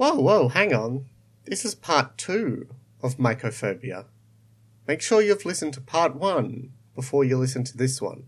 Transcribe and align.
Whoa, 0.00 0.14
whoa, 0.14 0.48
hang 0.48 0.72
on. 0.72 1.04
This 1.44 1.62
is 1.66 1.74
part 1.74 2.16
two 2.16 2.68
of 3.02 3.18
Mycophobia. 3.18 4.06
Make 4.88 5.02
sure 5.02 5.20
you've 5.20 5.44
listened 5.44 5.74
to 5.74 5.82
part 5.82 6.16
one 6.16 6.72
before 6.94 7.22
you 7.22 7.36
listen 7.36 7.64
to 7.64 7.76
this 7.76 8.00
one. 8.00 8.24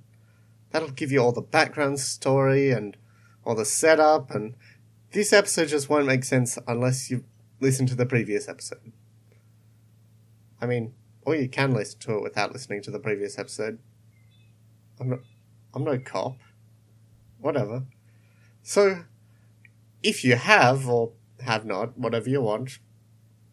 That'll 0.71 0.91
give 0.91 1.11
you 1.11 1.21
all 1.21 1.33
the 1.33 1.41
background 1.41 1.99
story 1.99 2.71
and 2.71 2.99
all 3.47 3.55
the 3.55 3.65
setup, 3.65 4.33
and 4.33 4.55
this 5.13 5.33
episode 5.33 5.69
just 5.69 5.89
won't 5.89 6.05
make 6.05 6.25
sense 6.25 6.59
unless 6.69 7.11
you 7.11 7.25
listen 7.59 7.87
to 7.87 7.95
the 7.95 8.05
previous 8.05 8.51
episode. 8.51 8.93
I 10.61 10.67
mean, 10.67 10.93
or 11.23 11.35
you 11.35 11.49
can 11.49 11.73
listen 11.73 12.01
to 12.01 12.17
it 12.17 12.23
without 12.23 12.53
listening 12.53 12.83
to 12.83 12.91
the 12.91 13.01
previous 13.01 13.39
episode. 13.39 13.79
I'm 15.01 15.09
not, 15.09 15.21
I'm 15.73 15.85
no 15.85 15.99
cop. 15.99 16.37
Whatever. 17.41 17.85
So, 18.63 19.05
if 20.03 20.23
you 20.23 20.37
have, 20.37 20.87
or 20.87 21.13
have 21.43 21.65
not, 21.65 21.99
whatever 21.99 22.29
you 22.29 22.43
want, 22.43 22.79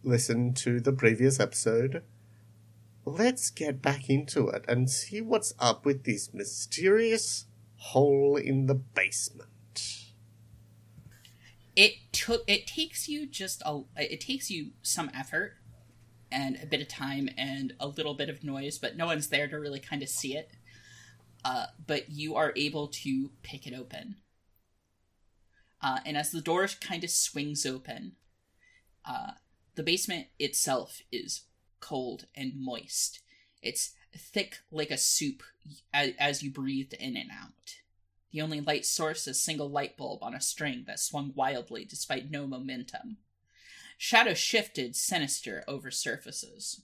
listen 0.03 0.53
to 0.53 0.79
the 0.79 0.93
previous 0.93 1.39
episode, 1.39 2.03
let's 3.05 3.49
get 3.49 3.81
back 3.81 4.09
into 4.09 4.47
it 4.47 4.65
and 4.67 4.89
see 4.89 5.21
what's 5.21 5.53
up 5.59 5.85
with 5.85 6.03
this 6.03 6.33
mysterious 6.33 7.45
hole 7.75 8.35
in 8.35 8.67
the 8.67 8.75
basement. 8.75 9.47
It 11.75 11.93
took 12.11 12.43
it 12.47 12.67
takes 12.67 13.07
you 13.07 13.25
just 13.25 13.61
a 13.65 13.81
it 13.95 14.19
takes 14.19 14.51
you 14.51 14.71
some 14.81 15.09
effort 15.13 15.53
and 16.31 16.59
a 16.61 16.65
bit 16.65 16.81
of 16.81 16.87
time 16.87 17.29
and 17.37 17.73
a 17.79 17.87
little 17.87 18.13
bit 18.13 18.29
of 18.29 18.43
noise, 18.43 18.77
but 18.77 18.97
no 18.97 19.05
one's 19.05 19.29
there 19.29 19.47
to 19.47 19.59
really 19.59 19.79
kind 19.79 20.03
of 20.03 20.09
see 20.09 20.35
it. 20.35 20.51
Uh, 21.45 21.67
but 21.87 22.09
you 22.09 22.35
are 22.35 22.51
able 22.55 22.87
to 22.87 23.31
pick 23.43 23.65
it 23.65 23.73
open. 23.73 24.17
Uh, 25.81 25.99
and 26.05 26.17
as 26.17 26.31
the 26.31 26.41
door 26.41 26.67
kind 26.67 27.03
of 27.03 27.09
swings 27.09 27.65
open, 27.65 28.13
uh, 29.05 29.31
the 29.75 29.83
basement 29.83 30.27
itself 30.37 31.01
is 31.11 31.43
cold 31.79 32.25
and 32.35 32.53
moist. 32.55 33.21
It's 33.61 33.93
thick 34.15 34.59
like 34.71 34.91
a 34.91 34.97
soup 34.97 35.43
as, 35.93 36.11
as 36.19 36.43
you 36.43 36.51
breathed 36.51 36.93
in 36.93 37.15
and 37.15 37.29
out. 37.31 37.75
The 38.31 38.41
only 38.41 38.61
light 38.61 38.85
source 38.85 39.25
a 39.27 39.33
single 39.33 39.69
light 39.69 39.97
bulb 39.97 40.21
on 40.21 40.35
a 40.35 40.41
string 40.41 40.83
that 40.87 40.99
swung 40.99 41.31
wildly 41.35 41.85
despite 41.85 42.29
no 42.29 42.45
momentum. 42.45 43.17
Shadow 43.97 44.33
shifted 44.33 44.95
sinister 44.95 45.63
over 45.67 45.91
surfaces, 45.91 46.81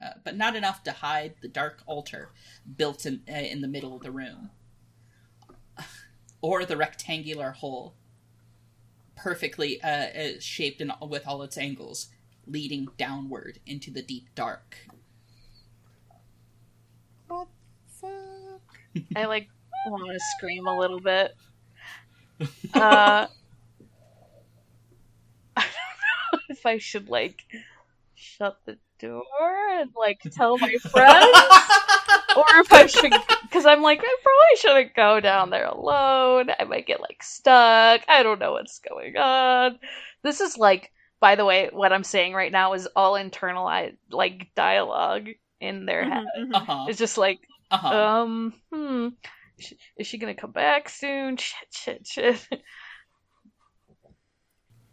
uh, 0.00 0.12
but 0.24 0.36
not 0.36 0.56
enough 0.56 0.82
to 0.84 0.92
hide 0.92 1.34
the 1.42 1.48
dark 1.48 1.82
altar 1.86 2.30
built 2.76 3.04
in, 3.04 3.22
uh, 3.28 3.34
in 3.34 3.60
the 3.60 3.68
middle 3.68 3.96
of 3.96 4.02
the 4.02 4.10
room, 4.10 4.50
or 6.40 6.64
the 6.64 6.76
rectangular 6.76 7.50
hole, 7.50 7.96
perfectly 9.16 9.80
uh, 9.82 9.88
uh 9.88 10.28
shaped 10.40 10.80
in, 10.80 10.92
with 11.02 11.26
all 11.26 11.42
its 11.42 11.58
angles, 11.58 12.08
leading 12.46 12.88
downward 12.96 13.58
into 13.66 13.90
the 13.90 14.02
deep 14.02 14.28
dark. 14.34 14.76
What 17.28 17.48
the 18.00 18.08
fuck? 18.08 19.06
I 19.16 19.24
like 19.26 19.48
want 19.86 20.12
to 20.12 20.20
scream 20.36 20.66
a 20.66 20.78
little 20.78 21.00
bit. 21.00 21.34
Uh, 22.40 22.46
I 25.56 25.64
don't 26.30 26.32
know 26.32 26.38
if 26.50 26.66
I 26.66 26.78
should 26.78 27.08
like 27.08 27.42
shut 28.14 28.58
the 28.64 28.78
door 28.98 29.22
and 29.78 29.90
like 29.96 30.20
tell 30.32 30.58
my 30.58 30.74
friends, 30.80 31.36
or 32.36 32.44
if 32.60 32.72
I 32.72 32.86
should, 32.86 33.12
because 33.42 33.66
I'm 33.66 33.82
like 33.82 34.00
I 34.00 34.16
probably 34.22 34.56
shouldn't 34.84 34.94
go 34.96 35.20
down 35.20 35.50
there 35.50 35.66
alone. 35.66 36.50
I 36.58 36.64
might 36.64 36.86
get 36.86 37.00
like 37.00 37.22
stuck. 37.22 38.02
I 38.08 38.22
don't 38.22 38.38
know 38.38 38.52
what's 38.52 38.80
going 38.80 39.16
on. 39.16 39.78
This 40.22 40.40
is 40.40 40.56
like, 40.58 40.90
by 41.20 41.36
the 41.36 41.44
way, 41.44 41.70
what 41.72 41.92
I'm 41.92 42.04
saying 42.04 42.34
right 42.34 42.52
now 42.52 42.74
is 42.74 42.88
all 42.96 43.14
internalized 43.14 43.96
like 44.10 44.48
dialogue 44.54 45.28
in 45.60 45.86
their 45.86 46.04
head. 46.04 46.24
Uh-huh. 46.54 46.86
It's 46.88 46.98
just 46.98 47.18
like 47.18 47.40
Uh-huh. 47.70 47.88
um, 47.88 48.54
hmm. 48.72 49.08
Is 49.96 50.06
she 50.06 50.18
gonna 50.18 50.34
come 50.34 50.52
back 50.52 50.88
soon? 50.88 51.36
Shit, 51.38 51.68
shit, 51.72 52.06
shit. 52.06 52.48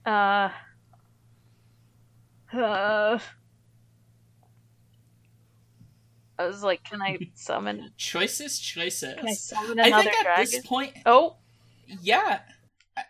Uh. 0.06 0.50
Uh. 2.54 3.20
I 6.38 6.46
was 6.48 6.64
like, 6.64 6.84
can 6.84 7.02
I 7.02 7.20
summon? 7.34 7.94
choices, 7.98 8.60
choices. 8.60 9.16
Can 9.18 9.28
I 9.28 9.36
summon 9.36 9.80
I 9.82 9.92
another 9.92 9.92
think 9.92 10.14
at 10.14 10.36
dragon? 10.36 10.36
this 10.36 10.60
point, 10.66 10.94
Oh, 11.06 11.38
yeah. 11.88 12.40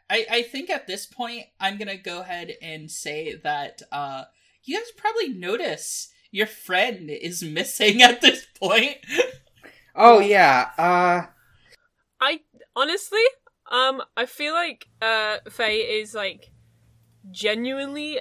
I, 0.09 0.25
I 0.31 0.41
think 0.43 0.69
at 0.69 0.87
this 0.87 1.05
point, 1.05 1.45
I'm 1.59 1.77
gonna 1.77 1.97
go 1.97 2.21
ahead 2.21 2.53
and 2.61 2.89
say 2.89 3.35
that 3.43 3.81
uh, 3.91 4.25
you 4.63 4.77
guys 4.77 4.91
probably 4.97 5.29
notice 5.29 6.09
your 6.31 6.47
friend 6.47 7.09
is 7.09 7.43
missing 7.43 8.01
at 8.03 8.21
this 8.21 8.45
point. 8.59 8.97
Oh 9.95 10.19
yeah. 10.19 10.71
Uh 10.77 11.27
I 12.19 12.41
honestly, 12.75 13.23
um, 13.71 14.01
I 14.15 14.25
feel 14.25 14.53
like 14.53 14.87
uh 15.01 15.37
Faye 15.49 15.99
is 16.01 16.13
like 16.13 16.51
genuinely 17.31 18.19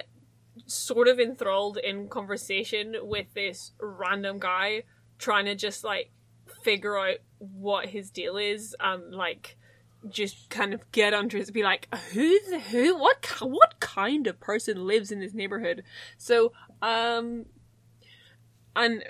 sort 0.67 1.07
of 1.09 1.19
enthralled 1.19 1.77
in 1.77 2.09
conversation 2.09 2.95
with 3.03 3.33
this 3.35 3.73
random 3.81 4.39
guy 4.39 4.83
trying 5.17 5.45
to 5.45 5.55
just 5.55 5.83
like 5.83 6.11
figure 6.63 6.97
out 6.97 7.17
what 7.37 7.87
his 7.89 8.09
deal 8.09 8.37
is 8.37 8.75
um 8.79 9.11
like 9.11 9.57
just 10.09 10.49
kind 10.49 10.73
of 10.73 10.91
get 10.91 11.13
under 11.13 11.37
his 11.37 11.51
be 11.51 11.63
like 11.63 11.93
who 12.13 12.39
the 12.49 12.59
who 12.59 12.95
what 12.97 13.25
what 13.41 13.79
kind 13.79 14.27
of 14.27 14.39
person 14.39 14.85
lives 14.85 15.11
in 15.11 15.19
this 15.19 15.33
neighborhood 15.33 15.83
so 16.17 16.51
um 16.81 17.45
and 18.75 19.03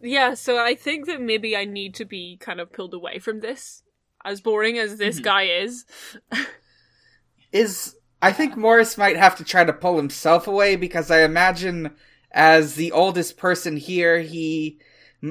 yeah 0.00 0.34
so 0.34 0.58
i 0.62 0.74
think 0.74 1.06
that 1.06 1.20
maybe 1.20 1.56
i 1.56 1.64
need 1.64 1.94
to 1.94 2.04
be 2.04 2.36
kind 2.40 2.60
of 2.60 2.72
pulled 2.72 2.94
away 2.94 3.18
from 3.18 3.40
this 3.40 3.82
as 4.24 4.40
boring 4.40 4.78
as 4.78 4.96
this 4.98 5.18
Mhm. 5.18 5.24
guy 5.24 5.42
is 5.44 5.84
is 7.52 7.96
I 8.20 8.32
think 8.32 8.56
Morris 8.56 8.96
might 8.96 9.16
have 9.16 9.36
to 9.36 9.44
try 9.44 9.64
to 9.64 9.72
pull 9.72 9.96
himself 9.96 10.46
away 10.46 10.76
because 10.76 11.10
I 11.10 11.22
imagine 11.22 11.90
as 12.30 12.76
the 12.76 12.92
oldest 12.92 13.36
person 13.36 13.76
here, 13.76 14.20
he 14.20 14.78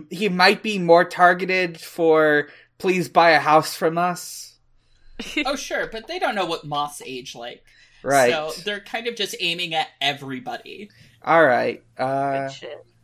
he 0.10 0.30
might 0.30 0.64
be 0.64 0.80
more 0.80 1.06
targeted 1.06 1.80
for 1.80 2.48
please 2.78 3.10
buy 3.10 3.32
a 3.32 3.40
house 3.40 3.76
from 3.76 3.98
us. 3.98 4.56
oh, 5.46 5.56
sure, 5.56 5.88
but 5.92 6.08
they 6.08 6.20
don't 6.20 6.36
know 6.36 6.46
what 6.46 6.66
moths 6.66 7.02
age 7.06 7.36
like. 7.36 7.64
Right. 8.04 8.32
So 8.32 8.52
they're 8.64 8.80
kind 8.80 9.08
of 9.08 9.16
just 9.16 9.36
aiming 9.40 9.74
at 9.74 9.88
everybody. 10.00 10.90
All 11.24 11.46
right. 11.46 11.84
Uh. 11.98 12.50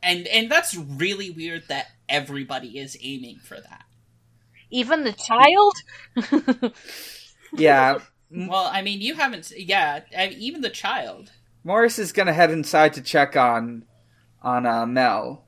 And 0.01 0.27
and 0.27 0.49
that's 0.49 0.75
really 0.75 1.29
weird 1.29 1.63
that 1.67 1.87
everybody 2.09 2.79
is 2.79 2.97
aiming 3.01 3.39
for 3.39 3.59
that. 3.59 3.85
Even 4.69 5.03
the 5.03 5.13
child. 5.13 6.73
yeah. 7.53 7.99
Well, 8.29 8.69
I 8.69 8.81
mean, 8.81 8.99
you 8.99 9.15
haven't. 9.15 9.53
Yeah, 9.55 10.01
even 10.13 10.59
the 10.59 10.69
child. 10.69 11.31
Morris 11.63 11.97
is 11.97 12.11
going 12.11 12.27
to 12.27 12.33
head 12.33 12.51
inside 12.51 12.91
to 12.95 13.01
check 13.01 13.37
on 13.37 13.85
on 14.41 14.65
uh 14.65 14.85
Mel. 14.85 15.46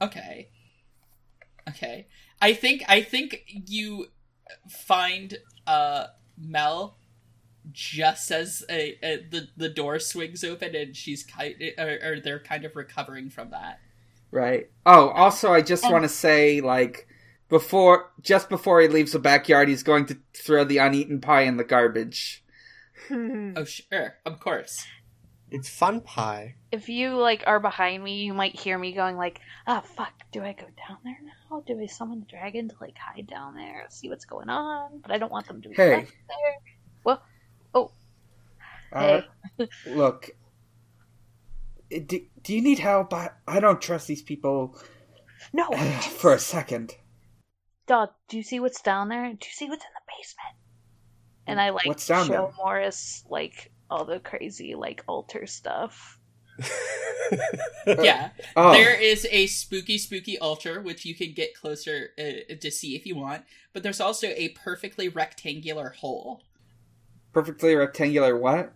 Okay. 0.00 0.48
Okay. 1.68 2.06
I 2.40 2.54
think 2.54 2.82
I 2.88 3.02
think 3.02 3.42
you 3.46 4.06
find 4.68 5.36
uh 5.66 6.06
Mel 6.38 6.96
just 7.70 8.30
as 8.30 8.64
uh 8.70 8.72
uh 8.72 9.16
the 9.30 9.48
the 9.56 9.68
door 9.68 9.98
swings 9.98 10.42
open 10.42 10.74
and 10.74 10.96
she's 10.96 11.22
kind 11.22 11.54
or, 11.78 11.98
or 12.02 12.20
they're 12.20 12.40
kind 12.40 12.64
of 12.64 12.74
recovering 12.74 13.28
from 13.30 13.50
that. 13.50 13.78
Right. 14.30 14.70
Oh, 14.86 15.10
also 15.10 15.52
I 15.52 15.60
just 15.60 15.84
And- 15.84 15.92
want 15.92 16.04
to 16.04 16.08
say 16.08 16.60
like 16.60 17.06
before 17.48 18.10
just 18.22 18.48
before 18.48 18.80
he 18.80 18.88
leaves 18.88 19.12
the 19.12 19.18
backyard, 19.18 19.68
he's 19.68 19.82
going 19.82 20.06
to 20.06 20.18
throw 20.34 20.64
the 20.64 20.78
uneaten 20.78 21.20
pie 21.20 21.42
in 21.42 21.56
the 21.56 21.64
garbage. 21.64 22.44
Oh 23.10 23.64
sure, 23.64 24.14
of 24.24 24.38
course. 24.38 24.84
It's 25.50 25.68
fun 25.68 26.00
pie. 26.00 26.54
if 26.70 26.88
you 26.88 27.16
like 27.16 27.42
are 27.46 27.58
behind 27.60 28.02
me, 28.04 28.22
you 28.22 28.32
might 28.34 28.58
hear 28.58 28.78
me 28.78 28.92
going 28.92 29.16
like, 29.16 29.40
"Ah, 29.66 29.80
fuck! 29.80 30.12
Do 30.32 30.42
I 30.44 30.52
go 30.52 30.66
down 30.88 30.98
there 31.04 31.18
now? 31.50 31.60
Do 31.66 31.80
I 31.80 31.86
summon 31.86 32.20
the 32.20 32.26
dragon 32.26 32.68
to 32.68 32.74
like 32.80 32.96
hide 32.96 33.26
down 33.26 33.54
there, 33.56 33.86
see 33.90 34.08
what's 34.08 34.24
going 34.24 34.48
on?" 34.48 35.00
But 35.02 35.10
I 35.10 35.18
don't 35.18 35.32
want 35.32 35.48
them 35.48 35.60
to 35.62 35.68
be 35.68 35.74
Hey. 35.74 35.96
left 35.96 36.12
there. 36.28 36.56
Well, 37.04 37.22
Uh, 38.92 39.20
Hey. 39.58 39.68
look, 39.86 40.30
do, 41.90 42.20
do 42.42 42.54
you 42.54 42.62
need 42.62 42.78
help? 42.80 43.12
I, 43.14 43.30
I 43.46 43.60
don't 43.60 43.80
trust 43.80 44.06
these 44.08 44.22
people 44.22 44.76
no, 45.52 45.70
for 46.18 46.32
a 46.32 46.38
second. 46.38 46.94
dog. 47.86 48.10
Do 48.28 48.36
you 48.36 48.42
see 48.42 48.60
what's 48.60 48.82
down 48.82 49.08
there? 49.08 49.24
Do 49.26 49.46
you 49.46 49.52
see 49.52 49.68
what's 49.68 49.84
in 49.84 49.90
the 49.94 50.12
basement? 50.16 50.56
And 51.46 51.60
I 51.60 51.70
like 51.70 51.86
What's 51.86 52.06
down 52.06 52.26
show 52.26 52.32
there? 52.32 52.50
Morris 52.64 53.24
like 53.28 53.72
all 53.90 54.04
the 54.04 54.20
crazy 54.20 54.74
like 54.74 55.02
altar 55.06 55.46
stuff. 55.46 56.18
Yeah. 57.86 58.30
Oh, 58.56 58.72
There 58.72 58.98
is 59.00 59.26
a 59.30 59.46
spooky, 59.46 59.98
spooky 59.98 60.38
altar, 60.38 60.80
which 60.80 61.04
you 61.04 61.14
can 61.14 61.32
get 61.32 61.54
closer 61.54 62.10
uh, 62.18 62.54
to 62.60 62.70
see 62.70 62.96
if 62.96 63.06
you 63.06 63.14
want. 63.16 63.44
But 63.72 63.82
there's 63.82 64.00
also 64.00 64.26
a 64.28 64.48
perfectly 64.50 65.08
rectangular 65.08 65.90
hole. 65.90 66.42
perfectly 67.32 67.74
rectangular 67.76 68.36
what? 68.36 68.72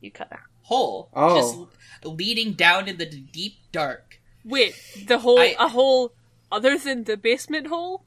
You 0.00 0.10
cut 0.10 0.32
out. 0.32 0.38
hole 0.62 1.10
Oh. 1.12 1.36
just 1.36 2.06
leading 2.06 2.54
down 2.54 2.88
in 2.88 2.96
the 2.96 3.06
deep 3.06 3.58
dark. 3.70 4.18
Wait, 4.44 4.74
the 5.06 5.18
hole, 5.18 5.38
I- 5.38 5.56
a 5.58 5.68
hole 5.68 6.14
other 6.50 6.78
than 6.78 7.04
the 7.04 7.16
basement 7.18 7.66
hole? 7.66 8.04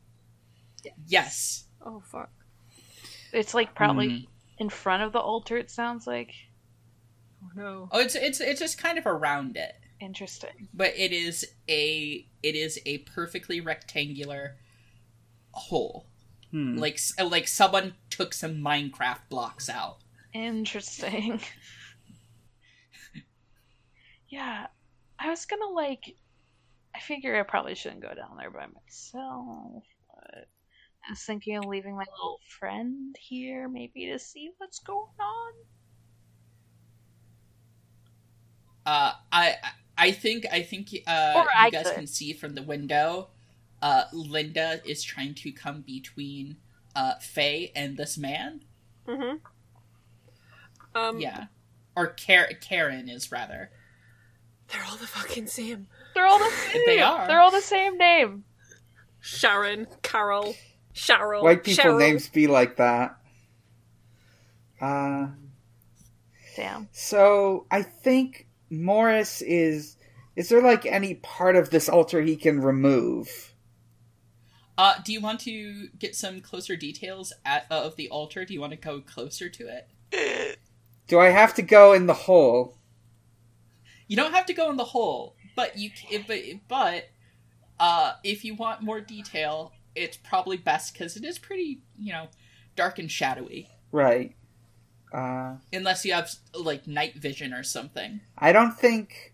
Yes. 1.07 1.65
Oh 1.85 2.01
fuck. 2.11 2.31
It's 3.31 3.53
like 3.53 3.75
probably 3.75 4.09
Hmm. 4.09 4.32
In 4.57 4.69
front 4.69 5.03
of 5.03 5.11
the 5.11 5.19
altar. 5.19 5.57
It 5.57 5.69
sounds 5.71 6.07
like 6.07 6.33
Oh 7.43 7.51
no. 7.55 7.89
Oh, 7.91 7.99
it's 7.99 8.15
it's 8.15 8.39
it's 8.39 8.59
just 8.59 8.77
kind 8.77 8.97
of 8.97 9.05
around 9.05 9.57
it, 9.57 9.73
interesting. 9.99 10.69
but 10.73 10.93
it 10.95 11.11
is 11.11 11.45
a 11.69 12.25
it 12.41 12.55
is 12.55 12.79
a 12.85 12.99
perfectly 12.99 13.59
rectangular 13.59 14.55
hole. 15.51 16.07
Hmm. 16.51 16.77
Like 16.77 16.99
like 17.19 17.47
someone 17.47 17.95
took 18.09 18.33
some 18.33 18.57
Minecraft 18.57 19.29
blocks 19.29 19.69
out. 19.69 19.97
Interesting. 20.33 21.41
yeah, 24.29 24.67
I 25.19 25.29
was 25.29 25.45
gonna 25.45 25.69
like. 25.73 26.15
I 26.95 26.99
figure 26.99 27.35
I 27.35 27.41
probably 27.41 27.73
shouldn't 27.73 28.03
go 28.03 28.13
down 28.13 28.37
there 28.37 28.51
by 28.51 28.67
myself, 28.67 29.83
but 29.83 29.92
I 31.07 31.11
was 31.11 31.19
thinking 31.21 31.57
of 31.57 31.65
leaving 31.65 31.95
my 31.95 32.05
little 32.11 32.39
friend 32.59 33.15
here, 33.19 33.67
maybe 33.67 34.07
to 34.07 34.19
see 34.19 34.51
what's 34.57 34.79
going 34.79 35.07
on. 35.19 35.53
Uh, 38.85 39.11
I 39.31 39.55
I 39.97 40.11
think 40.11 40.45
I 40.51 40.61
think 40.61 40.89
uh, 41.07 41.33
Or 41.35 41.45
I 41.55 41.65
you 41.67 41.71
guys 41.71 41.87
could. 41.87 41.95
can 41.95 42.07
see 42.07 42.33
from 42.33 42.55
the 42.55 42.63
window. 42.63 43.29
Uh, 43.81 44.05
Linda 44.13 44.79
is 44.85 45.03
trying 45.03 45.35
to 45.35 45.51
come 45.51 45.81
between 45.81 46.55
uh, 46.95 47.15
Faye 47.19 47.71
and 47.75 47.97
this 47.97 48.17
man. 48.17 48.61
Mm-hmm. 49.07 49.37
Um, 50.97 51.19
Yeah, 51.19 51.45
or 51.95 52.07
Kar- 52.15 52.53
Karen 52.61 53.09
is 53.09 53.29
rather. 53.31 53.71
They're 54.69 54.83
all 54.89 54.95
the 54.95 55.07
fucking 55.07 55.47
same. 55.47 55.87
They're 56.13 56.25
all 56.25 56.39
the 56.39 56.49
same. 56.71 56.81
They 56.85 57.01
are. 57.01 57.27
They're 57.27 57.41
all 57.41 57.51
the 57.51 57.59
same 57.61 57.97
name. 57.97 58.45
Sharon, 59.19 59.87
Carol, 60.01 60.55
Cheryl. 60.93 61.43
White 61.43 61.63
people 61.63 61.83
Cheryl. 61.83 61.99
names 61.99 62.29
be 62.29 62.47
like 62.47 62.77
that. 62.77 63.17
Uh, 64.79 65.27
Damn. 66.55 66.89
so 66.91 67.65
I 67.71 67.81
think 67.81 68.47
Morris 68.69 69.41
is. 69.41 69.97
Is 70.35 70.49
there 70.49 70.61
like 70.61 70.85
any 70.85 71.15
part 71.15 71.55
of 71.55 71.69
this 71.69 71.87
altar 71.87 72.21
he 72.21 72.35
can 72.35 72.59
remove? 72.59 73.53
Uh, 74.77 74.95
do 75.05 75.13
you 75.13 75.21
want 75.21 75.39
to 75.41 75.87
get 75.99 76.15
some 76.15 76.41
closer 76.41 76.75
details 76.75 77.31
at, 77.45 77.67
uh, 77.69 77.83
of 77.83 77.95
the 77.95 78.09
altar? 78.09 78.43
Do 78.43 78.53
you 78.53 78.59
want 78.61 78.71
to 78.71 78.77
go 78.77 79.01
closer 79.01 79.47
to 79.49 79.67
it? 79.67 80.57
Do 81.07 81.19
I 81.19 81.29
have 81.29 81.53
to 81.55 81.61
go 81.61 81.93
in 81.93 82.07
the 82.07 82.13
hole? 82.13 82.77
You 84.07 84.15
don't 84.15 84.33
have 84.33 84.47
to 84.47 84.53
go 84.53 84.69
in 84.69 84.77
the 84.77 84.85
hole, 84.85 85.35
but 85.55 85.77
you 85.77 85.91
but 86.27 86.39
but 86.67 87.09
uh, 87.79 88.13
if 88.23 88.43
you 88.43 88.55
want 88.55 88.81
more 88.81 89.01
detail, 89.01 89.71
it's 89.95 90.17
probably 90.17 90.57
best 90.57 90.93
because 90.93 91.15
it 91.17 91.23
is 91.23 91.37
pretty 91.39 91.81
you 91.97 92.11
know 92.13 92.27
dark 92.75 92.99
and 92.99 93.09
shadowy. 93.11 93.69
Right. 93.91 94.35
Uh, 95.13 95.57
Unless 95.71 96.05
you 96.05 96.13
have 96.13 96.31
like 96.57 96.87
night 96.87 97.15
vision 97.15 97.53
or 97.53 97.61
something. 97.63 98.21
I 98.37 98.51
don't 98.51 98.73
think. 98.77 99.33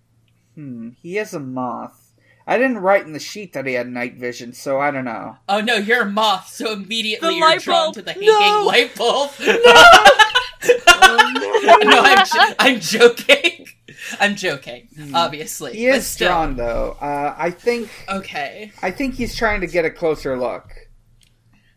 Hmm. 0.56 0.90
He 1.02 1.18
is 1.18 1.34
a 1.34 1.40
moth. 1.40 2.06
I 2.46 2.58
didn't 2.58 2.80
write 2.80 3.06
in 3.06 3.14
the 3.14 3.20
sheet 3.20 3.54
that 3.54 3.66
he 3.68 3.74
had 3.76 3.88
night 3.88 4.16
vision, 4.18 4.54
so 4.54 4.82
I 4.82 4.92
don't 4.92 5.06
know. 5.06 5.38
Oh 5.48 5.62
no, 5.62 5.76
you're 5.76 6.02
a 6.02 6.06
moth, 6.10 6.48
so 6.50 6.74
immediately 6.74 7.30
The 7.30 7.36
you're 7.36 7.58
drawn 7.60 7.86
bulb. 7.86 7.94
to 7.96 8.02
the 8.02 8.12
hanging 8.14 8.28
No. 8.30 8.64
light 8.66 8.96
bulb. 8.96 9.30
no, 9.40 9.46
I'm, 10.88 12.26
jo- 12.26 12.56
I'm 12.60 12.80
joking. 12.80 13.68
I'm 14.20 14.36
joking. 14.36 14.88
Obviously, 15.14 15.74
He 15.76 15.88
is 15.88 16.06
still. 16.08 16.30
drawn 16.30 16.56
though. 16.56 16.98
Uh, 17.02 17.36
I 17.38 17.52
think. 17.52 17.90
Okay. 18.10 18.72
I 18.82 18.92
think 18.92 19.16
he's 19.16 19.36
trying 19.36 19.62
to 19.62 19.68
get 19.68 19.86
a 19.86 19.90
closer 19.90 20.38
look. 20.38 20.70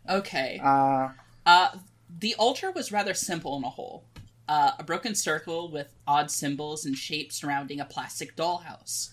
Okay. 0.09 0.59
Uh, 0.63 1.09
Uh, 1.45 1.69
the 2.19 2.35
altar 2.35 2.71
was 2.71 2.91
rather 2.91 3.13
simple 3.13 3.57
in 3.57 3.63
a 3.63 3.69
whole. 3.69 4.05
Uh, 4.47 4.71
a 4.79 4.83
broken 4.83 5.15
circle 5.15 5.71
with 5.71 5.93
odd 6.07 6.29
symbols 6.29 6.85
and 6.85 6.97
shapes 6.97 7.35
surrounding 7.35 7.79
a 7.79 7.85
plastic 7.85 8.35
dollhouse. 8.35 9.09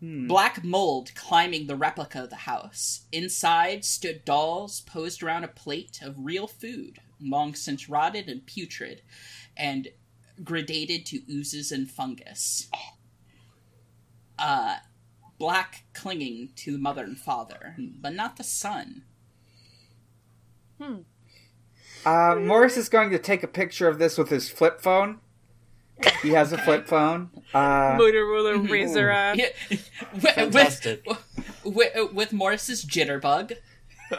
hmm. 0.00 0.26
Black 0.26 0.62
mold 0.64 1.12
climbing 1.14 1.66
the 1.66 1.76
replica 1.76 2.22
of 2.24 2.30
the 2.30 2.36
house. 2.36 3.02
Inside 3.12 3.84
stood 3.84 4.24
dolls 4.24 4.80
posed 4.82 5.22
around 5.22 5.44
a 5.44 5.48
plate 5.48 6.00
of 6.02 6.14
real 6.18 6.46
food, 6.46 6.98
long 7.20 7.54
since 7.54 7.88
rotted 7.88 8.28
and 8.28 8.46
putrid, 8.46 9.02
and 9.56 9.88
gradated 10.42 11.04
to 11.06 11.20
oozes 11.30 11.72
and 11.72 11.90
fungus. 11.90 12.68
Uh, 14.38 14.76
black 15.38 15.84
clinging 15.94 16.50
to 16.56 16.72
the 16.72 16.78
mother 16.78 17.04
and 17.04 17.18
father, 17.18 17.74
but 18.00 18.14
not 18.14 18.36
the 18.36 18.44
son. 18.44 19.02
Uh, 22.04 22.36
Morris 22.36 22.76
is 22.76 22.88
going 22.88 23.10
to 23.10 23.18
take 23.18 23.42
a 23.42 23.48
picture 23.48 23.88
of 23.88 23.98
this 23.98 24.18
with 24.18 24.28
his 24.28 24.48
flip 24.48 24.80
phone. 24.80 25.20
He 26.22 26.30
has 26.30 26.52
a 26.52 26.58
flip 26.58 26.86
phone. 26.86 27.30
Uh, 27.54 27.96
Motorola 27.96 28.66
Razr. 28.68 29.36
Yeah, 29.36 29.78
with, 30.12 30.54
with, 30.54 31.08
with, 31.64 32.12
with 32.12 32.32
Morris's 32.34 32.84
jitterbug. 32.84 33.56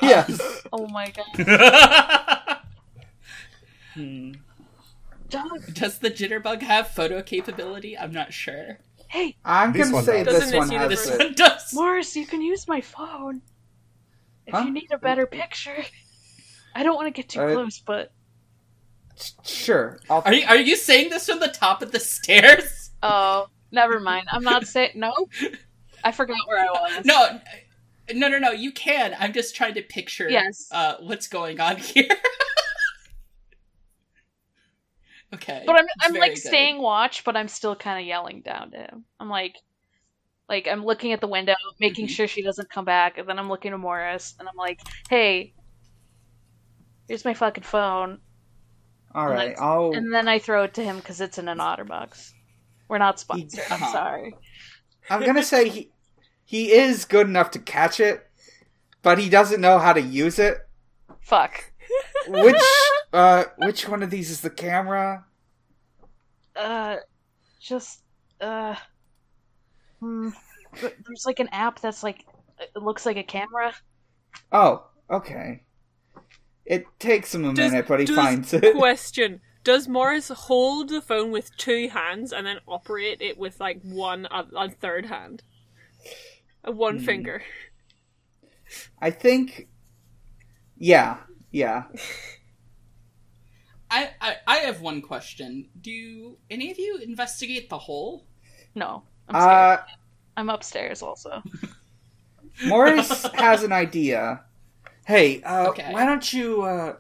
yes. 0.02 0.64
Oh 0.74 0.88
my 0.88 1.12
god. 1.12 2.58
Hmm. 3.94 4.34
Doug, 5.30 5.74
Does 5.74 6.00
the 6.00 6.10
jitterbug 6.12 6.62
have 6.62 6.90
photo 6.90 7.22
capability? 7.22 7.98
I'm 7.98 8.12
not 8.12 8.34
sure. 8.34 8.80
hey, 9.10 9.36
I'm 9.46 9.72
This 9.74 9.84
gonna 9.84 9.96
one 9.96 10.04
say 10.06 10.24
does. 10.24 10.34
this 10.40 10.52
Doesn't 10.52 10.58
one 10.58 10.68
this 10.70 10.78
has 10.78 10.90
This 10.90 11.06
universe- 11.06 11.20
it. 11.22 11.26
one 11.26 11.34
does. 11.36 11.74
Morris, 11.74 12.16
you 12.16 12.26
can 12.26 12.42
use 12.42 12.68
my 12.68 12.82
phone. 12.82 13.42
If 14.46 14.54
Huh? 14.54 14.62
you 14.66 14.72
need 14.72 14.88
a 14.92 14.98
better 14.98 15.26
picture. 15.28 15.84
I 16.76 16.84
don't 16.84 16.96
want 16.96 17.08
to 17.08 17.12
get 17.22 17.30
too 17.30 17.42
Uh, 17.42 17.54
close, 17.54 17.80
but 17.80 18.12
Sure. 19.44 20.00
I'll, 20.10 20.22
Are 20.26 20.34
you 20.34 20.46
are 20.48 20.56
you 20.58 20.76
saying 20.76 21.10
this 21.10 21.26
from 21.28 21.40
the 21.40 21.48
top 21.48 21.82
of 21.82 21.92
the 21.92 22.00
stairs? 22.00 22.92
oh, 23.02 23.48
never 23.72 24.00
mind. 24.00 24.28
I'm 24.32 24.44
not 24.44 24.68
saying 24.74 24.92
no. 24.96 25.14
I 26.04 26.12
forgot 26.12 26.38
where 26.48 26.60
I 26.60 26.66
was. 26.72 27.06
No, 27.06 27.40
no, 28.14 28.28
no, 28.28 28.38
no. 28.40 28.52
You 28.52 28.72
can. 28.72 29.16
I'm 29.20 29.34
just 29.34 29.56
trying 29.56 29.74
to 29.74 29.82
picture. 29.82 30.30
Yes. 30.30 30.68
Uh, 30.72 30.98
what's 31.00 31.28
going 31.28 31.60
on 31.60 31.78
here? 31.94 32.08
Okay. 35.34 35.64
But 35.66 35.76
I'm 35.78 35.86
I'm 36.02 36.14
like 36.14 36.34
good. 36.36 36.42
staying 36.44 36.82
watch, 36.82 37.24
but 37.24 37.36
I'm 37.36 37.48
still 37.48 37.76
kind 37.76 38.00
of 38.00 38.06
yelling 38.08 38.42
down 38.42 38.72
to 38.72 38.78
him. 38.78 39.06
I'm 39.20 39.30
like, 39.30 39.56
like 40.50 40.68
I'm 40.68 40.84
looking 40.86 41.12
at 41.14 41.22
the 41.22 41.28
window, 41.28 41.56
making 41.80 42.08
Mhm. 42.08 42.12
sure 42.12 42.28
she 42.28 42.42
doesn't 42.42 42.70
come 42.70 42.86
back, 42.86 43.18
and 43.18 43.28
then 43.28 43.38
I'm 43.40 43.50
looking 43.50 43.72
to 43.72 43.78
Morris, 43.78 44.36
and 44.40 44.48
I'm 44.48 44.56
like, 44.56 44.80
hey, 45.10 45.54
here's 47.08 47.26
my 47.26 47.34
fucking 47.34 47.64
phone, 47.64 48.20
all 49.14 49.26
and 49.28 49.34
right. 49.34 49.46
that's- 49.50 49.62
I'll. 49.62 49.92
and 49.94 50.14
then 50.14 50.28
I 50.28 50.40
throw 50.40 50.64
it 50.64 50.74
to 50.76 50.84
him 50.84 50.98
because 50.98 51.22
it's 51.22 51.38
in 51.38 51.48
an 51.48 51.58
OtterBox. 51.60 52.32
We're 52.88 52.98
not 53.00 53.20
sponsored. 53.20 53.60
I'm 53.70 53.82
Uh-huh. 53.84 53.92
sorry. 53.92 54.36
I'm 55.10 55.26
gonna 55.26 55.44
say 55.44 55.70
he 55.70 55.92
he 56.46 56.72
is 56.72 57.04
good 57.06 57.28
enough 57.28 57.52
to 57.52 57.60
catch 57.60 58.00
it, 58.00 58.26
but 59.02 59.18
he 59.20 59.28
doesn't 59.30 59.60
know 59.62 59.80
how 59.80 59.92
to 59.94 60.02
use 60.02 60.40
it. 60.40 60.58
Fuck. 61.22 61.72
Which 62.28 62.56
uh 63.14 63.46
which 63.58 63.88
one 63.88 64.04
of 64.04 64.10
these 64.10 64.30
is 64.30 64.42
the 64.42 64.50
camera? 64.50 65.26
Uh, 66.56 66.98
just 67.62 68.02
uh, 68.42 68.76
hmm. 70.00 70.30
There's 70.82 71.26
like 71.26 71.40
an 71.40 71.50
app 71.52 71.80
that's 71.82 72.04
like 72.04 72.26
it 72.60 72.82
looks 72.82 73.06
like 73.06 73.18
a 73.18 73.24
camera. 73.24 73.74
Oh, 74.52 74.86
okay. 75.10 75.64
It 76.66 76.86
takes 77.00 77.34
him 77.34 77.46
a 77.46 77.54
Does- 77.54 77.72
minute, 77.72 77.88
but 77.88 78.00
he 78.00 78.06
does- 78.06 78.16
finds 78.16 78.54
it. 78.54 78.76
Question: 78.78 79.42
Does 79.64 79.88
Morris 79.88 80.30
hold 80.30 80.90
the 80.90 81.02
phone 81.02 81.32
with 81.32 81.56
two 81.58 81.90
hands 81.90 82.34
and 82.34 82.46
then 82.46 82.58
operate 82.68 83.22
it 83.22 83.38
with 83.38 83.60
like 83.60 83.80
one 83.84 84.28
a, 84.32 84.46
a 84.56 84.70
third 84.70 85.06
hand, 85.06 85.44
a 86.64 86.72
one 86.72 86.98
Hmm. 87.00 87.06
finger? 87.06 87.44
I 89.02 89.12
think. 89.12 89.68
Yeah, 90.78 91.18
yeah. 91.52 91.84
I, 93.90 94.10
I 94.22 94.36
I 94.48 94.58
have 94.58 94.82
one 94.82 95.02
question. 95.02 95.70
Do 95.80 96.38
any 96.50 96.72
of 96.72 96.78
you 96.80 96.98
investigate 96.98 97.70
the 97.70 97.78
hole? 97.78 98.26
No, 98.76 99.04
I'm 99.28 99.36
scared. 99.36 99.74
Uh, 99.80 99.84
I'm 100.36 100.50
upstairs 100.50 101.02
also. 101.02 101.42
Morris 102.68 103.24
has 103.34 103.64
an 103.64 103.72
idea. 103.72 104.44
Hey, 105.06 105.42
uh, 105.44 105.70
Okay. 105.70 105.92
why 105.94 106.06
don't 106.06 106.32
you 106.34 106.64
uh, 106.64 106.96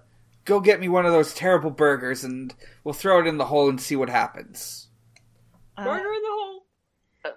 go 0.45 0.59
get 0.59 0.79
me 0.79 0.87
one 0.87 1.05
of 1.05 1.11
those 1.11 1.33
terrible 1.33 1.71
burgers 1.71 2.23
and 2.23 2.53
we'll 2.83 2.93
throw 2.93 3.19
it 3.19 3.27
in 3.27 3.37
the 3.37 3.45
hole 3.45 3.69
and 3.69 3.81
see 3.81 3.95
what 3.95 4.09
happens. 4.09 4.87
Uh, 5.77 5.83
Burger 5.83 6.13
in 6.13 6.21
the 6.21 6.29
hole. 6.31 6.65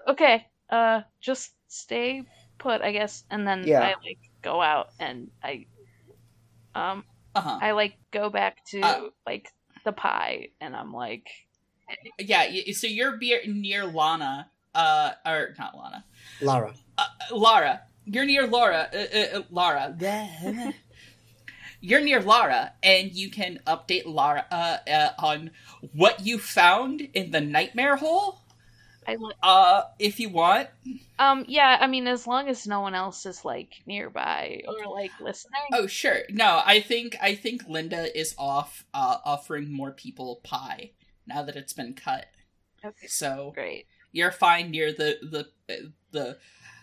okay. 0.08 0.46
Uh, 0.68 1.02
just 1.20 1.52
stay 1.68 2.22
put, 2.58 2.80
I 2.82 2.92
guess, 2.92 3.24
and 3.30 3.46
then 3.46 3.64
Yeah. 3.66 3.82
I 3.82 3.88
like 4.04 4.18
go 4.42 4.62
out 4.62 4.90
and 5.00 5.30
I, 5.42 5.66
um, 6.74 7.04
Uh 7.34 7.40
huh. 7.40 7.58
I 7.60 7.72
like 7.72 7.96
go 8.12 8.28
back 8.30 8.64
to 8.66 8.80
Uh. 8.80 9.00
like 9.26 9.48
the 9.84 9.92
pie, 9.92 10.48
and 10.60 10.74
I'm 10.76 10.92
like, 10.92 11.28
yeah. 12.18 12.44
So 12.72 12.86
you're 12.86 13.16
be- 13.16 13.46
near 13.46 13.84
Lana, 13.86 14.50
uh, 14.74 15.12
or 15.24 15.54
not 15.58 15.76
Lana, 15.76 16.04
Lara. 16.42 16.74
uh, 16.98 17.06
Lara. 17.32 17.82
You're 18.04 18.24
near 18.24 18.46
Laura. 18.46 18.88
Uh, 18.92 18.96
uh, 19.16 19.38
uh, 19.38 19.42
Lara. 19.50 19.96
You're 21.82 22.00
near 22.02 22.20
Lara, 22.20 22.72
and 22.82 23.12
you 23.12 23.30
can 23.30 23.60
update 23.66 24.02
Lara 24.04 24.44
uh, 24.50 24.76
uh, 24.90 25.10
on 25.18 25.50
what 25.94 26.26
you 26.26 26.38
found 26.38 27.00
in 27.14 27.30
the 27.30 27.40
nightmare 27.40 27.96
hole. 27.96 28.40
I 29.10 29.16
li- 29.16 29.34
Uh, 29.42 29.82
if 29.98 30.20
you 30.20 30.28
want. 30.28 30.68
um 31.18 31.44
yeah, 31.48 31.76
I 31.80 31.86
mean 31.86 32.06
as 32.06 32.26
long 32.26 32.48
as 32.48 32.66
no 32.66 32.80
one 32.80 32.94
else 32.94 33.26
is 33.26 33.44
like 33.44 33.74
nearby 33.86 34.62
or 34.68 34.92
like 34.92 35.12
listening. 35.20 35.60
Oh, 35.72 35.86
sure. 35.86 36.18
No, 36.30 36.62
I 36.64 36.80
think 36.80 37.16
I 37.20 37.34
think 37.34 37.68
Linda 37.68 38.16
is 38.18 38.34
off 38.38 38.84
uh, 38.94 39.18
offering 39.24 39.72
more 39.72 39.92
people 39.92 40.40
pie 40.44 40.92
now 41.26 41.42
that 41.42 41.56
it's 41.56 41.72
been 41.72 41.94
cut. 41.94 42.26
Okay, 42.84 43.06
So 43.08 43.52
great. 43.54 43.86
you're 44.12 44.30
fine 44.32 44.70
near 44.70 44.92
the 44.92 45.18
the 45.66 45.92
the 46.12 46.38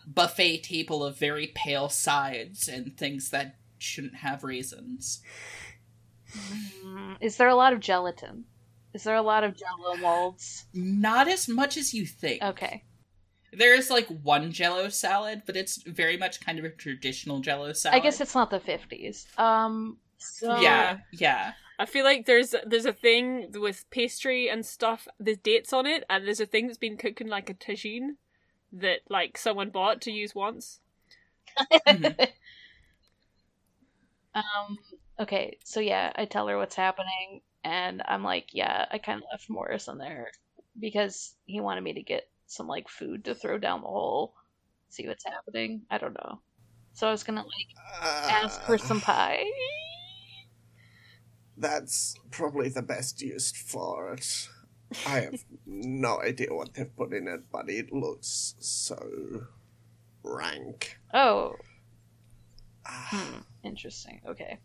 buffet 0.06 0.60
table 0.64 1.04
of 1.04 1.18
very 1.18 1.48
pale 1.56 1.90
sides 1.90 2.68
and 2.68 2.96
things 2.98 3.30
that 3.32 3.56
shouldn't 3.78 4.16
have 4.16 4.44
raisins. 4.44 5.22
Mm, 6.86 7.18
is 7.22 7.38
there 7.38 7.48
a 7.50 7.56
lot 7.56 7.74
of 7.74 7.80
gelatin? 7.80 8.46
Is 8.98 9.04
there 9.04 9.16
a 9.16 9.22
lot 9.22 9.44
of 9.44 9.56
jello 9.56 9.96
molds? 9.98 10.66
Not 10.74 11.28
as 11.28 11.48
much 11.48 11.78
as 11.78 11.94
you 11.94 12.08
think. 12.08 12.42
Okay. 12.42 12.84
There 13.54 13.76
is 13.76 13.92
like 13.92 14.08
one 14.08 14.52
Jello 14.52 14.90
salad, 14.90 15.44
but 15.46 15.56
it's 15.56 15.84
very 15.84 16.18
much 16.18 16.40
kind 16.44 16.58
of 16.58 16.66
a 16.66 16.72
traditional 16.72 17.40
Jello 17.40 17.74
salad. 17.74 17.96
I 17.96 18.00
guess 18.00 18.20
it's 18.22 18.34
not 18.34 18.50
the 18.50 18.60
50s. 18.60 19.28
Um 19.38 19.98
so 20.18 20.60
yeah, 20.62 20.98
yeah. 21.12 21.54
I 21.78 21.86
feel 21.86 22.04
like 22.06 22.26
there's 22.26 22.56
there's 22.66 22.88
a 22.88 22.92
thing 22.92 23.52
with 23.54 23.86
pastry 23.92 24.50
and 24.50 24.66
stuff. 24.66 25.08
There's 25.20 25.38
dates 25.38 25.74
on 25.74 25.86
it, 25.86 26.04
and 26.10 26.26
there's 26.26 26.40
a 26.40 26.48
thing 26.48 26.66
that's 26.66 26.80
been 26.80 26.98
cooking 26.98 27.28
like 27.28 27.52
a 27.52 27.54
tagine 27.54 28.16
that 28.74 29.02
like 29.10 29.38
someone 29.38 29.70
bought 29.70 30.02
to 30.02 30.12
use 30.12 30.34
once. 30.34 30.80
Mhm. 31.88 32.30
Um 34.34 34.80
okay, 35.20 35.58
so 35.64 35.80
yeah, 35.80 36.12
I 36.16 36.26
tell 36.26 36.48
her 36.48 36.58
what's 36.58 36.76
happening 36.76 37.42
and 37.68 38.02
I'm 38.06 38.24
like, 38.24 38.54
yeah, 38.54 38.86
I 38.90 38.98
kind 38.98 39.18
of 39.18 39.28
left 39.30 39.50
Morris 39.50 39.90
in 39.90 39.98
there 39.98 40.32
because 40.80 41.36
he 41.46 41.60
wanted 41.60 41.84
me 41.84 41.94
to 41.94 42.02
get 42.02 42.30
some 42.46 42.68
like 42.68 42.88
food 42.88 43.26
to 43.26 43.36
throw 43.36 43.58
down 43.58 43.82
the 43.82 43.88
hole, 43.88 44.34
see 44.90 45.06
what's 45.06 45.26
happening. 45.26 45.82
I 45.92 45.98
don't 45.98 46.14
know. 46.14 46.40
So 46.94 47.08
I 47.08 47.12
was 47.12 47.24
gonna 47.24 47.44
like 47.44 47.68
ask 48.30 48.62
for 48.64 48.76
uh, 48.76 48.78
some 48.78 49.02
pie. 49.02 49.44
That's 51.58 52.16
probably 52.32 52.70
the 52.70 52.82
best 52.82 53.22
use 53.22 53.52
for 53.52 54.14
it. 54.14 54.48
I 55.06 55.20
have 55.20 55.44
no 55.66 56.22
idea 56.22 56.48
what 56.52 56.74
they've 56.74 56.96
put 56.96 57.12
in 57.14 57.28
it, 57.28 57.52
but 57.52 57.70
it 57.70 57.92
looks 57.92 58.56
so 58.60 59.46
rank. 60.24 61.00
Oh, 61.14 61.56
hmm, 62.88 63.40
interesting. 63.64 64.22
Okay. 64.28 64.60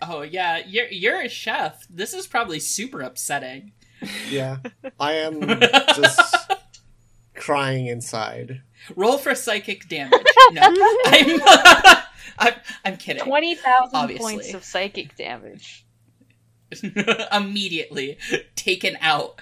Oh 0.00 0.22
yeah, 0.22 0.62
you're 0.66 0.88
you're 0.88 1.20
a 1.20 1.28
chef. 1.28 1.86
This 1.88 2.14
is 2.14 2.26
probably 2.26 2.60
super 2.60 3.00
upsetting. 3.00 3.72
yeah, 4.30 4.58
I 5.00 5.14
am 5.14 5.40
just 5.40 6.52
crying 7.34 7.86
inside. 7.86 8.62
Roll 8.96 9.18
for 9.18 9.34
psychic 9.34 9.88
damage. 9.88 10.22
No, 10.52 10.62
I'm, 11.06 11.40
I'm, 12.38 12.54
I'm 12.84 12.96
kidding. 12.96 13.22
Twenty 13.22 13.54
thousand 13.54 14.18
points 14.18 14.54
of 14.54 14.64
psychic 14.64 15.16
damage. 15.16 15.86
Immediately 17.32 18.18
taken 18.54 18.96
out. 19.00 19.40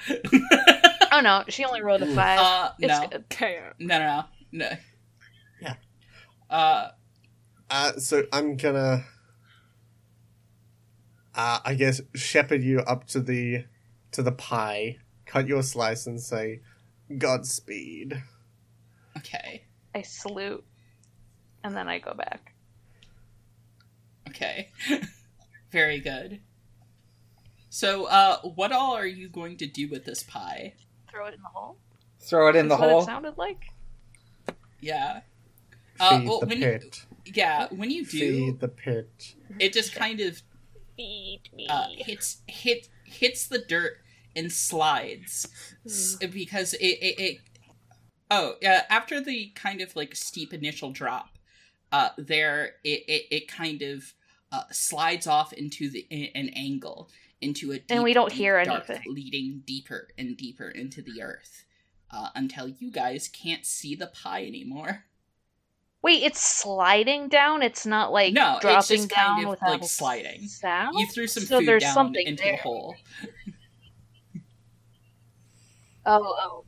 Oh 1.12 1.20
no, 1.20 1.44
she 1.49 1.64
only 1.64 1.82
rolled 1.82 2.02
a 2.02 2.14
five. 2.14 2.38
Uh, 2.40 2.70
it's 2.78 2.88
no. 2.88 3.08
good. 3.08 3.25
Okay. 3.32 3.60
no, 3.78 3.99
no, 3.99 4.06
no, 4.06 4.25
no. 4.52 4.70
Yeah. 5.60 5.75
Uh, 6.49 6.88
Uh, 7.70 7.92
so 7.98 8.24
I'm 8.32 8.56
gonna, 8.56 9.04
uh, 11.34 11.60
I 11.64 11.74
guess, 11.74 12.00
shepherd 12.14 12.62
you 12.62 12.80
up 12.80 13.06
to 13.08 13.20
the 13.20 13.64
to 14.12 14.22
the 14.22 14.32
pie, 14.32 14.98
cut 15.24 15.46
you 15.48 15.58
a 15.58 15.62
slice, 15.62 16.06
and 16.06 16.20
say, 16.20 16.60
"Godspeed." 17.16 18.22
okay, 19.16 19.64
I 19.94 20.02
salute, 20.02 20.64
and 21.62 21.76
then 21.76 21.88
I 21.88 21.98
go 21.98 22.14
back. 22.14 22.54
okay. 24.28 24.70
Very 25.70 26.00
good. 26.00 26.40
So, 27.68 28.06
uh, 28.06 28.38
what 28.40 28.72
all 28.72 28.94
are 28.96 29.06
you 29.06 29.28
going 29.28 29.56
to 29.58 29.66
do 29.68 29.88
with 29.88 30.04
this 30.04 30.24
pie? 30.24 30.74
Throw 31.08 31.26
it 31.26 31.34
in 31.34 31.42
the 31.42 31.48
hole. 31.48 31.76
Throw 32.18 32.48
it 32.48 32.56
in 32.56 32.66
the 32.66 32.74
what 32.76 32.90
hole. 32.90 33.02
it 33.02 33.04
sounded 33.04 33.38
like. 33.38 33.66
Yeah. 34.80 35.20
Uh, 36.00 36.18
Feed 36.18 36.28
well, 36.28 36.40
the 36.40 36.46
when 36.46 36.58
pit. 36.58 36.82
you 37.09 37.09
yeah, 37.34 37.68
when 37.70 37.90
you 37.90 38.04
do, 38.04 38.18
Feed 38.18 38.60
the 38.60 38.68
pit. 38.68 39.34
it 39.58 39.72
just 39.72 39.94
kind 39.94 40.20
of 40.20 40.42
Feed 40.96 41.40
me. 41.54 41.66
uh, 41.68 41.87
hits 41.96 42.42
hit 42.46 42.88
hits 43.04 43.46
the 43.49 43.58
dirt 43.58 43.99
and 44.37 44.52
slides 44.52 45.49
because 46.30 46.75
it, 46.75 46.84
it, 46.87 47.18
it 47.20 47.37
oh 48.30 48.54
yeah 48.62 48.84
after 48.88 49.20
the 49.20 49.50
kind 49.56 49.80
of 49.80 49.96
like 49.96 50.14
steep 50.14 50.52
initial 50.54 50.92
drop 50.92 51.30
uh 51.90 52.10
there 52.16 52.75
it 52.84 53.02
it, 53.08 53.22
it 53.30 53.49
kind 53.49 53.82
of 53.82 54.14
uh, 54.52 54.62
slides 54.70 55.26
off 55.26 55.52
into 55.52 55.88
the 55.90 56.06
i- 56.12 56.30
an 56.34 56.49
angle 56.50 57.08
into 57.40 57.70
a 57.72 57.76
deep, 57.78 57.87
And 57.90 58.02
we 58.04 58.12
don't 58.12 58.28
deep 58.30 58.38
hear 58.38 58.62
dark, 58.64 58.88
anything. 58.90 59.12
leading 59.14 59.62
deeper 59.64 60.08
and 60.18 60.37
deeper 60.37 60.68
into 60.68 61.00
the 61.02 61.22
earth 61.22 61.64
uh, 62.10 62.28
until 62.34 62.68
you 62.68 62.90
guys 62.90 63.28
can't 63.28 63.64
see 63.64 63.94
the 63.94 64.08
pie 64.08 64.44
anymore 64.44 65.04
Wait, 66.02 66.23
it's 66.23 66.40
sliding 66.40 67.28
down. 67.28 67.62
It's 67.62 67.85
not 67.85 68.11
like 68.12 68.33
No, 68.33 68.52
it's 68.54 68.61
dropping 68.62 68.97
just 68.97 69.11
kind 69.11 69.37
down 69.42 69.45
of, 69.45 69.50
without 69.50 69.71
like, 69.71 69.85
sliding. 69.85 70.47
sound. 70.49 70.99
you 70.99 71.07
threw 71.07 71.26
some 71.26 71.42
So 71.45 71.59
food 71.59 71.69
there's 71.69 71.83
down 71.83 71.95
something 71.95 72.26
into 72.26 72.42
there. 72.42 72.52
the 72.52 72.59
hole 72.62 72.97
Oh, 76.07 76.35
oh. 76.40 76.64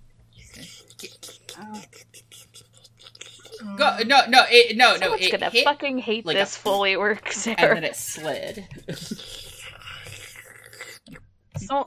Go, 3.76 3.98
no, 4.06 4.22
no, 4.28 4.44
it, 4.50 4.76
no, 4.76 4.92
no. 4.94 4.98
Someone's 4.98 5.22
It 5.26 5.32
gonna 5.32 5.50
hit, 5.50 5.64
fucking 5.64 5.98
hate 5.98 6.26
like 6.26 6.36
a- 6.36 6.40
this 6.40 6.56
Foley 6.56 6.96
work, 6.96 7.32
and 7.46 7.56
then 7.76 7.84
it 7.84 7.96
slid. 7.96 8.66
So, 11.56 11.86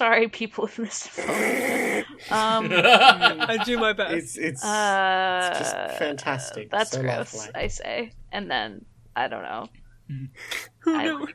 sorry, 0.00 0.28
people 0.28 0.66
who 0.66 0.82
missed 0.84 1.14
the. 1.16 2.04
Um, 2.30 2.68
I 2.72 3.58
do 3.64 3.78
my 3.78 3.92
best. 3.94 4.14
It's 4.14 4.36
it's 4.36 4.64
uh, 4.64 5.54
just 5.58 5.74
fantastic. 5.98 6.70
That's 6.70 6.90
So 6.90 7.00
gross, 7.02 7.34
lovely. 7.34 7.52
I 7.54 7.66
say. 7.68 8.12
And 8.30 8.50
then 8.50 8.84
I 9.16 9.26
don't 9.28 9.42
know. 9.42 9.66
Who 10.80 10.94
I- 10.96 11.04
knows? 11.04 11.28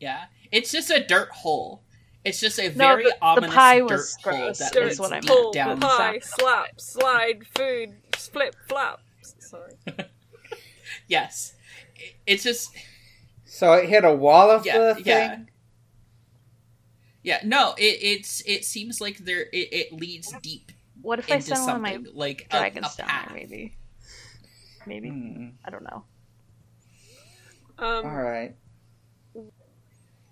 yeah, 0.00 0.24
it's 0.50 0.72
just 0.72 0.90
a 0.90 1.04
dirt 1.04 1.28
hole. 1.30 1.82
It's 2.24 2.40
just 2.40 2.58
a 2.58 2.68
No, 2.70 2.74
very 2.74 3.04
the- 3.04 3.10
the 3.10 3.16
ominous 3.24 3.54
pie 3.54 3.78
dirt 3.80 3.90
was 3.90 4.16
hole 4.22 4.32
gross, 4.38 4.58
that 4.58 4.76
is 4.76 4.84
leads 4.86 5.00
what 5.00 5.12
I 5.12 5.20
deep 5.20 5.28
meant. 5.28 5.40
Pull, 5.42 5.52
down. 5.52 5.80
pie, 5.80 6.18
slap, 6.22 6.80
slide, 6.80 7.46
food, 7.54 7.90
flip, 8.16 8.54
flop. 8.68 9.00
Sorry. 9.38 9.72
Yes, 11.08 11.54
It- 11.96 12.14
it's 12.26 12.42
just 12.44 12.70
So 13.44 13.74
it 13.74 13.88
hit 13.88 14.04
a 14.04 14.14
wall 14.14 14.50
of 14.50 14.64
Yeah, 14.64 14.78
the 14.78 14.94
thing. 14.94 15.50
Yeah. 17.24 17.40
yeah. 17.42 17.48
No, 17.48 17.74
it 17.76 17.98
it's 18.02 18.42
it 18.46 18.64
seems 18.64 19.00
like 19.00 19.18
there 19.18 19.42
it, 19.42 19.68
it 19.72 19.92
leads 19.92 20.32
deep 20.42 20.70
What 21.00 21.18
if 21.18 21.30
I 21.30 21.36
into 21.36 21.48
send 21.48 21.66
one 21.66 21.76
of 21.76 21.82
my 21.82 21.92
something 21.94 22.14
like 22.14 22.46
a, 22.50 22.58
dragons 22.58 22.94
a 22.94 22.98
down 22.98 23.08
there? 23.08 23.34
Maybe. 23.34 23.76
Maybe. 24.86 25.08
Hmm. 25.08 25.48
I 25.64 25.70
don't 25.70 25.82
know. 25.82 26.04
Um, 27.78 28.04
All 28.06 28.22
right. 28.22 28.54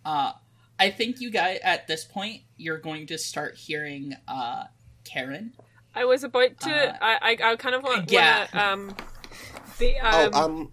Uh, 0.05 0.33
I 0.79 0.91
think 0.91 1.21
you 1.21 1.31
guys 1.31 1.59
at 1.65 1.89
this 1.89 2.05
point 2.05 2.43
you're 2.57 2.79
going 2.79 3.07
to 3.09 3.19
start 3.19 3.57
hearing 3.57 4.15
uh 4.29 4.65
Karen. 5.05 5.55
I 5.95 6.05
was 6.05 6.25
about 6.25 6.59
to. 6.61 6.71
Uh, 6.71 6.97
I, 7.01 7.37
I, 7.43 7.53
I 7.53 7.57
kind 7.57 7.75
of 7.75 7.83
want. 7.83 8.11
yeah. 8.11 8.47
Wanna, 8.55 8.73
um. 8.73 8.97
The 9.79 9.99
um. 10.01 10.31
oh, 10.33 10.45
um. 10.45 10.73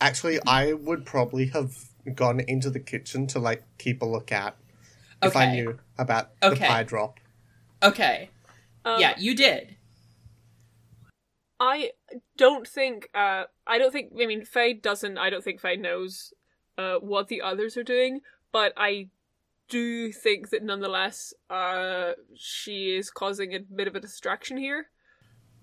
Actually, 0.00 0.38
I 0.46 0.72
would 0.74 1.06
probably 1.06 1.46
have 1.46 1.74
gone 2.14 2.40
into 2.40 2.70
the 2.70 2.80
kitchen 2.80 3.26
to 3.28 3.38
like 3.38 3.64
keep 3.78 4.02
a 4.02 4.04
lookout 4.04 4.56
if 5.26 5.36
I 5.36 5.52
knew 5.52 5.78
about 5.98 6.38
the 6.40 6.56
pie 6.56 6.82
drop. 6.82 7.20
Okay, 7.82 8.30
um, 8.84 9.00
yeah, 9.00 9.14
you 9.18 9.34
did. 9.34 9.76
I 11.60 11.92
don't 12.36 12.66
think. 12.66 13.08
Uh, 13.14 13.44
I 13.66 13.78
don't 13.78 13.92
think. 13.92 14.12
I 14.20 14.26
mean, 14.26 14.44
Faye 14.44 14.74
doesn't. 14.74 15.18
I 15.18 15.30
don't 15.30 15.42
think 15.44 15.60
Faye 15.60 15.76
knows 15.76 16.32
uh, 16.76 16.96
what 16.96 17.28
the 17.28 17.40
others 17.42 17.76
are 17.76 17.84
doing, 17.84 18.20
but 18.52 18.72
I 18.76 19.08
do 19.68 20.12
think 20.12 20.50
that 20.50 20.62
nonetheless, 20.62 21.32
uh, 21.48 22.12
she 22.36 22.94
is 22.96 23.10
causing 23.10 23.54
a 23.54 23.60
bit 23.60 23.88
of 23.88 23.94
a 23.94 24.00
distraction 24.00 24.56
here. 24.56 24.88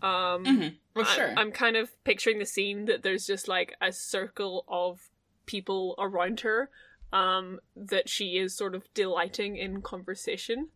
Um, 0.02 0.46
hmm 0.46 0.68
For 0.94 1.04
I- 1.04 1.16
sure. 1.16 1.34
I'm 1.38 1.52
kind 1.52 1.76
of 1.76 1.92
picturing 2.04 2.40
the 2.40 2.46
scene 2.46 2.86
that 2.86 3.04
there's 3.04 3.28
just 3.28 3.48
like 3.48 3.76
a 3.82 3.92
circle 3.92 4.66
of 4.68 5.10
people 5.46 5.94
around 6.00 6.40
her, 6.40 6.70
um, 7.12 7.60
that 7.76 8.10
she 8.10 8.38
is 8.38 8.56
sort 8.56 8.76
of 8.76 8.84
delighting 8.94 9.58
in 9.58 9.82
conversation. 9.82 10.70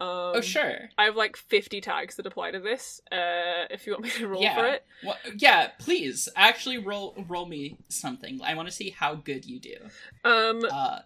Um, 0.00 0.36
oh 0.36 0.40
sure. 0.40 0.90
I 0.96 1.04
have 1.04 1.16
like 1.16 1.36
50 1.36 1.80
tags 1.80 2.16
that 2.16 2.26
apply 2.26 2.52
to 2.52 2.60
this. 2.60 3.00
Uh, 3.10 3.66
if 3.70 3.86
you 3.86 3.92
want 3.92 4.04
me 4.04 4.10
to 4.10 4.28
roll 4.28 4.42
yeah. 4.42 4.54
for 4.54 4.66
it. 4.66 4.84
Well, 5.04 5.16
yeah, 5.36 5.68
please. 5.78 6.28
Actually 6.36 6.78
roll 6.78 7.16
roll 7.28 7.46
me 7.46 7.78
something. 7.88 8.40
I 8.44 8.54
want 8.54 8.68
to 8.68 8.74
see 8.74 8.90
how 8.90 9.16
good 9.16 9.44
you 9.44 9.58
do. 9.58 9.76
Um, 10.24 10.62
Uh 10.70 11.00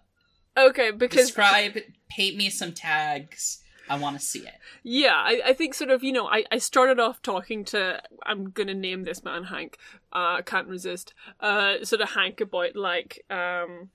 okay, 0.59 0.91
because 0.91 1.27
describe 1.27 1.79
paint 2.11 2.37
me 2.37 2.51
some 2.51 2.73
tags. 2.73 3.63
I 3.89 3.97
want 3.97 4.19
to 4.19 4.25
see 4.25 4.41
it. 4.41 4.55
Yeah, 4.83 5.15
I, 5.15 5.41
I 5.47 5.53
think 5.55 5.75
sort 5.75 5.91
of, 5.91 6.05
you 6.05 6.13
know, 6.13 6.27
I, 6.27 6.45
I 6.53 6.59
started 6.59 7.01
off 7.01 7.21
talking 7.21 7.65
to, 7.67 8.01
I'm 8.25 8.51
gonna 8.51 8.75
name 8.75 9.03
this 9.03 9.25
man 9.25 9.45
Hank, 9.45 9.77
uh, 10.13 10.41
can't 10.43 10.69
resist, 10.69 11.15
uh, 11.41 11.85
sort 11.85 12.01
of 12.01 12.11
Hank 12.11 12.41
about, 12.41 12.77
like, 12.77 13.25
um, 13.29 13.91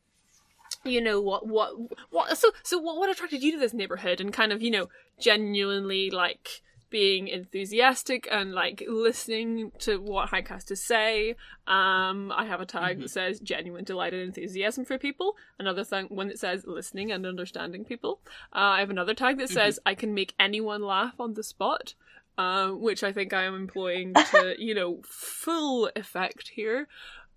you 0.89 1.01
know, 1.01 1.21
what, 1.21 1.47
what, 1.47 1.73
what, 2.09 2.37
so, 2.37 2.51
so 2.63 2.77
what, 2.77 2.97
what 2.97 3.09
attracted 3.09 3.43
you 3.43 3.51
to 3.53 3.59
this 3.59 3.73
neighborhood 3.73 4.21
and 4.21 4.33
kind 4.33 4.51
of, 4.51 4.61
you 4.61 4.71
know, 4.71 4.89
genuinely, 5.19 6.09
like, 6.09 6.61
being 6.89 7.27
enthusiastic 7.27 8.27
and 8.31 8.53
like 8.53 8.83
listening 8.87 9.71
to 9.79 9.97
what 9.97 10.29
Hank 10.29 10.47
has 10.47 10.63
to 10.65 10.75
say. 10.75 11.31
Um, 11.67 12.31
I 12.35 12.45
have 12.45 12.61
a 12.61 12.65
tag 12.65 13.01
that 13.01 13.09
says 13.09 13.39
genuine 13.39 13.83
delight 13.83 14.13
and 14.13 14.21
enthusiasm 14.21 14.85
for 14.85 14.97
people. 14.97 15.35
Another 15.59 15.83
thing, 15.83 16.05
one 16.05 16.27
that 16.29 16.39
says 16.39 16.63
listening 16.65 17.11
and 17.11 17.25
understanding 17.25 17.83
people. 17.83 18.21
Uh, 18.53 18.59
I 18.59 18.79
have 18.79 18.89
another 18.89 19.13
tag 19.13 19.37
that 19.39 19.49
says 19.49 19.79
I 19.85 19.95
can 19.95 20.13
make 20.13 20.33
anyone 20.39 20.81
laugh 20.81 21.19
on 21.19 21.33
the 21.33 21.43
spot. 21.43 21.93
Uh, 22.39 22.69
which 22.69 23.03
I 23.03 23.11
think 23.11 23.33
I 23.33 23.45
am 23.45 23.55
employing 23.55 24.13
to, 24.31 24.53
you 24.59 24.75
know, 24.75 24.99
full 25.03 25.89
effect 25.95 26.49
here. 26.49 26.87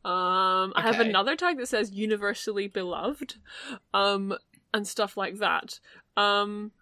Um, 0.04 0.73
I 0.76 0.83
have 0.83 0.99
another 1.00 1.37
tag 1.37 1.59
that 1.59 1.69
says 1.69 1.90
universally 1.92 2.69
beloved, 2.69 3.35
um, 3.92 4.35
and 4.73 4.87
stuff 4.87 5.16
like 5.16 5.38
that. 5.38 5.78
Um, 6.16 6.73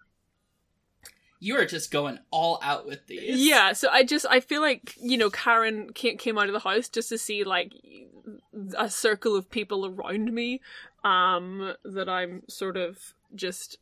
You 1.39 1.57
are 1.57 1.65
just 1.65 1.91
going 1.91 2.19
all 2.31 2.59
out 2.61 2.85
with 2.85 3.07
these. 3.07 3.39
yeah, 3.45 3.73
so 3.73 3.89
I 3.89 4.03
just 4.03 4.25
I 4.29 4.39
feel 4.39 4.61
like 4.61 4.95
you 5.01 5.17
know 5.17 5.29
Karen 5.29 5.91
ca- 5.97 6.15
came 6.17 6.37
out 6.37 6.47
of 6.47 6.53
the 6.53 6.59
house 6.59 6.87
just 6.89 7.09
to 7.09 7.17
see 7.17 7.43
like 7.43 7.73
a 8.77 8.89
circle 8.89 9.35
of 9.35 9.49
people 9.49 9.85
around 9.85 10.33
me, 10.33 10.61
um, 11.03 11.73
that 11.83 12.07
I'm 12.09 12.43
sort 12.47 12.77
of 12.77 13.13
just 13.35 13.77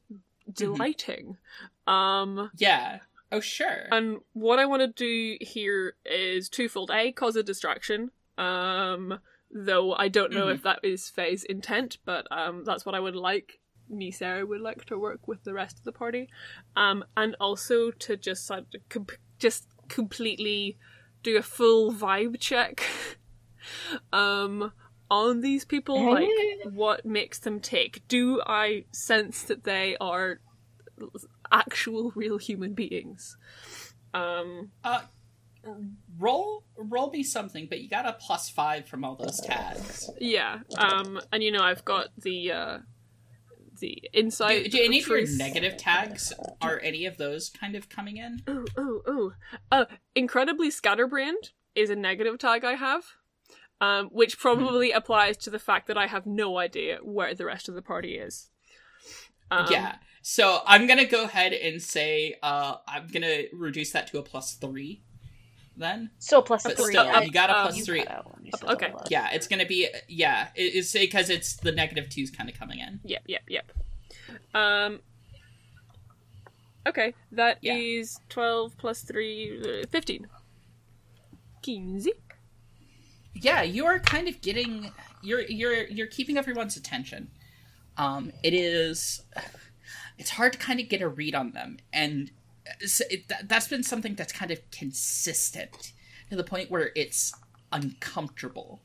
delighting. 0.52 1.38
Um, 1.86 2.50
Yeah. 2.58 3.00
Oh 3.32 3.40
sure. 3.42 3.88
and 3.92 4.20
what 4.34 4.58
I 4.58 4.66
want 4.66 4.82
to 4.82 4.88
do 4.88 5.38
here 5.42 5.96
is 6.06 6.48
twofold: 6.50 6.90
a, 6.92 7.12
cause 7.12 7.36
a 7.36 7.44
distraction. 7.44 8.12
Um, 8.38 9.20
though 9.52 9.94
I 9.94 10.08
don't 10.08 10.34
know 10.34 10.50
if 10.50 10.64
that 10.64 10.80
is 10.84 11.10
Faye's 11.10 11.44
intent, 11.44 11.98
but 12.06 12.28
um, 12.32 12.64
that's 12.64 12.86
what 12.86 12.96
I 12.96 13.00
would 13.00 13.16
like. 13.16 13.60
Me, 13.90 14.12
Sarah, 14.12 14.46
would 14.46 14.62
like 14.62 14.84
to 14.86 15.00
work 15.00 15.28
with 15.28 15.44
the 15.44 15.54
rest 15.54 15.78
of 15.80 15.86
the 15.86 15.94
party, 15.94 16.30
um, 16.76 17.06
and 17.16 17.36
also 17.40 17.92
to 17.92 18.18
just 18.18 18.46
sort 18.46 18.60
of 18.60 18.82
com- 18.90 19.08
just 19.40 19.68
completely 19.88 20.78
do 21.24 21.38
a 21.38 21.42
full 21.42 21.94
vibe 21.94 22.38
check, 22.40 22.84
um, 24.14 24.74
on 25.10 25.40
these 25.40 25.64
people. 25.64 26.12
Like, 26.12 26.28
what 26.74 27.06
makes 27.06 27.40
them 27.40 27.62
tick? 27.62 28.02
Do 28.10 28.42
I 28.46 28.84
sense 28.92 29.44
that 29.44 29.64
they 29.64 29.96
are 30.02 30.42
actual, 31.50 32.12
real 32.14 32.38
human 32.38 32.74
beings? 32.74 33.38
Um, 34.14 34.72
uh 34.84 35.02
roll 36.18 36.64
roll 36.78 37.10
me 37.12 37.24
something, 37.24 37.68
but 37.70 37.82
you 37.82 37.90
got 37.90 38.06
a 38.06 38.14
plus 38.14 38.50
five 38.50 38.88
from 38.88 39.04
all 39.04 39.16
those 39.16 39.40
tags. 39.42 40.10
Yeah, 40.20 40.60
um, 40.78 41.20
and 41.32 41.44
you 41.44 41.52
know 41.52 41.62
I've 41.64 41.86
got 41.86 42.08
the 42.18 42.52
uh, 42.52 42.78
the 43.80 44.02
Do, 44.14 44.20
insight. 44.20 44.72
do 44.72 44.80
any 44.82 45.00
of 45.00 45.08
your 45.08 45.28
negative 45.38 45.78
tags 45.78 46.34
are 46.62 46.80
any 46.84 47.06
of 47.06 47.18
those 47.18 47.50
kind 47.50 47.76
of 47.76 47.90
coming 47.90 48.18
in? 48.18 48.42
Oh, 48.48 48.66
oh, 48.78 49.02
oh. 49.08 49.32
Uh, 49.72 49.86
incredibly 50.16 50.72
scatterbrained 50.72 51.52
is 51.76 51.90
a 51.90 51.96
negative 51.96 52.40
tag 52.40 52.64
I 52.64 52.74
have, 52.74 53.04
um, 53.80 54.08
which 54.08 54.40
probably 54.40 54.92
applies 54.92 55.38
to 55.38 55.50
the 55.50 55.60
fact 55.60 55.88
that 55.88 55.98
I 55.98 56.08
have 56.08 56.26
no 56.26 56.58
idea 56.58 57.00
where 57.04 57.34
the 57.36 57.46
rest 57.46 57.70
of 57.70 57.76
the 57.76 57.82
party 57.82 58.16
is. 58.18 58.50
Um, 59.52 59.68
yeah. 59.70 59.96
So 60.24 60.62
I'm 60.66 60.88
gonna 60.88 61.06
go 61.06 61.24
ahead 61.24 61.54
and 61.54 61.82
say 61.82 62.36
uh 62.44 62.76
I'm 62.86 63.08
gonna 63.08 63.44
reduce 63.54 63.92
that 63.92 64.08
to 64.08 64.18
a 64.18 64.24
plus 64.24 64.56
three 64.56 65.04
then. 65.78 66.12
So 66.20 66.42
plus 66.42 66.64
But 66.64 66.78
three. 66.78 66.92
still, 66.92 67.06
right? 67.08 67.26
you 67.26 67.32
got 67.32 67.50
a 67.50 67.56
Um, 67.58 67.64
plus 67.68 67.78
You 67.78 67.86
three. 67.86 68.04
cut 68.04 68.12
out 68.12 68.34
when 68.36 68.46
you 68.46 68.52
said 68.58 68.70
Okay. 68.70 68.94
Yeah, 69.10 69.30
it's 69.32 69.48
gonna 69.48 69.66
be 69.66 69.88
yeah. 70.08 70.50
it- 70.56 70.76
It's 70.76 70.92
because 70.94 71.30
it's 71.30 71.56
the 71.56 71.72
negative 71.72 72.10
two's 72.10 72.32
kind 72.32 72.50
of 72.50 72.58
coming 72.58 72.80
in. 72.80 73.00
Yep, 73.04 73.24
yep, 73.28 73.44
yep. 73.48 73.72
Um. 74.54 75.02
Okay, 76.86 77.14
that 77.34 77.58
is 77.62 78.18
Yeah. 78.22 78.26
12 78.30 78.78
plus 78.78 79.02
3, 79.04 79.82
uh, 79.84 79.88
15. 79.90 80.28
Kinsey. 81.62 82.14
yeah 83.34 83.62
you 83.62 83.86
are 83.86 84.00
kind 84.00 84.28
of 84.28 84.40
getting 84.42 84.92
you're 85.22 85.42
you're 85.42 85.86
you're 85.88 86.08
keeping 86.08 86.38
everyone's 86.38 86.76
attention 86.78 87.30
um 87.98 88.32
it 88.42 88.54
is 88.54 89.22
it's 90.18 90.32
hard 90.32 90.54
to 90.54 90.58
kind 90.60 90.80
of 90.80 90.88
get 90.90 91.02
a 91.02 91.08
read 91.08 91.36
on 91.36 91.52
them 91.52 91.78
and 91.94 92.32
it, 92.82 93.28
that, 93.28 93.48
that's 93.50 93.68
been 93.68 93.84
something 93.84 94.16
that's 94.16 94.34
kind 94.34 94.52
of 94.52 94.60
consistent 94.72 95.94
to 96.30 96.36
the 96.36 96.44
point 96.44 96.70
where 96.72 96.92
it's 96.96 97.34
uncomfortable 97.72 98.82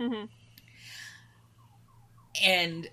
Mhm. 0.00 0.28
and 2.42 2.88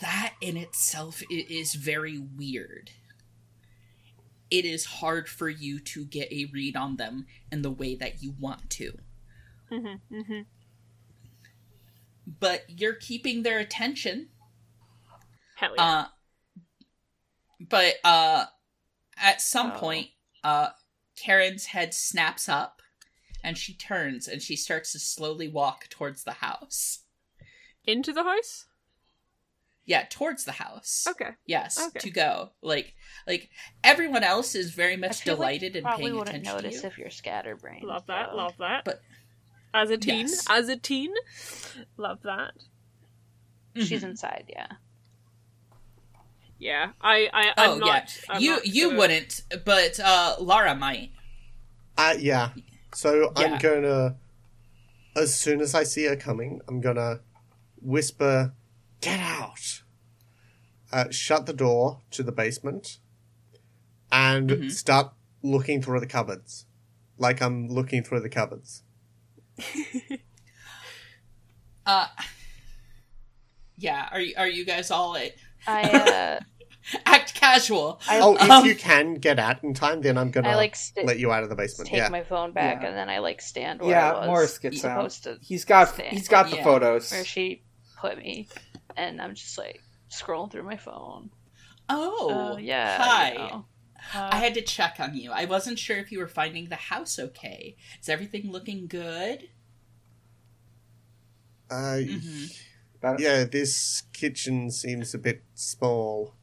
that 0.00 0.34
in 0.40 0.56
itself 0.56 1.22
is 1.30 1.74
very 1.74 2.18
weird 2.18 2.90
it 4.50 4.64
is 4.64 4.84
hard 4.84 5.28
for 5.28 5.48
you 5.48 5.78
to 5.78 6.04
get 6.04 6.30
a 6.32 6.46
read 6.52 6.76
on 6.76 6.96
them 6.96 7.26
in 7.50 7.62
the 7.62 7.70
way 7.70 7.94
that 7.94 8.22
you 8.22 8.34
want 8.38 8.68
to 8.70 8.98
Mm-hmm, 9.70 10.14
mm-hmm. 10.14 10.40
but 12.40 12.64
you're 12.68 12.92
keeping 12.94 13.42
their 13.42 13.58
attention. 13.58 14.28
Hell 15.56 15.74
yeah. 15.76 15.82
Uh, 15.82 16.04
but 17.70 17.94
uh, 18.04 18.44
at 19.22 19.40
some 19.40 19.72
Oh. 19.72 19.78
point, 19.78 20.10
uh, 20.44 20.70
Karen's 21.16 21.66
head 21.66 21.94
snaps 21.94 22.48
up, 22.48 22.82
and 23.44 23.56
she 23.56 23.74
turns 23.74 24.28
and 24.28 24.42
she 24.42 24.56
starts 24.56 24.92
to 24.92 24.98
slowly 24.98 25.48
walk 25.48 25.88
towards 25.88 26.24
the 26.24 26.32
house. 26.34 27.00
Into 27.84 28.12
the 28.12 28.22
house? 28.24 28.66
Yeah, 29.84 30.04
towards 30.08 30.44
the 30.44 30.52
house. 30.52 31.06
Okay. 31.08 31.30
Yes, 31.44 31.76
Okay. 31.78 31.98
to 32.00 32.10
go. 32.10 32.52
Like, 32.62 32.94
like 33.26 33.50
everyone 33.82 34.22
else 34.22 34.54
is 34.54 34.70
very 34.72 34.96
much 34.96 35.22
feel 35.22 35.34
like 35.36 35.60
delighted 35.60 35.74
you 35.74 35.78
and 35.78 35.84
probably 35.84 36.04
paying 36.04 36.16
wouldn't 36.18 36.36
attention 36.36 36.56
to 36.56 36.62
notice 36.62 36.82
you. 36.82 36.88
if 36.88 36.98
you're 36.98 37.10
scatterbrained. 37.10 37.82
Love 37.84 38.06
that, 38.06 38.28
though. 38.30 38.36
love 38.36 38.56
that. 38.58 38.84
But- 38.84 39.02
as 39.74 39.90
a 39.90 39.96
teen, 39.98 40.28
Yes. 40.28 40.46
as 40.50 40.68
a 40.68 40.76
teen, 40.76 41.12
love 41.96 42.20
that. 42.22 42.52
She's 43.74 44.02
Mhm. 44.02 44.10
inside, 44.10 44.44
yeah. 44.50 44.72
Yeah, 46.62 46.90
I, 47.00 47.28
I, 47.32 47.52
I'm 47.56 47.70
Oh 47.70 47.78
not. 47.78 47.88
yeah, 47.88 48.34
I'm 48.36 48.40
you 48.40 48.50
not 48.52 48.66
you 48.66 48.84
gonna- 48.86 48.98
wouldn't, 49.00 49.40
but 49.64 49.98
uh, 49.98 50.36
Lara 50.38 50.76
might. 50.76 51.10
Uh, 51.98 52.14
yeah. 52.16 52.50
So 52.94 53.32
Yeah. 53.36 53.42
I'm 53.54 53.58
gonna, 53.58 54.14
as 55.16 55.34
soon 55.36 55.60
as 55.60 55.74
I 55.74 55.82
see 55.82 56.04
her 56.04 56.14
coming, 56.14 56.60
I'm 56.68 56.80
gonna 56.80 57.18
whisper, 57.80 58.52
"Get 59.00 59.18
out!" 59.18 59.82
Uh, 60.92 61.10
shut 61.10 61.46
the 61.46 61.52
door 61.52 62.02
to 62.12 62.22
the 62.22 62.30
basement, 62.30 62.98
and 64.12 64.50
Mhm. 64.50 64.70
start 64.70 65.12
looking 65.42 65.82
through 65.82 65.98
the 65.98 66.06
cupboards, 66.06 66.66
like 67.18 67.42
I'm 67.42 67.66
looking 67.68 68.04
through 68.04 68.20
the 68.20 68.28
cupboards. 68.30 68.84
Uh, 71.84 72.06
yeah. 73.76 74.08
Are 74.12 74.20
you 74.20 74.34
are 74.36 74.46
you 74.48 74.64
guys 74.64 74.92
all 74.92 75.16
at 75.16 75.32
I 75.66 75.82
uh, 75.92 76.40
act 77.06 77.34
casual? 77.34 78.00
I, 78.08 78.20
Oh, 78.20 78.34
if 78.36 78.50
Um, 78.50 78.64
you 78.64 78.74
can 78.74 79.14
get 79.14 79.38
out 79.38 79.62
in 79.62 79.74
time, 79.74 80.00
then 80.02 80.18
I'm 80.18 80.30
gonna 80.30 80.48
I 80.48 80.54
like 80.56 80.74
st- 80.76 81.06
let 81.06 81.18
you 81.18 81.32
out 81.32 81.42
of 81.42 81.48
the 81.48 81.54
basement. 81.56 81.88
take 81.90 81.98
Yeah. 81.98 82.08
my 82.08 82.22
phone 82.24 82.52
back 82.52 82.82
Yeah. 82.82 82.88
and 82.88 82.96
then 82.96 83.08
I 83.08 83.18
like 83.18 83.40
stand 83.40 83.80
where 83.80 83.96
I 83.96 84.00
Yeah, 84.00 84.12
was 84.20 84.26
Morris 84.26 84.58
gets 84.58 84.84
out. 84.84 85.10
to 85.22 85.38
He's 85.40 85.64
got 85.64 85.90
stand, 85.90 86.08
he's 86.16 86.28
got 86.28 86.50
the 86.50 86.56
Yeah. 86.56 86.64
photos. 86.64 87.10
where 87.12 87.24
she 87.24 87.62
put 87.98 88.18
me, 88.18 88.48
and 88.96 89.20
I'm 89.22 89.34
just 89.34 89.56
like 89.58 89.80
scrolling 90.10 90.50
through 90.50 90.64
my 90.64 90.76
phone. 90.76 91.30
Oh, 91.88 92.52
Oh 92.54 92.56
yeah. 92.58 92.98
Hi. 93.00 93.32
you 93.32 93.38
know. 93.38 93.64
I 94.14 94.36
had 94.38 94.54
to 94.54 94.62
check 94.62 94.96
on 94.98 95.16
you. 95.16 95.30
I 95.30 95.44
wasn't 95.44 95.78
sure 95.78 95.96
if 95.98 96.10
you 96.10 96.18
were 96.18 96.26
finding 96.26 96.68
the 96.68 96.74
house 96.74 97.18
okay. 97.20 97.76
Is 98.00 98.08
everything 98.08 98.50
looking 98.50 98.88
good? 98.88 99.48
Uh, 101.70 101.98
Mhm. 102.02 102.58
About- 103.02 103.18
Yeah, 103.20 103.42
this 103.44 104.02
kitchen 104.12 104.70
seems 104.70 105.12
a 105.12 105.18
bit 105.18 105.42
small. 105.54 106.34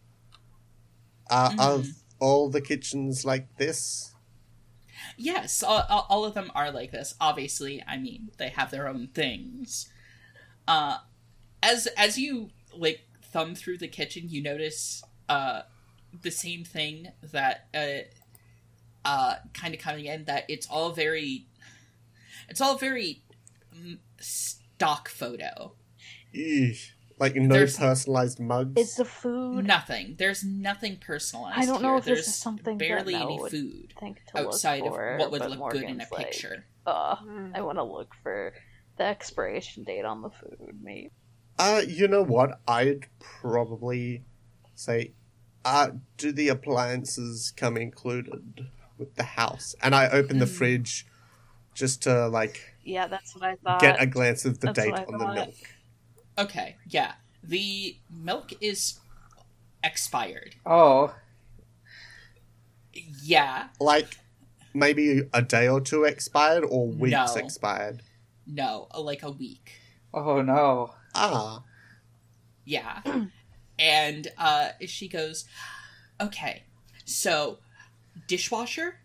Are 1.30 1.52
Mhm. 1.52 1.94
all 2.20 2.50
the 2.50 2.60
kitchens 2.62 3.24
like 3.24 3.56
this? 3.58 4.14
Yes, 5.16 5.64
all, 5.64 5.84
all 5.90 6.06
all 6.10 6.26
of 6.26 6.34
them 6.34 6.52
are 6.54 6.70
like 6.72 6.92
this. 6.92 7.16
Obviously, 7.22 7.82
I 7.88 7.98
mean, 7.98 8.32
they 8.38 8.50
have 8.50 8.72
their 8.72 8.88
own 8.90 9.08
things. 9.08 9.90
Uh, 10.68 10.98
as 11.64 11.88
as 11.96 12.18
you 12.18 12.50
like 12.76 13.08
thumb 13.22 13.56
through 13.56 13.78
the 13.78 13.88
kitchen, 13.88 14.28
you 14.30 14.42
notice 14.42 15.02
uh 15.30 15.62
the 16.22 16.32
same 16.32 16.66
thing 16.66 17.12
that 17.22 17.68
uh 17.74 18.00
uh 19.06 19.36
kind 19.54 19.74
of 19.74 19.80
coming 19.80 20.06
in 20.06 20.26
that 20.26 20.44
it's 20.50 20.68
all 20.68 20.92
very 20.92 21.46
it's 22.50 22.60
all 22.60 22.78
very 22.78 23.24
mm, 23.74 24.00
stock 24.20 25.08
photo. 25.08 25.76
Eesh. 26.34 26.92
Like 27.20 27.36
no 27.36 27.54
There's- 27.54 27.78
personalized 27.78 28.40
mugs. 28.40 28.80
Is 28.80 28.96
the 28.96 29.04
food? 29.04 29.66
Nothing. 29.66 30.16
There's 30.18 30.42
nothing 30.44 30.98
personalized. 30.98 31.58
I 31.60 31.66
don't 31.66 31.82
know 31.82 31.90
here. 31.90 31.98
if 31.98 32.06
this 32.06 32.16
There's 32.20 32.28
is 32.30 32.36
something 32.36 32.78
barely 32.78 33.14
Mel 33.14 33.24
any 33.24 33.40
would 33.40 33.52
food 33.52 33.94
think 34.00 34.22
to 34.34 34.40
outside 34.48 34.84
look 34.84 34.94
for, 34.96 35.08
of 35.16 35.20
what 35.20 35.32
would 35.32 35.40
but 35.42 35.50
look 35.52 35.72
good 35.72 35.84
in 35.84 36.00
a 36.00 36.06
like, 36.12 36.28
picture. 36.32 36.66
Uh, 36.86 37.18
Mm. 37.18 37.52
I 37.56 37.62
want 37.62 37.78
to 37.78 37.84
look 37.84 38.14
for 38.24 38.54
the 38.98 39.04
expiration 39.04 39.84
date 39.84 40.06
on 40.06 40.22
the 40.22 40.30
food, 40.30 40.80
mate. 40.82 41.12
Uh, 41.58 41.82
you 41.86 42.08
know 42.08 42.24
what? 42.24 42.62
I'd 42.66 43.08
probably 43.20 44.24
say, 44.76 45.12
uh, 45.66 45.90
do 46.16 46.32
the 46.32 46.48
appliances 46.48 47.52
come 47.56 47.76
included 47.76 48.68
with 48.98 49.16
the 49.16 49.24
house? 49.24 49.76
And 49.84 49.94
I 49.94 50.08
open 50.10 50.40
the 50.40 50.46
Hmm. 50.46 50.54
fridge 50.54 51.06
just 51.74 52.02
to 52.04 52.30
like 52.30 52.76
Yeah, 52.84 53.08
that's 53.08 53.36
what 53.36 53.44
I 53.44 53.56
thought. 53.58 53.82
get 53.82 54.02
a 54.02 54.06
glance 54.06 54.46
of 54.46 54.62
the 54.62 54.68
that's 54.68 54.80
date 54.80 54.94
on 54.94 55.18
the 55.18 55.34
milk. 55.34 55.54
Okay, 56.40 56.78
yeah. 56.88 57.14
The 57.44 57.98
milk 58.10 58.52
is 58.62 59.00
expired. 59.84 60.56
Oh, 60.66 61.14
Yeah, 63.24 63.68
Like 63.80 64.18
maybe 64.74 65.24
a 65.34 65.42
day 65.42 65.68
or 65.68 65.82
two 65.82 66.04
expired 66.06 66.64
or 66.64 66.88
weeks 66.88 67.12
No. 67.12 67.34
expired. 67.36 68.02
no, 68.48 68.88
like 68.98 69.22
a 69.24 69.32
week. 69.32 69.74
oh 70.14 70.42
no. 70.42 70.94
Ah, 71.16 71.64
Yeah. 72.66 73.02
and 73.80 74.28
uh, 74.38 74.70
she 74.86 75.08
goes, 75.08 75.46
okay, 76.22 76.64
so 77.06 77.60
dishwasher 78.28 78.96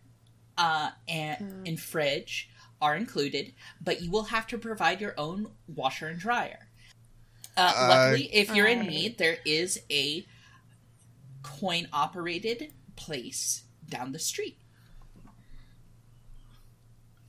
uh, 0.59 0.90
and, 1.09 1.66
and 1.66 1.81
fridge 1.81 2.49
are 2.81 2.97
included, 2.97 3.55
but 3.81 4.03
you 4.03 4.11
will 4.11 4.25
have 4.25 4.47
to 4.49 4.59
provide 4.59 5.01
your 5.01 5.14
own 5.18 5.49
washer 5.66 6.07
and 6.09 6.18
dryer. 6.18 6.68
Uh, 7.56 7.72
Uh, 7.76 7.86
luckily, 7.88 8.34
if 8.34 8.54
you're 8.54 8.66
in 8.66 8.86
need, 8.86 9.18
there 9.18 9.38
is 9.44 9.80
a 9.90 10.26
coin 11.42 11.88
operated 11.92 12.72
place 12.96 13.64
down 13.88 14.12
the 14.12 14.18
street. 14.18 14.58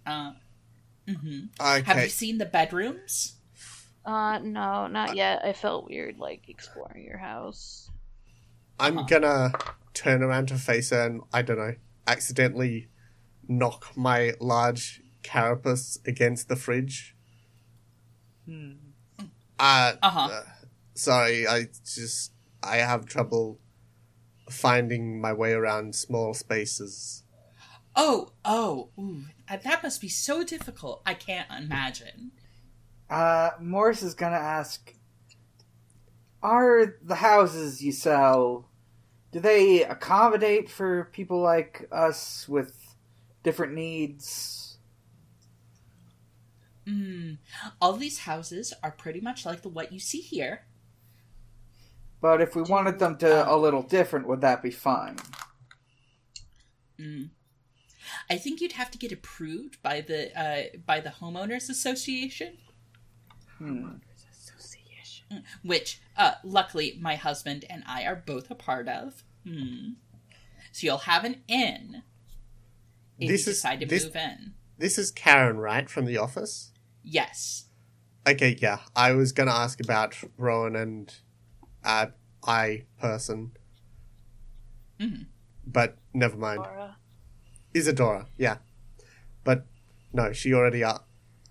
Uh, 0.06 0.34
mhm. 1.08 1.50
Have 1.60 2.04
you 2.04 2.10
seen 2.10 2.38
the 2.38 2.46
bedrooms? 2.46 3.36
Uh, 4.06 4.40
no, 4.40 4.88
not 4.88 5.16
yet. 5.16 5.44
I 5.44 5.54
felt 5.54 5.88
weird, 5.90 6.20
like 6.20 6.48
exploring 6.48 7.04
your 7.06 7.18
house. 7.18 7.90
I'm 8.80 8.98
Uh-huh. 9.00 9.08
gonna 9.08 9.52
turn 9.94 10.22
around 10.22 10.48
to 10.50 10.58
face 10.58 10.92
her 10.92 11.02
and 11.06 11.22
I 11.34 11.42
don't 11.42 11.58
know, 11.58 11.76
accidentally 12.08 12.90
knock 13.48 13.96
my 13.98 14.34
large 14.40 15.02
carapace 15.24 15.98
against 16.06 16.50
the 16.50 16.56
fridge. 16.56 17.16
Hmm. 18.46 18.85
Uh, 19.60 19.94
Uh-huh. 20.02 20.30
uh, 20.32 20.44
sorry, 20.94 21.48
I 21.48 21.68
just 21.84 22.32
I 22.64 22.78
have 22.78 23.06
trouble 23.06 23.60
finding 24.50 25.22
my 25.22 25.34
way 25.34 25.54
around 25.54 25.96
small 25.96 26.34
spaces. 26.34 27.24
Oh, 27.96 28.32
oh, 28.44 28.90
ooh, 29.00 29.24
uh, 29.50 29.58
that 29.58 29.82
must 29.82 30.02
be 30.02 30.10
so 30.10 30.44
difficult. 30.44 31.02
I 31.06 31.14
can't 31.14 31.50
imagine. 31.50 32.32
Uh, 33.10 33.52
Morris 33.62 34.04
is 34.04 34.14
gonna 34.14 34.36
ask, 34.36 34.94
are 36.44 36.96
the 37.02 37.16
houses 37.16 37.82
you 37.82 37.92
sell, 37.92 38.70
do 39.32 39.40
they 39.40 39.84
accommodate 39.84 40.70
for 40.70 41.06
people 41.06 41.40
like 41.40 41.88
us 41.92 42.48
with 42.50 42.96
different 43.44 43.74
needs? 43.74 44.65
Mm, 46.88 47.38
all 47.82 47.94
these 47.94 48.20
houses 48.20 48.74
are 48.84 48.92
pretty 48.92 49.20
much 49.22 49.46
like 49.46 49.62
the 49.64 49.70
what 49.70 49.92
you 49.92 50.00
see 50.00 50.20
here. 50.22 50.66
But 52.22 52.42
if 52.42 52.56
we 52.56 52.62
wanted 52.62 53.00
them 53.00 53.18
to 53.18 53.50
a 53.52 53.56
little 53.58 53.82
different, 53.84 54.28
would 54.28 54.42
that 54.42 54.62
be 54.64 54.72
fine? 54.72 55.18
Mm. 57.00 57.30
I 58.30 58.38
think 58.38 58.62
you'd 58.62 58.74
have 58.74 58.92
to 58.92 58.98
get 58.98 59.12
approved 59.12 59.82
by 59.82 60.02
the 60.02 60.38
uh, 60.40 60.64
by 60.86 61.00
the 61.00 61.10
homeowners 61.10 61.70
association, 61.70 62.58
Hmm. 63.58 63.88
which 65.64 66.00
uh, 66.18 66.34
luckily 66.44 66.98
my 67.02 67.16
husband 67.16 67.66
and 67.70 67.84
I 67.88 68.04
are 68.06 68.16
both 68.16 68.50
a 68.52 68.56
part 68.56 68.88
of. 68.88 69.24
Hmm. 69.46 69.94
So 70.72 70.86
you'll 70.88 70.98
have 71.00 71.24
an 71.24 71.42
in 71.48 72.04
if 73.20 73.30
This 73.30 73.46
you 73.48 73.52
is- 73.52 73.58
decide 73.58 73.80
to 73.82 73.86
this- 73.86 74.04
move 74.06 74.16
in. 74.16 74.54
This 74.78 74.98
is 74.98 75.10
Karen, 75.10 75.58
right, 75.58 75.90
from 75.90 76.04
the 76.06 76.18
office? 76.18 76.74
Yes. 77.06 77.66
Okay, 78.28 78.58
yeah. 78.60 78.80
I 78.96 79.12
was 79.14 79.32
gonna 79.32 79.52
ask 79.52 79.80
about 79.80 80.16
Rowan 80.38 80.76
and 80.76 81.14
uh, 81.84 82.08
I 82.44 82.86
person, 83.00 83.52
Mhm. 85.00 85.28
but 85.66 85.98
never 86.14 86.36
mind. 86.36 86.62
Laura. 86.64 86.98
Isadora, 87.76 88.28
yeah. 88.38 88.58
But 89.44 89.68
no, 90.12 90.34
she 90.34 90.54
already 90.54 90.84
uh, 90.84 90.98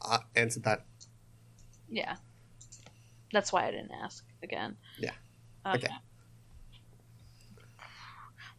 uh, 0.03 0.19
answered 0.35 0.64
that. 0.64 0.85
Yeah. 1.88 2.17
That's 3.33 3.53
why 3.53 3.69
I 3.69 3.71
didn't 3.71 3.93
ask 3.93 4.25
again. 4.43 4.77
Yeah. 4.99 5.12
Okay. 5.67 5.87
Okay. 5.87 5.95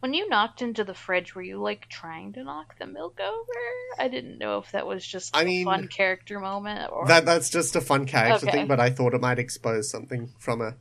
When 0.06 0.14
you 0.14 0.28
knocked 0.28 0.62
into 0.62 0.84
the 0.84 0.94
fridge, 0.94 1.34
were 1.34 1.42
you 1.42 1.60
like 1.60 1.88
trying 1.88 2.32
to 2.34 2.44
knock 2.44 2.78
the 2.78 2.86
milk 2.86 3.18
over? 3.18 3.60
I 3.98 4.06
didn't 4.06 4.38
know 4.38 4.58
if 4.58 4.70
that 4.70 4.86
was 4.86 5.04
just 5.04 5.34
I 5.34 5.42
a 5.42 5.46
mean, 5.46 5.64
fun 5.64 5.88
character 5.88 6.38
moment 6.38 6.92
or 6.92 7.08
That 7.08 7.24
that's 7.26 7.50
just 7.50 7.74
a 7.74 7.80
fun 7.80 8.06
character 8.06 8.46
Okay. 8.46 8.58
thing, 8.58 8.68
but 8.68 8.78
I 8.78 8.88
thought 8.88 9.14
it 9.14 9.20
might 9.20 9.40
expose 9.40 9.90
something 9.90 10.28
from 10.38 10.60
her. 10.60 10.76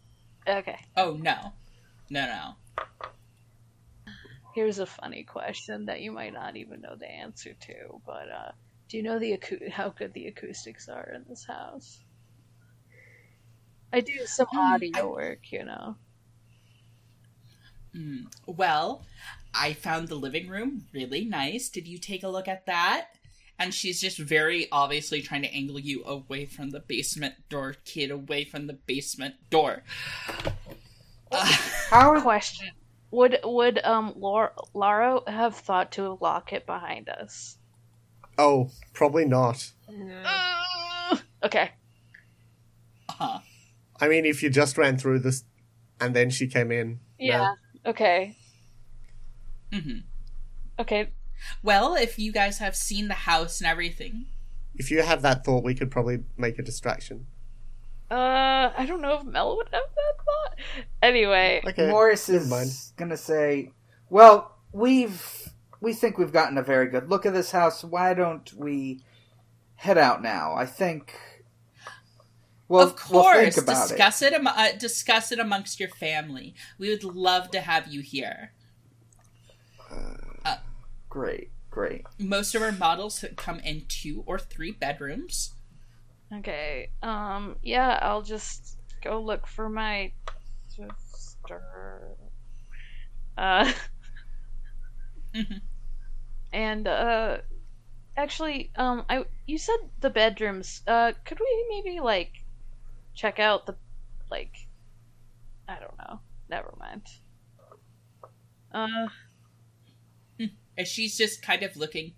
Okay. 0.48 0.78
Oh 0.96 1.18
no, 1.20 1.54
no, 2.12 2.28
no. 2.28 4.14
Here's 4.54 4.78
a 4.78 4.86
funny 4.86 5.24
question 5.24 5.88
that 5.88 6.02
you 6.02 6.12
might 6.12 6.34
not 6.34 6.56
even 6.56 6.82
know 6.82 6.96
the 6.96 7.10
answer 7.10 7.56
to, 7.62 8.02
but 8.06 8.30
uh, 8.30 8.52
do 8.90 8.98
you 8.98 9.02
know 9.02 9.18
the 9.18 9.36
acou- 9.36 9.72
how 9.72 9.90
good 9.90 10.14
the 10.14 10.28
acoustics 10.28 10.88
are 10.88 11.12
in 11.16 11.26
this 11.28 11.46
house? 11.48 11.98
I 13.92 14.02
do 14.02 14.14
some 14.28 14.46
Hmm, 14.52 14.76
audio 14.76 14.92
I- 15.00 15.12
work, 15.12 15.52
you 15.52 15.66
know. 15.66 15.96
Mm. 17.96 18.26
Well, 18.46 19.04
I 19.54 19.74
found 19.74 20.08
the 20.08 20.16
living 20.16 20.50
room 20.50 20.86
really 20.94 21.26
nice. 21.26 21.70
Did 21.70 21.88
you 21.88 21.98
take 21.98 22.24
a 22.24 22.28
look 22.28 22.48
at 22.48 22.66
that? 22.66 23.08
And 23.58 23.74
she's 23.74 24.02
just 24.02 24.18
very 24.18 24.68
obviously 24.72 25.22
trying 25.22 25.44
to 25.44 25.54
angle 25.54 25.80
you 25.80 26.04
away 26.04 26.46
from 26.46 26.72
the 26.72 26.82
basement 26.82 27.36
door, 27.48 27.76
kid, 27.86 28.12
away 28.12 28.44
from 28.44 28.68
the 28.68 28.74
basement 28.74 29.36
door. 29.50 29.84
Uh, 31.32 31.46
How 31.90 32.20
Question: 32.22 32.72
Would 33.12 33.40
would 33.46 33.80
um 33.86 34.14
Lar- 34.18 34.54
Lara 34.74 35.22
have 35.28 35.56
thought 35.56 35.94
to 35.94 36.18
lock 36.20 36.52
it 36.52 36.66
behind 36.66 37.08
us? 37.08 37.58
Oh, 38.38 38.72
probably 38.94 39.24
not. 39.24 39.72
No. 39.90 41.18
Okay. 41.44 41.72
uh-huh. 43.08 43.40
I 44.02 44.08
mean, 44.10 44.26
if 44.26 44.44
you 44.44 44.50
just 44.50 44.78
ran 44.78 44.98
through 44.98 45.20
this 45.20 45.46
and 46.02 46.14
then 46.14 46.30
she 46.30 46.48
came 46.48 46.72
in. 46.72 47.00
no. 47.20 47.56
Yeah. 47.86 47.90
Okay. 47.92 48.36
hmm 49.74 49.98
Okay. 50.80 51.10
Well, 51.64 51.96
if 51.96 52.18
you 52.20 52.32
guys 52.32 52.58
have 52.58 52.76
seen 52.76 53.08
the 53.08 53.14
house 53.14 53.60
and 53.62 53.68
everything, 53.68 54.26
If 54.76 54.92
you 54.92 55.02
have 55.04 55.22
that 55.22 55.46
thought, 55.46 55.64
we 55.64 55.74
could 55.76 55.90
probably 55.92 56.20
make 56.38 56.60
a 56.60 56.64
distraction. 56.64 57.28
Uh, 58.12 58.72
I 58.78 58.86
don't 58.86 59.02
know 59.02 59.20
if 59.20 59.24
Mel 59.24 59.56
would 59.58 59.70
have 59.72 59.84
that 59.96 60.16
thought. 60.26 60.60
Anyway, 61.02 61.62
Okay. 61.66 61.90
Morris 61.90 62.28
never 62.30 62.44
is 62.44 62.50
mind. 62.50 62.70
gonna 62.98 63.18
say, 63.18 63.72
"Well, 64.10 64.58
we've 64.74 65.50
we 65.82 65.94
think 65.94 66.18
we've 66.18 66.32
gotten 66.34 66.58
a 66.58 66.62
very 66.64 66.88
good 66.88 67.10
look 67.10 67.26
at 67.26 67.34
this 67.34 67.52
house. 67.52 67.84
Why 67.84 68.14
don't 68.14 68.52
we 68.54 69.02
head 69.76 69.98
out 69.98 70.22
now? 70.22 70.54
I 70.56 70.66
think. 70.66 71.14
Well, 72.68 72.82
of 72.88 72.96
course, 72.96 73.12
we'll 73.36 73.44
think 73.52 73.58
about 73.58 73.86
it. 73.86 73.90
discuss 73.90 74.22
it. 74.22 74.34
am- 74.34 74.48
uh, 74.48 74.72
discuss 74.80 75.32
it 75.32 75.40
amongst 75.40 75.80
your 75.80 75.90
family. 75.90 76.56
We 76.80 76.90
would 76.90 77.04
love 77.04 77.52
to 77.52 77.62
have 77.62 77.88
you 77.88 78.02
here. 78.02 78.52
Great, 81.10 81.50
great. 81.72 82.06
Most 82.20 82.56
of 82.56 82.62
our 82.62 82.74
models 82.74 83.24
come 83.38 83.60
in 83.60 83.86
two 83.88 84.24
or 84.26 84.38
three 84.38 84.72
bedrooms. 84.72 85.54
okay. 86.34 86.90
Um, 87.02 87.56
yeah, 87.64 87.98
I'll 88.02 88.22
just 88.22 88.78
go 89.02 89.22
look 89.22 89.48
for 89.48 89.70
my 89.70 90.12
sister. 90.68 92.18
Uh, 93.38 93.72
Mhm. 95.34 95.62
and 96.52 96.88
uh, 96.88 97.38
actually, 98.18 98.72
um, 98.76 99.06
I 99.10 99.26
you 99.46 99.58
said 99.58 99.78
the 100.02 100.10
bedrooms. 100.10 100.82
Uh, 100.88 101.14
could 101.24 101.40
we 101.40 101.66
maybe 101.70 102.00
like 102.02 102.32
check 103.16 103.40
out 103.40 103.66
the 103.66 103.76
like 104.30 104.56
I 105.68 105.80
don't 105.80 105.98
know. 105.98 106.20
Never 106.50 106.74
mind. 106.80 107.02
Uh, 108.72 109.08
And 110.78 110.86
she's 110.86 111.18
just 111.18 111.42
kind 111.42 111.64
of 111.64 111.78
looking, 111.78 112.16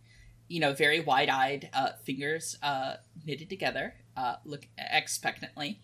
you 0.47 0.59
know, 0.59 0.73
very 0.73 0.99
wide 0.99 1.29
eyed, 1.29 1.69
uh, 1.73 1.91
fingers 2.03 2.57
uh, 2.63 2.95
knitted 3.23 3.49
together, 3.51 3.93
uh, 4.17 4.37
look 4.45 4.67
expectantly, 4.77 5.79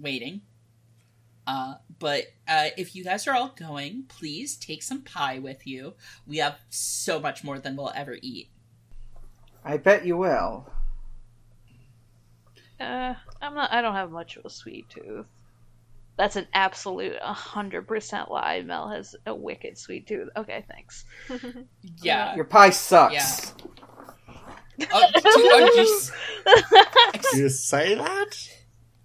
waiting. 0.00 0.42
Uh, 1.46 1.74
but 2.00 2.24
uh, 2.48 2.70
if 2.76 2.96
you 2.96 3.04
guys 3.04 3.28
are 3.28 3.34
all 3.34 3.54
going, 3.56 4.04
please 4.08 4.56
take 4.56 4.82
some 4.82 5.02
pie 5.02 5.38
with 5.38 5.64
you. 5.64 5.94
We 6.26 6.38
have 6.38 6.58
so 6.70 7.20
much 7.20 7.44
more 7.44 7.60
than 7.60 7.76
we'll 7.76 7.92
ever 7.94 8.18
eat. 8.20 8.48
I 9.64 9.76
bet 9.76 10.04
you 10.04 10.16
will. 10.16 10.68
uh, 12.80 13.14
I'm 13.42 13.54
not. 13.54 13.72
I 13.72 13.82
don't 13.82 13.94
have 13.94 14.10
much 14.10 14.36
of 14.36 14.44
a 14.44 14.50
sweet 14.50 14.88
tooth. 14.88 15.26
That's 16.16 16.36
an 16.36 16.46
absolute 16.54 17.18
hundred 17.20 17.88
percent 17.88 18.30
lie. 18.30 18.62
Mel 18.62 18.88
has 18.90 19.16
a 19.26 19.34
wicked 19.34 19.76
sweet 19.78 20.06
tooth. 20.06 20.28
Okay, 20.36 20.64
thanks. 20.70 21.04
Yeah. 22.02 22.34
Your 22.36 22.44
pie 22.44 22.70
sucks. 22.70 23.54
Yeah. 24.78 24.86
Oh, 24.92 25.10
two- 25.14 25.20
oh, 25.24 26.10
jeez. 26.46 27.34
You 27.38 27.48
say 27.48 27.94
that? 27.94 28.48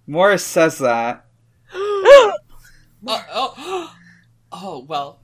Morris 0.06 0.44
says 0.44 0.78
that. 0.78 1.24
Oh, 3.06 3.24
oh, 3.32 3.94
oh, 4.52 4.84
well, 4.88 5.20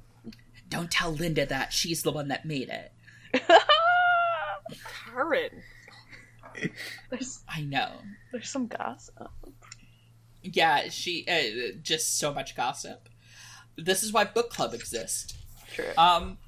don't 0.68 0.90
tell 0.90 1.10
Linda 1.10 1.44
that. 1.46 1.72
She's 1.72 2.02
the 2.02 2.12
one 2.12 2.28
that 2.28 2.44
made 2.46 2.68
it. 2.68 2.92
Karen. 5.12 5.62
I 7.48 7.62
know. 7.62 7.90
There's 8.34 8.48
some 8.50 8.66
gossip. 8.66 9.28
Yeah, 10.42 10.88
she, 10.88 11.24
uh, 11.28 11.78
just 11.80 12.18
so 12.18 12.34
much 12.34 12.56
gossip. 12.56 13.08
This 13.78 14.02
is 14.02 14.12
why 14.12 14.24
book 14.24 14.50
club 14.50 14.74
exists. 14.74 15.34
True. 15.72 15.92
Um, 15.96 16.38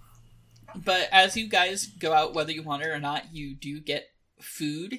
but 0.75 1.09
as 1.13 1.37
you 1.37 1.49
guys 1.49 1.87
go 1.87 2.13
out, 2.13 2.35
whether 2.35 2.51
you 2.51 2.65
want 2.65 2.83
it 2.83 2.89
or 2.89 2.99
not, 2.99 3.33
you 3.33 3.55
do 3.55 3.79
get 3.81 4.09
food 4.41 4.99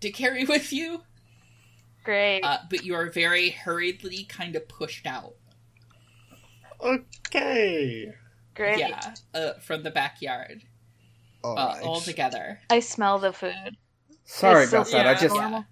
to 0.00 0.10
carry 0.10 0.44
with 0.46 0.72
you. 0.72 1.02
Great. 2.04 2.40
Uh, 2.40 2.58
but 2.70 2.84
you 2.84 2.94
are 2.94 3.10
very 3.10 3.50
hurriedly 3.50 4.24
kind 4.24 4.56
of 4.56 4.66
pushed 4.68 5.06
out. 5.06 5.34
Okay. 6.80 8.12
Great. 8.54 8.78
Yeah, 8.78 9.14
uh, 9.34 9.52
from 9.60 9.82
the 9.82 9.90
backyard, 9.90 10.62
All 11.44 11.58
uh, 11.58 11.66
right. 11.74 11.82
all 11.82 12.00
together. 12.00 12.60
I 12.70 12.80
smell 12.80 13.18
the 13.18 13.32
food. 13.32 13.76
Sorry 14.24 14.62
It's 14.62 14.70
so 14.70 14.78
about 14.80 14.90
that. 14.92 15.06
I 15.06 15.14
just 15.14 15.34
Yeah. 15.34 15.62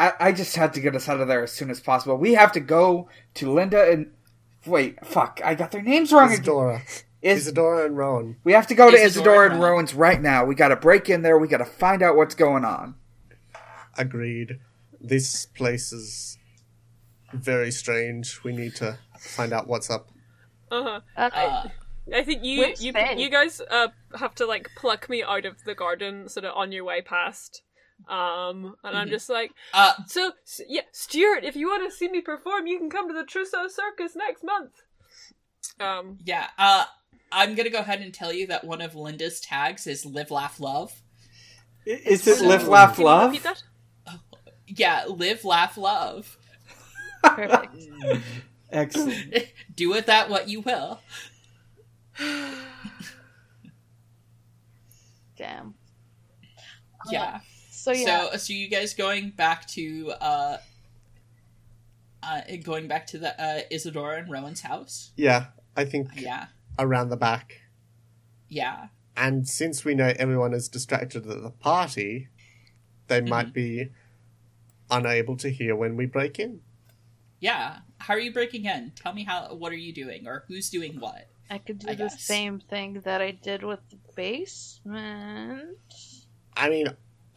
I, 0.00 0.12
I 0.18 0.32
just 0.32 0.56
had 0.56 0.72
to 0.74 0.80
get 0.80 0.96
us 0.96 1.10
out 1.10 1.20
of 1.20 1.28
there 1.28 1.42
as 1.42 1.52
soon 1.52 1.68
as 1.68 1.78
possible. 1.78 2.16
We 2.16 2.32
have 2.32 2.52
to 2.52 2.60
go 2.60 3.10
to 3.34 3.52
Linda 3.52 3.90
and 3.90 4.10
wait, 4.64 5.04
fuck, 5.04 5.42
I 5.44 5.54
got 5.54 5.72
their 5.72 5.82
names 5.82 6.10
wrong. 6.10 6.32
Isadora. 6.32 6.82
Is 7.20 7.42
Isadora 7.42 7.84
and 7.84 7.98
Rowan. 7.98 8.36
we 8.44 8.52
have 8.54 8.66
to 8.68 8.74
go 8.74 8.90
to 8.90 8.96
Isadora 8.96 9.08
Isadora 9.08 9.44
and 9.44 9.52
and 9.52 9.62
Rowan. 9.62 9.72
Rowan's 9.74 9.94
right 9.94 10.22
now. 10.22 10.46
We 10.46 10.54
got 10.54 10.68
to 10.68 10.76
break 10.76 11.10
in 11.10 11.20
there. 11.20 11.36
We 11.36 11.48
got 11.48 11.58
to 11.58 11.66
find 11.66 12.02
out 12.02 12.16
what's 12.16 12.34
going 12.34 12.64
on. 12.64 12.94
Agreed. 13.98 14.58
This 14.98 15.44
place 15.44 15.92
is 15.92 16.38
very 17.34 17.70
strange. 17.70 18.42
We 18.42 18.54
need 18.54 18.74
to 18.76 18.98
find 19.18 19.52
out 19.52 19.66
what's 19.66 19.90
up. 19.90 20.08
Uh-huh. 20.70 21.00
Okay. 21.18 21.46
Uh, 21.46 21.68
I 22.14 22.22
think 22.22 22.42
you 22.42 22.72
you 22.78 22.92
you 23.16 23.28
guys 23.28 23.60
uh 23.70 23.88
have 24.18 24.34
to 24.36 24.46
like 24.46 24.70
pluck 24.76 25.10
me 25.10 25.22
out 25.22 25.44
of 25.44 25.62
the 25.64 25.74
garden 25.74 26.26
sort 26.28 26.46
of 26.46 26.56
on 26.56 26.72
your 26.72 26.84
way 26.84 27.02
past. 27.02 27.62
Um 28.08 28.74
and 28.82 28.96
I'm 28.96 29.08
Mhm. 29.08 29.10
just 29.10 29.28
like 29.28 29.52
uh, 29.74 29.92
so 30.06 30.32
s- 30.44 30.60
yeah, 30.68 30.82
Stuart, 30.92 31.44
if 31.44 31.54
you 31.56 31.68
want 31.68 31.88
to 31.90 31.96
see 31.96 32.08
me 32.08 32.20
perform, 32.20 32.66
you 32.66 32.78
can 32.78 32.90
come 32.90 33.08
to 33.08 33.14
the 33.14 33.24
Trousseau 33.24 33.68
Circus 33.68 34.16
next 34.16 34.42
month. 34.42 34.72
Um 35.78 36.18
yeah. 36.24 36.48
Uh, 36.58 36.84
I'm 37.32 37.54
gonna 37.54 37.70
go 37.70 37.78
ahead 37.78 38.00
and 38.00 38.12
tell 38.12 38.32
you 38.32 38.46
that 38.48 38.64
one 38.64 38.80
of 38.80 38.94
Linda's 38.96 39.40
tags 39.40 39.86
is 39.86 40.04
"Live, 40.06 40.30
Laugh, 40.30 40.58
Love." 40.60 41.02
Is 41.86 42.26
it 42.26 42.36
So- 42.38 42.46
live, 42.46 42.66
laugh, 42.68 42.94
can 42.96 43.00
you 43.02 43.06
love? 43.06 43.30
repeat 43.30 43.42
that? 43.44 43.62
Yeah, 44.66 45.04
live, 45.08 45.44
laugh, 45.44 45.76
love. 45.76 46.36
Perfect. 47.22 47.76
Excellent. 48.70 49.34
Do 49.74 49.88
with 49.90 50.06
that 50.06 50.28
what 50.30 50.48
you 50.48 50.60
will. 50.60 51.00
Damn. 55.36 55.74
Yeah. 57.10 57.40
So 57.82 57.92
yeah. 57.92 58.30
So, 58.32 58.36
so 58.36 58.52
you 58.52 58.68
guys 58.68 58.92
going 58.94 59.30
back 59.30 59.66
to 59.68 60.12
uh, 60.20 60.56
uh, 62.22 62.40
going 62.62 62.88
back 62.88 63.06
to 63.08 63.18
the 63.18 63.40
uh, 63.42 63.60
Isadora 63.70 64.18
and 64.18 64.30
Rowan's 64.30 64.60
house? 64.60 65.12
Yeah, 65.16 65.46
I 65.76 65.84
think 65.86 66.08
Yeah, 66.16 66.46
around 66.78 67.08
the 67.08 67.16
back. 67.16 67.62
yeah, 68.48 68.88
And 69.16 69.48
since 69.48 69.84
we 69.84 69.94
know 69.94 70.12
everyone 70.18 70.52
is 70.52 70.68
distracted 70.68 71.26
at 71.26 71.42
the 71.42 71.50
party, 71.50 72.28
they 73.08 73.20
Mm-hmm. 73.20 73.28
might 73.30 73.52
be 73.54 73.88
unable 74.90 75.36
to 75.38 75.48
hear 75.50 75.74
when 75.74 75.96
we 75.96 76.04
break 76.06 76.38
in. 76.38 76.60
yeah. 77.40 77.78
How 77.98 78.14
are 78.14 78.18
you 78.20 78.32
breaking 78.32 78.64
in? 78.64 78.92
Tell 78.96 79.12
me 79.12 79.24
how. 79.24 79.54
What 79.54 79.72
are 79.72 79.76
you 79.76 79.92
doing, 79.92 80.26
or 80.26 80.44
who's 80.48 80.70
doing 80.70 80.98
what? 81.00 81.28
I 81.50 81.58
could 81.58 81.78
do 81.78 81.88
I 81.88 81.94
the 81.94 82.04
guess. 82.04 82.22
same 82.22 82.58
thing 82.60 83.00
that 83.04 83.20
I 83.20 83.30
did 83.32 83.62
with 83.62 83.80
the 83.90 83.98
basement. 84.16 85.76
I 86.56 86.68
mean, 86.70 86.86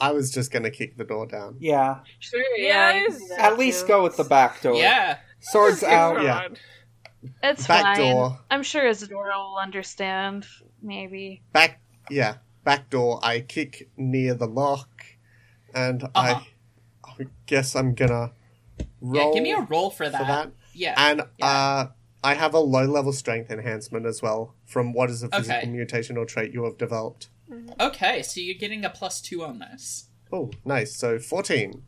I 0.03 0.11
was 0.11 0.31
just 0.31 0.51
gonna 0.51 0.69
kick 0.71 0.97
the 0.97 1.03
door 1.05 1.25
down. 1.25 1.55
Yeah. 1.59 1.99
Sure, 2.19 2.43
yeah, 2.57 2.93
you 2.93 2.99
you 3.03 3.05
can 3.07 3.11
can 3.11 3.19
do 3.19 3.23
do 3.23 3.27
that 3.29 3.37
that 3.37 3.51
At 3.53 3.57
least 3.59 3.81
too. 3.81 3.87
go 3.87 4.03
with 4.03 4.17
the 4.17 4.23
back 4.25 4.61
door. 4.61 4.75
Yeah, 4.75 5.17
Swords 5.39 5.79
Good 5.79 5.89
out. 5.89 6.21
yeah. 6.23 6.47
It's 7.41 7.65
Back 7.67 7.83
fine. 7.83 7.97
door. 7.99 8.39
I'm 8.51 8.63
sure 8.63 8.85
Isadora 8.85 9.37
will 9.37 9.57
understand. 9.57 10.45
Maybe. 10.81 11.41
Back, 11.53 11.79
yeah, 12.09 12.35
back 12.65 12.89
door. 12.89 13.19
I 13.23 13.39
kick 13.39 13.89
near 13.95 14.33
the 14.33 14.47
lock, 14.47 14.89
and 15.73 16.03
Uh-huh. 16.03 16.41
I, 17.05 17.11
I 17.21 17.27
guess 17.45 17.75
I'm 17.77 17.93
gonna 17.95 18.33
roll 18.99 19.27
yeah. 19.29 19.33
Give 19.33 19.43
me 19.43 19.51
a 19.53 19.61
roll 19.61 19.89
for 19.89 20.09
that. 20.09 20.17
for 20.19 20.25
that. 20.27 20.51
Yeah, 20.73 20.95
And 20.97 21.21
Yeah. 21.39 21.45
uh, 21.47 21.87
I 22.25 22.33
have 22.33 22.53
a 22.53 22.59
low 22.59 22.85
level 22.85 23.13
strength 23.13 23.49
enhancement 23.51 24.05
as 24.05 24.21
well 24.21 24.55
from 24.65 24.91
what 24.93 25.09
is 25.09 25.23
a 25.23 25.29
physical 25.29 25.59
Okay. 25.59 25.69
mutation 25.69 26.17
or 26.17 26.25
trait 26.25 26.51
you 26.53 26.63
have 26.65 26.77
developed. 26.77 27.29
Okay, 27.79 28.21
so 28.23 28.39
you're 28.39 28.57
getting 28.57 28.83
a 28.85 28.89
plus 28.89 29.21
two 29.21 29.43
on 29.43 29.59
this. 29.59 30.07
Oh, 30.31 30.51
nice. 30.65 30.95
So 30.95 31.19
14. 31.19 31.83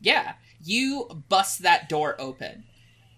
Yeah, 0.00 0.34
you 0.62 1.24
bust 1.28 1.62
that 1.62 1.88
door 1.88 2.14
open. 2.20 2.64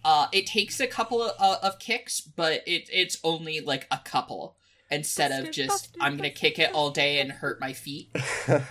Uh, 0.04 0.28
it 0.32 0.46
takes 0.46 0.80
a 0.80 0.86
couple 0.86 1.22
of, 1.22 1.32
uh, 1.38 1.56
of 1.62 1.78
kicks, 1.78 2.20
but 2.20 2.62
it 2.66 2.88
it's 2.92 3.18
only 3.24 3.60
like 3.60 3.86
a 3.90 3.98
couple 4.04 4.56
instead 4.90 5.32
of 5.32 5.50
just 5.50 5.68
busted, 5.92 5.96
I'm 6.00 6.16
gonna 6.16 6.30
busted, 6.30 6.36
kick 6.40 6.58
it 6.58 6.72
all 6.72 6.90
day 6.90 7.20
and 7.20 7.30
hurt 7.32 7.60
my 7.60 7.72
feet. 7.72 8.10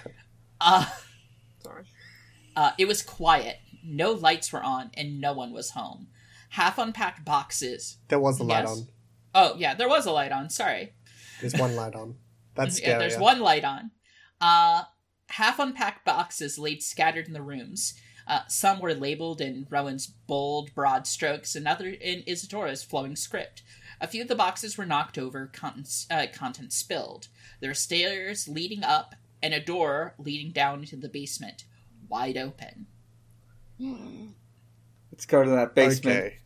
Uh, 0.59 0.87
Sorry. 1.63 1.83
uh, 2.55 2.71
it 2.79 2.87
was 2.87 3.03
quiet. 3.03 3.57
No 3.83 4.11
lights 4.13 4.51
were 4.51 4.63
on, 4.63 4.89
and 4.95 5.21
no 5.21 5.33
one 5.33 5.53
was 5.53 5.69
home. 5.71 6.07
Half 6.49 6.79
unpacked 6.79 7.23
boxes. 7.23 7.97
there 8.07 8.19
was 8.19 8.39
a 8.39 8.43
light 8.43 8.61
Yes. 8.63 8.69
on. 8.71 8.87
Oh 9.35 9.55
yeah, 9.59 9.75
there 9.75 9.87
was 9.87 10.07
a 10.07 10.11
light 10.11 10.31
on. 10.31 10.49
Sorry. 10.49 10.93
There's 11.41 11.53
one 11.53 11.75
light 11.75 11.93
on. 11.93 12.15
That's 12.57 12.77
scary. 12.77 12.93
Yeah, 12.93 12.99
there's 12.99 13.17
one 13.17 13.39
light 13.39 13.63
on. 13.63 13.91
Uh, 14.41 14.83
half 15.29 15.59
unpacked 15.59 16.05
boxes 16.05 16.59
laid 16.59 16.83
scattered 16.83 17.27
in 17.27 17.33
the 17.33 17.41
rooms. 17.41 17.93
Uh, 18.27 18.41
some 18.47 18.79
were 18.79 18.93
labeled 18.93 19.39
in 19.39 19.65
Rowan's 19.69 20.05
bold, 20.05 20.73
broad 20.75 21.07
strokes, 21.07 21.55
another 21.55 21.87
in 21.87 22.23
Isadora's 22.27 22.83
flowing 22.83 23.15
script. 23.15 23.63
A 24.01 24.07
few 24.07 24.21
of 24.21 24.27
the 24.27 24.35
boxes 24.35 24.77
were 24.77 24.85
knocked 24.85 25.17
over, 25.17 25.47
contents, 25.47 26.05
uh, 26.11 26.27
contents 26.33 26.75
spilled. 26.75 27.29
There 27.61 27.69
were 27.69 27.75
stairs 27.75 28.47
leading 28.47 28.83
up 28.83 29.15
and 29.41 29.53
a 29.53 29.59
door 29.59 30.13
leading 30.17 30.51
down 30.51 30.79
into 30.81 30.97
the 30.97 31.09
basement, 31.09 31.63
wide 32.09 32.37
open. 32.37 32.87
Let's 35.11 35.25
go 35.25 35.43
to 35.43 35.49
that 35.51 35.73
basement. 35.73 36.17
Okay. 36.17 36.37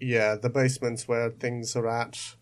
Yeah, 0.00 0.36
the 0.36 0.50
basement's 0.50 1.06
where 1.06 1.30
things 1.30 1.76
are 1.76 1.88
at. 1.88 2.34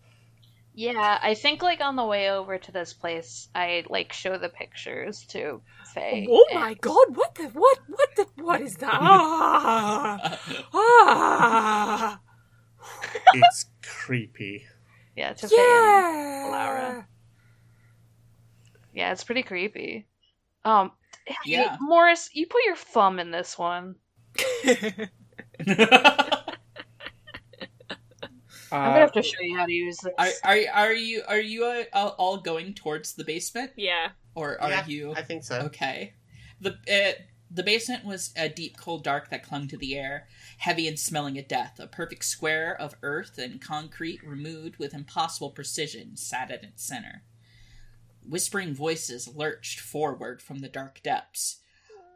Yeah, 0.79 1.17
I 1.23 1.33
think 1.33 1.63
like 1.63 1.81
on 1.81 1.95
the 1.95 2.05
way 2.05 2.29
over 2.29 2.59
to 2.59 2.71
this 2.71 2.93
place, 2.93 3.49
I 3.55 3.83
like 3.89 4.13
show 4.13 4.37
the 4.37 4.47
pictures 4.49 5.25
to 5.29 5.59
Faye. 5.95 6.27
Oh 6.29 6.45
and- 6.51 6.59
my 6.59 6.75
god, 6.75 7.15
what 7.15 7.33
the 7.33 7.45
what 7.47 7.79
what 7.87 8.15
the 8.15 8.27
what 8.43 8.61
is 8.61 8.75
that? 8.75 8.93
Ah, 8.93 10.39
ah, 10.73 12.19
It's 13.33 13.65
creepy. 13.81 14.65
Yeah, 15.15 15.33
to 15.33 15.47
Faye. 15.47 15.55
and- 15.57 15.65
yeah. 15.65 16.47
Laura. 16.51 17.07
Yeah, 18.93 19.11
it's 19.13 19.23
pretty 19.23 19.41
creepy. 19.41 20.05
Um, 20.63 20.91
hey, 21.25 21.33
Yeah. 21.45 21.75
Morris, 21.81 22.29
you 22.33 22.45
put 22.45 22.61
your 22.67 22.75
thumb 22.75 23.17
in 23.17 23.31
this 23.31 23.57
one. 23.57 23.95
I'm 28.81 28.91
gonna 28.91 28.99
Uh, 28.99 29.01
have 29.01 29.11
to 29.13 29.23
show 29.23 29.41
you 29.41 29.57
how 29.57 29.65
to 29.65 29.71
use 29.71 30.01
this. 30.01 30.13
are, 30.17 30.29
are 30.43 30.57
are 30.73 30.93
you 30.93 31.23
are 31.27 31.39
you 31.39 31.65
uh, 31.65 31.83
all- 31.93 32.15
all 32.17 32.37
going 32.37 32.73
towards 32.73 33.13
the 33.13 33.23
basement, 33.23 33.71
yeah. 33.75 34.09
or 34.35 34.61
are 34.61 34.69
Yeah, 34.69 34.85
you? 34.85 35.13
I 35.15 35.23
think 35.23 35.43
so. 35.43 35.59
Okay. 35.67 36.15
The 36.59 36.71
uh, 36.89 37.21
The 37.49 37.63
basement 37.63 38.03
was 38.05 38.33
a 38.35 38.49
deep, 38.49 38.77
cold 38.77 39.03
dark 39.03 39.29
that 39.29 39.43
clung 39.43 39.67
to 39.69 39.77
the 39.77 39.95
air, 39.95 40.27
heavy 40.57 40.87
and 40.87 40.99
smelling 40.99 41.37
of 41.37 41.47
death. 41.47 41.79
A 41.79 41.87
perfect 41.87 42.25
square 42.25 42.75
of 42.79 42.95
earth 43.01 43.37
and 43.37 43.61
concrete, 43.61 44.21
removed 44.23 44.77
with 44.77 44.93
impossible 44.93 45.51
precision, 45.51 46.17
sat 46.17 46.51
at 46.51 46.63
its 46.63 46.83
center. 46.83 47.23
Whispering 48.27 48.73
voices 48.75 49.27
lurched 49.29 49.79
forward 49.79 50.41
from 50.41 50.59
the 50.59 50.67
dark 50.69 51.01
depths, 51.01 51.61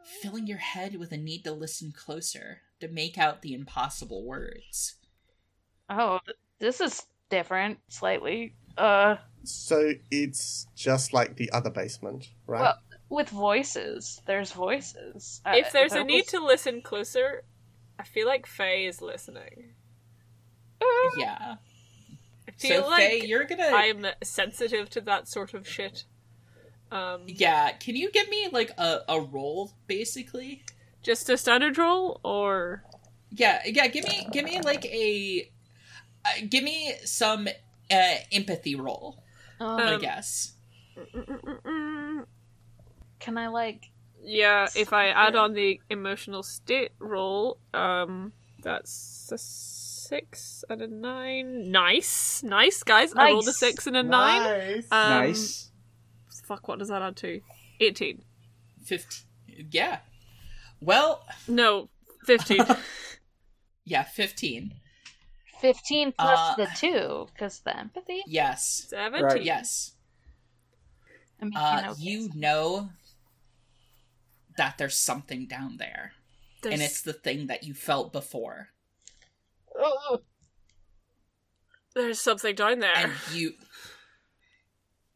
filling 0.02 0.46
your 0.46 0.58
head 0.58 0.96
with 0.96 1.12
a 1.12 1.16
need 1.16 1.44
to 1.44 1.52
listen 1.52 1.92
closer, 1.92 2.62
to 2.80 2.88
make 2.88 3.16
out 3.18 3.40
the 3.42 3.54
impossible 3.54 4.24
words. 4.24 4.96
Oh, 5.88 6.18
th- 6.24 6.36
this 6.62 6.80
is 6.80 7.02
different 7.28 7.78
slightly. 7.88 8.54
Uh, 8.78 9.16
So 9.44 9.92
it's 10.10 10.66
just 10.76 11.12
like 11.12 11.36
the 11.36 11.50
other 11.52 11.70
basement, 11.70 12.30
right? 12.46 12.60
Well- 12.62 12.78
with 13.08 13.28
voices. 13.28 14.22
There's 14.24 14.52
voices. 14.52 15.42
Uh, 15.44 15.52
if 15.56 15.70
there's 15.72 15.92
a 15.92 15.96
there 15.96 16.04
need 16.04 16.22
was- 16.24 16.32
to 16.32 16.40
listen 16.46 16.80
closer, 16.80 17.44
I 17.98 18.04
feel 18.04 18.26
like 18.26 18.46
Faye 18.46 18.86
is 18.86 19.02
listening. 19.02 19.74
Yeah. 21.18 21.56
I 22.48 22.50
feel 22.56 22.82
So, 22.84 22.88
like 22.88 23.00
Faye, 23.02 23.26
you're 23.26 23.44
gonna. 23.44 23.64
I'm 23.66 24.06
sensitive 24.22 24.88
to 24.90 25.00
that 25.02 25.28
sort 25.28 25.52
of 25.54 25.68
shit. 25.68 26.04
Um, 26.90 27.24
Yeah, 27.26 27.72
can 27.72 27.96
you 27.96 28.10
give 28.10 28.28
me 28.28 28.48
like 28.50 28.70
a, 28.78 29.00
a 29.08 29.20
roll, 29.20 29.72
basically? 29.86 30.64
just 31.02 31.28
a 31.28 31.36
standard 31.36 31.76
roll, 31.78 32.20
or 32.24 32.84
Yeah, 33.30 33.60
yeah. 33.66 33.88
Give 33.88 34.06
me, 34.06 34.26
give 34.32 34.44
me 34.44 34.60
like 34.60 34.84
a, 34.86 35.42
uh, 35.42 35.51
give 36.48 36.64
me 36.64 36.94
some 37.04 37.48
uh, 37.90 38.14
empathy 38.30 38.74
roll. 38.74 39.22
Um, 39.60 39.80
I 39.80 39.96
guess. 39.98 40.52
Can 43.20 43.38
I 43.38 43.48
like? 43.48 43.90
yeah. 44.24 44.68
If 44.76 44.92
I 44.92 45.08
add 45.08 45.36
on 45.36 45.52
the 45.54 45.80
emotional 45.90 46.42
state 46.42 46.92
roll, 46.98 47.58
um, 47.74 48.32
that's 48.62 49.30
a 49.32 49.38
six 49.38 50.64
and 50.68 50.82
a 50.82 50.86
nine. 50.88 51.70
Nice, 51.70 52.42
nice 52.42 52.82
guys. 52.82 53.12
I 53.14 53.30
rolled 53.30 53.48
a 53.48 53.52
six 53.52 53.86
and 53.86 53.96
a 53.96 54.02
nine. 54.02 54.42
Nice. 54.42 54.92
Um, 54.92 55.08
nice. 55.10 55.70
Fuck, 56.44 56.68
what 56.68 56.78
does 56.78 56.88
that 56.88 57.02
add 57.02 57.16
to? 57.16 57.40
Eighteen. 57.80 58.22
Fifteen. 58.84 59.68
Yeah. 59.70 59.98
Well, 60.80 61.24
No, 61.46 61.88
fifteen. 62.24 62.64
yeah, 63.84 64.02
fifteen. 64.02 64.74
Fifteen 65.62 66.12
plus 66.12 66.38
Uh, 66.38 66.54
the 66.56 66.66
two, 66.76 67.28
because 67.32 67.60
the 67.60 67.74
empathy. 67.78 68.22
Yes. 68.26 68.86
Seventeen. 68.90 69.24
Right. 69.24 69.42
Yes. 69.42 69.92
I 71.40 71.44
mean, 71.44 71.56
Uh, 71.56 71.76
you 71.76 71.86
know, 71.86 71.94
you 72.26 72.30
know 72.34 72.90
that 74.58 74.76
there's 74.76 74.96
something 74.98 75.46
down 75.46 75.76
there, 75.78 76.12
There's- 76.62 76.74
and 76.74 76.82
it's 76.82 77.00
the 77.00 77.12
thing 77.14 77.46
that 77.46 77.62
you 77.64 77.72
felt 77.74 78.12
before, 78.12 78.68
Oh, 79.74 80.20
there's 81.94 82.20
something 82.20 82.54
down 82.54 82.80
there. 82.80 82.92
and 82.94 83.12
you, 83.32 83.54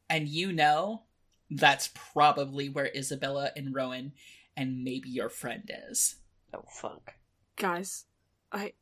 and 0.08 0.28
you 0.28 0.52
know 0.52 1.02
that's 1.50 1.90
probably 1.92 2.68
where 2.68 2.90
Isabella 2.96 3.50
and 3.56 3.74
Rowan 3.74 4.12
and 4.56 4.82
maybe 4.84 5.08
your 5.10 5.28
friend 5.28 5.70
is. 5.90 6.16
oh 6.54 6.64
fuck. 6.70 7.14
Guys, 7.56 8.06
I, 8.52 8.72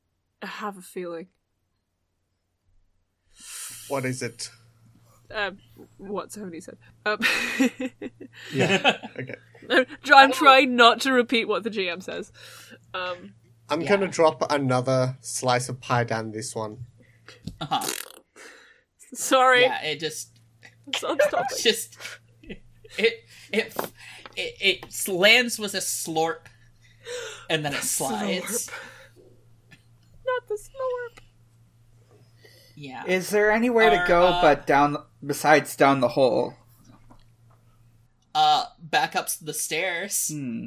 I 0.42 0.46
have 0.46 0.76
a 0.78 0.82
feeling. 0.82 1.28
What 3.88 4.04
is 4.04 4.22
it? 4.22 4.50
Um, 5.34 5.58
what 5.98 6.30
somebody 6.32 6.60
said. 6.60 6.76
Um, 7.06 7.18
Yeah. 8.52 8.98
okay. 9.18 9.36
I'm 10.12 10.32
trying 10.32 10.76
not 10.76 11.00
to 11.02 11.12
repeat 11.12 11.48
what 11.48 11.62
the 11.62 11.70
GM 11.70 12.02
says. 12.02 12.30
Um, 12.92 13.34
I'm 13.68 13.80
Yeah. 13.80 13.88
gonna 13.90 14.08
drop 14.08 14.50
another 14.52 15.16
slice 15.20 15.68
of 15.68 15.80
pie 15.80 16.04
down 16.04 16.32
this 16.32 16.54
one. 16.54 16.84
Uh-huh. 17.60 17.86
sorry, 19.14 19.62
Yeah, 19.62 19.82
it 19.82 20.00
just 20.00 20.38
stop, 20.94 21.20
stop 21.22 21.46
It's 21.50 21.60
it. 21.60 21.62
just 21.70 21.96
it 22.98 23.24
it 23.52 23.76
it, 24.36 24.54
it 24.60 25.08
lands 25.08 25.58
with 25.58 25.74
a 25.74 25.78
slurp 25.78 26.46
and 27.48 27.64
then 27.64 27.72
it 27.72 27.82
slides. 27.82 28.68
Slurp. 28.68 28.72
Not 30.26 30.48
the 30.48 30.54
slurp. 30.54 31.03
Yeah. 32.76 33.04
Is 33.06 33.30
there 33.30 33.50
anywhere 33.50 33.90
to 33.90 34.04
go 34.08 34.24
uh, 34.26 34.42
but 34.42 34.66
down 34.66 34.96
besides 35.24 35.76
down 35.76 36.00
the 36.00 36.08
hole? 36.08 36.54
uh 38.34 38.66
back 38.80 39.14
up 39.14 39.28
the 39.40 39.54
stairs. 39.54 40.28
Hmm. 40.28 40.66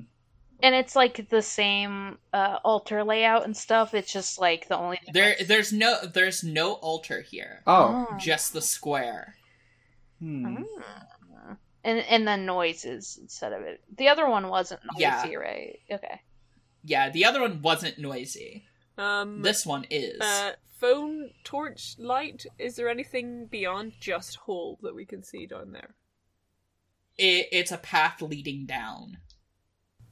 And 0.63 0.73
it's 0.73 0.95
like 0.95 1.29
the 1.29 1.41
same 1.43 2.17
uh, 2.33 2.57
altar 2.63 3.03
layout 3.03 3.45
and 3.45 3.55
stuff. 3.55 3.93
It's 3.93 4.11
just 4.11 4.39
like 4.39 4.67
the 4.67 4.77
only 4.77 4.99
There 5.13 5.35
there's 5.45 5.71
no 5.71 5.99
there's 6.05 6.43
no 6.43 6.73
altar 6.73 7.21
here. 7.21 7.61
Oh. 7.67 8.07
Just 8.17 8.53
the 8.53 8.61
square. 8.61 9.35
Hmm. 10.19 10.45
Mm. 10.47 10.63
and 11.83 11.99
and 11.99 12.27
then 12.27 12.45
noises 12.45 13.19
instead 13.21 13.53
of 13.53 13.61
it. 13.61 13.81
The 13.97 14.07
other 14.07 14.27
one 14.27 14.47
wasn't 14.47 14.81
noisy, 14.85 15.01
Yeah. 15.01 15.33
right? 15.35 15.79
Okay. 15.91 16.21
Yeah, 16.83 17.09
the 17.09 17.25
other 17.25 17.41
one 17.41 17.61
wasn't 17.61 17.99
noisy. 17.99 18.65
Um, 18.97 19.41
This 19.41 19.65
one 19.65 19.85
is. 19.89 20.19
uh, 20.21 20.53
phone 20.79 21.31
torch 21.43 21.95
light. 21.99 22.45
Is 22.57 22.75
there 22.75 22.89
anything 22.89 23.47
beyond 23.47 23.93
just 23.99 24.35
hole 24.37 24.79
that 24.81 24.95
we 24.95 25.05
can 25.05 25.23
see 25.23 25.45
down 25.45 25.71
there? 25.71 25.95
It, 27.17 27.47
it's 27.51 27.71
a 27.71 27.77
path 27.77 28.21
leading 28.21 28.65
down. 28.65 29.17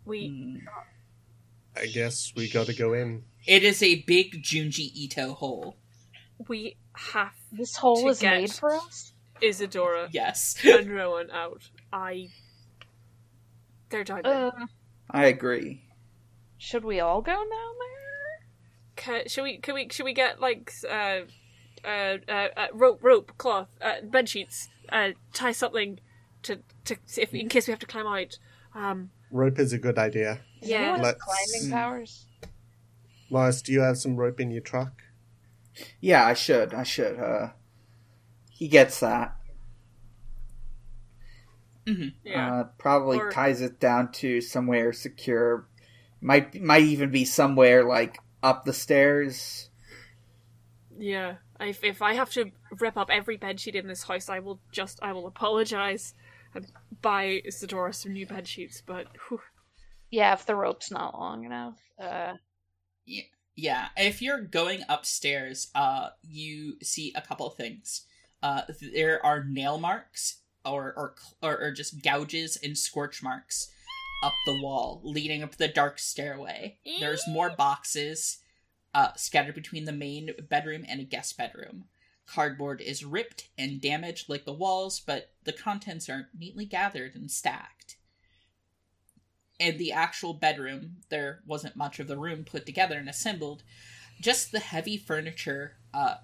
We 0.06 0.28
Hmm. 0.28 0.68
I 1.78 1.88
guess 1.88 2.32
we 2.36 2.50
gotta 2.50 2.74
go 2.74 2.94
in. 2.94 3.26
It 3.46 3.64
is 3.64 3.84
a 3.84 4.02
big 4.04 4.44
Junji 4.44 4.92
Ito 4.94 5.34
hole. 5.34 5.78
we 6.48 6.78
have 6.94 7.34
This 7.52 7.76
hole 7.78 7.98
To 7.98 8.04
was 8.06 8.20
get- 8.20 8.40
made 8.42 8.52
for 8.54 8.74
us. 8.76 9.14
Isadora 9.42 10.10
Yes. 10.12 10.56
and 10.64 10.90
Rowan 10.90 11.30
out. 11.32 11.70
I. 11.92 12.30
They're 13.90 14.04
down 14.04 14.22
there. 14.24 14.48
Uh, 14.48 14.66
I 15.10 15.26
agree. 15.26 15.82
should 16.58 16.84
we 16.86 17.00
all 17.00 17.22
go 17.22 17.34
now, 17.34 17.72
there? 17.80 17.95
Ca 19.06 19.28
should 19.28 19.44
we? 19.44 19.58
Can 19.58 19.76
we? 19.76 19.88
Should 19.92 20.06
we 20.06 20.14
get 20.14 20.42
like 20.42 20.72
uh, 20.90 21.20
uh, 21.86 22.18
uh, 22.28 22.48
uh 22.58 22.68
rope, 22.74 23.04
rope, 23.04 23.32
cloth, 23.38 23.70
uh, 23.82 24.02
bed 24.04 24.28
sheets, 24.30 24.68
uh, 24.92 25.10
tie 25.34 25.52
something 25.52 26.00
to 26.44 26.60
to 26.86 26.98
if 27.18 27.34
in 27.34 27.50
case 27.50 27.68
we 27.68 27.72
have 27.72 27.80
to 27.80 27.86
climb 27.86 28.08
out. 28.08 28.38
Um, 28.74 29.12
Rope 29.32 29.60
is 29.60 29.74
a 29.74 29.78
good 29.78 29.98
idea. 29.98 30.42
Yeah. 30.62 30.80
anyone 30.82 31.02
Let's- 31.02 31.22
climbing 31.22 31.72
powers. 31.72 32.26
Morris, 33.30 33.62
do 33.62 33.72
you 33.72 33.82
have 33.82 33.98
some 33.98 34.16
rope 34.18 34.40
in 34.40 34.52
your 34.52 34.62
truck? 34.62 35.02
Yeah, 36.00 36.26
I 36.26 36.34
should. 36.34 36.74
I 36.74 36.84
should. 36.84 37.20
Uh, 37.20 37.50
he 38.50 38.68
gets 38.68 39.00
that. 39.00 39.36
yeah. 41.86 42.54
Uh, 42.60 42.64
probably 42.78 43.18
Or- 43.18 43.32
ties 43.32 43.62
it 43.62 43.80
down 43.80 44.12
to 44.14 44.42
somewhere 44.42 44.94
secure. 44.94 45.68
Might 46.22 46.62
might 46.62 46.84
even 46.84 47.12
be 47.12 47.26
somewhere 47.26 47.84
like 47.84 48.18
up 48.46 48.64
the 48.64 48.74
stairs. 48.74 49.70
Yeah, 50.98 51.36
if 51.60 51.84
if 51.84 52.02
I 52.02 52.14
have 52.14 52.30
to 52.32 52.52
rip 52.80 52.96
up 52.96 53.10
every 53.12 53.38
bedsheet 53.38 53.76
in 53.76 53.88
this 53.88 54.04
house, 54.04 54.30
I 54.30 54.40
will 54.40 54.62
just 54.72 55.00
I 55.02 55.12
will 55.12 55.28
apologize 55.28 56.14
and 56.54 56.68
buy 57.02 57.42
Isadora 57.44 57.92
some 57.92 58.14
new 58.14 58.26
bed 58.26 58.48
sheets. 58.48 58.82
But 58.86 59.08
whew, 59.28 59.42
Yeah, 60.12 60.34
if 60.34 60.46
the 60.46 60.56
rope's 60.56 60.92
not 60.92 61.20
long 61.20 61.44
enough. 61.44 61.82
Uh, 62.00 62.34
Yeah, 63.56 63.88
if 63.98 64.22
you're 64.22 64.42
going 64.42 64.82
upstairs, 64.88 65.70
uh, 65.76 66.10
you 66.22 66.78
see 66.82 67.12
a 67.16 67.22
couple 67.22 67.48
of 67.48 67.56
things. 67.56 68.06
Uh, 68.44 68.62
there 68.94 69.26
are 69.26 69.44
nail 69.44 69.80
marks 69.80 70.42
or 70.64 70.94
or 70.96 71.16
or, 71.42 71.58
or 71.60 71.72
just 71.72 72.04
gouges 72.04 72.58
and 72.64 72.78
scorch 72.78 73.24
marks 73.24 73.72
up 74.24 74.34
the 74.46 74.60
wall 74.62 75.02
leading 75.04 75.44
up 75.44 75.56
the 75.56 75.68
dark 75.68 76.00
stairway. 76.00 76.78
There's 77.00 77.28
more 77.28 77.50
boxes 77.50 78.40
uh, 78.96 79.14
scattered 79.18 79.54
between 79.54 79.84
the 79.84 79.92
main 79.92 80.32
bedroom 80.50 80.86
and 80.88 81.02
a 81.02 81.04
guest 81.04 81.38
bedroom. 81.38 81.84
Cardboard 82.26 82.80
is 82.80 83.04
ripped 83.04 83.50
and 83.58 83.82
damaged 83.82 84.30
like 84.30 84.46
the 84.46 84.54
walls, 84.54 85.02
but 85.02 85.34
the 85.44 85.52
contents 85.52 86.10
are 86.10 86.30
neatly 86.36 86.66
gathered 86.66 87.14
and 87.14 87.30
stacked. 87.30 87.98
In 89.60 89.78
the 89.78 89.92
actual 89.92 90.34
bedroom, 90.34 90.98
there 91.10 91.42
wasn't 91.46 91.76
much 91.76 92.00
of 92.00 92.08
the 92.08 92.18
room 92.18 92.46
put 92.46 92.66
together 92.66 92.98
and 92.98 93.10
assembled. 93.10 93.64
Just 94.22 94.54
the 94.54 94.60
heavy 94.60 94.98
furniture 94.98 95.74
uh, 95.94 96.16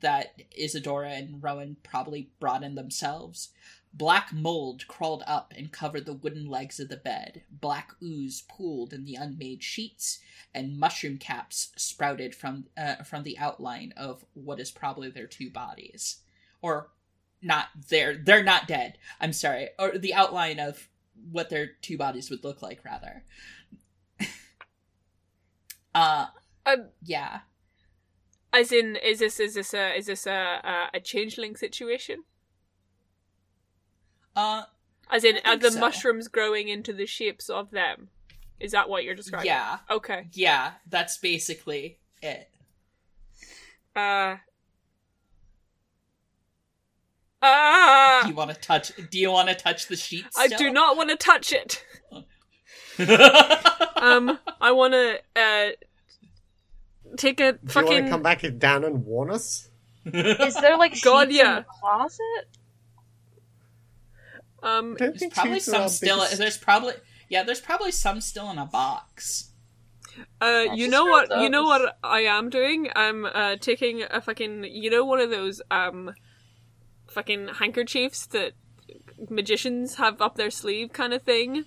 that 0.00 0.42
Isadora 0.56 1.12
and 1.12 1.42
Rowan 1.42 1.78
probably 1.82 2.30
brought 2.40 2.62
in 2.62 2.74
themselves. 2.74 3.48
Black 3.92 4.32
mold 4.32 4.86
crawled 4.86 5.24
up 5.26 5.52
and 5.56 5.72
covered 5.72 6.06
the 6.06 6.12
wooden 6.14 6.46
legs 6.48 6.78
of 6.78 6.88
the 6.88 6.96
bed. 6.96 7.42
Black 7.50 7.92
ooze 8.02 8.42
pooled 8.48 8.92
in 8.92 9.04
the 9.04 9.14
unmade 9.16 9.62
sheets, 9.62 10.18
and 10.54 10.78
mushroom 10.78 11.18
caps 11.18 11.72
sprouted 11.76 12.34
from 12.34 12.66
uh, 12.76 12.96
from 13.02 13.22
the 13.24 13.38
outline 13.38 13.92
of 13.96 14.24
what 14.34 14.60
is 14.60 14.70
probably 14.70 15.10
their 15.10 15.26
two 15.26 15.50
bodies, 15.50 16.18
or 16.62 16.90
not. 17.42 17.66
They're 17.88 18.16
they're 18.16 18.44
not 18.44 18.68
dead. 18.68 18.98
I'm 19.20 19.32
sorry, 19.32 19.70
or 19.78 19.98
the 19.98 20.14
outline 20.14 20.60
of 20.60 20.88
what 21.30 21.50
their 21.50 21.72
two 21.82 21.98
bodies 21.98 22.30
would 22.30 22.44
look 22.44 22.62
like 22.62 22.84
rather. 22.84 23.24
Uh, 25.94 26.26
Um, 26.66 26.90
yeah. 27.02 27.40
as 28.52 28.72
in, 28.72 28.96
is 28.96 29.18
this 29.20 29.40
is 29.40 29.54
this 29.54 29.74
a 29.74 29.94
is 29.96 30.06
this 30.06 30.26
a 30.26 30.60
a, 30.64 30.96
a 30.96 31.00
changeling 31.00 31.56
situation? 31.56 32.24
Uh, 34.38 34.62
As 35.10 35.24
in, 35.24 35.38
I 35.44 35.54
are 35.54 35.56
the 35.56 35.72
so. 35.72 35.80
mushrooms 35.80 36.28
growing 36.28 36.68
into 36.68 36.92
the 36.92 37.06
shapes 37.06 37.48
of 37.50 37.70
them? 37.72 38.08
Is 38.60 38.72
that 38.72 38.88
what 38.88 39.02
you're 39.04 39.14
describing? 39.16 39.46
yeah, 39.46 39.78
Okay. 39.90 40.26
yeah. 40.32 40.72
That's 40.88 41.16
basically 41.18 41.98
it. 42.22 42.48
Uh. 43.96 44.36
Ah! 47.42 48.20
Do 48.24 48.28
you 48.30 48.34
want 48.34 48.50
to 48.50 48.56
touch? 48.60 48.92
Do 49.10 49.18
you 49.18 49.30
want 49.30 49.48
to 49.48 49.54
touch 49.54 49.86
the 49.86 49.96
sheet? 49.96 50.24
I 50.36 50.48
do 50.48 50.70
not 50.72 50.96
want 50.96 51.10
to 51.10 51.16
touch 51.16 51.52
it. 51.52 51.84
Um, 54.00 54.38
I 54.60 54.72
want 54.72 54.92
to 54.94 55.18
uh 55.36 55.68
take 57.16 57.38
a 57.40 57.52
Do 57.52 57.58
you 57.58 57.60
want 57.62 57.62
to 57.62 57.68
fucking. 57.94 58.08
come 58.08 58.22
back 58.22 58.44
down 58.58 58.82
and 58.84 59.04
warn 59.04 59.30
us? 59.30 59.68
Is 60.04 60.54
there 60.56 60.76
like 60.76 60.94
sheets 60.94 61.04
God, 61.04 61.28
in 61.28 61.34
yeah. 61.36 61.60
the 61.60 61.64
closet? 61.80 62.48
Um, 64.62 64.96
I 65.00 65.04
don't 65.04 65.18
There's 65.18 65.32
probably 65.32 65.60
some 65.60 65.88
still. 65.88 66.16
biggest- 66.18 66.38
There's 66.38 66.58
probably 66.58 66.94
yeah. 67.28 67.42
There's 67.44 67.60
probably 67.60 67.92
some 67.92 68.20
still 68.20 68.50
in 68.50 68.58
a 68.58 68.66
box. 68.66 69.52
uh, 70.40 70.66
you 70.74 70.88
know 70.88 71.06
wrote 71.06 71.28
what? 71.30 71.42
You 71.42 71.48
know 71.48 71.62
what 71.64 71.96
I 72.02 72.20
am 72.22 72.50
doing? 72.50 72.88
I'm 72.96 73.24
uh 73.24 73.56
taking 73.60 74.02
a 74.02 74.20
fucking. 74.20 74.64
You 74.64 74.90
know 74.90 75.04
one 75.04 75.20
of 75.20 75.30
those 75.30 75.62
um, 75.70 76.12
fucking 77.08 77.48
handkerchiefs 77.60 78.26
that 78.28 78.52
magicians 79.30 79.96
have 79.96 80.20
up 80.20 80.34
their 80.36 80.50
sleeve, 80.50 80.92
kind 80.92 81.12
of 81.14 81.22
thing. 81.22 81.64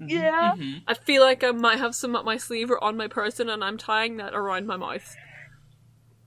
Yeah. 0.00 0.52
Mhm. 0.56 0.82
I 0.86 0.94
feel 0.94 1.22
like 1.22 1.42
I 1.42 1.50
might 1.50 1.78
have 1.78 1.94
some 1.94 2.14
up 2.14 2.24
my 2.24 2.36
sleeve 2.36 2.70
or 2.70 2.82
on 2.84 2.96
my 2.96 3.08
person, 3.08 3.48
and 3.48 3.64
I'm 3.64 3.78
tying 3.78 4.18
that 4.18 4.34
around 4.34 4.66
my 4.66 4.76
mouth 4.76 5.16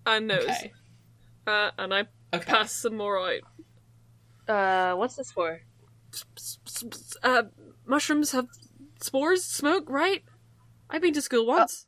and 0.06 0.28
nose. 0.28 0.44
Okay. 0.44 0.74
Uh, 1.48 1.72
and 1.78 1.94
I 1.94 2.08
Okay. 2.34 2.46
pass 2.52 2.72
some 2.72 2.98
more 2.98 3.20
out. 3.20 3.42
Uh, 4.48 4.96
what's 4.98 5.16
this 5.16 5.32
for? 5.32 5.62
Uh, 7.24 7.44
mushrooms 7.86 8.32
have 8.32 8.48
spores, 9.02 9.44
smoke, 9.44 9.90
right? 9.90 10.24
I've 10.90 11.02
been 11.02 11.14
to 11.14 11.22
school 11.22 11.46
once. 11.46 11.88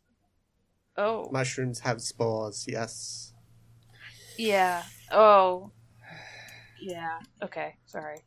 Oh, 0.95 1.28
Mushrooms 1.32 1.80
have 1.80 2.01
spores, 2.01 2.65
yes. 2.67 3.34
yeah. 4.38 4.84
Oh, 5.11 5.71
yeah. 6.80 7.19
Okay, 7.41 7.76
sorry. 7.86 8.17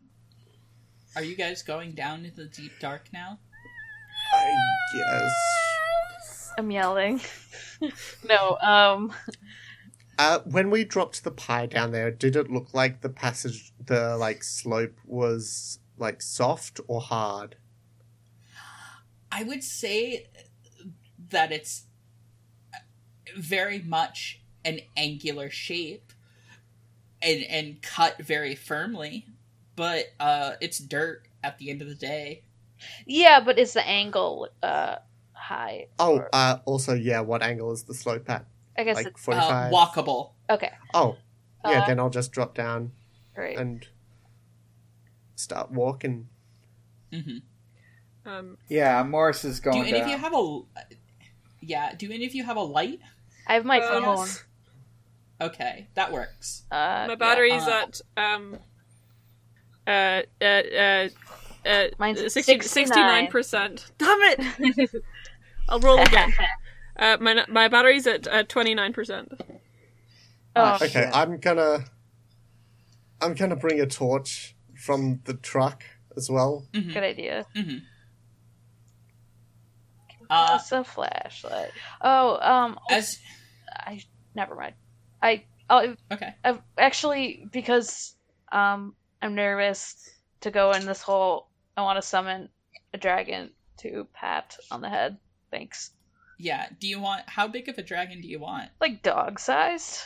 Are 1.14 1.22
you 1.22 1.36
guys 1.36 1.62
going 1.62 1.92
down 1.92 2.24
into 2.24 2.42
the 2.42 2.48
deep 2.48 2.72
dark 2.80 3.08
now? 3.12 3.38
I 4.34 4.54
guess. 4.96 6.52
I'm 6.58 6.70
yelling. 6.70 7.20
no. 8.28 8.58
Um. 8.62 9.12
Uh, 10.18 10.40
when 10.46 10.70
we 10.70 10.84
dropped 10.84 11.24
the 11.24 11.30
pie 11.30 11.66
down 11.66 11.92
there, 11.92 12.10
did 12.10 12.36
it 12.36 12.50
look 12.50 12.72
like 12.72 13.02
the 13.02 13.08
passage, 13.08 13.72
the 13.84 14.16
like 14.16 14.42
slope 14.42 14.98
was 15.04 15.78
like 15.98 16.22
soft 16.22 16.80
or 16.88 17.00
hard? 17.00 17.56
I 19.30 19.42
would 19.42 19.62
say 19.64 20.28
that 21.30 21.52
it's 21.52 21.84
very 23.36 23.80
much 23.80 24.40
an 24.64 24.80
angular 24.96 25.50
shape 25.50 26.12
and 27.22 27.42
and 27.44 27.82
cut 27.82 28.18
very 28.18 28.54
firmly, 28.54 29.26
but 29.74 30.06
uh, 30.20 30.52
it's 30.60 30.78
dirt 30.78 31.22
at 31.42 31.58
the 31.58 31.70
end 31.70 31.82
of 31.82 31.88
the 31.88 31.94
day. 31.94 32.42
Yeah, 33.06 33.40
but 33.40 33.58
is 33.58 33.72
the 33.72 33.86
angle 33.86 34.48
uh 34.62 34.96
high? 35.32 35.86
Oh, 35.98 36.18
Or- 36.18 36.28
uh, 36.32 36.58
also, 36.64 36.94
yeah, 36.94 37.20
what 37.20 37.42
angle 37.42 37.72
is 37.72 37.84
the 37.84 37.94
slope 37.94 38.28
at? 38.30 38.46
I 38.78 38.84
guess 38.84 38.96
Like 38.96 39.06
it's 39.08 39.28
Uh, 39.28 39.70
45? 39.70 39.72
walkable. 39.72 40.32
okay. 40.50 40.72
oh, 40.94 41.16
yeah, 41.64 41.82
Uh, 41.82 41.86
then 41.86 41.98
I'll 41.98 42.10
just 42.10 42.32
drop 42.32 42.54
down 42.54 42.92
Great. 43.34 43.56
and 43.58 43.86
start 45.36 45.70
walking. 45.70 46.28
hmm 47.12 47.38
Um, 48.24 48.58
Yeah, 48.68 49.02
Morris 49.04 49.44
is 49.44 49.60
going. 49.60 49.76
Do 49.84 49.90
going 49.90 49.94
any 49.94 50.02
of 50.02 50.08
you 50.08 50.18
have 50.18 50.34
a? 50.34 50.60
Yeah. 51.60 51.94
Do 51.94 52.10
any 52.10 52.26
of 52.26 52.34
you 52.34 52.42
have 52.44 52.56
a 52.56 52.62
light? 52.62 53.00
I 53.46 53.54
have 53.54 53.64
my 53.64 53.78
uh, 53.78 54.00
phone. 54.16 54.28
Okay, 55.40 55.86
that 55.94 56.10
works. 56.12 56.64
Uh, 56.70 57.04
my 57.08 57.14
battery's 57.14 57.62
Uh, 57.62 57.84
at 57.84 58.00
um, 58.16 58.58
uh, 59.86 60.22
uh, 60.40 60.44
uh, 60.44 61.08
uh, 61.64 61.86
Mine's 61.98 62.20
at 62.20 62.32
69 62.32 63.26
percent. 63.28 63.90
Damn 63.98 64.18
it! 64.22 64.90
I'll 65.68 65.80
roll 65.80 65.98
again. 66.00 66.32
Uh, 66.98 67.18
my 67.20 67.44
my 67.50 67.68
battery's 67.68 68.06
at 68.06 68.26
uh, 68.26 68.42
twenty 68.44 68.74
nine 68.74 68.90
percent. 68.94 69.30
oh, 70.56 70.76
Okay, 70.76 70.88
Shit. 70.88 71.10
I'm 71.14 71.36
gonna. 71.36 71.84
I'm 73.20 73.34
gonna 73.34 73.54
bring 73.54 73.78
a 73.82 73.86
torch 73.86 74.55
from 74.86 75.20
the 75.24 75.34
truck 75.34 75.82
as 76.16 76.30
well. 76.30 76.64
Mhm. 76.72 76.94
good 76.94 77.02
idea. 77.02 77.44
Mhm. 77.54 77.82
Uh, 80.30 80.56
That's 80.56 80.72
a 80.72 80.82
flashlight. 80.84 81.70
Oh, 82.00 82.38
um, 82.40 82.78
as 82.90 83.18
I 83.70 84.00
never 84.34 84.54
mind. 84.54 84.74
I 85.22 85.44
oh, 85.70 85.94
okay. 86.12 86.34
I've 86.44 86.60
actually 86.78 87.46
because 87.52 88.14
um 88.50 88.94
I'm 89.22 89.34
nervous 89.34 90.08
to 90.40 90.50
go 90.50 90.72
in 90.72 90.86
this 90.86 91.02
hole. 91.02 91.48
I 91.76 91.82
want 91.82 91.96
to 91.98 92.02
summon 92.02 92.48
a 92.92 92.98
dragon 92.98 93.50
to 93.78 94.06
pat 94.14 94.56
on 94.70 94.80
the 94.80 94.88
head. 94.88 95.18
Thanks. 95.50 95.92
Yeah. 96.38 96.68
Do 96.80 96.88
you 96.88 97.00
want? 97.00 97.22
How 97.28 97.46
big 97.48 97.68
of 97.68 97.78
a 97.78 97.82
dragon 97.82 98.20
do 98.20 98.28
you 98.28 98.40
want? 98.40 98.70
Like 98.80 99.02
dog 99.02 99.38
sized. 99.38 100.00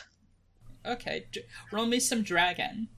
Okay. 0.85 1.25
d- 1.31 1.41
Roll 1.71 1.85
me 1.85 1.99
some 1.99 2.21
dragon. 2.23 2.89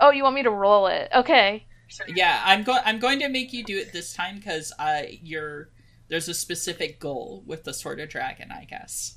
Oh, 0.00 0.10
you 0.10 0.22
want 0.22 0.34
me 0.34 0.42
to 0.42 0.50
roll 0.50 0.86
it? 0.88 1.10
Okay. 1.14 1.66
Yeah, 2.08 2.42
I'm 2.44 2.64
going. 2.64 2.80
I'm 2.84 2.98
going 2.98 3.20
to 3.20 3.28
make 3.28 3.52
you 3.52 3.64
do 3.64 3.78
it 3.78 3.92
this 3.92 4.12
time 4.12 4.36
because 4.36 4.72
uh, 4.78 5.02
you're 5.08 5.70
there's 6.08 6.28
a 6.28 6.34
specific 6.34 6.98
goal 7.00 7.42
with 7.46 7.64
the 7.64 7.72
sword 7.72 8.00
of 8.00 8.08
dragon, 8.08 8.50
I 8.50 8.64
guess. 8.64 9.16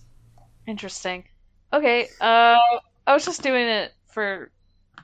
Interesting. 0.68 1.26
Okay. 1.74 2.08
Uh, 2.22 2.58
I 3.08 3.14
was 3.14 3.26
just 3.26 3.42
doing 3.42 3.66
it 3.68 3.92
for. 4.14 4.52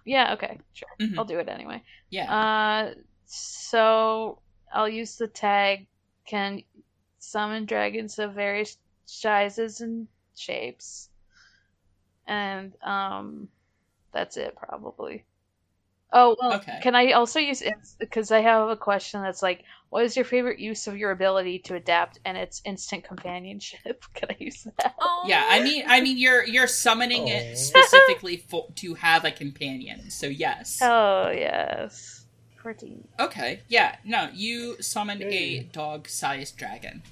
Yeah. 0.06 0.34
Okay. 0.34 0.60
Sure. 0.74 0.88
Mhm. 1.02 1.18
I'll 1.18 1.26
do 1.26 1.40
it 1.40 1.50
anyway. 1.50 1.82
Yeah. 2.10 2.34
Uh, 2.34 2.94
so 3.26 4.40
I'll 4.72 4.90
use 4.90 5.16
the 5.18 5.28
tag. 5.28 5.88
Can 6.28 6.64
summon 7.20 7.66
dragons 7.66 8.20
of 8.20 8.34
various 8.34 8.78
sizes 9.06 9.82
and 9.82 10.08
shapes, 10.36 11.10
and 12.28 12.74
um, 12.84 13.48
that's 14.12 14.38
it 14.38 14.56
probably. 14.56 15.24
Oh 16.18 16.38
well, 16.40 16.54
Okay. 16.54 16.80
can 16.82 16.96
I 16.96 17.12
also 17.12 17.40
use 17.40 17.62
it? 17.62 17.74
because 18.00 18.32
I 18.32 18.40
have 18.40 18.70
a 18.70 18.78
question 18.78 19.22
that's 19.22 19.44
like, 19.44 19.66
what 19.90 20.06
is 20.06 20.16
your 20.16 20.24
favorite 20.24 20.60
use 20.60 20.88
of 20.88 20.98
your 20.98 21.12
ability 21.12 21.60
to 21.66 21.76
adapt 21.76 22.20
and 22.24 22.38
its 22.38 22.62
instant 22.64 23.04
companionship? 23.04 24.06
Can 24.14 24.30
I 24.30 24.38
use 24.40 24.66
that? 24.78 24.96
yeah, 25.26 25.46
I 25.50 25.62
mean, 25.62 25.84
I 25.86 26.00
mean, 26.00 26.18
you're 26.18 26.46
you're 26.46 26.68
summoning 26.68 27.24
Aw. 27.24 27.34
it 27.34 27.52
oh. 27.52 27.56
specifically 27.56 28.38
for, 28.38 28.68
to 28.76 28.94
have 28.94 29.26
a 29.26 29.32
companion. 29.32 30.10
So 30.10 30.28
yes. 30.28 30.80
Oh 30.82 31.30
yes, 31.32 32.26
pretty. 32.56 33.04
Okay, 33.20 33.60
yeah, 33.68 33.98
no, 34.06 34.30
you 34.34 34.82
summoned 34.82 35.22
a 35.22 35.64
dog-sized 35.64 36.56
dragon. 36.56 37.04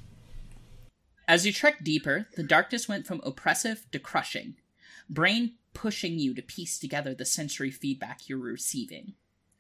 As 1.27 1.45
you 1.45 1.51
trek 1.51 1.83
deeper, 1.83 2.27
the 2.37 2.43
darkness 2.43 2.87
went 2.87 3.05
from 3.05 3.19
oppressive 3.25 3.85
to 3.91 3.99
crushing, 3.99 4.55
brain 5.09 5.55
pushing 5.73 6.19
you 6.19 6.33
to 6.33 6.41
piece 6.41 6.79
together 6.79 7.13
the 7.13 7.25
sensory 7.25 7.71
feedback 7.71 8.27
you're 8.27 8.37
receiving. 8.37 9.13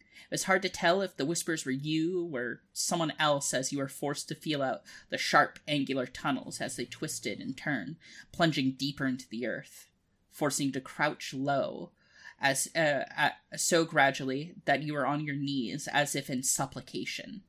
It 0.09 0.31
was 0.31 0.45
hard 0.45 0.61
to 0.63 0.69
tell 0.69 1.01
if 1.01 1.15
the 1.15 1.25
whispers 1.25 1.65
were 1.65 1.71
you 1.71 2.29
or 2.33 2.61
someone 2.71 3.13
else 3.19 3.53
as 3.53 3.71
you 3.71 3.77
were 3.77 3.87
forced 3.87 4.27
to 4.29 4.35
feel 4.35 4.63
out 4.63 4.81
the 5.09 5.17
sharp, 5.17 5.59
angular 5.67 6.07
tunnels 6.07 6.59
as 6.61 6.75
they 6.75 6.85
twisted 6.85 7.39
and 7.39 7.55
turned, 7.55 7.97
plunging 8.31 8.75
deeper 8.77 9.05
into 9.05 9.27
the 9.29 9.45
earth, 9.45 9.87
forcing 10.31 10.67
you 10.67 10.71
to 10.73 10.81
crouch 10.81 11.33
low, 11.33 11.91
as 12.39 12.67
uh, 12.75 13.03
uh, 13.17 13.29
so 13.55 13.85
gradually 13.85 14.55
that 14.65 14.81
you 14.81 14.93
were 14.93 15.05
on 15.05 15.23
your 15.23 15.35
knees 15.35 15.87
as 15.91 16.15
if 16.15 16.29
in 16.29 16.41
supplication. 16.41 17.43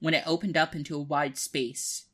When 0.00 0.14
it 0.14 0.24
opened 0.26 0.56
up 0.56 0.74
into 0.74 0.96
a 0.96 1.02
wide 1.02 1.36
space, 1.38 2.06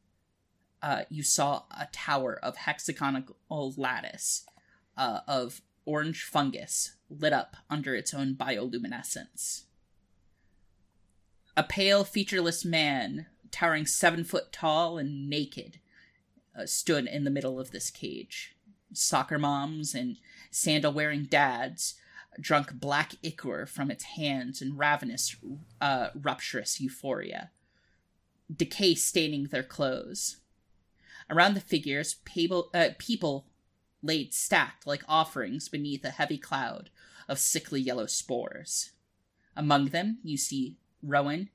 uh, 0.83 1.03
you 1.09 1.23
saw 1.23 1.65
a 1.71 1.89
tower 1.93 2.39
of 2.43 2.57
hexagonal 2.57 3.75
lattice 3.77 4.45
uh, 4.99 5.21
of 5.27 5.63
orange 5.87 6.25
fungus 6.25 6.97
lit 7.09 7.33
up 7.33 7.57
under 7.71 7.95
its 7.95 8.13
own 8.13 8.35
bioluminescence. 8.35 9.63
A 11.57 11.63
pale, 11.63 12.05
featureless 12.05 12.65
man, 12.65 13.27
towering 13.51 13.87
seven 13.87 14.25
foot 14.25 14.53
tall 14.53 14.99
and 14.99 15.31
naked, 15.31 15.79
uh, 16.57 16.67
stood 16.67 17.07
in 17.07 17.25
the 17.25 17.31
middle 17.31 17.59
of 17.59 17.71
this 17.71 17.91
cage. 17.91 18.55
Soccer 18.93 19.39
moms 19.39 19.95
and 19.95 20.19
sandal 20.51 20.93
wearing 20.93 21.25
dads 21.25 21.95
drunk 22.41 22.75
black 22.75 23.15
ichor 23.23 23.67
from 23.67 23.91
its 23.91 24.05
hands 24.05 24.63
in 24.63 24.77
ravenous, 24.77 25.37
uh, 25.81 26.09
rupturous 26.15 26.81
euphoria, 26.81 27.51
decay 28.55 28.95
staining 28.95 29.45
their 29.45 29.63
clothes. 29.63 30.37
Around 31.31 31.55
the 31.55 31.61
figures, 31.61 32.17
people, 32.25 32.71
uh, 32.73 32.91
people 32.99 33.48
laid 34.03 34.33
stacked 34.33 34.87
like 34.87 35.03
offerings 35.09 35.69
beneath 35.69 36.05
a 36.05 36.11
heavy 36.11 36.39
cloud 36.39 36.91
of 37.29 37.39
sickly 37.39 37.81
yellow 37.81 38.07
spores. 38.07 38.93
Among 39.57 39.87
them, 39.87 40.19
you 40.23 40.37
see 40.37 40.77
Rowan, 41.03 41.51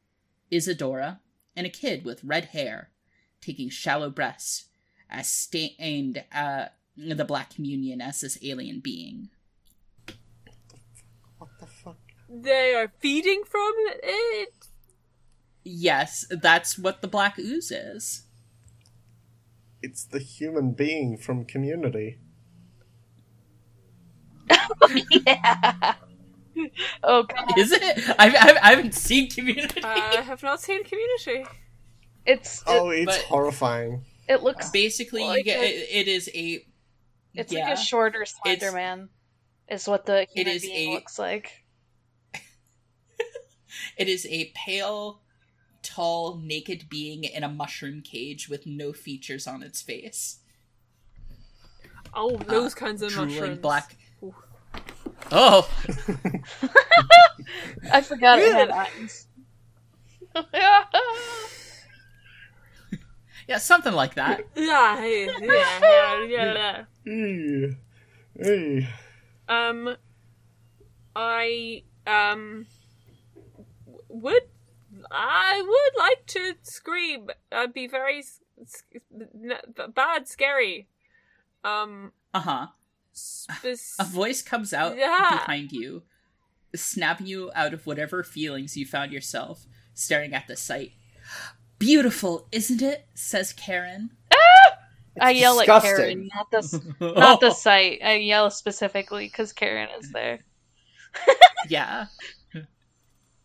Isadora, 0.52 1.22
and 1.56 1.66
a 1.66 1.70
kid 1.70 2.06
with 2.06 2.24
red 2.24 2.46
hair 2.46 2.90
taking 3.42 3.70
shallow 3.70 4.10
breaths 4.10 4.66
as 5.10 5.30
sta- 5.30 5.76
aimed 5.80 6.24
at 6.32 6.66
uh, 6.66 7.16
the 7.16 7.26
Black 7.26 7.54
Communion 7.54 8.02
as 8.02 8.22
this 8.22 8.38
alien 8.44 8.80
being. 8.80 9.30
What 11.38 11.50
the 11.60 11.68
fuck? 11.68 11.98
They 12.30 12.74
are 12.74 12.92
feeding 13.00 13.44
from 13.46 13.74
it. 14.02 14.54
Yes, 15.64 16.26
that's 16.30 16.78
what 16.78 17.02
the 17.02 17.08
Black 17.08 17.38
Ooze 17.38 17.72
is. 17.72 18.24
It's 19.82 20.06
the 20.06 20.20
human 20.20 20.72
being 20.72 21.18
from 21.18 21.46
Community. 21.46 22.18
Yeah. 25.26 25.94
Oh 27.04 27.24
god, 27.24 27.58
Is 27.58 27.72
it? 27.72 27.82
I, 28.20 28.28
I, 28.30 28.58
I 28.62 28.70
haven't 28.76 28.94
seen 28.94 29.28
Community. 29.28 29.84
I 29.84 30.22
have 30.22 30.44
not 30.44 30.62
seen 30.62 30.84
Community. 30.84 31.50
it's 32.28 32.60
it, 32.62 32.64
Oh, 32.68 32.90
it's 32.92 33.18
horrifying. 33.24 34.06
it 34.30 34.44
looks 34.44 34.70
Basically, 34.70 35.24
you 35.28 35.44
get 35.44 35.64
it, 35.64 35.88
it 35.90 36.08
is 36.08 36.30
a. 36.32 36.64
it's 37.34 37.52
yeah, 37.52 37.66
like 37.70 37.74
a 37.74 37.78
shorter 37.82 38.24
Slender 38.26 38.54
It's- 38.68 38.74
Man. 38.74 39.10
Is 39.68 39.88
what 39.88 40.06
the 40.06 40.28
human 40.32 40.54
is 40.54 40.62
being 40.62 40.92
a- 40.92 40.94
looks 40.94 41.18
like. 41.18 41.64
It 43.98 44.08
is 44.08 44.26
a 44.30 44.52
pale, 44.56 45.22
tall, 45.82 46.38
naked 46.38 46.88
being 46.88 47.24
in 47.24 47.44
a 47.44 47.50
mushroom 47.50 48.02
cage 48.02 48.48
with 48.48 48.68
no 48.68 48.94
features 48.94 49.48
on 49.48 49.64
its 49.64 49.82
face. 49.82 50.38
Oh, 52.14 52.38
those 52.38 52.74
uh, 52.74 52.78
kinds 52.78 53.02
of 53.02 53.10
Drooling 53.12 53.30
mushrooms. 53.32 53.60
black. 53.60 53.96
Ooh. 55.26 55.36
Oh, 55.36 55.70
I 57.92 58.02
forgot 58.02 58.40
it 58.40 58.52
had 58.52 58.70
eyes. 58.70 59.28
yeah, 63.48 63.58
something 63.58 63.94
like 63.94 64.16
that. 64.16 64.42
Yeah, 64.56 65.06
yeah, 65.06 65.28
yeah, 65.40 66.84
yeah. 67.06 67.68
Eee. 68.46 68.88
Um, 69.48 69.96
I 71.16 71.84
um 72.08 72.66
would 74.10 74.44
I 75.12 75.62
would 75.66 76.00
like 76.02 76.26
to 76.28 76.56
scream. 76.64 77.30
I'd 77.52 77.74
be 77.74 77.88
very 77.88 78.20
s- 78.20 78.40
s- 78.62 78.84
n- 79.14 79.58
bad, 79.94 80.28
scary. 80.28 80.88
Um, 81.64 82.12
Uh 82.34 82.40
huh. 82.40 82.68
Spec- 83.14 83.78
A 84.00 84.04
voice 84.04 84.42
comes 84.42 84.74
out 84.74 84.98
Yeah. 84.98 85.32
behind 85.32 85.72
you, 85.72 86.04
snapping 86.76 87.28
you 87.28 87.52
out 87.56 87.74
of 87.74 87.86
whatever 87.86 88.24
feelings 88.24 88.76
you 88.78 88.86
found 88.86 89.12
yourself 89.12 89.66
staring 89.94 90.34
at 90.34 90.48
the 90.48 90.56
sight. 90.56 90.92
Beautiful, 91.80 92.48
isn't 92.52 92.82
it? 92.82 93.06
says 93.14 93.54
Karen. 93.54 94.12
I 95.22 95.30
yell 95.32 95.58
disgusting. 95.60 95.92
at 95.92 95.98
Karen, 95.98 96.30
not 96.34 96.52
the 96.52 97.14
not 97.20 97.40
the 97.40 97.52
site. 97.52 98.00
I 98.04 98.16
yell 98.16 98.50
specifically 98.50 99.28
because 99.28 99.54
Karen 99.54 99.90
is 100.00 100.12
there. 100.12 100.40
yeah. 101.70 102.08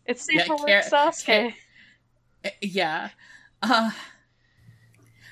It's 0.05 0.25
safe 0.25 0.37
Yeah, 0.37 0.45
for 0.45 0.57
work, 0.57 0.65
Karen- 0.67 0.89
Sasuke. 0.89 1.25
Karen- 1.25 1.53
Uh, 2.43 2.49
Yeah. 2.61 3.09
Uh 3.61 3.91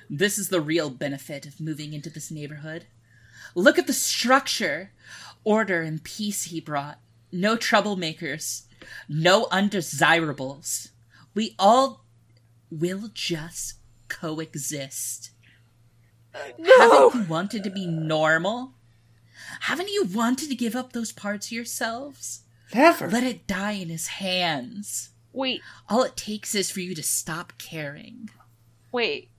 this 0.10 0.38
is 0.38 0.50
the 0.50 0.62
real 0.62 0.90
benefit 0.90 1.46
of 1.46 1.60
moving 1.60 1.94
into 1.94 2.10
this 2.10 2.30
neighborhood. 2.32 2.86
Look 3.58 3.80
at 3.80 3.88
the 3.88 3.94
structure, 3.94 4.92
order 5.44 5.82
and 5.82 6.04
peace 6.04 6.44
he 6.46 6.62
brought. 6.62 7.00
No 7.32 7.58
troublemakers, 7.58 8.66
no 9.10 9.48
undesirables. 9.52 10.90
We 11.34 11.56
all 11.58 12.06
will 12.70 13.10
just 13.16 13.80
coexist. 14.10 15.32
no. 16.60 17.10
Haven't 17.10 17.16
you 17.24 17.28
wanted 17.28 17.64
to 17.64 17.72
be 17.72 17.88
normal? 17.88 18.74
Haven't 19.62 19.90
you 19.90 20.06
wanted 20.06 20.50
to 20.50 20.56
give 20.56 20.76
up 20.76 20.94
those 20.94 21.12
parts 21.12 21.48
of 21.48 21.52
yourselves? 21.54 22.42
Never. 22.76 23.10
Let 23.10 23.24
it 23.24 23.48
die 23.48 23.72
in 23.72 23.90
his 23.90 24.06
hands. 24.08 25.10
Wait, 25.34 25.62
All 25.90 26.04
it 26.04 26.16
takes 26.16 26.54
is 26.54 26.70
for 26.70 26.80
you 26.80 26.94
to 26.94 27.04
stop 27.04 27.54
caring. 27.58 28.30
wait. 28.92 29.30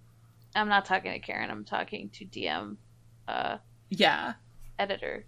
I'm 0.56 0.68
not 0.68 0.86
talking 0.86 1.12
to 1.12 1.18
Karen. 1.20 1.50
I'm 1.52 1.64
talking 1.64 2.08
to 2.14 2.24
DM, 2.24 2.76
uh, 3.28 3.58
Yeah. 3.90 4.34
editor. 4.78 5.24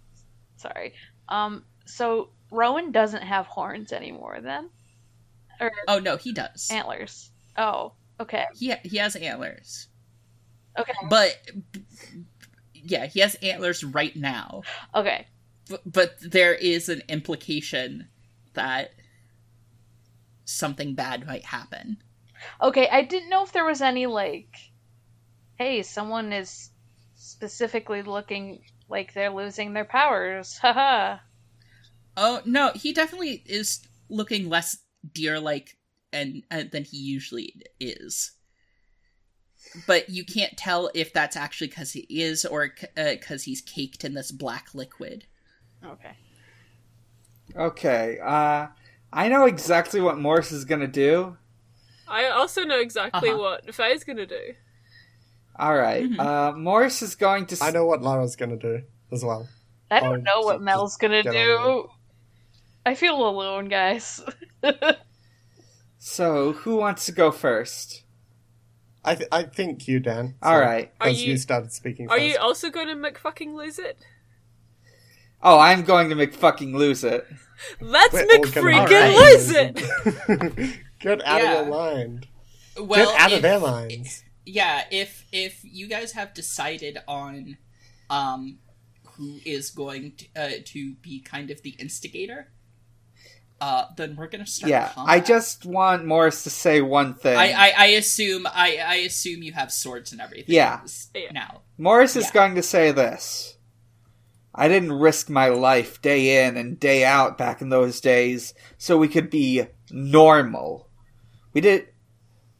Sorry. 0.57 0.93
Um. 1.29 1.63
So 1.85 2.29
Rowan 2.51 2.91
doesn't 2.91 3.23
have 3.23 3.47
horns 3.47 3.91
anymore, 3.91 4.39
then, 4.41 4.69
or 5.59 5.71
Oh 5.87 5.99
no, 5.99 6.17
he 6.17 6.31
does. 6.33 6.69
antlers. 6.71 7.31
Oh, 7.57 7.93
okay, 8.19 8.45
He 8.55 8.73
he 8.83 8.97
has 8.97 9.15
antlers, 9.15 9.87
okay, 10.79 10.93
but 11.09 11.35
yeah, 12.73 13.05
he 13.07 13.19
has 13.19 13.35
antlers 13.35 13.83
right 13.83 14.15
now. 14.15 14.61
okay. 14.95 15.27
But, 15.69 15.81
but 15.91 16.15
there 16.21 16.53
is 16.53 16.89
an 16.89 17.01
implication 17.09 18.07
that 18.53 18.91
something 20.45 20.95
bad 20.95 21.25
might 21.27 21.45
happen. 21.45 21.97
Okay, 22.61 22.87
I 22.89 23.03
didn't 23.03 23.29
know 23.29 23.43
if 23.43 23.51
there 23.53 23.65
was 23.65 23.81
any 23.81 24.05
like, 24.07 24.53
hey, 25.55 25.83
someone 25.83 26.33
is 26.33 26.69
specifically 27.41 28.03
looking 28.03 28.61
like 28.87 29.13
they're 29.13 29.31
losing 29.31 29.73
their 29.73 29.85
powers. 29.85 30.57
Haha. 30.61 31.17
Oh 32.17 32.41
no, 32.45 32.71
he 32.75 32.93
definitely 32.93 33.43
is 33.45 33.81
looking 34.09 34.49
less 34.49 34.77
deer-like 35.13 35.77
and 36.13 36.43
uh, 36.51 36.63
than 36.71 36.83
he 36.83 36.97
usually 36.97 37.55
is. 37.79 38.31
But 39.87 40.09
you 40.09 40.25
can't 40.25 40.57
tell 40.57 40.89
if 40.93 41.13
that's 41.13 41.35
actually 41.35 41.67
because 41.67 41.93
he 41.93 42.01
is 42.09 42.45
or 42.45 42.73
because 42.95 43.43
he's 43.43 43.61
caked 43.61 44.03
in 44.03 44.13
this 44.13 44.31
black 44.31 44.73
liquid. 44.73 45.25
okay. 45.83 46.15
Okay, 47.55 48.17
uh, 48.23 48.67
I 49.11 49.27
know 49.27 49.45
exactly 49.45 49.99
what 49.99 50.17
Morris 50.17 50.51
is 50.51 50.63
gonna 50.65 50.87
do. 50.87 51.37
I 52.07 52.25
also 52.27 52.63
know 52.63 52.79
exactly 52.79 53.29
Uh-huh. 53.29 53.37
what 53.37 53.73
Faye's 53.75 54.03
gonna 54.03 54.25
do. 54.25 54.53
Alright, 55.61 56.09
Mhm. 56.09 56.19
uh, 56.19 56.51
Morris 56.57 57.01
is 57.03 57.13
going 57.15 57.45
to. 57.47 57.53
s- 57.55 57.61
I 57.61 57.69
know 57.71 57.85
what 57.85 58.01
Lara's 58.01 58.35
gonna 58.35 58.57
do 58.57 58.81
as 59.11 59.23
well. 59.23 59.47
I 59.91 59.99
don't 59.99 60.27
Oh, 60.27 60.39
know 60.39 60.41
what 60.45 60.61
Mel's 60.61 60.97
gonna 60.97 61.21
do. 61.21 61.87
I 62.85 62.95
feel 62.95 63.15
alone, 63.27 63.67
guys. 63.69 64.21
So, 66.03 66.53
who 66.53 66.77
wants 66.77 67.05
to 67.05 67.11
go 67.11 67.31
first? 67.31 68.03
I 69.05 69.13
th- 69.15 69.29
I 69.31 69.43
think 69.43 69.87
you, 69.87 69.99
Dan. 69.99 70.33
Alright. 70.43 70.93
Are 70.99 71.09
As 71.09 71.21
you... 71.23 71.33
you- 71.33 71.37
started 71.37 71.71
speaking 71.71 72.07
Are 72.09 72.17
first. 72.17 72.25
you 72.27 72.37
also 72.39 72.69
gonna 72.71 72.95
make 72.95 73.19
fucking 73.19 73.55
lose 73.55 73.77
it? 73.77 73.97
Oh, 75.43 75.57
I'm 75.59 75.83
going 75.83 76.09
to 76.09 76.15
make 76.15 76.35
fucking 76.35 76.75
lose 76.77 77.03
it. 77.03 77.25
Let's 77.79 78.13
We're 78.13 78.25
make 78.27 78.39
all 78.57 78.63
freaking 78.63 79.15
lose 79.15 79.51
it. 79.51 80.79
Get 80.99 81.25
out 81.25 81.41
Yeah. 81.41 81.53
of 81.61 81.67
your 81.67 81.75
mind. 81.75 82.27
Well, 82.79 83.11
Get 83.11 83.19
out 83.21 83.31
if- 83.31 83.35
of 83.37 83.41
their 83.41 83.59
minds. 83.59 84.23
Yeah 84.59 84.83
if 84.91 85.25
if 85.31 85.53
you 85.63 85.87
guys 85.87 86.11
have 86.13 86.33
decided 86.33 86.97
on 87.07 87.57
um 88.09 88.57
who 89.15 89.39
is 89.45 89.69
going 89.69 90.13
to, 90.17 90.25
uh, 90.35 90.49
to 90.65 90.93
be 90.95 91.19
kind 91.21 91.51
of 91.51 91.61
the 91.61 91.71
instigator 91.79 92.51
uh 93.59 93.85
then 93.97 94.15
we're 94.15 94.27
gonna 94.27 94.45
start 94.45 94.69
Yeah, 94.71 94.89
combat. 94.89 95.13
I 95.15 95.19
just 95.19 95.65
want 95.65 96.05
Morris 96.05 96.43
to 96.43 96.49
say 96.49 96.81
one 96.81 97.13
thing. 97.13 97.37
I, 97.37 97.51
I 97.51 97.73
i 97.77 97.85
assume 98.01 98.47
i 98.47 98.77
i 98.83 98.95
assume 99.09 99.43
you 99.43 99.53
have 99.53 99.71
swords 99.71 100.11
and 100.11 100.19
everything 100.21 100.55
Yeah. 100.55 100.81
Yeah. 101.13 101.31
now 101.31 101.61
Morris 101.77 102.15
is 102.15 102.25
Yeah. 102.25 102.33
going 102.33 102.55
to 102.55 102.63
say 102.63 102.91
this. 102.91 103.57
I 104.53 104.67
didn't 104.67 104.91
risk 104.91 105.29
my 105.29 105.47
life 105.49 106.01
day 106.01 106.45
in 106.45 106.57
and 106.57 106.79
day 106.79 107.05
out 107.05 107.37
back 107.37 107.61
in 107.61 107.69
those 107.69 108.01
days 108.01 108.53
so 108.77 108.97
we 108.97 109.07
could 109.07 109.29
be 109.29 109.63
normal. 109.91 110.89
We 111.53 111.61
did 111.61 111.87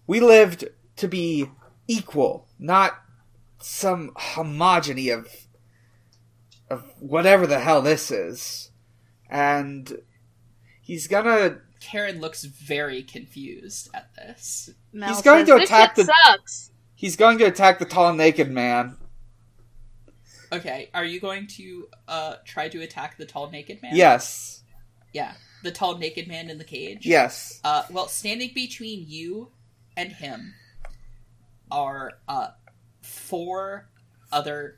we 0.07 0.19
lived 0.19 0.65
to 0.97 1.07
be 1.07 1.49
equal, 1.91 2.47
not 2.59 2.93
some 3.59 4.11
homogeny 4.15 5.13
of 5.13 5.27
of 6.69 6.83
whatever 6.99 7.45
the 7.45 7.59
hell 7.59 7.81
this 7.81 8.11
is. 8.11 8.71
And 9.29 9.91
he's 10.81 11.07
gonna 11.07 11.59
karen 11.79 12.19
looks 12.21 12.43
very 12.43 13.01
confused 13.01 13.89
at 13.93 14.13
this 14.15 14.69
Mel 14.93 15.09
He's 15.13 15.21
going 15.23 15.45
says, 15.47 15.57
to 15.57 15.63
attack 15.63 15.95
the- 15.95 16.13
sucks. 16.25 16.71
he's 16.95 17.15
going 17.15 17.39
to 17.39 17.45
attack 17.45 17.79
the 17.79 17.85
tall 17.85 18.13
naked 18.13 18.51
man. 18.51 18.97
okay 20.51 20.89
are 20.93 21.05
you 21.05 21.19
going 21.19 21.47
to 21.47 21.87
uh 22.07 22.35
try 22.45 22.67
to 22.69 22.81
attack 22.81 23.17
the 23.17 23.25
tall 23.25 23.49
naked 23.49 23.81
man 23.81 23.95
Yes. 23.95 24.63
yeah 25.13 25.33
the 25.63 25.71
tall 25.71 25.97
naked 25.97 26.27
man 26.27 26.49
in 26.49 26.57
the 26.57 26.63
cage 26.63 27.05
Yes. 27.05 27.59
Uh, 27.63 27.83
well, 27.91 28.07
standing 28.07 28.51
between 28.53 29.05
you 29.07 29.49
and 29.97 30.11
him 30.11 30.53
are 31.72 32.13
uh, 32.28 32.49
four 33.01 33.89
other. 34.32 34.78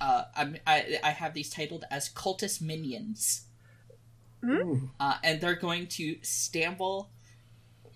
Uh, 0.00 0.24
I'm, 0.36 0.56
I 0.66 0.98
I 1.02 1.10
have 1.10 1.34
these 1.34 1.50
titled 1.50 1.84
as 1.90 2.08
cultist 2.08 2.60
minions, 2.60 3.46
Ooh. 4.44 4.90
uh, 4.98 5.18
and 5.22 5.40
they're 5.40 5.54
going 5.54 5.86
to 5.88 6.16
stamble, 6.22 7.10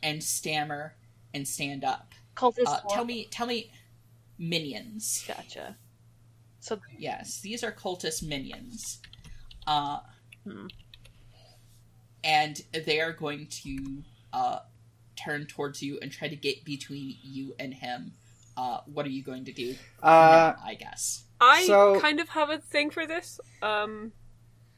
and 0.02 0.22
stammer, 0.22 0.94
and 1.34 1.46
stand 1.46 1.84
up. 1.84 2.14
Cultist. 2.36 2.66
Uh, 2.66 2.80
tell 2.88 3.04
me, 3.04 3.26
tell 3.30 3.46
me, 3.46 3.70
minions. 4.38 5.24
Gotcha. 5.26 5.76
So 6.60 6.80
Yes, 6.98 7.40
these 7.40 7.64
are 7.64 7.72
cultist 7.72 8.22
minions. 8.22 9.00
Uh, 9.66 10.00
Hmm. 10.48 10.66
And 12.24 12.60
they 12.72 13.00
are 13.00 13.12
going 13.12 13.46
to 13.62 14.02
uh, 14.32 14.58
turn 15.16 15.46
towards 15.46 15.82
you 15.82 15.98
and 16.02 16.10
try 16.10 16.28
to 16.28 16.36
get 16.36 16.64
between 16.64 17.16
you 17.22 17.54
and 17.58 17.74
him. 17.74 18.12
Uh, 18.58 18.80
what 18.92 19.06
are 19.06 19.10
you 19.10 19.22
going 19.22 19.44
to 19.44 19.52
do? 19.52 19.76
Uh, 20.02 20.52
now, 20.56 20.62
I 20.64 20.74
guess. 20.74 21.22
I 21.40 21.64
So- 21.66 22.00
kind 22.00 22.18
of 22.18 22.30
have 22.30 22.50
a 22.50 22.58
thing 22.58 22.90
for 22.90 23.06
this. 23.06 23.38
Um, 23.62 24.10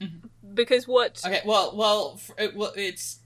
Mhm. 0.00 0.28
because 0.54 0.86
what? 0.86 1.20
Okay, 1.24 1.40
well, 1.46 1.74
well, 1.74 2.12
f- 2.16 2.30
it, 2.38 2.54
well 2.54 2.72
it's 2.76 3.20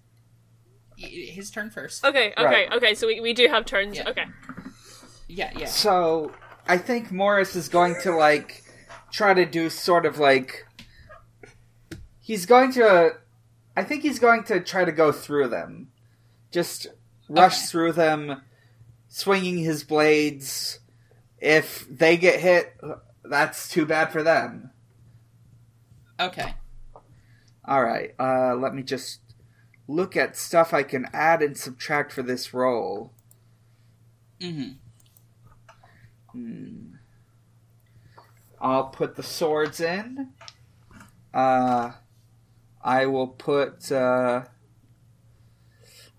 his 0.96 1.50
turn 1.50 1.70
first. 1.70 2.04
Okay, 2.04 2.32
okay, 2.38 2.44
Right. 2.44 2.72
okay. 2.72 2.94
So 2.94 3.08
we, 3.08 3.18
we 3.20 3.32
do 3.32 3.48
have 3.48 3.64
turns. 3.64 3.96
Yeah. 3.96 4.08
Okay. 4.08 4.26
Yeah, 5.26 5.50
yeah. 5.58 5.66
So 5.66 6.32
I 6.68 6.78
think 6.78 7.10
Morris 7.10 7.56
is 7.56 7.68
going 7.68 7.96
to 8.02 8.12
like 8.14 8.62
try 9.10 9.34
to 9.34 9.44
do 9.44 9.68
sort 9.70 10.06
of 10.06 10.18
like 10.18 10.64
he's 12.20 12.46
going 12.46 12.72
to 12.74 13.16
I 13.76 13.82
think 13.82 14.02
he's 14.02 14.20
going 14.20 14.44
to 14.44 14.60
try 14.60 14.84
to 14.84 14.92
go 14.92 15.10
through 15.10 15.48
them. 15.48 15.88
Just 16.52 16.86
rush 17.28 17.56
Okay. 17.58 17.66
through 17.66 17.92
them 17.94 18.42
swinging 19.14 19.58
his 19.58 19.84
blades. 19.84 20.80
If 21.38 21.86
they 21.88 22.16
get 22.16 22.40
hit, 22.40 22.76
that's 23.22 23.68
too 23.68 23.86
bad 23.86 24.10
for 24.10 24.24
them. 24.24 24.70
Okay. 26.18 26.54
All 27.64 27.84
right. 27.84 28.12
Uh 28.18 28.56
let 28.56 28.74
me 28.74 28.82
just 28.82 29.20
look 29.86 30.16
at 30.16 30.36
stuff 30.36 30.74
I 30.74 30.82
can 30.82 31.06
add 31.12 31.42
and 31.42 31.56
subtract 31.56 32.12
for 32.12 32.22
this 32.22 32.52
roll. 32.52 33.12
hmm 34.40 34.70
Hmm. 36.32 36.94
I'll 38.60 38.88
put 38.88 39.14
the 39.14 39.22
swords 39.22 39.78
in. 39.78 40.30
Uh, 41.32 41.92
I 42.82 43.06
will 43.06 43.28
put. 43.28 43.92
Uh, 43.92 44.46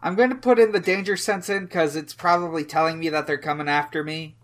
I'm 0.02 0.16
going 0.16 0.30
to 0.30 0.36
put 0.36 0.60
in 0.60 0.72
the 0.72 0.80
danger 0.80 1.18
sense 1.18 1.50
in 1.50 1.66
because 1.66 1.96
it's 1.96 2.14
probably 2.14 2.64
telling 2.64 3.00
me 3.00 3.10
that 3.10 3.28
they're 3.28 3.38
coming 3.38 3.68
after 3.70 4.04
me. 4.04 4.36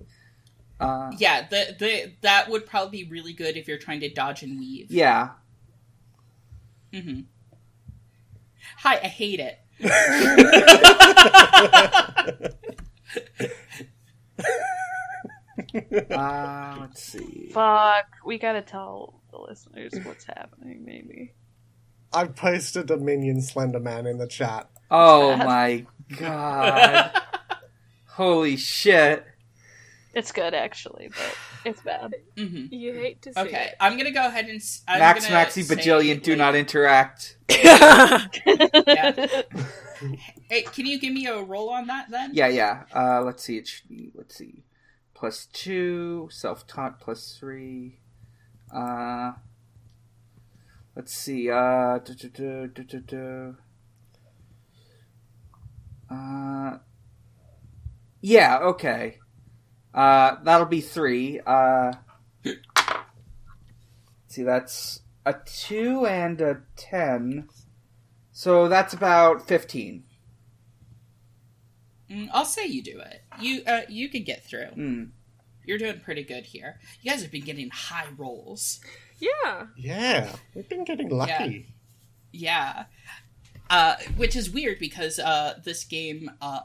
Uh, 0.79 1.11
Yeah, 1.17 1.47
the, 1.47 1.75
the 1.77 2.13
that 2.21 2.49
would 2.49 2.65
probably 2.65 3.03
be 3.03 3.09
really 3.11 3.33
good 3.33 3.57
if 3.57 3.67
you're 3.67 3.77
trying 3.77 3.99
to 3.99 4.09
dodge 4.09 4.41
and 4.43 4.59
weave. 4.59 4.91
yeah. 4.91 5.29
hmm 6.93 7.21
Hi, 8.77 8.99
I 9.03 9.07
hate 9.07 9.39
it. 9.39 9.59
Uh, 16.09 16.77
let's 16.81 17.03
see. 17.03 17.49
fuck. 17.53 18.05
We 18.25 18.37
gotta 18.37 18.61
tell 18.61 19.21
the 19.31 19.37
listeners 19.37 19.93
what's 20.03 20.25
happening. 20.25 20.83
Maybe. 20.85 21.33
I've 22.13 22.35
posted 22.35 22.91
a 22.91 22.97
minion 22.97 23.41
Slender 23.41 23.79
Man 23.79 24.05
in 24.05 24.17
the 24.17 24.27
chat. 24.27 24.69
Oh 24.91 25.37
my 25.37 25.85
god. 26.17 27.11
Holy 28.07 28.57
shit. 28.57 29.25
It's 30.13 30.33
good 30.33 30.53
actually, 30.53 31.09
but 31.09 31.37
it's 31.63 31.81
bad. 31.81 32.13
hmm 32.37 32.65
You 32.69 32.93
hate 32.93 33.21
to 33.21 33.33
see 33.33 33.39
Okay, 33.39 33.71
I'm 33.79 33.97
gonna 33.97 34.11
go 34.11 34.25
ahead 34.27 34.45
and 34.45 34.57
s- 34.57 34.83
I'm 34.87 34.99
Max 34.99 35.25
gonna 35.25 35.45
Maxi 35.45 35.63
Bajillion, 35.63 36.21
do 36.21 36.35
not 36.35 36.53
interact. 36.55 37.37
it. 37.49 39.47
Hey, 40.49 40.63
can 40.63 40.85
you 40.85 40.99
give 40.99 41.13
me 41.13 41.27
a 41.27 41.41
roll 41.41 41.69
on 41.69 41.87
that 41.87 42.07
then? 42.11 42.31
Yeah, 42.33 42.47
yeah. 42.47 42.83
Uh, 42.93 43.21
let's 43.21 43.43
see. 43.43 43.57
It 43.57 43.67
should 43.67 43.87
be, 43.87 44.11
let's 44.15 44.35
see. 44.35 44.63
Plus 45.13 45.45
two, 45.53 46.27
self 46.31 46.67
taught 46.67 46.99
plus 46.99 47.37
three. 47.39 47.99
Uh, 48.73 49.33
let's 50.95 51.13
see. 51.13 51.49
Uh, 51.49 51.99
duh, 51.99 52.13
duh, 52.15 52.67
duh. 53.05 53.51
Uh, 56.11 56.77
yeah, 58.21 58.59
okay. 58.59 59.17
Uh, 59.93 60.35
that'll 60.43 60.67
be 60.67 60.81
three. 60.81 61.39
Uh, 61.45 61.93
see, 64.27 64.43
that's 64.43 65.01
a 65.25 65.35
two 65.45 66.05
and 66.05 66.39
a 66.41 66.61
ten. 66.75 67.47
So 68.31 68.67
that's 68.67 68.93
about 68.93 69.47
fifteen. 69.47 70.03
Mm, 72.09 72.29
I'll 72.33 72.45
say 72.45 72.65
you 72.65 72.83
do 72.83 72.99
it. 72.99 73.23
You 73.39 73.61
uh, 73.65 73.81
you 73.89 74.09
can 74.09 74.23
get 74.23 74.43
through. 74.45 74.67
Hmm. 74.67 75.03
You're 75.65 75.77
doing 75.77 75.99
pretty 75.99 76.23
good 76.23 76.45
here. 76.45 76.79
You 77.01 77.11
guys 77.11 77.21
have 77.21 77.31
been 77.31 77.45
getting 77.45 77.69
high 77.69 78.07
rolls. 78.17 78.81
yeah. 79.19 79.67
Yeah, 79.77 80.35
we've 80.55 80.67
been 80.67 80.83
getting 80.83 81.09
lucky. 81.09 81.67
Yeah. 82.31 82.85
Uh, 83.71 83.95
which 84.17 84.35
is 84.35 84.49
weird 84.51 84.77
because 84.79 85.17
uh, 85.17 85.53
this 85.63 85.85
game 85.85 86.29
uh, 86.41 86.59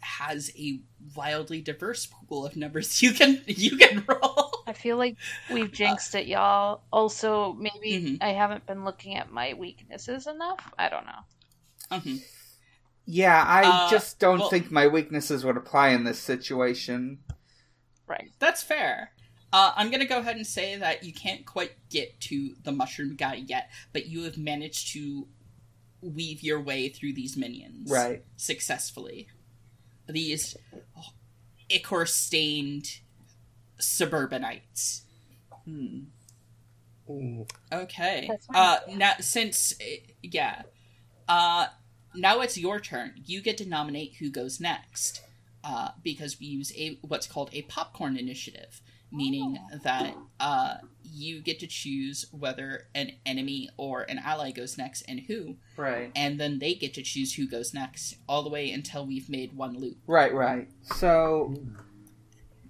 has 0.00 0.50
a 0.56 0.80
wildly 1.16 1.60
diverse 1.60 2.06
pool 2.28 2.46
of 2.46 2.54
numbers 2.56 3.02
you 3.02 3.12
can 3.12 3.40
you 3.46 3.76
can 3.76 4.04
roll. 4.06 4.52
I 4.66 4.72
feel 4.72 4.96
like 4.96 5.16
we've 5.52 5.72
jinxed 5.72 6.14
it, 6.14 6.26
y'all. 6.28 6.82
Also, 6.92 7.54
maybe 7.54 7.92
Mhm. 8.00 8.18
I 8.22 8.28
haven't 8.28 8.66
been 8.66 8.84
looking 8.84 9.16
at 9.16 9.32
my 9.32 9.54
weaknesses 9.54 10.26
enough. 10.28 10.72
I 10.78 10.88
don't 10.88 11.06
know. 11.06 11.96
Mhm. 11.98 12.22
Yeah, 13.06 13.42
I 13.44 13.62
Uh, 13.86 13.90
just 13.90 14.20
don't 14.20 14.38
well- 14.38 14.50
think 14.50 14.70
my 14.70 14.86
weaknesses 14.86 15.44
would 15.44 15.56
apply 15.56 15.88
in 15.88 16.04
this 16.04 16.20
situation. 16.20 17.18
Right. 18.06 18.30
That's 18.38 18.62
fair. 18.62 19.12
Uh, 19.52 19.72
I'm 19.74 19.90
gonna 19.90 20.04
go 20.06 20.18
ahead 20.20 20.36
and 20.36 20.46
say 20.46 20.76
that 20.76 21.02
you 21.02 21.12
can't 21.12 21.44
quite 21.44 21.72
get 21.88 22.20
to 22.22 22.54
the 22.62 22.70
mushroom 22.70 23.16
guy 23.16 23.34
yet, 23.34 23.70
but 23.92 24.06
you 24.06 24.22
have 24.22 24.38
managed 24.38 24.92
to 24.92 25.26
weave 26.02 26.42
your 26.42 26.60
way 26.60 26.88
through 26.88 27.12
these 27.12 27.36
minions 27.36 27.90
Right. 27.90 28.24
successfully. 28.36 29.28
These 30.08 30.56
ichor 31.70 32.06
stained 32.06 33.00
suburbanites. 33.78 35.02
Hmm. 35.64 36.00
Ooh. 37.08 37.46
Okay. 37.72 38.30
Uh, 38.54 38.78
now 38.94 39.12
since 39.20 39.74
uh, 39.80 39.84
yeah, 40.22 40.62
uh, 41.28 41.66
now 42.14 42.40
it's 42.40 42.56
your 42.56 42.80
turn. 42.80 43.14
You 43.24 43.40
get 43.40 43.58
to 43.58 43.68
nominate 43.68 44.16
who 44.16 44.30
goes 44.30 44.60
next, 44.60 45.22
uh, 45.64 45.90
because 46.02 46.38
we 46.40 46.46
use 46.46 46.72
a 46.76 46.98
what's 47.02 47.26
called 47.26 47.50
a 47.52 47.62
popcorn 47.62 48.16
initiative, 48.16 48.80
meaning 49.12 49.58
that 49.82 50.14
uh, 50.38 50.74
you 51.12 51.40
get 51.42 51.58
to 51.60 51.66
choose 51.66 52.26
whether 52.32 52.86
an 52.94 53.12
enemy 53.26 53.68
or 53.76 54.02
an 54.02 54.18
ally 54.18 54.50
goes 54.50 54.78
next 54.78 55.02
and 55.08 55.20
who, 55.20 55.56
Right. 55.76 56.10
and 56.14 56.38
then 56.40 56.58
they 56.58 56.74
get 56.74 56.94
to 56.94 57.02
choose 57.02 57.34
who 57.34 57.46
goes 57.48 57.74
next, 57.74 58.16
all 58.28 58.42
the 58.42 58.50
way 58.50 58.70
until 58.70 59.06
we've 59.06 59.28
made 59.28 59.52
one 59.54 59.76
loop, 59.78 59.98
Right, 60.06 60.32
right. 60.32 60.68
So, 60.82 61.54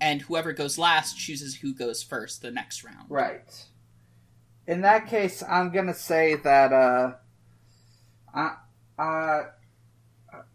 and 0.01 0.23
whoever 0.23 0.53
goes 0.53 0.79
last 0.79 1.19
chooses 1.19 1.57
who 1.57 1.75
goes 1.75 2.03
first 2.03 2.43
the 2.43 2.51
next 2.51 2.85
round. 2.85 3.11
right. 3.11 3.67
In 4.67 4.83
that 4.83 5.09
case, 5.09 5.43
I'm 5.49 5.71
gonna 5.73 5.95
say 5.95 6.37
that, 6.37 6.73
uh, 6.73 7.15
uh, 8.33 8.55
uh, 8.99 9.43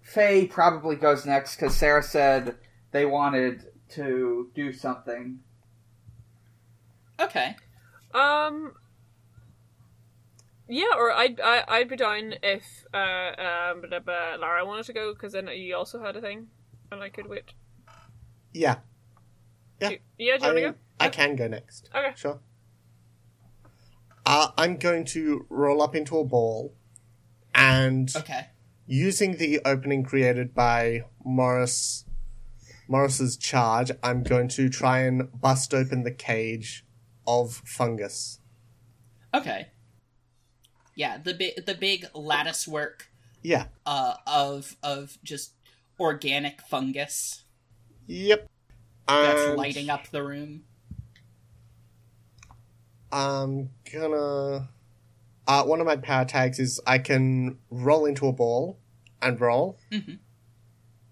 Faye 0.01 0.45
probably 0.47 0.95
goes 0.95 1.25
next 1.25 1.55
because 1.55 1.75
Sarah 1.75 2.01
said 2.03 2.55
they 2.91 3.05
wanted 3.05 3.65
to 3.89 4.51
do 4.55 4.71
something. 4.71 5.39
Okay. 7.19 7.55
Um. 8.16 8.74
Yeah, 10.68 10.95
or 10.97 11.11
I'd 11.11 11.39
I, 11.39 11.63
I'd 11.68 11.89
be 11.89 11.95
down 11.95 12.36
if 12.41 12.86
uh 12.93 12.97
um 13.38 13.82
blah, 13.82 13.99
blah, 13.99 14.36
Lara 14.39 14.66
wanted 14.66 14.86
to 14.88 14.93
go 14.93 15.13
because 15.13 15.34
then 15.34 15.47
you 15.47 15.76
also 15.76 16.01
had 16.01 16.16
a 16.16 16.22
thing, 16.22 16.47
and 16.91 17.03
I 17.03 17.09
could 17.09 17.28
wait. 17.28 17.53
Yeah, 18.53 18.78
Yeah. 19.82 19.89
Do- 19.89 19.97
yeah. 20.18 20.38
Do 20.38 20.47
you 20.47 20.53
want 20.53 20.57
to 20.57 20.66
I, 20.66 20.70
go? 20.72 20.76
I 21.01 21.09
can 21.09 21.36
go 21.36 21.47
next. 21.47 21.89
Okay. 21.93 22.13
Sure. 22.16 22.39
Uh, 24.26 24.47
I'm 24.57 24.78
going 24.78 25.05
to 25.05 25.45
roll 25.49 25.82
up 25.84 25.93
into 25.95 26.18
a 26.18 26.24
ball 26.24 26.74
and 27.53 28.11
Okay. 28.16 28.47
using 28.88 29.38
the 29.38 29.59
opening 29.66 30.03
created 30.03 30.55
by 30.55 31.03
Morris 31.24 32.05
Morris's 32.88 33.36
charge, 33.38 33.91
I'm 34.03 34.24
going 34.24 34.47
to 34.49 34.70
try 34.70 34.99
and 34.99 35.30
bust 35.39 35.74
open 35.74 36.03
the 36.03 36.11
cage 36.11 36.84
of 37.28 37.61
fungus. 37.65 38.39
Okay. 39.34 39.67
Yeah, 40.95 41.17
the 41.17 41.34
big 41.34 41.65
the 41.65 41.76
big 41.76 42.05
lattice 42.13 42.67
work 42.67 43.09
Yeah. 43.41 43.67
uh, 43.86 44.15
of 44.26 44.78
of 44.82 45.17
just 45.23 45.51
organic 45.99 46.61
fungus. 46.61 47.43
Yep. 48.07 48.49
that's 49.07 49.41
And 49.41 49.57
lighting 49.57 49.89
up 49.89 50.07
the 50.09 50.23
room. 50.23 50.63
I'm 53.11 53.69
gonna. 53.91 54.69
Uh, 55.47 55.63
one 55.63 55.80
of 55.80 55.86
my 55.86 55.95
power 55.95 56.26
tags 56.26 56.59
is 56.59 56.82
I 56.88 56.97
can 56.97 57.59
roll 57.69 58.05
into 58.05 58.28
a 58.28 58.34
ball 58.34 58.80
and 59.21 59.39
roll. 59.39 59.78
Mhm. 59.91 60.19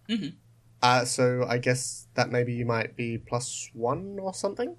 Mhm. 0.10 0.36
Uh, 0.82 1.06
so 1.06 1.46
I 1.48 1.60
guess 1.60 2.08
that 2.16 2.30
maybe 2.32 2.54
you 2.54 2.66
might 2.66 2.96
be 2.96 3.18
plus 3.18 3.70
one 3.74 4.18
or 4.20 4.34
something. 4.34 4.76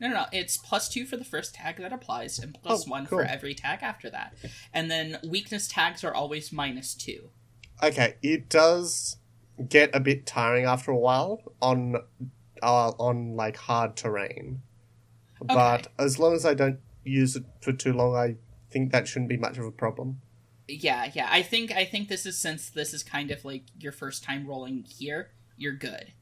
No, 0.00 0.08
no, 0.08 0.14
no. 0.14 0.26
It's 0.32 0.56
plus 0.56 0.88
two 0.88 1.06
for 1.06 1.16
the 1.16 1.24
first 1.24 1.54
tag 1.54 1.76
that 1.78 1.92
applies, 1.92 2.38
and 2.38 2.56
plus 2.62 2.86
Oh, 2.86 2.90
one 2.90 3.06
cool. 3.06 3.18
for 3.18 3.24
every 3.24 3.54
tag 3.54 3.78
after 3.82 4.10
that. 4.10 4.34
And 4.72 4.90
then 4.90 5.18
weakness 5.26 5.68
tags 5.68 6.04
are 6.04 6.14
always 6.14 6.52
minus 6.52 6.94
two. 6.94 7.30
Okay, 7.82 8.16
it 8.22 8.48
does 8.48 9.16
get 9.68 9.90
a 9.94 10.00
bit 10.00 10.26
tiring 10.26 10.64
after 10.66 10.90
a 10.90 10.96
while 10.96 11.40
on 11.62 11.96
uh, 12.62 12.90
on 12.98 13.36
like 13.36 13.56
hard 13.56 13.96
terrain, 13.96 14.62
but 15.40 15.88
as 15.98 16.18
long 16.18 16.34
as 16.34 16.44
I 16.46 16.54
don't 16.54 16.80
use 17.04 17.36
it 17.36 17.44
for 17.60 17.72
too 17.72 17.92
long, 17.92 18.16
I 18.16 18.36
think 18.70 18.92
that 18.92 19.06
shouldn't 19.08 19.28
be 19.28 19.36
much 19.36 19.58
of 19.58 19.64
a 19.64 19.70
problem. 19.70 20.20
Yeah, 20.68 21.10
yeah. 21.14 21.28
I 21.30 21.42
think 21.42 21.70
I 21.72 21.84
think 21.84 22.08
this 22.08 22.26
is 22.26 22.38
since 22.38 22.70
this 22.70 22.92
is 22.92 23.02
kind 23.02 23.30
of 23.30 23.44
like 23.44 23.62
your 23.78 23.92
first 23.92 24.24
time 24.24 24.46
rolling 24.46 24.84
here. 24.84 25.30
You're 25.56 25.72
good. 25.74 26.12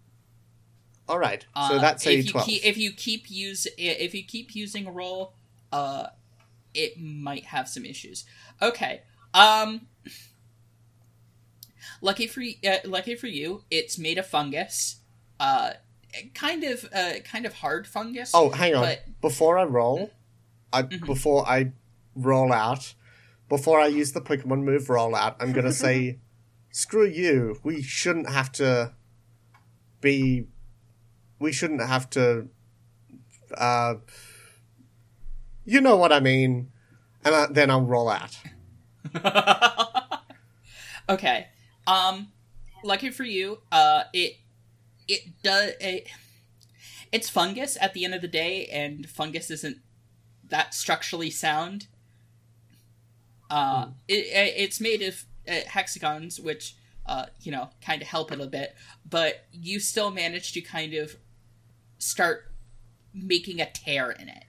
All 1.09 1.19
right, 1.19 1.43
so 1.43 1.77
Uh, 1.77 1.79
that's 1.81 2.07
a 2.07 2.13
if 2.19 2.25
you 2.27 2.33
twelve. 2.33 2.47
keep, 2.47 2.65
if 2.65 2.77
you 2.79 2.93
keep 2.93 3.31
use 3.31 3.67
if 3.77 4.15
you 4.15 4.25
keep 4.25 4.55
using 4.55 4.87
a 4.87 4.91
roll, 4.91 5.35
uh, 5.71 6.07
it 6.73 6.99
might 6.99 7.45
have 7.47 7.69
some 7.69 7.85
issues. 7.85 8.25
Okay. 8.63 9.03
Um. 9.35 9.87
Lucky 12.01 12.27
for 12.27 12.43
uh, 12.43 12.77
lucky 12.85 13.15
for 13.15 13.27
you, 13.27 13.65
it's 13.71 13.99
made 13.99 14.19
of 14.19 14.27
fungus. 14.27 14.97
Uh, 15.39 15.73
kind 16.35 16.65
of 16.65 16.85
uh, 16.95 17.15
kind 17.25 17.45
of 17.47 17.55
hard 17.55 17.87
fungus. 17.87 18.31
Oh, 18.35 18.51
hang 18.51 18.75
on. 18.75 18.83
But 18.83 19.21
Before 19.21 19.59
I 19.59 19.65
roll, 19.65 20.11
I 20.73 20.85
Mhm. 20.85 21.05
before 21.07 21.47
I 21.49 21.73
roll 22.15 22.53
out, 22.53 22.95
before 23.49 23.81
I 23.81 23.87
use 23.89 24.13
the 24.13 24.21
Pokemon 24.21 24.63
move 24.63 24.89
roll 24.89 25.15
out, 25.15 25.37
I'm 25.41 25.53
gonna 25.53 25.73
say, 25.87 26.21
"Screw 26.71 27.07
you! 27.07 27.61
We 27.63 27.83
shouldn't 27.83 28.29
have 28.31 28.51
to 28.53 28.95
be. 30.01 30.47
We 31.45 31.53
shouldn't 31.53 31.87
have 31.87 32.09
to. 32.11 32.49
Uh, 33.55 33.97
you 35.67 35.83
know 35.83 35.97
what 35.97 36.11
I 36.11 36.21
mean." 36.21 36.73
And 37.23 37.35
I, 37.35 37.47
then 37.47 37.71
I'll 37.71 37.83
roll 37.83 38.09
out. 38.09 38.39
okay. 41.09 41.49
Um, 41.87 42.33
lucky 42.83 43.11
for 43.11 43.25
you, 43.25 43.59
uh, 43.71 44.05
it 44.15 44.39
it 45.07 45.43
does 45.43 45.73
it, 45.81 46.09
it's 47.13 47.29
fungus 47.29 47.77
at 47.79 47.93
the 47.93 48.07
end 48.07 48.15
of 48.15 48.23
the 48.23 48.29
day, 48.29 48.65
and 48.67 49.07
fungus 49.07 49.51
isn't 49.51 49.79
that 50.49 50.73
structurally 50.73 51.31
sound. 51.31 51.89
Uh, 53.51 53.89
it, 54.09 54.27
it 54.27 54.55
it's 54.57 54.81
made 54.81 55.03
of 55.03 55.27
uh, 55.47 55.61
hexagons, 55.69 56.41
which 56.41 56.75
uh, 57.07 57.27
you 57.43 57.53
know, 57.53 57.69
kind 57.85 58.01
of 58.03 58.09
help 58.09 58.33
it 58.33 58.41
a 58.41 58.47
bit, 58.47 58.75
but 59.09 59.47
you 59.53 59.79
still 59.79 60.11
manage 60.11 60.53
to 60.53 60.61
kind 60.61 60.95
of 60.95 61.17
start 62.05 62.53
making 63.13 63.61
a 63.61 63.71
tear 63.71 64.11
in 64.11 64.29
it. 64.29 64.45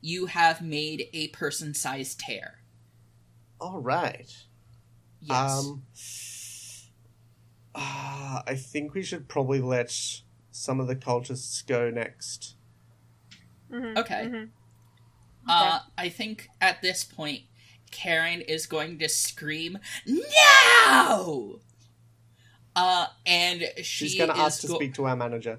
You 0.00 0.26
have 0.26 0.60
made 0.62 1.08
a 1.12 1.28
person-sized 1.28 2.20
tear. 2.20 2.58
All 3.60 3.80
right. 3.80 4.30
Yes. 5.20 5.64
Um. 5.66 5.82
ah, 7.74 8.42
I 8.46 8.54
think 8.54 8.94
we 8.94 9.02
should 9.02 9.28
probably 9.28 9.60
let 9.60 9.92
some 10.50 10.80
of 10.80 10.86
the 10.86 10.96
cultists 10.96 11.66
go 11.66 11.90
next. 11.90 12.54
Mhm, 13.70 13.96
Okay. 13.98 14.24
mhm. 14.26 14.50
Uh, 15.46 15.80
I 15.96 16.08
think 16.10 16.48
at 16.60 16.82
this 16.82 17.04
point, 17.04 17.42
Karen 17.90 18.40
is 18.42 18.66
going 18.66 18.98
to 18.98 19.08
scream, 19.08 19.78
"No!" 20.06 21.60
Uh, 22.76 23.06
and 23.26 23.62
she 23.78 23.82
She's 24.08 24.14
going 24.16 24.28
to 24.30 24.36
ask 24.38 24.60
to 24.60 24.66
go- 24.68 24.74
speak 24.76 24.94
to 24.94 25.04
our 25.06 25.16
manager. 25.16 25.58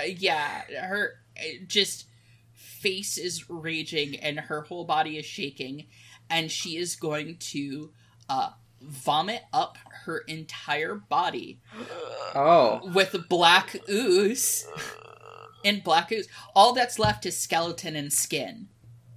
Uh, 0.00 0.04
yeah, 0.18 0.62
her 0.82 1.14
uh, 1.38 1.42
just 1.66 2.06
face 2.54 3.18
is 3.18 3.48
raging 3.50 4.16
and 4.16 4.38
her 4.40 4.62
whole 4.62 4.84
body 4.84 5.16
is 5.18 5.26
shaking, 5.26 5.86
and 6.28 6.50
she 6.50 6.76
is 6.76 6.96
going 6.96 7.36
to 7.38 7.90
uh 8.28 8.50
vomit 8.82 9.42
up 9.52 9.76
her 10.06 10.18
entire 10.20 10.94
body 10.94 11.60
Oh. 12.34 12.80
with 12.94 13.28
black 13.28 13.76
ooze. 13.90 14.66
And 15.64 15.84
black 15.84 16.10
ooze. 16.10 16.26
All 16.54 16.72
that's 16.72 16.98
left 16.98 17.26
is 17.26 17.38
skeleton 17.38 17.94
and 17.94 18.10
skin. 18.10 18.68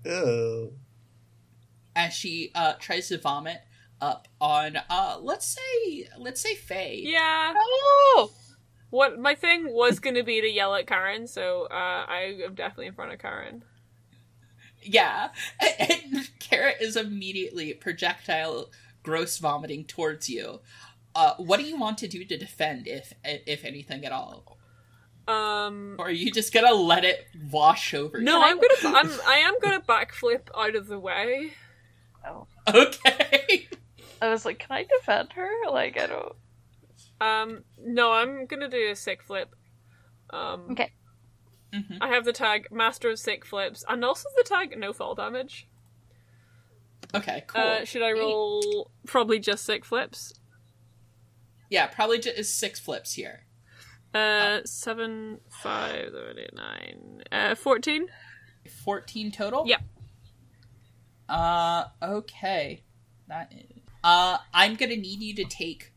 Ew. 0.05 0.73
as 1.95 2.11
she 2.13 2.51
uh 2.55 2.73
tries 2.79 3.07
to 3.07 3.17
vomit 3.17 3.61
up 4.01 4.27
on 4.41 4.77
uh 4.89 5.17
let's 5.21 5.45
say 5.57 6.09
let's 6.19 6.41
say 6.41 6.55
Faye. 6.55 7.01
Yeah. 7.05 7.53
Oh! 7.55 8.31
What 8.93 9.17
my 9.17 9.33
thing 9.33 9.73
was 9.73 9.97
going 9.97 10.13
to 10.13 10.23
be 10.23 10.39
to 10.39 10.47
yell 10.47 10.75
at 10.75 10.85
Karen, 10.85 11.25
so 11.25 11.63
uh, 11.63 12.05
I 12.07 12.37
am 12.45 12.53
definitely 12.53 12.85
in 12.85 12.93
front 12.93 13.11
of 13.11 13.17
Karen. 13.17 13.63
Yeah. 14.83 15.29
And 15.79 16.29
Karen 16.39 16.75
is 16.79 16.95
immediately 16.95 17.73
projectile 17.73 18.69
gross 19.01 19.39
vomiting 19.39 19.85
towards 19.85 20.29
you. 20.29 20.59
Uh 21.15 21.33
what 21.37 21.59
do 21.59 21.65
you 21.65 21.79
want 21.79 21.97
to 21.99 22.07
do 22.07 22.23
to 22.23 22.37
defend 22.37 22.87
if 22.87 23.13
if 23.23 23.65
anything 23.65 24.05
at 24.05 24.11
all? 24.11 24.59
Um. 25.27 25.95
Or 25.97 26.07
are 26.07 26.11
you 26.11 26.31
just 26.31 26.53
gonna 26.53 26.73
let 26.73 27.03
it 27.03 27.25
wash 27.51 27.93
over 27.95 28.19
you? 28.19 28.23
No, 28.23 28.43
I'm 28.43 28.57
gonna. 28.57 28.97
I'm. 28.97 29.11
I 29.27 29.37
am 29.37 29.55
gonna 29.59 29.81
backflip 29.81 30.49
out 30.55 30.75
of 30.75 30.87
the 30.87 30.99
way. 30.99 31.53
Oh. 32.27 32.45
Okay. 32.67 33.67
I 34.21 34.29
was 34.29 34.45
like, 34.45 34.59
can 34.59 34.71
I 34.71 34.85
defend 34.99 35.33
her? 35.33 35.49
Like, 35.69 35.99
I 35.99 36.07
don't. 36.07 36.35
Um. 37.23 37.63
No, 37.79 38.11
I'm 38.11 38.45
gonna 38.45 38.69
do 38.69 38.89
a 38.91 38.95
sick 38.95 39.23
flip. 39.23 39.55
Um. 40.29 40.67
Okay. 40.71 40.91
Mhm. 41.73 41.97
I 42.01 42.07
have 42.09 42.25
the 42.25 42.33
tag 42.33 42.67
Master 42.71 43.09
of 43.09 43.19
Sick 43.19 43.45
Flips, 43.45 43.83
and 43.89 44.03
also 44.05 44.29
the 44.37 44.43
tag 44.43 44.77
No 44.77 44.93
Fall 44.93 45.15
Damage. 45.15 45.67
Okay, 47.15 47.43
cool. 47.47 47.61
Uh, 47.61 47.83
should 47.85 48.01
I 48.01 48.11
roll 48.11 48.91
probably 49.05 49.39
just 49.39 49.65
sick 49.65 49.85
flips? 49.85 50.33
yeah, 51.69 51.87
probably 51.87 52.19
just 52.19 52.57
sick 52.59 52.77
flips 52.77 53.13
here. 53.13 53.45
Uh, 54.13 54.59
seven, 54.65 55.39
five, 55.49 56.11
seven, 56.13 56.37
eight, 56.39 56.53
nine, 56.53 57.23
uh, 57.31 57.55
fourteen. 57.55 58.07
14 58.85 59.31
total? 59.31 59.63
Yep. 59.67 59.81
Uh, 61.27 61.85
okay. 62.01 62.83
That 63.27 63.51
is. 63.51 63.81
Uh, 64.03 64.37
I'm 64.53 64.75
gonna 64.75 64.95
need 64.95 65.21
you 65.21 65.33
to 65.35 65.45
take, 65.45 65.92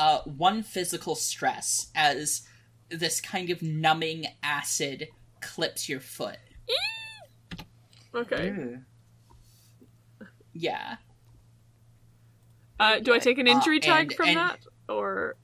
uh, 0.00 0.22
one 0.24 0.62
physical 0.62 1.14
stress 1.14 1.88
as 1.94 2.40
this 2.88 3.20
kind 3.20 3.50
of 3.50 3.60
numbing 3.60 4.24
acid 4.42 5.08
clips 5.42 5.90
your 5.90 6.00
foot. 6.00 6.38
Okay. 8.14 8.48
Mm. 8.50 8.82
Yeah. 10.54 10.96
Uh, 12.78 12.98
do 13.00 13.12
I 13.12 13.18
take 13.18 13.36
an 13.38 13.46
injury 13.46 13.76
Uh, 13.78 13.82
tag 13.82 14.06
and- 14.08 14.14
from 14.14 14.28
and- 14.28 14.36
that, 14.38 14.60
or 14.88 15.36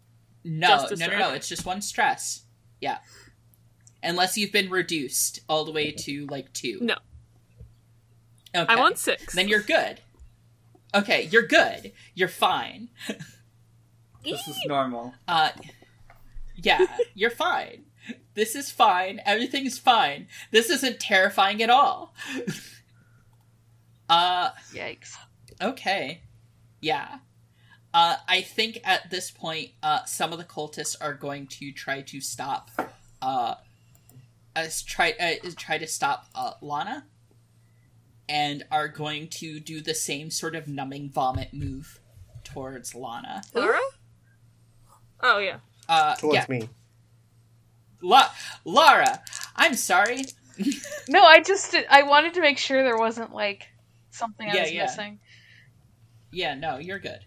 No, 0.43 0.87
no, 0.97 1.07
no, 1.07 1.19
no. 1.19 1.31
It's 1.35 1.49
just 1.49 1.67
one 1.67 1.83
stress. 1.83 2.45
Yeah. 2.81 2.99
Unless 4.03 4.39
you've 4.39 4.53
been 4.53 4.71
reduced 4.71 5.41
all 5.51 5.65
the 5.67 5.73
way 5.73 5.93
to, 5.93 6.27
like, 6.29 6.51
two. 6.55 6.79
No. 6.81 6.97
Okay. 8.55 8.73
I 8.73 8.77
want 8.77 8.97
six? 8.97 9.35
Then 9.35 9.49
you're 9.49 9.61
good. 9.61 10.01
Okay, 10.95 11.25
you're 11.31 11.47
good. 11.47 11.93
You're 12.15 12.29
fine. 12.29 12.89
This 14.31 14.49
is 14.49 14.59
normal. 14.67 15.15
Uh, 15.29 15.51
yeah, 16.57 16.87
you're 17.15 17.31
fine. 17.31 17.85
This 18.35 18.55
is 18.55 18.71
fine. 18.71 19.21
Everything's 19.25 19.79
fine. 19.79 20.29
This 20.51 20.71
isn't 20.71 21.01
terrifying 21.01 21.63
at 21.63 21.71
all. 21.71 22.15
uh, 24.09 24.51
Yikes. 24.73 25.17
okay. 25.61 26.23
Yeah. 26.81 27.19
Uh, 27.95 28.17
I 28.29 28.43
think 28.43 28.81
at 28.85 29.11
this 29.11 29.31
point, 29.31 29.71
uh, 29.83 30.05
some 30.05 30.33
of 30.33 30.39
the 30.39 30.45
cultists 30.45 30.97
are 31.01 31.15
going 31.15 31.47
to 31.47 31.73
try 31.73 32.03
to 32.03 32.21
stop, 32.21 32.71
uh, 33.23 33.55
us 34.55 34.83
try 34.83 35.15
uh, 35.19 35.51
try 35.57 35.79
to 35.79 35.87
stop 35.87 36.27
uh, 36.35 36.53
Lana, 36.61 37.07
and 38.29 38.65
are 38.71 38.89
going 38.89 39.29
to 39.29 39.61
do 39.61 39.81
the 39.81 39.95
same 39.95 40.31
sort 40.31 40.55
of 40.55 40.69
numbing 40.69 41.09
vomit 41.09 41.55
move 41.55 41.99
towards 42.45 42.95
Lana. 42.95 43.43
Laura? 43.55 43.81
Oh 45.21 45.39
yeah. 45.39 45.59
Uh, 45.89 46.15
Towards 46.17 46.35
yeah, 46.35 46.47
me. 46.49 46.69
La- 48.03 48.31
Lara, 48.65 49.23
I'm 49.57 49.75
sorry. 49.75 50.25
No, 51.09 51.23
I 51.23 51.41
just 51.43 51.77
I 51.91 52.03
wanted 52.03 52.35
to 52.35 52.41
make 52.41 52.57
sure 52.59 52.83
there 52.83 52.97
wasn't 52.99 53.33
like 53.33 53.69
something 54.11 54.49
I 54.49 54.55
Yeah, 54.55 54.63
was 54.63 54.73
yeah. 54.73 54.83
missing. 54.85 55.19
Yeah, 56.33 56.55
no, 56.55 56.79
you're 56.79 56.99
good. 56.99 57.21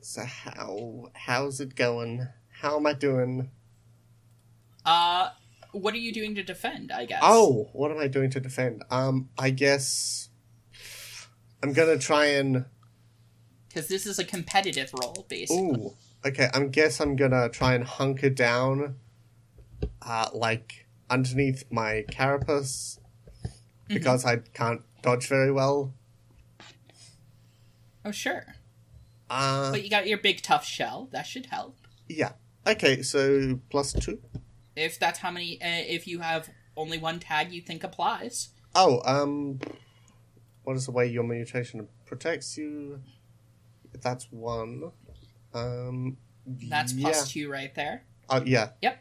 So 0.00 0.24
how 0.24 1.08
how's 1.14 1.60
it 1.60 1.74
going? 1.76 2.26
How 2.60 2.76
am 2.76 2.86
I 2.86 2.92
doing? 2.94 3.50
Uh, 4.84 5.30
what 5.70 5.94
are 5.94 5.98
you 5.98 6.12
doing 6.12 6.34
to 6.34 6.42
defend? 6.42 6.90
I 6.92 7.06
guess. 7.06 7.20
Oh, 7.22 7.70
what 7.72 7.90
am 7.92 7.98
I 7.98 8.08
doing 8.08 8.28
to 8.30 8.40
defend? 8.40 8.82
Um, 8.90 9.30
I 9.38 9.50
guess 9.50 10.28
I'm 11.62 11.72
gonna 11.72 11.96
try 11.96 12.26
and. 12.26 12.64
because 13.68 13.86
this 13.88 14.04
is 14.04 14.18
a 14.18 14.24
competitive 14.24 14.92
role, 15.00 15.24
basically. 15.28 15.62
Ooh, 15.64 15.94
okay. 16.24 16.48
I 16.52 16.64
guess 16.64 17.00
I'm 17.00 17.16
gonna 17.16 17.48
try 17.48 17.74
and 17.74 17.84
hunker 17.84 18.30
down, 18.30 18.96
uh, 20.00 20.28
like 20.32 20.86
underneath 21.10 21.64
my 21.70 22.04
carapace, 22.10 22.98
Mm-hmm. 23.84 23.94
because 23.94 24.24
I 24.24 24.36
can't 24.54 24.82
dodge 25.02 25.26
very 25.26 25.50
well. 25.50 25.92
Oh, 28.04 28.10
sure. 28.12 28.44
Uh, 29.30 29.70
But 29.72 29.82
you 29.84 29.90
got 29.90 30.06
your 30.06 30.18
big 30.18 30.42
tough 30.42 30.64
shell. 30.64 31.08
That 31.12 31.26
should 31.26 31.46
help. 31.46 31.76
yeah. 32.08 32.32
Okay, 32.64 33.02
so 33.02 33.58
plus 33.70 33.92
two. 33.92 34.20
If 34.76 34.98
that's 35.00 35.18
how 35.18 35.32
many. 35.32 35.60
Uh, 35.60 35.82
if 35.88 36.06
you 36.06 36.20
have 36.20 36.48
only 36.76 36.96
one 36.96 37.18
tag 37.18 37.52
you 37.52 37.60
think 37.60 37.82
applies, 37.82 38.50
Oh, 38.76 39.02
um, 39.04 39.58
what 40.62 40.76
is 40.76 40.86
the 40.86 40.92
way 40.92 41.08
your 41.08 41.24
mutation 41.24 41.88
protects 42.06 42.56
you? 42.56 43.00
That's 44.00 44.28
one. 44.30 44.92
Um, 45.54 46.16
that's 46.46 46.92
yeah. 46.92 47.02
plus 47.08 47.30
two 47.30 47.50
right 47.50 47.74
there. 47.74 48.04
Oh, 48.28 48.42
yeah. 48.44 48.70
Yep. 48.80 48.98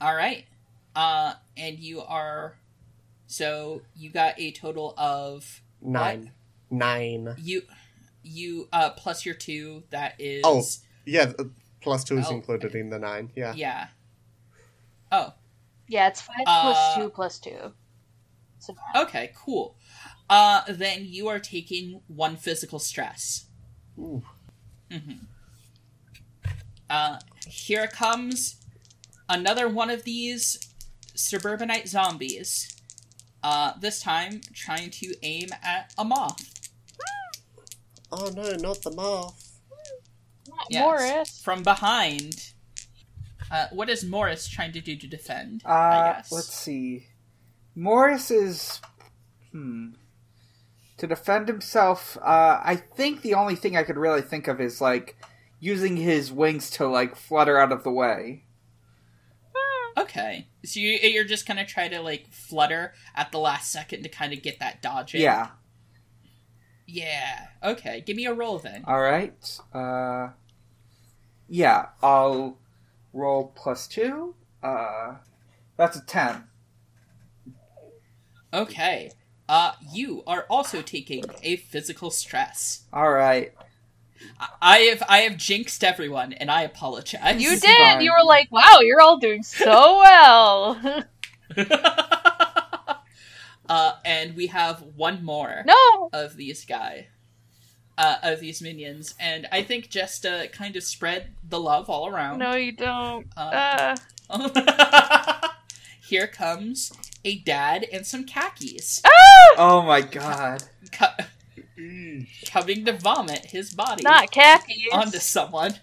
All 0.00 0.14
right. 0.14 0.44
Uh, 0.94 1.34
and 1.56 1.78
you 1.78 2.00
are. 2.02 2.56
So 3.26 3.82
you 3.96 4.10
got 4.10 4.38
a 4.38 4.52
total 4.52 4.94
of 4.96 5.62
Nine. 5.80 6.30
Nine. 6.70 7.34
you, 7.38 7.62
you 8.22 8.68
uh 8.72 8.90
plus 8.90 9.26
your 9.26 9.34
two. 9.34 9.82
That 9.90 10.14
is. 10.18 10.42
Oh. 10.44 10.62
Yeah, 11.04 11.32
plus 11.80 12.04
two 12.04 12.18
is 12.18 12.26
Oh, 12.28 12.34
included 12.34 12.74
in 12.74 12.88
the 12.90 12.98
nine. 12.98 13.30
Yeah. 13.36 13.52
Yeah. 13.54 13.88
Oh. 15.12 15.34
Yeah, 15.86 16.08
it's 16.08 16.22
five 16.22 16.36
Uh, 16.46 16.62
plus 16.62 16.96
two 16.96 17.10
plus 17.10 17.38
two. 17.38 17.72
So 18.58 18.74
Okay. 18.96 19.32
Cool. 19.36 19.76
Uh, 20.30 20.62
then 20.68 21.04
you 21.04 21.28
are 21.28 21.38
taking 21.38 22.00
one 22.06 22.36
physical 22.36 22.78
stress. 22.78 23.46
Ooh. 23.98 24.22
Mm-hmm. 24.94 26.50
Uh, 26.88 27.18
here 27.48 27.86
comes 27.86 28.56
another 29.28 29.68
one 29.68 29.90
of 29.90 30.04
these 30.04 30.58
suburbanite 31.14 31.88
zombies. 31.88 32.70
Uh, 33.42 33.72
this 33.80 34.00
time 34.02 34.40
trying 34.54 34.90
to 34.90 35.14
aim 35.22 35.48
at 35.62 35.92
a 35.98 36.04
moth. 36.04 36.70
Oh 38.12 38.30
no, 38.34 38.52
not 38.56 38.82
the 38.82 38.90
moth. 38.92 39.58
not 40.48 40.66
Yes. 40.70 40.82
Morris. 40.82 41.42
From 41.42 41.62
behind. 41.62 42.52
Uh, 43.50 43.66
what 43.72 43.90
is 43.90 44.04
Morris 44.04 44.48
trying 44.48 44.72
to 44.72 44.80
do 44.80 44.96
to 44.96 45.06
defend? 45.06 45.62
I 45.64 45.70
Uh, 45.70 46.12
guess. 46.14 46.32
let's 46.32 46.54
see. 46.54 47.06
Morris 47.74 48.30
is. 48.30 48.80
Hmm. 49.52 49.90
To 50.98 51.06
defend 51.06 51.48
himself, 51.48 52.16
uh, 52.18 52.60
I 52.62 52.76
think 52.76 53.22
the 53.22 53.34
only 53.34 53.56
thing 53.56 53.76
I 53.76 53.82
could 53.82 53.96
really 53.96 54.22
think 54.22 54.46
of 54.46 54.60
is, 54.60 54.80
like, 54.80 55.16
using 55.58 55.96
his 55.96 56.30
wings 56.30 56.70
to, 56.70 56.86
like, 56.86 57.16
flutter 57.16 57.58
out 57.58 57.72
of 57.72 57.82
the 57.82 57.90
way. 57.90 58.44
Okay, 59.96 60.48
so 60.64 60.80
you, 60.80 60.98
you're 61.02 61.24
just 61.24 61.46
gonna 61.46 61.64
try 61.64 61.86
to 61.86 62.00
like 62.00 62.26
flutter 62.32 62.94
at 63.14 63.30
the 63.30 63.38
last 63.38 63.70
second 63.70 64.02
to 64.02 64.08
kind 64.08 64.32
of 64.32 64.42
get 64.42 64.58
that 64.58 64.82
dodge 64.82 65.14
in. 65.14 65.20
Yeah. 65.20 65.50
Yeah. 66.86 67.46
Okay. 67.62 68.02
Give 68.04 68.16
me 68.16 68.26
a 68.26 68.34
roll 68.34 68.58
then. 68.58 68.84
Alright. 68.86 69.58
Uh. 69.72 70.30
Yeah, 71.48 71.86
I'll 72.02 72.58
roll 73.12 73.52
plus 73.54 73.86
two. 73.86 74.34
Uh. 74.62 75.14
That's 75.76 75.96
a 75.96 76.04
10. 76.04 76.44
Okay. 78.52 79.10
Uh, 79.48 79.72
you 79.92 80.22
are 80.26 80.46
also 80.48 80.80
taking 80.82 81.24
a 81.42 81.56
physical 81.56 82.10
stress. 82.10 82.84
Alright. 82.92 83.52
I- 84.40 84.48
I 84.62 84.78
have 84.78 85.02
I 85.08 85.18
have 85.20 85.36
jinxed 85.36 85.84
everyone, 85.84 86.32
and 86.32 86.50
I 86.50 86.62
apologize. 86.62 87.42
You 87.42 87.50
did. 87.60 87.76
fine. 87.76 88.00
You 88.00 88.10
were 88.12 88.24
like, 88.24 88.50
"Wow, 88.50 88.78
you're 88.80 89.00
all 89.02 89.18
doing 89.18 89.42
so 89.42 89.64
well." 89.98 91.04
uh, 93.68 93.92
and 94.04 94.34
we 94.36 94.46
have 94.48 94.80
one 94.96 95.24
more 95.24 95.62
no, 95.66 96.08
of 96.12 96.36
these 96.36 96.64
guy, 96.64 97.08
uh, 97.98 98.16
of 98.22 98.40
these 98.40 98.60
minions, 98.62 99.14
and 99.20 99.46
I 99.52 99.62
think 99.62 99.90
just 99.90 100.22
to 100.22 100.48
kind 100.52 100.76
of 100.76 100.82
spread 100.84 101.28
the 101.48 101.60
love 101.60 101.88
all 101.90 102.08
around. 102.08 102.38
no, 102.38 102.54
you 102.54 102.72
don't. 102.72 103.26
Uh, 103.36 103.94
Uh, 104.30 105.48
here 106.08 106.26
comes 106.26 106.92
a 107.24 107.38
dad 107.38 107.86
and 107.92 108.06
some 108.06 108.24
khakis 108.24 109.00
ah, 109.04 109.10
Oh 109.58 109.82
my 109.82 110.00
god. 110.02 110.64
co- 110.92 111.06
coming 112.46 112.84
to 112.84 112.92
vomit 112.98 113.46
his 113.46 113.72
body 113.74 114.02
not 114.02 114.30
khakis. 114.30 114.76
onto 114.92 115.18
someone. 115.18 115.74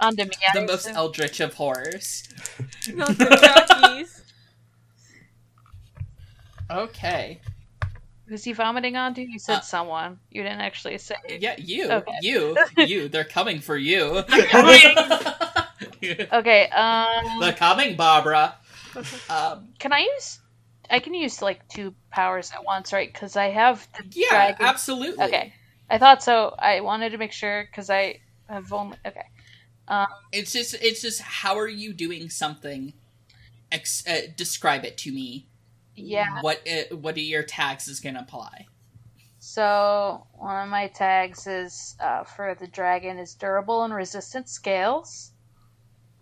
onto 0.00 0.24
me. 0.24 0.30
I 0.54 0.60
The 0.60 0.66
most 0.66 0.84
assume. 0.86 0.96
eldritch 0.96 1.40
of 1.40 1.54
horrors. 1.54 2.28
Not 2.94 3.16
khakis. 3.18 4.22
Okay. 6.70 7.40
Who's 8.26 8.44
he 8.44 8.52
vomiting 8.52 8.96
onto? 8.96 9.22
You 9.22 9.38
said 9.38 9.56
Uh, 9.58 9.60
someone. 9.60 10.18
You 10.30 10.42
didn't 10.42 10.60
actually 10.60 10.98
say. 10.98 11.16
Yeah, 11.40 11.54
you, 11.58 11.90
Okay. 11.90 12.12
you, 12.22 12.56
you. 12.76 13.08
They're 13.08 13.24
coming 13.24 13.60
for 13.60 13.76
you. 13.76 14.22
Okay. 16.02 16.68
Um. 16.70 17.40
They're 17.40 17.52
coming, 17.52 17.96
Barbara. 17.96 18.54
Um, 19.30 19.68
Can 19.78 19.92
I 19.92 20.00
use? 20.00 20.40
I 20.90 21.00
can 21.00 21.14
use 21.14 21.42
like 21.42 21.68
two 21.68 21.94
powers 22.10 22.50
at 22.52 22.64
once, 22.64 22.92
right? 22.92 23.12
Because 23.12 23.36
I 23.36 23.50
have 23.50 23.86
the 23.96 24.04
yeah, 24.12 24.28
dragon. 24.30 24.66
absolutely. 24.66 25.24
Okay. 25.24 25.52
I 25.90 25.98
thought 25.98 26.22
so. 26.22 26.54
I 26.58 26.80
wanted 26.80 27.10
to 27.10 27.18
make 27.18 27.32
sure 27.32 27.66
because 27.70 27.90
I 27.90 28.20
have 28.48 28.72
only. 28.72 28.96
Okay. 29.06 29.24
Um, 29.86 30.06
It's 30.32 30.52
just, 30.52 30.74
it's 30.80 31.02
just, 31.02 31.20
how 31.20 31.58
are 31.58 31.68
you 31.68 31.92
doing 31.92 32.28
something? 32.30 32.92
Ex- 33.70 34.06
uh, 34.06 34.28
describe 34.36 34.84
it 34.84 34.96
to 34.98 35.12
me. 35.12 35.46
Yeah. 35.94 36.40
What, 36.42 36.66
uh, 36.66 36.94
what 36.96 37.16
are 37.16 37.20
your 37.20 37.42
tags 37.42 37.88
is 37.88 38.00
gonna 38.00 38.20
apply? 38.20 38.66
So 39.38 40.26
one 40.34 40.64
of 40.64 40.68
my 40.68 40.88
tags 40.88 41.46
is 41.46 41.96
uh, 42.00 42.24
for 42.24 42.54
the 42.58 42.66
dragon 42.66 43.18
is 43.18 43.34
durable 43.34 43.84
and 43.84 43.94
resistant 43.94 44.48
scales. 44.48 45.32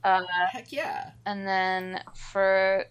Uh, 0.07 0.23
Heck 0.53 0.71
yeah. 0.71 1.11
and 1.25 1.45
then 1.45 2.01
for 2.15 2.85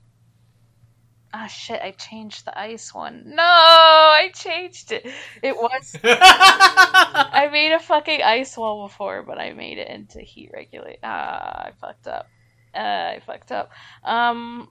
ah 1.34 1.48
shit, 1.48 1.82
I 1.82 1.92
changed 1.92 2.44
the 2.44 2.60
ice 2.60 2.94
one. 2.94 3.24
No, 3.28 3.42
I 3.42 4.32
changed 4.36 4.92
it. 4.92 5.08
It 5.42 5.56
was 5.56 5.96
I 6.04 7.48
made 7.54 7.72
a 7.72 7.80
fucking 7.80 8.22
ice 8.22 8.58
wall 8.58 8.86
before, 8.88 9.24
but 9.24 9.40
I 9.40 9.54
made 9.54 9.78
it 9.78 9.88
into 9.88 10.20
heat 10.20 10.52
regulate. 10.54 11.00
Ah, 11.04 11.68
I 11.68 11.72
fucked 11.80 12.06
up. 12.08 12.28
Uh, 12.76 12.80
I 13.16 13.22
fucked 13.26 13.54
up. 13.54 13.70
Um, 14.04 14.68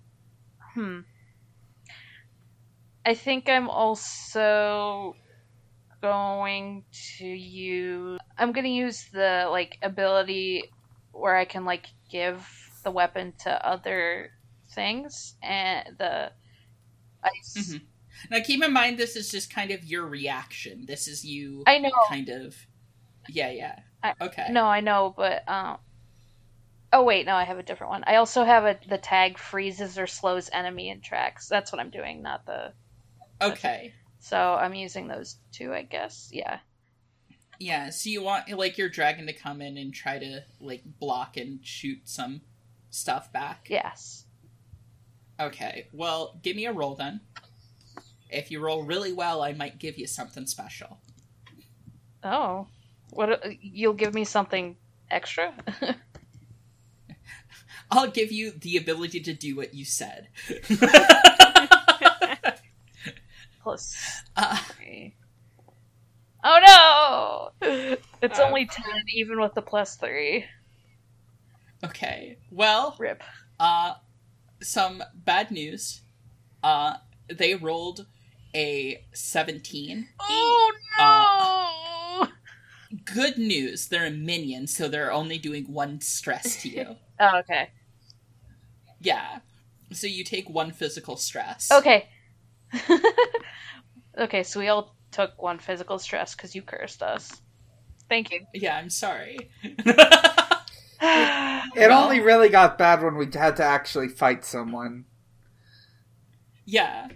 hmm. 0.75 1.01
I 3.07 3.15
think 3.15 3.49
I'm 3.49 3.71
also 3.71 5.17
going 6.03 6.85
to 7.17 7.27
use. 7.27 8.21
I'm 8.37 8.53
gonna 8.53 8.69
use 8.69 9.09
the 9.15 9.49
like 9.51 9.79
ability 9.81 10.65
where 11.15 11.37
I 11.37 11.45
can 11.45 11.65
like 11.65 11.87
give 12.11 12.47
the 12.83 12.91
weapon 12.91 13.33
to 13.41 13.67
other 13.67 14.31
things 14.75 15.35
and 15.43 15.97
the 15.99 16.33
ice. 17.23 17.55
Mhm. 17.57 17.87
Now, 18.31 18.39
keep 18.45 18.63
in 18.63 18.73
mind, 18.73 18.99
this 18.99 19.17
is 19.17 19.31
just 19.31 19.53
kind 19.53 19.71
of 19.71 19.85
your 19.85 20.07
reaction. 20.07 20.87
This 20.87 21.09
is 21.09 21.25
you 21.25 21.65
I 21.67 21.79
know. 21.79 21.91
kind 22.09 22.29
of. 22.29 22.57
Yeah, 23.29 23.51
yeah. 23.51 23.79
I- 24.03 24.15
okay. 24.21 24.47
No, 24.51 24.65
I 24.67 24.81
know, 24.81 25.15
but 25.17 25.49
um. 25.49 25.79
Oh 26.93 27.03
wait, 27.03 27.27
no, 27.27 27.35
I 27.35 27.43
have 27.45 27.59
a 27.59 27.63
different 27.65 27.91
one. 27.91 28.05
I 28.07 28.17
also 28.17 28.45
have 28.45 28.65
a 28.65 28.79
the 28.89 28.99
tag 28.99 29.37
freezes 29.37 29.99
or 29.99 30.07
slows 30.07 30.49
enemy 30.53 30.91
in 30.91 31.01
tracks. 31.01 31.49
That's 31.49 31.73
what 31.73 31.81
I'm 31.81 31.91
doing, 31.91 32.23
not 32.23 32.47
the. 32.47 32.73
Okay. 33.43 33.93
So 34.21 34.39
I'm 34.39 34.75
using 34.75 35.09
those 35.09 35.37
two, 35.53 35.75
I 35.75 35.83
guess. 35.83 36.31
Yeah. 36.33 36.61
Yeah, 37.59 37.91
so 37.91 38.11
you 38.11 38.23
want 38.23 38.49
like 38.51 38.79
your 38.79 38.89
dragon 38.89 39.27
to 39.27 39.33
come 39.33 39.61
in 39.63 39.77
and 39.77 39.95
try 39.95 40.19
to 40.19 40.43
like 40.61 40.83
block 40.99 41.37
and 41.37 41.61
shoot 41.65 42.01
some 42.05 42.41
stuff 42.91 43.33
back. 43.33 43.67
Yes. 43.69 44.25
Okay. 45.41 45.89
Well, 45.93 46.39
give 46.43 46.57
me 46.57 46.67
a 46.67 46.73
roll 46.73 46.95
then. 46.95 47.21
If 48.31 48.51
you 48.51 48.61
roll 48.61 48.85
really 48.85 49.13
well, 49.13 49.43
I 49.43 49.53
might 49.53 49.79
give 49.79 49.99
you 49.99 50.07
something 50.07 50.47
special. 50.47 50.99
Oh, 52.23 52.67
what? 53.11 53.45
You'll 53.61 53.93
give 53.95 54.15
me 54.15 54.25
something 54.25 54.77
extra? 55.11 55.55
I'll 57.91 58.11
give 58.11 58.33
you 58.33 58.51
the 58.51 58.77
ability 58.77 59.21
to 59.21 59.35
do 59.35 59.57
what 59.57 59.75
you 59.75 59.85
said. 59.85 60.29
Plus 63.63 63.97
Uh. 64.37 64.59
Oh 66.45 67.51
no! 67.63 67.97
It's 68.23 68.39
Uh, 68.39 68.45
only 68.47 68.67
ten, 68.67 69.03
even 69.15 69.41
with 69.41 69.55
the 69.55 69.63
plus 69.63 69.97
three. 69.97 70.47
okay. 71.85 72.39
Well, 72.51 72.97
Rip. 72.99 73.23
Uh, 73.59 73.95
some 74.63 75.03
bad 75.15 75.51
news. 75.51 76.03
Uh, 76.63 76.97
they 77.29 77.55
rolled 77.55 78.07
a 78.55 79.05
17. 79.13 80.09
Oh 80.21 80.73
no! 80.99 82.29
Good 83.05 83.39
news, 83.39 83.89
they're 83.89 84.07
a 84.07 84.11
minion, 84.11 84.67
so 84.67 84.89
they're 84.89 85.13
only 85.13 85.39
doing 85.39 85.65
one 85.73 86.01
stress 86.01 86.57
to 86.63 86.69
you. 86.69 86.97
oh, 87.21 87.39
okay. 87.41 87.71
yeah. 89.01 89.41
So 89.93 90.07
you 90.07 90.25
take 90.25 90.49
one 90.51 90.73
physical 90.73 91.17
stress. 91.17 91.71
Okay. 91.71 92.09
okay, 94.19 94.43
so 94.43 94.61
we 94.61 94.69
all 94.69 94.94
took 95.15 95.41
one 95.41 95.59
physical 95.59 95.99
stress 95.99 96.35
because 96.35 96.55
you 96.55 96.63
cursed 96.63 97.03
us. 97.03 97.41
Thank 98.09 98.31
you. 98.33 98.41
Yeah, 98.53 98.77
I'm 98.77 98.91
sorry. 98.91 99.39
It 101.77 101.89
Well- 101.89 102.05
only 102.05 102.21
really 102.21 102.49
got 102.49 102.79
bad 102.79 103.03
when 103.03 103.17
we 103.17 103.27
had 103.33 103.57
to 103.57 103.65
actually 103.65 104.09
fight 104.09 104.45
someone. 104.45 105.05
yeah. 106.65 107.09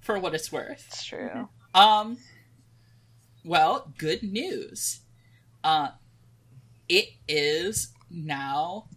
For 0.00 0.18
what 0.18 0.34
it's 0.34 0.50
worth. 0.50 0.84
it's 0.88 1.04
true. 1.04 1.48
Um 1.74 2.18
well, 3.44 3.92
good 3.98 4.22
news. 4.22 5.00
Uh 5.62 5.90
it 6.88 7.10
is 7.28 7.92
now 8.10 8.88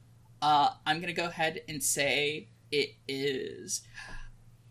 uh 0.42 0.70
I'm 0.86 0.98
going 0.98 1.14
to 1.14 1.22
go 1.22 1.28
ahead 1.28 1.62
and 1.68 1.84
say 1.84 2.48
it 2.72 2.96
is 3.08 3.82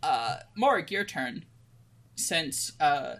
uh 0.03 0.37
Morg, 0.55 0.91
your 0.91 1.05
turn. 1.05 1.45
Since 2.15 2.73
uh 2.79 3.15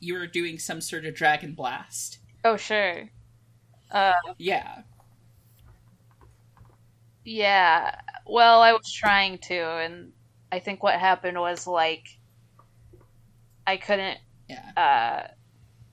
you 0.00 0.14
were 0.14 0.26
doing 0.26 0.58
some 0.58 0.80
sort 0.80 1.04
of 1.06 1.14
dragon 1.14 1.54
blast. 1.54 2.18
Oh, 2.44 2.56
sure. 2.56 3.10
Uh, 3.90 4.14
Yeah. 4.38 4.82
yeah. 7.24 7.94
Well, 8.26 8.62
I 8.62 8.72
was 8.72 8.92
trying 8.92 9.38
to, 9.44 9.54
and 9.54 10.12
I 10.52 10.60
think 10.60 10.82
what 10.82 10.98
happened 10.98 11.38
was 11.38 11.66
like 11.66 12.04
I 13.66 13.76
couldn't 13.78 14.20
Yeah. 14.48 14.72
uh 14.76 15.28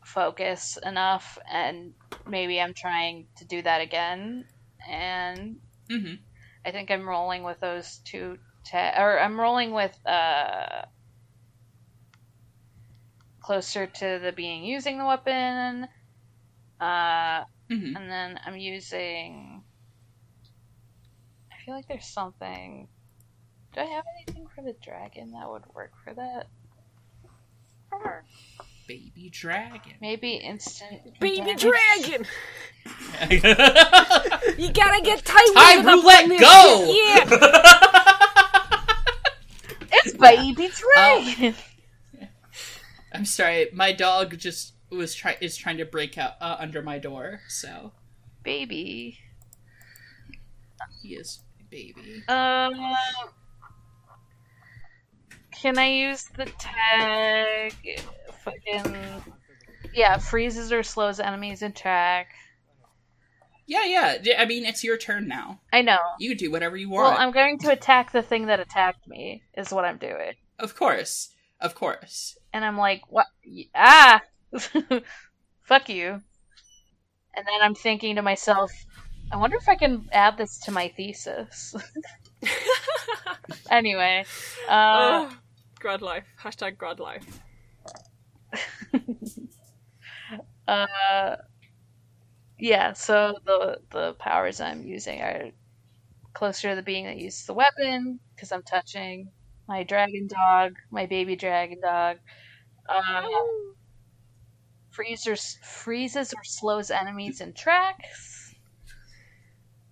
focus 0.05 0.77
enough, 0.83 1.37
and 1.49 1.95
maybe 2.25 2.61
I'm 2.61 2.73
trying 2.75 3.29
to 3.37 3.45
do 3.45 3.61
that 3.63 3.81
again, 3.81 4.47
and 4.87 5.61
Mhm. 5.89 6.27
I 6.65 6.71
think 6.71 6.91
I'm 6.91 7.07
rolling 7.09 7.41
with 7.43 7.59
those 7.61 7.99
two, 8.05 8.37
ta- 8.63 8.93
or 8.97 9.19
I'm 9.19 9.39
rolling 9.39 9.71
with 9.71 9.97
uh 10.05 10.83
closer 13.47 13.87
to 13.87 14.19
the 14.21 14.33
being 14.35 14.65
using 14.65 14.97
the 14.97 15.05
weapon. 15.05 15.87
Uh, 16.81 17.45
Mhm. 17.71 17.95
and 17.95 18.11
then 18.11 18.37
I'm 18.45 18.57
using. 18.57 19.63
I 21.49 21.55
feel 21.65 21.73
like 21.73 21.87
there's 21.87 22.05
something. 22.05 22.89
Do 23.73 23.79
I 23.81 23.85
have 23.85 24.03
anything 24.17 24.47
for 24.53 24.61
the 24.63 24.73
dragon 24.83 25.31
that 25.31 25.49
would 25.49 25.63
work 25.73 25.93
for 26.03 26.13
that? 26.13 26.47
Baby 28.85 29.29
dragon. 29.31 29.93
Maybe 30.01 30.33
instant. 30.35 31.17
Baby 31.19 31.37
damage? 31.37 31.61
dragon! 31.61 32.25
You 34.57 34.71
gotta 34.73 35.01
get 35.03 35.23
tight 35.25 35.51
Time 35.55 35.85
with 35.85 35.87
it 35.87 35.89
up 35.89 36.03
roulette, 36.03 36.23
on 36.23 36.29
this 36.29 36.41
go! 36.41 36.85
shit, 36.85 36.95
Yeah! 37.31 38.17
It's 39.91 40.13
baby 40.17 40.69
dragon. 40.69 41.55
I'm 43.13 43.25
sorry, 43.25 43.69
my 43.73 43.91
dog 43.91 44.37
just 44.37 44.73
was 44.89 45.13
try 45.15 45.37
is 45.41 45.57
trying 45.57 45.77
to 45.77 45.85
break 45.85 46.17
out 46.17 46.33
uh, 46.41 46.57
under 46.59 46.81
my 46.81 46.97
door, 46.99 47.41
so 47.47 47.91
baby. 48.43 49.19
he 51.01 51.15
is 51.15 51.39
baby. 51.69 52.23
Um. 52.27 52.73
Can 55.51 55.79
I 55.79 55.87
use 55.87 56.25
the 56.35 56.45
tag? 56.59 57.73
Fucking. 58.43 58.95
Yeah, 59.93 60.17
freezes 60.17 60.71
or 60.71 60.83
slows 60.83 61.19
enemies 61.19 61.63
in 61.63 61.73
track. 61.73 62.27
Yeah, 63.65 63.83
yeah. 63.85 64.35
I 64.37 64.45
mean, 64.45 64.65
it's 64.65 64.83
your 64.83 64.97
turn 64.97 65.27
now. 65.27 65.59
I 65.73 65.81
know. 65.81 65.97
You 66.19 66.35
do 66.35 66.51
whatever 66.51 66.77
you 66.77 66.89
want. 66.89 67.15
Well. 67.15 67.19
I'm 67.19 67.31
going 67.31 67.57
to 67.59 67.71
attack 67.71 68.11
the 68.11 68.21
thing 68.21 68.45
that 68.45 68.59
attacked 68.59 69.07
me, 69.07 69.41
is 69.57 69.71
what 69.71 69.83
I'm 69.83 69.97
doing. 69.97 70.33
Of 70.59 70.75
course, 70.75 71.33
of 71.59 71.73
course. 71.75 72.37
And 72.57 72.65
I'm 72.65 72.75
like, 72.75 73.03
what? 73.07 73.27
Ah! 73.75 74.19
Fuck 75.61 75.89
you. 75.89 76.09
And 76.09 77.45
then 77.45 77.61
I'm 77.61 77.75
thinking 77.75 78.15
to 78.15 78.23
myself, 78.23 78.71
I 79.31 79.37
wonder 79.37 79.57
if 79.57 79.69
I 79.69 79.75
can 79.75 80.09
add 80.11 80.39
this 80.39 80.57
to 80.61 80.71
my 80.71 80.87
thesis. 80.87 81.75
anyway, 83.69 84.25
uh, 84.67 85.29
oh, 85.29 85.37
grad 85.79 86.01
life. 86.01 86.25
Hashtag 86.41 86.79
grad 86.79 86.99
life. 86.99 87.41
uh, 90.67 91.35
yeah. 92.57 92.93
So 92.93 93.35
the 93.45 93.81
the 93.91 94.13
powers 94.13 94.59
I'm 94.59 94.81
using 94.81 95.21
are 95.21 95.51
closer 96.33 96.71
to 96.71 96.75
the 96.75 96.81
being 96.81 97.05
that 97.05 97.17
uses 97.17 97.45
the 97.45 97.53
weapon 97.53 98.19
because 98.35 98.51
I'm 98.51 98.63
touching 98.63 99.29
my 99.67 99.83
dragon 99.83 100.27
dog, 100.27 100.73
my 100.89 101.05
baby 101.05 101.35
dragon 101.35 101.81
dog. 101.81 102.17
Uh, 102.89 103.27
freezes 104.89 105.57
freezes 105.63 106.33
or 106.33 106.43
slows 106.43 106.91
enemies 106.91 107.39
in 107.39 107.53
tracks. 107.53 108.53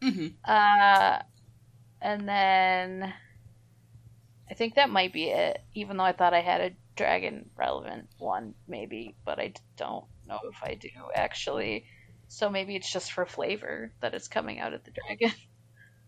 hmm 0.01 0.27
Uh, 0.45 1.19
and 2.01 2.27
then 2.29 3.13
I 4.49 4.53
think 4.53 4.75
that 4.75 4.89
might 4.89 5.13
be 5.13 5.29
it. 5.29 5.63
Even 5.73 5.97
though 5.97 6.03
I 6.03 6.13
thought 6.13 6.33
I 6.33 6.41
had 6.41 6.61
a 6.61 6.75
dragon 6.95 7.49
relevant 7.55 8.09
one, 8.17 8.55
maybe, 8.67 9.17
but 9.25 9.39
I 9.39 9.53
don't 9.77 10.05
know 10.25 10.39
if 10.49 10.63
I 10.63 10.75
do 10.75 10.89
actually. 11.13 11.85
So 12.27 12.49
maybe 12.49 12.75
it's 12.75 12.91
just 12.91 13.11
for 13.11 13.25
flavor 13.25 13.93
that 14.01 14.13
it's 14.13 14.27
coming 14.27 14.59
out 14.59 14.73
of 14.73 14.83
the 14.83 14.91
dragon. 14.91 15.31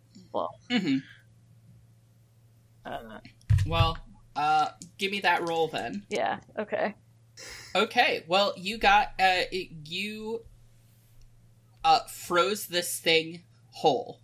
well, 0.34 0.50
hmm 0.70 0.98
uh, 2.86 3.20
Well, 3.66 3.98
uh, 4.38 4.70
give 4.98 5.12
me 5.12 5.20
that 5.22 5.48
roll 5.50 5.68
then. 5.68 6.04
yeah. 6.10 6.40
Okay. 6.58 6.96
Okay. 7.76 8.24
Well, 8.28 8.54
you 8.56 8.78
got 8.78 9.08
uh, 9.20 9.44
it- 9.52 9.70
you 9.90 10.44
uh 11.84 12.00
froze 12.08 12.68
this 12.68 13.00
thing 13.00 13.42
whole 13.72 14.20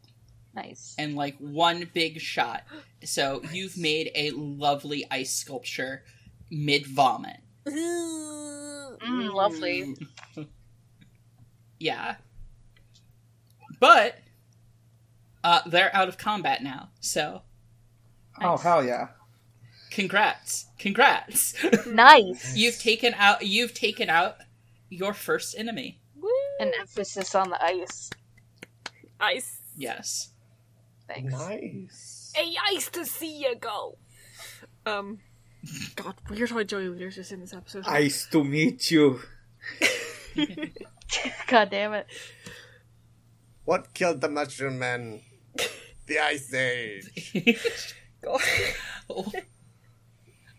Nice. 0.55 0.93
And 0.99 1.15
like 1.15 1.35
one 1.39 1.89
big 1.95 2.19
shot. 2.21 2.63
So 3.03 3.41
you've 3.51 3.75
made 3.77 4.11
a 4.13 4.29
lovely 4.31 5.03
ice 5.09 5.33
sculpture 5.33 6.03
mid 6.51 6.85
vomit. 6.85 7.37
Mm, 7.67 9.33
lovely. 9.33 9.95
Yeah. 11.79 12.15
But 13.79 14.15
uh 15.43 15.61
they're 15.65 15.93
out 15.95 16.07
of 16.07 16.17
combat 16.17 16.61
now. 16.63 16.89
So 16.99 17.41
Oh 18.41 18.57
hell 18.57 18.83
yeah! 18.85 19.09
Congrats. 19.93 20.65
Congrats. 20.79 21.53
Nice. 21.87 22.55
you've 22.55 22.79
taken 22.79 23.13
out 23.17 23.45
you've 23.45 23.73
taken 23.73 24.09
out 24.09 24.35
your 24.89 25.13
first 25.13 25.55
enemy. 25.57 25.99
An 26.59 26.71
emphasis 26.79 27.35
on 27.35 27.49
the 27.49 27.63
ice. 27.63 28.09
Ice. 29.19 29.59
Yes. 29.75 30.29
Thanks. 31.07 31.33
Nice. 31.33 32.31
Hey, 32.35 32.53
ice 32.71 32.89
to 32.89 33.05
see 33.05 33.39
you 33.39 33.55
go. 33.55 33.97
Um, 34.85 35.19
God, 35.95 36.15
weird 36.29 36.49
how 36.49 36.63
Joey 36.63 36.89
Leader's 36.89 37.15
just 37.15 37.31
in 37.31 37.39
this 37.39 37.53
episode. 37.53 37.85
Nice 37.85 38.27
to 38.27 38.43
meet 38.43 38.91
you. 38.91 39.19
God 41.47 41.69
damn 41.69 41.93
it. 41.93 42.07
What 43.65 43.93
killed 43.93 44.21
the 44.21 44.29
Mushroom 44.29 44.79
Man? 44.79 45.21
The 46.05 46.19
Ice 46.19 46.53
Age. 46.53 47.95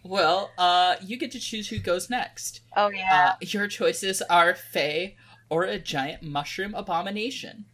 well, 0.04 0.50
uh 0.58 0.96
you 1.02 1.16
get 1.16 1.30
to 1.32 1.40
choose 1.40 1.68
who 1.68 1.78
goes 1.78 2.08
next. 2.10 2.60
Oh 2.76 2.90
yeah. 2.90 3.32
Uh, 3.32 3.36
your 3.40 3.66
choices 3.68 4.22
are 4.22 4.54
Fae 4.54 5.16
or 5.50 5.64
a 5.64 5.78
giant 5.78 6.22
mushroom 6.22 6.74
abomination. 6.74 7.64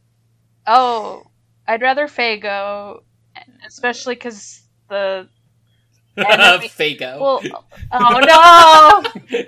Oh, 0.66 1.24
I'd 1.66 1.82
rather 1.82 2.06
Fago, 2.06 3.02
especially 3.66 4.14
because 4.14 4.62
the 4.88 5.28
Enemy- 6.16 6.68
Faygo. 6.68 7.20
well. 7.20 7.64
Oh 7.92 9.02
no! 9.36 9.46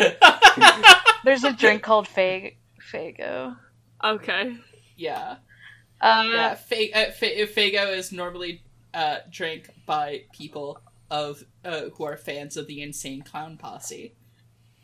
There's 1.24 1.44
a 1.44 1.52
drink 1.52 1.82
called 1.82 2.06
Fag 2.06 2.56
Faygo. 2.92 3.56
Okay. 4.02 4.56
yeah. 4.96 5.36
Uh, 6.00 6.24
Yeah, 6.26 6.54
Fa- 6.54 6.96
uh, 6.98 7.10
Fa- 7.12 7.46
Faygo 7.46 7.94
is 7.96 8.10
normally 8.12 8.62
uh, 8.94 9.16
drank 9.30 9.70
by 9.86 10.22
people 10.32 10.80
of 11.10 11.44
uh, 11.64 11.88
who 11.94 12.04
are 12.04 12.16
fans 12.16 12.56
of 12.56 12.66
the 12.66 12.82
Insane 12.82 13.22
Clown 13.22 13.56
Posse. 13.56 14.14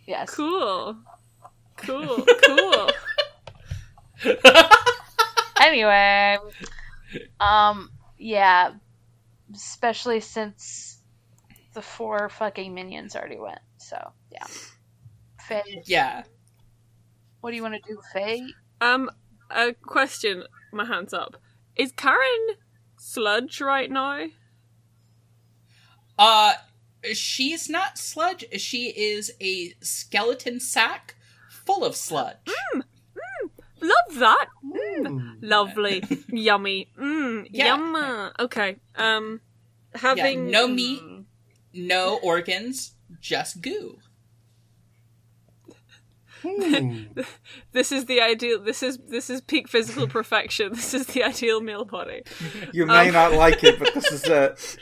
Yes. 0.06 0.30
Cool. 0.34 0.96
Cool. 1.76 2.24
Cool. 2.46 2.90
Anyway, 5.60 6.36
Um, 7.40 7.90
yeah, 8.18 8.72
especially 9.54 10.20
since 10.20 10.98
the 11.72 11.80
four 11.82 12.28
fucking 12.28 12.74
minions 12.74 13.16
already 13.16 13.38
went. 13.38 13.58
So 13.78 13.96
yeah, 14.30 14.46
Faye, 15.40 15.82
Yeah. 15.86 16.24
what 17.40 17.50
do 17.50 17.56
you 17.56 17.62
want 17.62 17.74
to 17.74 17.80
do, 17.88 17.98
Faye? 18.12 18.46
Um, 18.82 19.10
a 19.50 19.72
question. 19.72 20.44
My 20.72 20.84
hands 20.84 21.14
up. 21.14 21.36
Is 21.74 21.90
Karen 21.92 22.46
sludge 23.10 23.60
right 23.60 23.90
now? 23.90 24.26
Uh, 26.18 26.54
she's 27.12 27.68
not 27.68 27.98
sludge. 27.98 28.44
She 28.60 28.88
is 28.88 29.32
a 29.40 29.74
skeleton 29.80 30.58
sack 30.60 31.14
full 31.50 31.84
of 31.84 31.94
sludge. 31.94 32.36
Mm, 32.46 32.82
mm, 32.82 33.50
Love 33.80 34.18
that. 34.18 34.46
Mm. 34.64 35.36
Lovely, 35.40 36.02
yummy. 36.28 36.88
Mmm, 36.98 37.46
Yeah. 37.50 37.76
yum. 37.76 38.32
Okay. 38.40 38.76
Um, 38.96 39.40
Yeah, 39.94 40.00
having 40.00 40.50
no 40.50 40.66
meat, 40.66 41.02
no 41.72 42.18
organs, 42.22 42.92
just 43.20 43.60
goo. 43.62 43.98
Hmm. 46.42 47.02
This 47.72 47.92
is 47.92 48.06
the 48.06 48.20
ideal. 48.20 48.60
This 48.60 48.82
is 48.82 48.98
this 49.08 49.28
is 49.30 49.40
peak 49.40 49.68
physical 49.68 50.06
perfection. 50.08 50.72
This 50.72 50.94
is 50.94 51.06
the 51.06 51.24
ideal 51.24 51.60
male 51.60 51.84
body. 51.84 52.22
You 52.72 52.86
may 52.86 53.08
Um, 53.08 53.12
not 53.14 53.32
like 53.32 53.62
it, 53.64 53.78
but 53.78 53.92
this 53.94 54.10
is 54.12 54.24
it. 54.26 54.76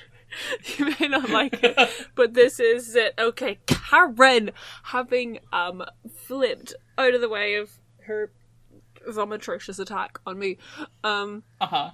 You 0.78 0.94
may 1.00 1.09
not 1.09 1.28
like 1.30 1.62
it, 1.62 1.76
but 2.16 2.34
this 2.34 2.59
is 2.61 2.94
it. 2.96 3.14
Okay, 3.18 3.59
Karen, 3.66 4.50
having 4.84 5.38
um 5.52 5.84
flipped 6.26 6.74
out 6.98 7.14
of 7.14 7.20
the 7.20 7.28
way 7.28 7.55
of 7.55 7.70
her 8.07 8.30
vomitrocious 9.09 9.78
attack 9.78 10.18
on 10.26 10.38
me, 10.38 10.57
um, 11.05 11.42
Uh-huh. 11.61 11.90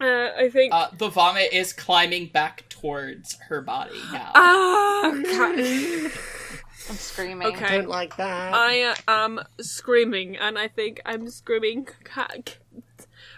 uh, 0.00 0.28
I 0.38 0.48
think. 0.52 0.72
Uh 0.74 0.88
The 0.96 1.08
vomit 1.08 1.52
is 1.52 1.72
climbing 1.72 2.26
back 2.26 2.68
towards 2.68 3.38
her 3.48 3.60
body 3.62 3.98
now. 4.12 4.32
Ah, 4.34 5.12
Ka- 5.24 5.54
I'm 6.88 6.96
screaming. 6.96 7.48
Okay. 7.48 7.64
I 7.66 7.76
Don't 7.78 7.88
like 7.88 8.16
that. 8.16 8.54
I 8.54 8.82
uh, 8.82 8.94
am 9.08 9.40
screaming, 9.60 10.36
and 10.36 10.58
I 10.58 10.68
think 10.68 11.00
I'm 11.04 11.28
screaming. 11.30 11.86
Ka- 12.04 12.28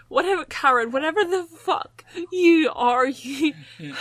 whatever, 0.07 0.45
Karen, 0.45 0.91
whatever 0.91 1.23
the 1.23 1.43
fuck 1.43 2.03
you 2.31 2.71
are, 2.75 3.07
you, 3.07 3.53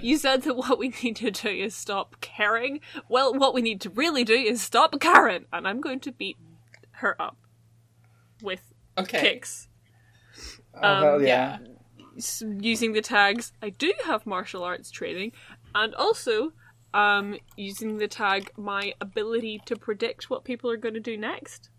you 0.00 0.16
said 0.18 0.42
that 0.42 0.56
what 0.56 0.78
we 0.78 0.88
need 1.02 1.16
to 1.16 1.30
do 1.30 1.48
is 1.48 1.74
stop 1.74 2.16
caring. 2.20 2.80
Well, 3.08 3.34
what 3.34 3.54
we 3.54 3.62
need 3.62 3.80
to 3.82 3.90
really 3.90 4.24
do 4.24 4.34
is 4.34 4.62
stop 4.62 4.98
Karen, 5.00 5.46
and 5.52 5.66
I'm 5.68 5.80
going 5.80 6.00
to 6.00 6.12
beat 6.12 6.36
her 6.92 7.20
up 7.20 7.36
with 8.42 8.72
okay. 8.96 9.20
kicks. 9.20 9.68
Oh, 10.74 10.88
Um, 10.88 11.02
hell 11.02 11.22
Yeah. 11.22 11.58
s- 12.16 12.42
using 12.60 12.92
the 12.92 13.02
tags 13.02 13.52
I 13.62 13.70
do 13.70 13.92
have 14.06 14.26
martial 14.26 14.62
arts 14.64 14.90
training 14.90 15.32
and 15.74 15.94
also 15.94 16.52
um 16.94 17.36
using 17.56 17.98
the 17.98 18.08
tag 18.08 18.50
my 18.56 18.92
ability 19.00 19.60
to 19.66 19.76
predict 19.76 20.30
what 20.30 20.44
people 20.44 20.70
are 20.70 20.76
going 20.76 20.94
to 20.94 21.00
do 21.00 21.16
next 21.16 21.70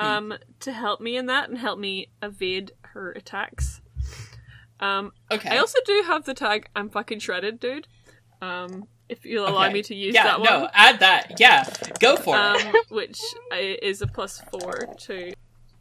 um 0.00 0.32
to 0.58 0.72
help 0.72 1.00
me 1.00 1.16
in 1.16 1.26
that 1.26 1.48
and 1.48 1.58
help 1.58 1.78
me 1.78 2.08
evade 2.22 2.72
her 2.80 3.12
attacks 3.12 3.80
um 4.80 5.12
Okay. 5.30 5.50
I 5.50 5.58
also 5.58 5.78
do 5.84 6.02
have 6.06 6.24
the 6.24 6.34
tag 6.34 6.68
I'm 6.74 6.88
fucking 6.88 7.20
shredded 7.20 7.60
dude 7.60 7.86
um 8.40 8.88
if 9.08 9.26
you'll 9.26 9.46
allow 9.46 9.64
Okay. 9.66 9.74
me 9.74 9.82
to 9.82 9.94
use 9.94 10.14
yeah, 10.14 10.22
that 10.24 10.40
no, 10.42 10.68
add 10.72 11.00
that. 11.00 11.38
Yeah, 11.38 11.68
go 12.00 12.16
for 12.16 12.34
um, 12.34 12.56
it. 12.56 12.86
which 12.90 13.20
is 13.52 14.00
a 14.00 14.06
plus 14.06 14.40
four 14.50 14.86
to 15.00 15.34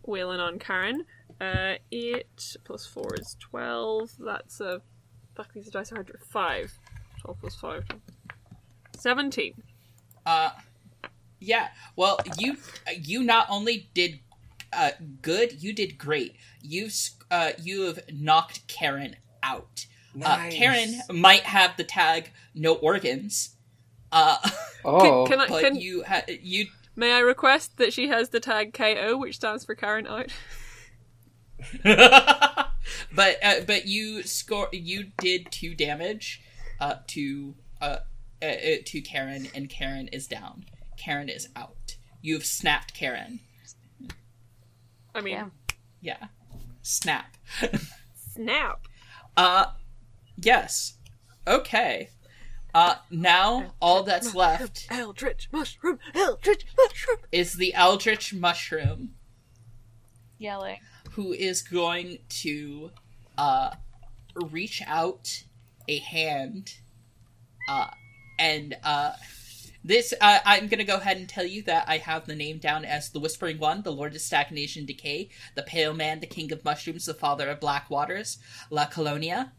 wailing 0.05 0.41
on 0.41 0.59
Karen. 0.59 1.05
Uh, 1.39 1.75
eight 1.93 2.57
plus 2.65 2.85
four 2.85 3.15
is 3.17 3.37
twelve. 3.39 4.11
That's 4.19 4.59
a 4.59 4.81
fuck. 5.33 5.53
These 5.53 5.69
dice 5.69 5.93
are 5.93 5.95
hard. 5.95 6.11
Five. 6.29 6.77
Twelve 7.21 7.39
plus 7.39 7.55
five. 7.55 7.85
Seventeen. 8.97 9.61
Uh, 10.25 10.51
yeah. 11.39 11.69
Well, 11.95 12.19
you 12.37 12.57
you 12.99 13.23
not 13.23 13.47
only 13.49 13.89
did 13.93 14.19
uh, 14.73 14.91
good, 15.21 15.61
you 15.61 15.73
did 15.73 15.97
great. 15.97 16.35
You've 16.61 16.93
uh, 17.29 17.51
you 17.61 17.83
have 17.83 17.99
knocked 18.11 18.67
Karen 18.67 19.15
out. 19.43 19.85
Uh, 20.21 20.49
Karen 20.49 21.01
might 21.11 21.43
have 21.43 21.77
the 21.77 21.83
tag 21.83 22.31
no 22.53 22.73
organs. 22.75 23.55
Uh, 24.11 24.37
Oh, 24.83 25.25
Can, 25.27 25.37
can 25.37 25.39
I? 25.41 25.47
but 25.47 25.61
Can, 25.61 25.75
you 25.75 26.03
ha- 26.07 26.23
you 26.27 26.65
may 26.95 27.13
I 27.13 27.19
request 27.19 27.77
that 27.77 27.93
she 27.93 28.07
has 28.07 28.29
the 28.29 28.39
tag 28.39 28.73
KO, 28.73 29.15
which 29.15 29.35
stands 29.35 29.63
for 29.63 29.75
Karen 29.75 30.07
out? 30.07 30.31
but 31.83 33.37
uh, 33.43 33.61
but 33.67 33.85
you 33.85 34.23
score 34.23 34.69
you 34.71 35.11
did 35.19 35.51
two 35.51 35.75
damage 35.75 36.41
uh, 36.81 36.95
to 37.07 37.55
uh, 37.81 37.97
uh, 38.41 38.45
uh, 38.45 38.75
to 38.85 39.01
Karen 39.01 39.47
and 39.55 39.69
Karen 39.69 40.07
is 40.09 40.27
down. 40.27 40.65
Karen 40.97 41.29
is 41.29 41.47
out. 41.55 41.95
You've 42.21 42.45
snapped 42.45 42.93
Karen. 42.93 43.39
I 45.15 45.21
mean, 45.21 45.33
Yeah. 45.33 45.47
Yeah. 46.01 46.27
Snap. 46.81 47.37
snap. 48.33 48.87
Uh 49.37 49.67
yes. 50.35 50.97
Okay. 51.47 52.09
Uh 52.73 52.95
now 53.09 53.73
all 53.81 54.03
that's 54.03 54.35
left 54.35 54.87
Eldritch 54.89 55.47
mushroom. 55.53 55.99
Eldritch 56.13 56.65
mushroom. 56.77 57.17
is 57.31 57.53
the 57.53 57.73
Eldritch 57.73 58.33
Mushroom 58.33 59.11
Yelling. 60.37 60.79
who 61.11 61.31
is 61.31 61.61
going 61.61 62.17
to 62.27 62.91
uh 63.37 63.71
reach 64.35 64.81
out 64.85 65.43
a 65.87 65.99
hand 65.99 66.75
uh 67.67 67.87
and 68.39 68.75
uh 68.83 69.11
this 69.83 70.13
uh, 70.21 70.39
i'm 70.45 70.67
gonna 70.67 70.83
go 70.83 70.97
ahead 70.97 71.17
and 71.17 71.27
tell 71.27 71.45
you 71.45 71.61
that 71.63 71.85
i 71.87 71.97
have 71.97 72.25
the 72.25 72.35
name 72.35 72.57
down 72.57 72.85
as 72.85 73.09
the 73.09 73.19
whispering 73.19 73.57
one 73.57 73.81
the 73.81 73.91
lord 73.91 74.13
of 74.13 74.21
stagnation 74.21 74.85
decay 74.85 75.29
the 75.55 75.63
pale 75.63 75.93
man 75.93 76.19
the 76.19 76.27
king 76.27 76.51
of 76.51 76.63
mushrooms 76.63 77.05
the 77.05 77.13
father 77.13 77.49
of 77.49 77.59
black 77.59 77.89
waters 77.89 78.37
la 78.69 78.85
colonia. 78.85 79.51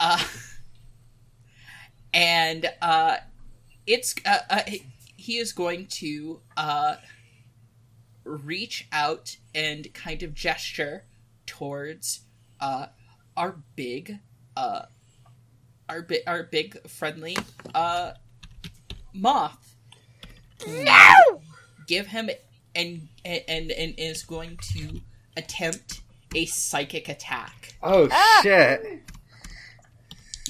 Uh 0.00 0.22
and 2.14 2.70
uh 2.82 3.16
it's 3.86 4.14
uh, 4.26 4.38
uh 4.50 4.62
he 5.16 5.38
is 5.38 5.52
going 5.52 5.86
to 5.86 6.40
uh 6.56 6.96
reach 8.24 8.86
out 8.90 9.36
and 9.54 9.92
kind 9.94 10.22
of 10.22 10.34
gesture 10.34 11.04
towards 11.46 12.20
uh 12.60 12.86
our 13.36 13.56
big 13.76 14.18
uh 14.56 14.82
our 15.88 16.02
big 16.02 16.20
our 16.26 16.42
big 16.44 16.78
friendly 16.88 17.36
uh 17.74 18.12
moth 19.12 19.74
no 20.66 21.40
give 21.86 22.06
him 22.08 22.30
and 22.74 23.08
and 23.24 23.70
and 23.70 23.94
is 23.98 24.22
going 24.22 24.58
to 24.74 25.00
attempt 25.36 26.00
a 26.34 26.46
psychic 26.46 27.08
attack 27.08 27.74
oh 27.82 28.08
Ah! 28.10 28.40
shit. 28.42 29.02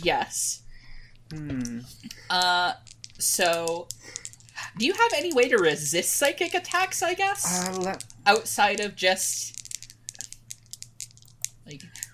yes 0.03 0.63
Hmm. 1.33 1.81
uh 2.31 2.75
so 3.19 3.89
do 4.79 4.87
you 4.87 4.93
have 4.93 5.11
any 5.17 5.33
way 5.33 5.49
to 5.49 5.57
resist 5.57 6.13
psychic 6.15 6.55
attacks 6.55 7.03
i 7.03 7.15
guess 7.15 7.69
Uh, 7.69 7.77
let- 7.81 8.05
outside 8.27 8.81
of 8.81 8.95
just 8.95 9.53
like 9.61 9.64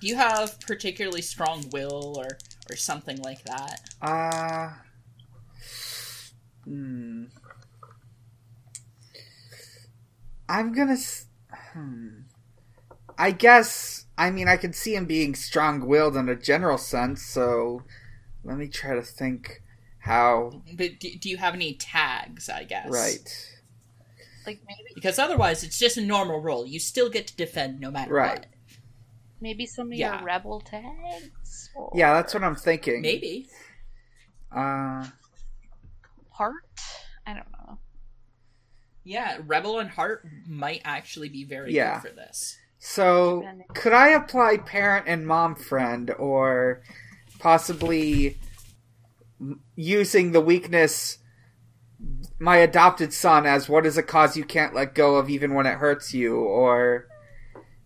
do 0.01 0.07
you 0.07 0.17
have 0.17 0.59
particularly 0.61 1.23
strong 1.23 1.65
will 1.73 2.15
or 2.19 2.39
or 2.71 2.77
something 2.77 3.21
like 3.23 3.43
that 3.45 3.81
Uh. 4.03 4.71
Hmm. 6.65 7.25
I'm 10.49 10.73
gonna. 10.75 10.97
Hmm. 11.73 12.09
I 13.19 13.31
guess. 13.33 14.07
I 14.19 14.31
mean, 14.31 14.49
I 14.49 14.57
can 14.57 14.73
see 14.73 14.95
him 14.95 15.07
being 15.07 15.35
strong-willed 15.35 16.17
in 16.17 16.29
a 16.29 16.37
general 16.37 16.77
sense. 16.79 17.23
So, 17.23 17.83
let 18.45 18.59
me 18.59 18.69
try 18.69 18.95
to 18.95 19.03
think 19.03 19.63
how. 20.01 20.63
but 20.77 20.99
do, 20.99 21.11
do 21.19 21.29
you 21.29 21.37
have 21.37 21.53
any 21.55 21.75
tags 21.75 22.49
i 22.49 22.65
guess 22.65 22.89
Right. 22.89 23.59
Like 24.47 24.61
maybe 24.67 24.91
because 24.95 25.19
otherwise 25.19 25.63
it's 25.63 25.79
just 25.79 25.99
a 25.99 26.01
normal 26.01 26.41
roll 26.41 26.67
you 26.67 26.81
still 26.81 27.11
get 27.11 27.27
to 27.27 27.37
defend 27.37 27.81
no 27.81 27.91
matter 27.91 28.15
Right. 28.15 28.39
what 28.41 28.47
maybe 29.41 29.67
some 29.67 29.89
of 29.93 29.99
Yeah. 29.99 30.17
your 30.19 30.25
rebel 30.27 30.61
tags. 30.61 31.71
Or 31.75 31.91
Yeah, 31.95 32.15
that's 32.15 32.35
what 32.35 32.43
I'm 32.45 32.57
thinking. 32.57 33.01
maybe 33.03 33.49
Uh. 34.53 35.07
heart. 36.31 36.55
I 37.27 37.35
don't 37.35 37.51
know. 37.53 37.79
yeah 39.05 39.39
rebel 39.47 39.79
and 39.79 39.89
heart 39.91 40.27
might 40.47 40.83
actually 40.85 41.29
be 41.29 41.45
very 41.45 41.73
Yeah. 41.73 42.01
good 42.01 42.09
for 42.11 42.15
this 42.15 42.59
So, 42.79 43.45
could 43.75 43.93
I 43.93 44.09
apply 44.09 44.57
parent 44.59 45.07
and 45.07 45.27
mom 45.27 45.55
friend, 45.55 46.11
or 46.19 46.83
possibly 47.39 48.39
using 49.77 50.33
the 50.33 50.41
weakness 50.41 51.19
my 52.39 52.57
adopted 52.57 53.12
son 53.12 53.45
as 53.47 53.69
what 53.69 53.85
is 53.85 53.99
a 53.99 54.03
cause 54.03 54.35
you 54.37 54.45
can't 54.45 54.75
let 54.75 54.95
go 54.95 55.17
of 55.17 55.29
even 55.29 55.53
when 55.55 55.67
it 55.67 55.75
hurts 55.79 56.15
you, 56.15 56.37
or 56.41 57.07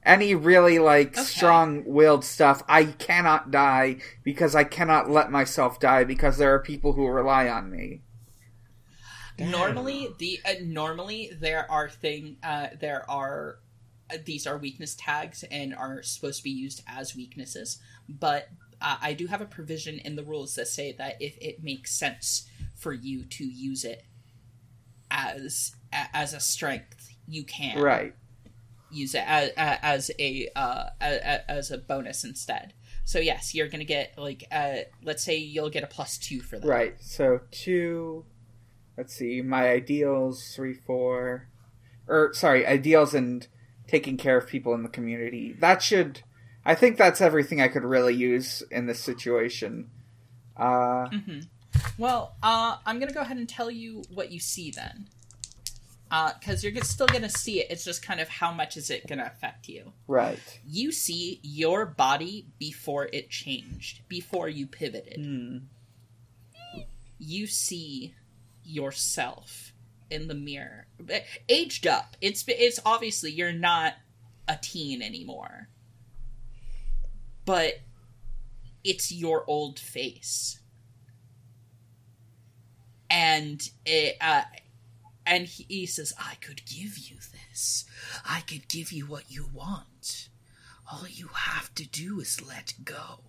any 0.05 0.35
really 0.35 0.79
like 0.79 1.17
Okay. 1.17 1.23
strong-willed 1.23 2.25
stuff, 2.25 2.63
I 2.69 2.85
cannot 2.85 3.51
die 3.51 3.97
because 4.23 4.55
I 4.55 4.65
cannot 4.65 5.11
let 5.11 5.31
myself 5.31 5.81
die 5.81 6.05
because 6.05 6.37
there 6.39 6.55
are 6.55 6.59
people 6.61 6.93
who 6.93 7.07
rely 7.09 7.49
on 7.49 7.71
me. 7.71 8.03
Damn. 9.37 9.51
Normally, 9.51 10.09
the 10.19 10.41
uh, 10.45 10.55
normally 10.63 11.31
there 11.39 11.71
are 11.71 11.89
thing 11.89 12.37
uh, 12.43 12.69
there 12.81 13.09
are 13.11 13.59
uh, 14.13 14.19
these 14.25 14.47
are 14.47 14.57
weakness 14.59 14.95
tags 14.99 15.43
and 15.51 15.75
are 15.75 16.03
supposed 16.03 16.39
to 16.39 16.45
be 16.45 16.51
used 16.51 16.83
as 16.87 17.17
weaknesses, 17.17 17.81
but 18.09 18.49
uh, 18.81 18.99
I 19.03 19.13
do 19.15 19.27
have 19.27 19.41
a 19.41 19.47
provision 19.47 19.99
in 19.99 20.15
the 20.15 20.23
rules 20.23 20.55
that 20.55 20.69
say 20.69 20.93
that 20.93 21.17
if 21.21 21.37
it 21.41 21.65
makes 21.65 21.99
sense 21.99 22.49
for 22.77 22.93
you 22.93 23.25
to 23.25 23.45
use 23.45 23.85
it 23.85 24.05
as 25.11 25.75
as 25.93 26.33
a 26.33 26.41
strength, 26.41 27.09
you 27.27 27.45
can 27.45 27.79
Right. 27.79 28.15
Use 28.95 29.15
it 29.15 29.25
as, 29.27 29.51
as 29.57 30.11
a 30.19 30.49
uh, 30.57 30.87
as 31.01 31.71
a 31.71 31.79
bonus 31.79 32.25
instead. 32.25 32.75
So 33.05 33.19
yes, 33.19 33.55
you're 33.55 33.69
gonna 33.69 33.85
get 33.85 34.15
like 34.17 34.45
uh, 34.51 34.77
let's 35.03 35.23
say 35.23 35.37
you'll 35.37 35.71
get 35.71 35.85
a 35.85 35.87
plus 35.87 36.19
two 36.19 36.41
for 36.41 36.59
that. 36.59 36.67
Right. 36.67 36.97
So 37.01 37.41
two. 37.51 38.25
Let's 38.97 39.15
see. 39.15 39.43
My 39.43 39.69
ideals 39.69 40.53
three 40.55 40.75
four, 40.75 41.49
or 42.07 42.33
sorry, 42.33 42.67
ideals 42.67 43.13
and 43.15 43.47
taking 43.89 44.17
care 44.17 44.37
of 44.37 44.47
people 44.47 44.73
in 44.75 44.83
the 44.83 44.89
community. 44.89 45.55
That 45.59 45.83
should. 45.83 46.23
I 46.65 46.75
think 46.75 46.97
that's 46.97 47.21
everything 47.21 47.61
I 47.61 47.69
could 47.69 47.85
really 47.85 48.15
use 48.15 48.63
in 48.71 48.87
this 48.87 49.01
situation. 49.01 49.91
Uh, 50.57 51.09
hmm 51.09 51.41
Well, 51.99 52.37
uh, 52.43 52.77
I'm 52.87 52.99
gonna 52.99 53.13
go 53.13 53.21
ahead 53.21 53.37
and 53.37 53.49
tell 53.49 53.71
you 53.71 54.03
what 54.09 54.31
you 54.31 54.41
see 54.41 54.71
then, 54.71 55.09
because 56.09 56.63
you're 56.63 56.75
still 56.83 57.07
gonna 57.07 57.29
see 57.29 57.61
it. 57.61 57.69
It's 57.71 57.85
just 57.85 58.05
kind 58.05 58.21
of 58.21 58.29
how 58.29 58.53
much 58.53 58.77
is 58.77 58.91
it 58.91 59.07
gonna 59.07 59.25
affect 59.25 59.69
you. 59.69 59.93
right. 60.07 60.39
You 60.67 60.93
see 60.93 61.41
your 61.43 61.87
body 61.87 62.47
before 62.59 63.09
it 63.13 63.31
changed, 63.31 64.07
before 64.09 64.49
you 64.49 64.67
pivoted. 64.67 65.25
Hmm. 65.25 65.59
You 67.19 67.47
see 67.47 68.15
yourself 68.63 69.73
in 70.11 70.29
the 70.29 70.35
mirror, 70.35 70.87
aged 71.49 71.87
up. 71.87 72.17
It's 72.21 72.45
it's 72.47 72.79
obviously 72.85 73.33
you're 73.33 73.53
not 73.53 73.95
a 74.47 74.59
teen 74.61 75.03
anymore, 75.03 75.69
but 77.45 77.81
it's 78.85 79.11
your 79.11 79.45
old 79.49 79.81
face 79.81 80.61
and 83.15 83.71
it, 83.87 84.17
uh, 84.21 84.43
and 85.27 85.47
he, 85.47 85.65
he 85.69 85.87
says, 85.87 86.13
"I 86.19 86.35
could 86.41 86.63
give 86.67 86.99
you 86.99 87.17
this. 87.33 87.85
I 88.29 88.41
could 88.41 88.69
give 88.69 88.93
you 88.93 89.07
what 89.07 89.31
you 89.31 89.47
want. 89.53 90.29
All 90.91 91.07
you 91.09 91.29
have 91.29 91.75
to 91.77 91.87
do 91.87 92.21
is 92.21 92.47
let 92.47 92.75
go." 92.85 93.21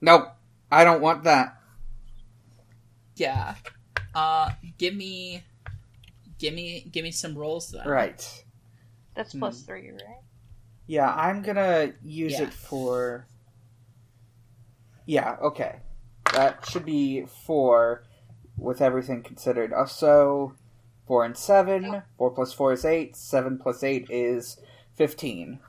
Nope. 0.00 0.28
I 0.70 0.84
don't 0.84 1.00
want 1.00 1.24
that. 1.24 1.60
Yeah. 3.16 3.54
Uh, 4.14 4.50
give 4.76 4.94
me, 4.94 5.42
give 6.38 6.52
me, 6.52 6.88
give 6.90 7.04
me 7.04 7.10
some 7.10 7.36
rolls 7.36 7.70
then. 7.70 7.86
Right. 7.86 8.44
That's 9.14 9.34
plus 9.34 9.62
three, 9.62 9.90
right? 9.90 10.22
Yeah, 10.86 11.10
I'm 11.10 11.42
gonna 11.42 11.92
use 12.02 12.32
Yeah. 12.32 12.42
it 12.42 12.52
for. 12.52 13.26
Yeah, 15.06 15.36
okay. 15.40 15.76
That 16.32 16.66
should 16.68 16.84
be 16.84 17.24
four 17.46 18.04
with 18.56 18.80
everything 18.80 19.22
considered. 19.22 19.72
Uh, 19.72 19.86
So, 19.86 20.54
four 21.06 21.24
and 21.24 21.36
seven. 21.36 22.02
Four 22.18 22.30
plus 22.30 22.52
four 22.52 22.72
is 22.72 22.84
eight. 22.84 23.16
Seven 23.16 23.58
plus 23.58 23.82
eight 23.82 24.06
is 24.10 24.58
fifteen. 24.94 25.60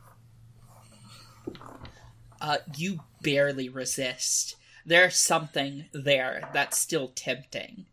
Uh, 2.41 2.57
you 2.75 2.99
barely 3.21 3.69
resist. 3.69 4.55
There's 4.85 5.17
something 5.17 5.85
there 5.93 6.49
that's 6.53 6.77
still 6.77 7.07
tempting. 7.07 7.85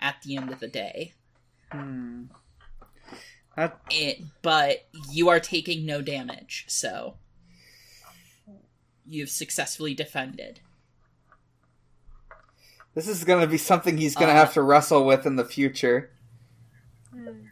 At 0.00 0.22
the 0.22 0.36
end 0.36 0.50
of 0.50 0.60
the 0.60 0.68
day. 0.68 1.14
Hmm. 1.72 2.26
That, 3.56 3.80
it, 3.90 4.22
but 4.42 4.86
you 5.10 5.28
are 5.28 5.40
taking 5.40 5.84
no 5.84 6.00
damage, 6.00 6.64
so 6.68 7.16
you've 9.04 9.30
successfully 9.30 9.94
defended. 9.94 10.60
This 12.98 13.06
is 13.06 13.22
gonna 13.22 13.46
be 13.46 13.58
something 13.58 13.96
he's 13.96 14.16
gonna 14.16 14.32
Uh, 14.32 14.34
have 14.34 14.52
to 14.54 14.62
wrestle 14.62 15.04
with 15.06 15.24
in 15.24 15.36
the 15.36 15.44
future. 15.44 16.10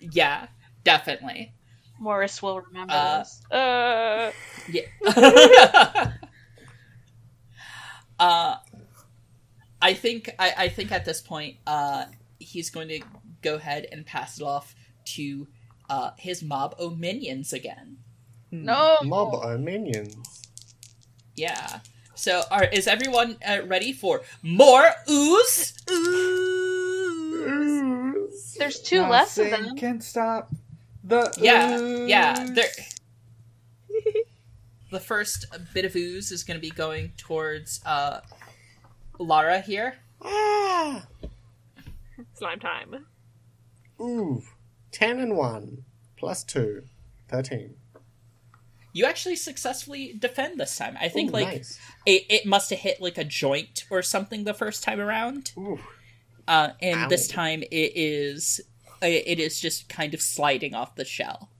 Yeah, 0.01 0.49
definitely. 0.83 1.53
Morris 2.01 2.43
will 2.43 2.61
remember 2.61 2.93
Uh, 2.93 3.19
this. 3.19 3.43
Uh, 3.51 4.33
Yeah. 4.69 4.83
uh, 8.19 8.57
I 9.81 9.95
think 9.95 10.31
I, 10.39 10.55
I 10.59 10.69
think 10.69 10.91
at 10.91 11.05
this 11.05 11.21
point, 11.23 11.57
uh, 11.67 12.07
he's 12.41 12.71
going 12.71 12.89
to 12.89 13.01
go 13.43 13.55
ahead 13.55 13.87
and 13.93 14.05
pass 14.05 14.41
it 14.41 14.43
off 14.45 14.75
to 15.15 15.47
uh, 15.89 16.11
his 16.19 16.43
mob 16.43 16.75
o 16.79 16.91
minions 16.91 17.53
again. 17.53 17.99
no. 18.51 18.97
Mob 19.05 19.35
o 19.35 19.57
minions. 19.59 20.43
Yeah. 21.37 21.81
So, 22.17 22.43
are, 22.51 22.65
is 22.65 22.89
everyone 22.89 23.37
uh, 23.47 23.61
ready 23.67 23.93
for 23.93 24.23
more 24.43 24.91
ooze? 25.09 25.75
Ooze. 25.91 26.17
There's 28.59 28.81
two 28.81 29.03
less 29.03 29.37
of 29.37 29.51
Nothing 29.51 29.67
them. 29.67 29.77
Can 29.77 30.01
stop 30.01 30.51
the 31.05 31.31
Yeah, 31.39 31.79
yeah. 32.07 32.47
There. 32.55 32.65
the 34.91 34.99
first 34.99 35.45
bit 35.75 35.85
of 35.85 35.95
ooze 35.95 36.33
is 36.33 36.43
going 36.43 36.57
to 36.57 36.61
be 36.61 36.71
going 36.71 37.13
towards 37.19 37.83
uh, 37.85 38.21
Lara 39.19 39.61
here. 39.61 39.97
Ah! 40.23 41.07
Slime 42.33 42.61
time. 42.61 43.05
Ooh. 44.01 44.43
10 44.93 45.21
and 45.21 45.37
1. 45.37 45.85
Plus 46.17 46.43
2. 46.45 46.83
13. 47.29 47.75
You 48.97 49.05
actually 49.05 49.37
successfully 49.37 50.15
defend 50.19 50.59
this 50.59 50.75
time. 50.77 50.97
I 50.99 51.09
think 51.09 51.29
Ooh, 51.31 51.35
like 51.35 51.49
nice. 51.49 51.79
it, 52.07 52.23
it 52.31 52.47
must 52.47 52.71
have 52.71 52.79
hit 52.79 52.99
like 53.01 53.19
a 53.19 53.25
joint 53.25 53.85
or 53.91 54.01
something 54.01 54.45
the 54.45 54.55
first 54.55 54.83
time 54.83 55.01
around, 55.01 55.53
Ooh. 55.59 55.79
uh, 56.49 56.71
and 56.81 57.11
this 57.11 57.29
time 57.29 57.63
it 57.63 57.93
is 57.95 58.61
it 59.03 59.39
is 59.39 59.61
just 59.61 59.91
kind 59.91 60.15
of 60.15 60.23
sliding 60.23 60.75
off 60.75 60.95
the 60.95 61.05
shell. 61.05 61.51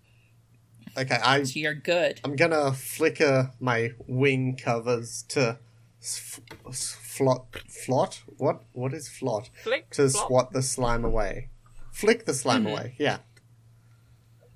Okay, 0.97 1.19
I, 1.23 1.43
So 1.43 1.61
you're 1.61 1.75
good. 1.75 2.23
I'm 2.25 2.37
gonna 2.37 2.73
flicker 2.73 3.51
my 3.61 3.91
wing 4.07 4.57
covers 4.57 5.23
to 5.29 5.59
s- 6.01 6.41
s- 6.67 6.97
flot. 7.03 7.55
Flot? 7.69 8.23
What? 8.39 8.63
What 8.73 8.95
is 8.95 9.11
flot? 9.11 9.51
Flick, 9.63 9.91
To 9.91 10.09
flop. 10.09 10.27
swat 10.29 10.53
the 10.55 10.63
slime 10.63 11.05
away. 11.05 11.51
Flick 11.93 12.25
the 12.25 12.33
slime 12.33 12.65
Mhm. 12.65 12.71
away, 12.73 12.95
yeah. 12.99 13.19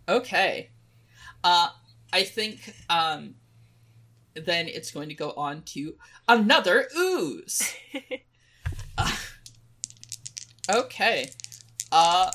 Okay. 0.09 0.71
Uh, 1.45 1.69
I 2.13 2.25
think 2.25 2.75
um, 2.89 3.35
then 4.35 4.69
it's 4.69 4.91
going 4.91 5.09
to 5.09 5.15
go 5.15 5.33
on 5.37 5.63
to 5.63 5.95
another 6.29 6.89
ooze. 6.97 7.75
Uh, 8.99 9.17
okay. 10.69 11.31
Uh, 11.91 12.31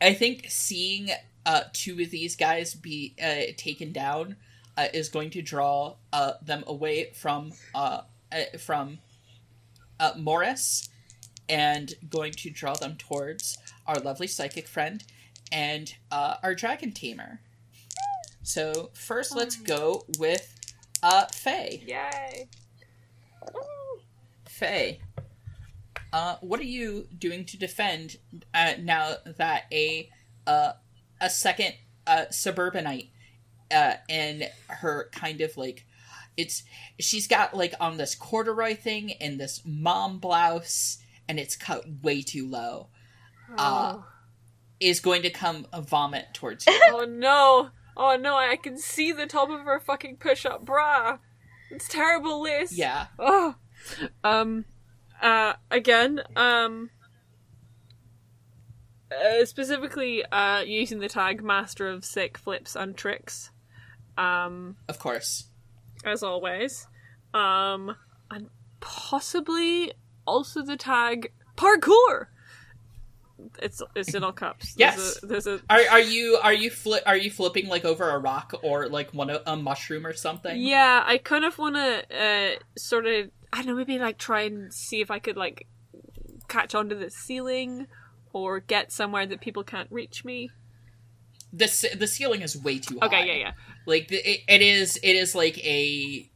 I 0.00 0.14
think 0.14 0.46
seeing 0.48 1.10
uh, 1.46 1.62
two 1.72 2.00
of 2.00 2.10
these 2.10 2.34
guys 2.34 2.74
be 2.74 3.14
uh, 3.22 3.52
taken 3.56 3.92
down 3.92 4.36
uh, 4.76 4.88
is 4.92 5.08
going 5.08 5.30
to 5.30 5.42
draw 5.42 5.96
uh, 6.12 6.32
them 6.42 6.64
away 6.66 7.12
from 7.12 7.52
uh, 7.74 8.00
uh, 8.32 8.58
from 8.58 8.98
uh, 9.98 10.12
Morris 10.16 10.88
and 11.48 11.94
going 12.08 12.32
to 12.32 12.50
draw 12.50 12.74
them 12.74 12.96
towards 12.96 13.58
our 13.86 13.96
lovely 13.96 14.26
psychic 14.26 14.68
friend 14.68 15.04
and 15.52 15.94
uh, 16.10 16.36
our 16.42 16.54
dragon 16.54 16.92
tamer. 16.92 17.40
So 18.42 18.90
first, 18.94 19.34
let's 19.36 19.56
go 19.56 20.04
with 20.18 20.54
uh, 21.02 21.26
Faye. 21.26 21.82
Yay. 21.86 22.48
Faye, 24.46 25.00
uh, 26.12 26.36
what 26.40 26.60
are 26.60 26.64
you 26.64 27.06
doing 27.16 27.44
to 27.46 27.56
defend 27.56 28.16
uh, 28.52 28.74
now 28.80 29.14
that 29.38 29.64
a 29.72 30.10
uh, 30.46 30.72
a 31.20 31.30
second 31.30 31.74
uh, 32.06 32.24
suburbanite 32.30 33.10
uh, 33.70 33.94
and 34.08 34.50
her 34.68 35.08
kind 35.12 35.40
of 35.40 35.56
like 35.56 35.86
it's 36.36 36.62
she's 36.98 37.26
got 37.26 37.56
like 37.56 37.74
on 37.80 37.96
this 37.96 38.14
corduroy 38.14 38.74
thing 38.74 39.12
and 39.20 39.40
this 39.40 39.62
mom 39.64 40.18
blouse 40.18 40.98
and 41.28 41.38
it's 41.38 41.56
cut 41.56 41.84
way 42.02 42.20
too 42.22 42.46
low 42.48 42.88
Uh, 43.56 43.94
Oh. 43.96 44.04
is 44.78 45.00
going 45.00 45.22
to 45.22 45.30
come 45.30 45.66
a 45.72 45.80
vomit 45.80 46.26
towards 46.34 46.66
you. 46.66 46.78
oh 46.92 47.04
no. 47.08 47.70
Oh 47.96 48.16
no, 48.16 48.36
I 48.36 48.56
can 48.56 48.78
see 48.78 49.12
the 49.12 49.26
top 49.26 49.50
of 49.50 49.60
her 49.62 49.80
fucking 49.80 50.16
push 50.18 50.46
up 50.46 50.64
bra. 50.64 51.18
It's 51.70 51.88
terrible, 51.88 52.42
Liz. 52.42 52.76
yeah. 52.76 53.06
Oh. 53.18 53.56
Um 54.24 54.64
uh 55.22 55.54
again, 55.70 56.22
um 56.36 56.90
uh, 59.12 59.44
specifically 59.44 60.24
uh, 60.26 60.60
using 60.60 61.00
the 61.00 61.08
tag 61.08 61.42
Master 61.42 61.88
of 61.88 62.04
Sick 62.04 62.38
Flips 62.38 62.76
and 62.76 62.96
Tricks, 62.96 63.50
um, 64.16 64.76
Of 64.88 65.00
course. 65.00 65.48
as 66.04 66.22
always, 66.22 66.86
um, 67.34 67.96
and 68.30 68.50
possibly 68.78 69.92
also 70.26 70.62
the 70.62 70.76
tag 70.76 71.32
Parkour. 71.56 72.26
It's 73.62 73.82
it's 73.94 74.14
in 74.14 74.24
all 74.24 74.32
cups. 74.32 74.74
Yes. 74.76 74.96
There's 74.96 75.22
a, 75.22 75.26
there's 75.26 75.46
a 75.46 75.60
Are 75.70 75.80
are 75.90 76.00
you 76.00 76.38
are 76.42 76.52
you 76.52 76.70
fli- 76.70 77.02
are 77.06 77.16
you 77.16 77.30
flipping 77.30 77.68
like 77.68 77.84
over 77.84 78.08
a 78.08 78.18
rock 78.18 78.54
or 78.62 78.88
like 78.88 79.12
one 79.12 79.30
a, 79.30 79.40
a 79.46 79.56
mushroom 79.56 80.06
or 80.06 80.12
something? 80.12 80.56
Yeah, 80.58 81.02
I 81.06 81.18
kind 81.18 81.44
of 81.44 81.58
want 81.58 81.76
to 81.76 82.04
uh, 82.16 82.58
sort 82.76 83.06
of, 83.06 83.30
I 83.52 83.58
don't 83.58 83.68
know, 83.68 83.74
maybe 83.76 83.98
like 83.98 84.18
try 84.18 84.42
and 84.42 84.72
see 84.72 85.00
if 85.00 85.10
I 85.10 85.18
could 85.18 85.36
like 85.36 85.66
catch 86.48 86.74
onto 86.74 86.98
the 86.98 87.10
ceiling 87.10 87.86
or 88.32 88.60
get 88.60 88.92
somewhere 88.92 89.26
that 89.26 89.40
people 89.40 89.62
can't 89.64 89.90
reach 89.90 90.24
me. 90.24 90.50
The 91.52 91.96
the 91.98 92.06
ceiling 92.06 92.42
is 92.42 92.56
way 92.56 92.78
too 92.78 92.98
high. 93.00 93.06
Okay, 93.06 93.26
yeah, 93.26 93.34
yeah. 93.34 93.52
Like 93.86 94.08
the, 94.08 94.16
it, 94.16 94.40
it 94.48 94.62
is 94.62 94.98
it 95.02 95.16
is 95.16 95.34
like 95.34 95.58
a 95.58 96.30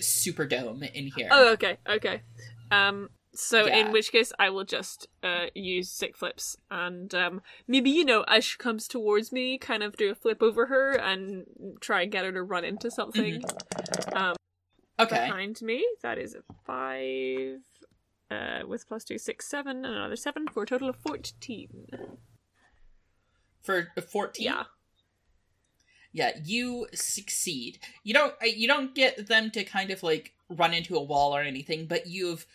super 0.00 0.46
dome 0.46 0.82
in 0.82 1.10
here. 1.16 1.28
Oh, 1.30 1.52
okay, 1.52 1.78
okay. 1.88 2.20
Um, 2.70 3.08
so 3.40 3.66
Yeah. 3.66 3.78
in 3.78 3.92
which 3.92 4.10
case 4.10 4.32
I 4.38 4.50
will 4.50 4.64
just 4.64 5.06
uh 5.22 5.46
use 5.54 5.90
sick 5.90 6.16
flips 6.16 6.56
and 6.70 7.14
um 7.14 7.40
maybe 7.68 7.88
you 7.90 8.04
know 8.04 8.22
as 8.26 8.44
she 8.44 8.58
comes 8.58 8.88
towards 8.88 9.30
me, 9.32 9.58
kind 9.58 9.82
of 9.82 9.96
do 9.96 10.10
a 10.10 10.14
flip 10.14 10.42
over 10.42 10.66
her 10.66 10.92
and 10.92 11.44
try 11.80 12.02
and 12.02 12.10
get 12.12 12.24
her 12.24 12.32
to 12.32 12.42
run 12.42 12.64
into 12.64 12.90
something. 12.90 13.42
Um, 14.12 14.34
okay. 14.98 15.26
behind 15.26 15.62
me. 15.62 15.86
That 16.02 16.18
is 16.18 16.34
a 16.34 16.42
five. 16.66 17.60
Uh, 18.30 18.66
with 18.66 18.86
plus 18.86 19.04
two, 19.04 19.16
six, 19.16 19.48
seven, 19.48 19.84
and 19.86 19.94
another 19.94 20.16
seven 20.16 20.46
for 20.48 20.64
a 20.64 20.66
total 20.66 20.90
of 20.90 20.96
fourteen. 20.96 21.86
For 23.62 23.88
14. 23.96 24.44
Yeah. 24.44 24.64
Yeah, 26.12 26.32
you 26.44 26.86
succeed. 26.94 27.78
You 28.02 28.14
don't 28.14 28.32
uh, 28.42 28.46
you 28.46 28.66
don't 28.66 28.94
get 28.94 29.28
them 29.28 29.50
to 29.52 29.62
kind 29.64 29.90
of 29.90 30.02
like 30.02 30.32
run 30.48 30.72
into 30.74 30.96
a 30.96 31.02
wall 31.02 31.34
or 31.36 31.42
anything, 31.42 31.86
but 31.86 32.06
you've 32.06 32.46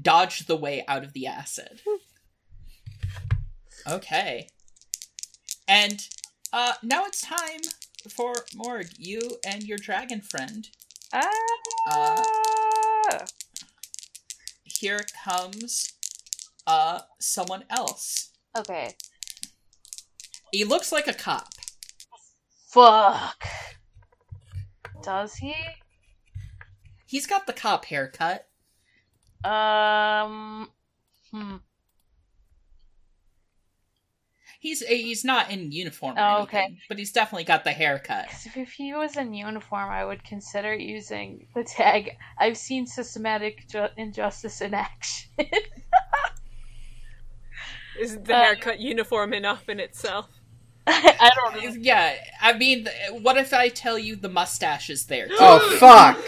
dodged 0.00 0.46
the 0.46 0.56
way 0.56 0.84
out 0.88 1.04
of 1.04 1.12
the 1.12 1.26
acid. 1.26 1.80
Okay. 3.88 4.48
And 5.66 6.06
uh 6.52 6.74
now 6.82 7.04
it's 7.04 7.20
time 7.22 7.60
for 8.10 8.34
Morg, 8.54 8.88
you 8.98 9.20
and 9.46 9.62
your 9.62 9.78
dragon 9.78 10.20
friend. 10.20 10.68
Ah. 11.12 12.22
Here 14.64 15.00
comes 15.24 15.92
uh 16.66 17.00
someone 17.18 17.64
else. 17.70 18.30
okay. 18.56 18.94
He 20.52 20.64
looks 20.64 20.90
like 20.92 21.06
a 21.06 21.14
cop. 21.14 21.48
Fuck. 22.68 23.44
Does 25.02 25.36
he? 25.36 25.54
He's 27.06 27.26
got 27.26 27.46
the 27.46 27.52
cop 27.52 27.84
haircut. 27.86 28.49
Um. 29.44 30.70
Hmm. 31.30 31.56
He's 34.58 34.80
he's 34.86 35.24
not 35.24 35.50
in 35.50 35.72
uniform 35.72 36.18
or 36.18 36.20
Oh, 36.22 36.42
okay. 36.42 36.76
but 36.88 36.98
he's 36.98 37.12
definitely 37.12 37.44
got 37.44 37.64
the 37.64 37.72
haircut. 37.72 38.28
'Cause 38.28 38.44
if, 38.44 38.56
if 38.58 38.72
he 38.72 38.92
was 38.92 39.16
in 39.16 39.32
uniform, 39.32 39.88
I 39.88 40.04
would 40.04 40.22
consider 40.22 40.74
using 40.74 41.46
the 41.54 41.64
tag. 41.64 42.18
I've 42.36 42.58
seen 42.58 42.86
systematic 42.86 43.66
ju- 43.68 43.88
injustice 43.96 44.60
in 44.60 44.74
action. 44.74 45.30
Is 47.98 48.18
the 48.22 48.34
Uh, 48.36 48.44
haircut 48.44 48.80
uniform 48.80 49.32
enough 49.32 49.68
in 49.68 49.80
itself? 49.80 50.28
I 50.86 51.30
don't 51.34 51.54
know. 51.62 51.74
Yeah, 51.80 52.14
I 52.40 52.52
mean, 52.54 52.86
what 53.22 53.36
if 53.38 53.52
I 53.54 53.68
tell 53.68 53.98
you 53.98 54.14
the 54.16 54.28
mustache 54.28 54.90
is 54.90 55.06
there? 55.06 55.28
too? 55.28 55.36
Oh 55.38 55.76
fuck! 55.78 56.18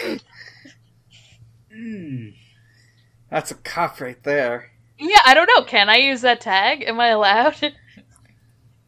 Mm. 1.75 2.33
That's 3.33 3.49
a 3.49 3.55
cop 3.55 3.99
right 3.99 4.21
there. 4.21 4.69
Yeah, 4.99 5.17
I 5.25 5.33
don't 5.33 5.47
know. 5.47 5.63
Can 5.63 5.89
I 5.89 5.97
use 5.97 6.21
that 6.21 6.39
tag? 6.39 6.83
Am 6.83 6.99
I 6.99 7.07
allowed? 7.07 7.73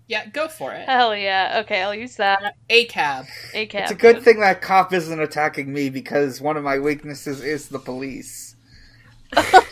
Yeah, 0.07 0.27
go 0.27 0.47
for 0.47 0.71
it. 0.71 0.87
Hell 0.87 1.15
yeah. 1.15 1.61
Okay, 1.63 1.81
I'll 1.81 1.95
use 1.95 2.17
that. 2.17 2.57
A 2.69 2.85
cab. 2.85 3.25
A 3.55 3.65
cap. 3.65 3.81
It's 3.81 3.91
a 3.91 3.95
good 3.95 4.21
thing 4.21 4.39
that 4.39 4.61
cop 4.61 4.93
isn't 4.93 5.19
attacking 5.19 5.73
me 5.73 5.89
because 5.89 6.39
one 6.39 6.57
of 6.57 6.63
my 6.63 6.77
weaknesses 6.77 7.41
is 7.41 7.69
the 7.69 7.79
police. 7.79 8.55
uh, 9.35 9.63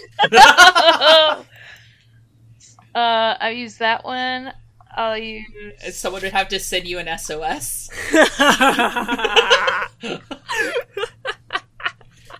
I'll 2.95 3.52
use 3.52 3.78
that 3.78 4.04
one. 4.04 4.54
I'll 4.98 5.20
use. 5.20 5.45
Someone 5.91 6.24
would 6.24 6.34
have 6.34 6.48
to 6.48 6.60
send 6.60 6.88
you 6.88 6.98
an 6.98 7.16
SOS. 7.16 7.91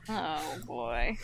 Oh 0.10 0.58
boy. 0.66 1.18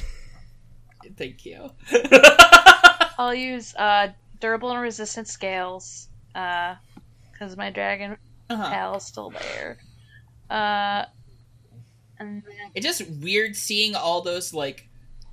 Thank 1.19 1.45
you. 1.45 1.69
I'll 3.19 3.35
use 3.35 3.75
uh 3.75 4.07
durable 4.39 4.71
and 4.71 4.81
resistant 4.81 5.27
scales. 5.27 6.07
Uh, 6.33 6.75
because 7.31 7.55
my 7.57 7.69
dragon 7.69 8.17
Uh-huh. 8.49 8.69
pal's 8.69 9.05
still 9.05 9.29
there. 9.31 9.77
Uh, 10.49 11.05
and 12.19 12.41
then 12.43 12.53
It's 12.73 12.85
just 12.85 13.07
weird 13.21 13.55
seeing 13.55 13.95
all 13.95 14.21
those 14.21 14.53
like 14.53 14.87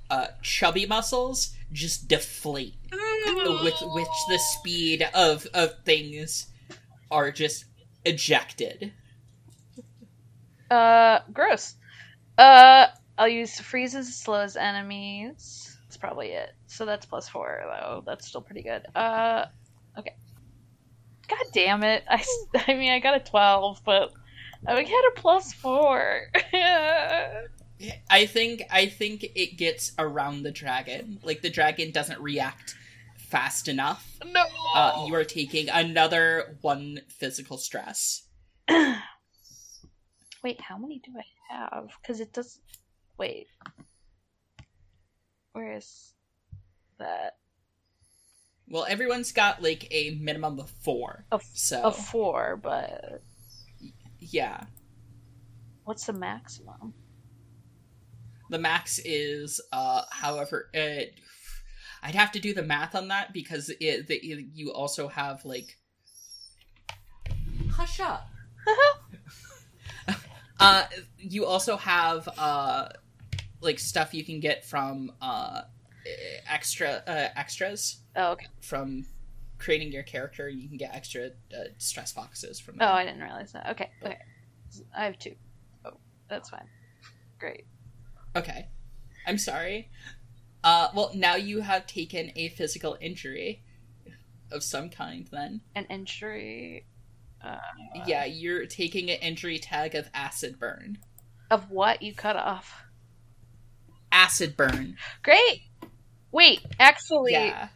uh, 0.09 0.27
chubby 0.41 0.85
muscles 0.85 1.53
just 1.71 2.07
deflate 2.07 2.75
with 2.91 3.81
which 3.93 4.07
the 4.29 4.39
speed 4.39 5.07
of 5.13 5.47
of 5.53 5.73
things 5.85 6.47
are 7.09 7.31
just 7.31 7.65
ejected. 8.05 8.91
Uh, 10.69 11.19
gross. 11.33 11.75
Uh, 12.37 12.87
I'll 13.17 13.27
use 13.27 13.59
freezes 13.59 14.07
as 14.07 14.15
slow 14.15 14.41
as 14.41 14.55
enemies. 14.55 15.66
That's 15.97 16.09
probably 16.09 16.27
it. 16.27 16.53
So 16.67 16.85
that's 16.85 17.07
plus 17.07 17.27
four, 17.27 17.63
though. 17.65 18.03
That's 18.05 18.27
still 18.27 18.41
pretty 18.41 18.61
good. 18.61 18.85
Uh, 18.95 19.45
okay. 19.97 20.13
God 21.27 21.45
damn 21.53 21.83
it. 21.83 22.03
I, 22.07 22.23
I 22.67 22.75
mean, 22.75 22.91
I 22.91 22.99
got 22.99 23.15
a 23.15 23.19
12, 23.19 23.81
but 23.83 24.13
I 24.67 24.83
get 24.83 24.91
a 24.91 25.11
plus 25.15 25.53
four. 25.53 26.27
I 28.11 28.25
think 28.27 28.61
I 28.69 28.85
think 28.85 29.25
it 29.35 29.57
gets 29.57 29.93
around 29.97 30.43
the 30.43 30.51
dragon. 30.51 31.19
Like 31.23 31.41
the 31.41 31.49
dragon 31.49 31.89
doesn't 31.89 32.21
react 32.21 32.75
fast 33.17 33.67
enough. 33.67 34.19
no! 34.23 34.45
Uh, 34.75 35.05
you 35.07 35.15
are 35.15 35.23
taking 35.23 35.67
another 35.69 36.57
one 36.61 37.01
physical 37.07 37.57
stress. 37.57 38.23
Wait, 38.69 40.61
how 40.61 40.77
many 40.77 40.99
do 41.03 41.11
I 41.17 41.23
have? 41.55 41.89
Because 42.01 42.19
it 42.19 42.33
doesn't. 42.33 42.61
Wait. 43.17 43.47
Where 45.57 45.75
is 45.75 46.13
that? 46.99 47.37
Well, 48.69 48.85
everyone's 48.87 49.31
got 49.31 49.63
like 49.63 49.87
a 49.89 50.11
minimum 50.11 50.59
of 50.59 50.69
four. 50.69 51.25
Of- 51.31 51.41
so 51.51 51.81
A 51.81 51.91
four, 51.91 52.59
but 52.61 53.23
yeah, 54.19 54.65
what's 55.83 56.05
the 56.05 56.13
maximum? 56.13 56.93
the 58.51 58.59
max 58.59 58.99
is 59.03 59.59
uh, 59.73 60.03
however, 60.11 60.69
it, 60.75 61.15
I'd 62.03 62.13
have 62.13 62.33
to 62.33 62.39
do 62.39 62.53
the 62.53 62.61
math 62.61 62.93
on 62.93 63.07
that 63.07 63.33
because 63.33 63.71
it, 63.81 64.05
the, 64.05 64.47
you 64.53 64.71
also 64.71 65.07
have 65.07 65.43
like. 65.43 65.75
Hush 67.71 67.99
up. 67.99 68.29
Uh, 70.59 70.85
you 71.19 71.45
also 71.45 71.77
have 71.77 72.27
uh, 72.37 72.89
like 73.61 73.79
stuff 73.79 74.13
you 74.13 74.23
can 74.23 74.39
get 74.39 74.65
from 74.65 75.11
uh, 75.21 75.61
extra 76.49 77.03
uh, 77.07 77.29
extras 77.35 77.97
oh, 78.15 78.31
okay. 78.31 78.47
from 78.61 79.05
creating 79.57 79.91
your 79.91 80.03
character. 80.03 80.47
You 80.49 80.67
can 80.67 80.77
get 80.77 80.93
extra 80.93 81.27
uh, 81.27 81.65
stress 81.77 82.13
boxes 82.13 82.59
from. 82.59 82.77
Oh. 82.79 82.85
I 82.85 83.05
didn't 83.05 83.21
realize 83.21 83.51
that. 83.53 83.69
Okay, 83.71 83.89
okay. 84.03 84.17
I 84.95 85.05
have 85.05 85.17
two. 85.19 85.35
Oh, 85.85 85.97
that's 86.29 86.49
fine. 86.49 86.67
Great. 87.39 87.65
Okay. 88.35 88.67
I'm 89.25 89.37
sorry. 89.37 89.89
Uh, 90.63 90.89
well, 90.95 91.11
now 91.13 91.35
you 91.35 91.61
have 91.61 91.85
taken 91.87 92.31
a 92.35 92.49
physical 92.49 92.97
injury 92.99 93.63
of 94.51 94.63
some 94.63 94.89
kind. 94.89 95.27
Then, 95.31 95.61
An 95.75 95.85
injury. 95.85 96.85
Uh, 97.43 97.57
yeah, 98.05 98.25
you're 98.25 98.65
taking 98.65 99.09
an 99.09 99.17
injury 99.21 99.59
tag 99.59 99.95
of 99.95 100.09
acid 100.13 100.59
burn. 100.59 100.97
of 101.51 101.69
what 101.69 102.01
you 102.01 102.13
cut 102.13 102.35
off? 102.35 102.83
Acid 104.17 104.57
burn. 104.57 104.97
Great. 105.21 105.61
Wait, 106.31 106.61
actually, 106.79 107.33
Yeah. 107.33 107.69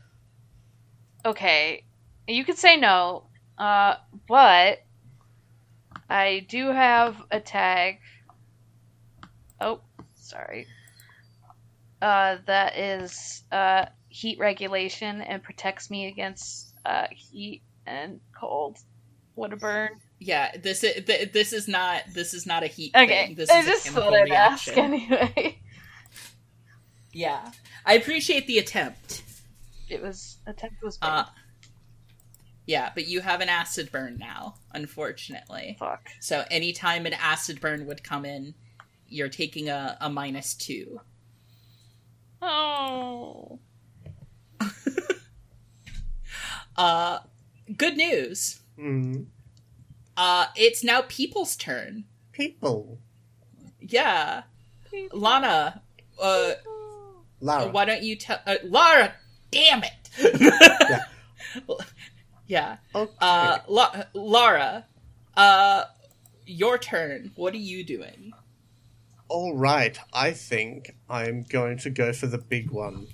okay. 1.23 1.83
You 2.27 2.43
could 2.43 2.57
say 2.57 2.77
no, 2.77 3.27
uh, 3.57 3.95
but 4.27 4.79
I 6.09 6.45
do 6.49 6.67
have 6.71 7.15
a 7.29 7.39
tag. 7.39 7.99
Oh, 9.59 9.81
sorry. 10.15 10.65
Uh, 12.01 12.37
that 12.47 12.75
is 12.77 13.43
uh 13.51 13.85
heat 14.09 14.39
regulation 14.39 15.21
and 15.21 15.43
protects 15.43 15.91
me 15.91 16.07
against 16.07 16.73
uh, 16.85 17.05
heat 17.11 17.61
and 17.85 18.19
cold. 18.37 18.77
What 19.35 19.53
a 19.53 19.57
burn? 19.57 19.89
Yeah, 20.19 20.51
this 20.57 20.83
is 20.83 21.05
this 21.05 21.53
is 21.53 21.67
not 21.67 22.01
this 22.13 22.33
is 22.33 22.45
not 22.47 22.63
a 22.63 22.67
heat 22.67 22.93
Okay, 22.95 23.27
thing. 23.27 23.35
This 23.35 23.51
I 23.51 23.59
is 23.59 23.65
just 23.67 23.87
a 23.87 23.91
thought 23.91 24.13
chemical 24.13 24.33
I'd 24.33 24.37
ask 24.37 24.67
reaction. 24.75 24.93
anyway. 24.93 25.59
Yeah, 27.13 27.51
I 27.85 27.93
appreciate 27.95 28.47
the 28.47 28.59
attempt. 28.59 29.23
It 29.89 30.01
was 30.01 30.37
attempt 30.47 30.81
was. 30.83 30.97
Uh, 31.01 31.25
yeah, 32.65 32.91
but 32.93 33.07
you 33.07 33.21
have 33.21 33.41
an 33.41 33.49
acid 33.49 33.91
burn 33.91 34.17
now, 34.17 34.55
unfortunately. 34.73 35.75
Fuck. 35.79 36.07
So 36.19 36.45
anytime 36.49 37.05
an 37.05 37.13
acid 37.13 37.59
burn 37.59 37.85
would 37.87 38.03
come 38.03 38.23
in, 38.23 38.53
you're 39.07 39.29
taking 39.29 39.69
a, 39.69 39.97
a 39.99 40.09
minus 40.09 40.53
two. 40.53 41.01
Oh. 42.41 43.59
Uh, 46.77 47.19
good 47.77 47.97
news. 47.97 48.61
Mm. 48.79 49.25
Uh, 50.17 50.47
it's 50.55 50.83
now 50.83 51.03
people's 51.07 51.55
turn. 51.55 52.05
People. 52.31 52.99
Yeah, 53.79 54.43
Lana. 55.11 55.81
Uh, 56.19 56.53
Lara. 57.41 57.71
why 57.71 57.85
don't 57.85 58.03
you 58.03 58.15
tell 58.15 58.39
uh, 58.45 58.55
Lara? 58.63 59.13
Damn 59.51 59.83
it. 59.83 60.39
Yeah. 60.39 60.99
yeah. 62.47 62.77
Okay. 62.95 63.11
Uh, 63.19 63.57
La- 63.67 64.03
Lara. 64.13 64.85
Uh, 65.35 65.85
your 66.45 66.77
turn. 66.77 67.31
What 67.35 67.53
are 67.53 67.57
you 67.57 67.83
doing? 67.83 68.31
All 69.27 69.55
right. 69.55 69.97
I 70.13 70.31
think 70.31 70.95
I'm 71.09 71.43
going 71.43 71.77
to 71.79 71.89
go 71.89 72.13
for 72.13 72.27
the 72.27 72.37
big 72.37 72.71
one. 72.71 73.07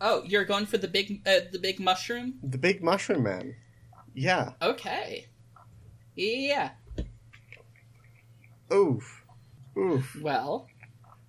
Oh, 0.00 0.22
you're 0.24 0.44
going 0.44 0.66
for 0.66 0.76
the 0.76 0.88
big 0.88 1.22
uh, 1.26 1.40
the 1.50 1.58
big 1.58 1.80
mushroom. 1.80 2.34
The 2.42 2.58
big 2.58 2.82
mushroom 2.82 3.22
man. 3.22 3.54
Yeah. 4.12 4.52
Okay. 4.60 5.26
Yeah. 6.14 6.70
Oof. 8.72 9.24
Oof. 9.76 10.16
Well, 10.20 10.68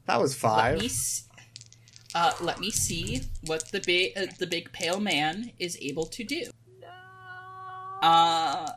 That 0.08 0.20
was 0.22 0.34
let 0.44 0.52
five. 0.52 0.80
me 0.80 0.86
s- 0.86 1.28
uh, 2.14 2.34
let 2.42 2.60
me 2.60 2.72
see 2.72 3.22
what 3.46 3.72
the 3.72 3.80
big 3.82 4.18
uh, 4.18 4.28
the 4.40 4.48
big 4.48 4.72
pale 4.72 5.00
man 5.00 5.52
is 5.60 5.78
able 5.82 6.06
to 6.08 6.24
do. 6.24 6.50
Uh, 8.02 8.70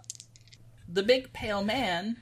the 0.89 1.03
big 1.03 1.33
pale 1.33 1.63
man 1.63 2.17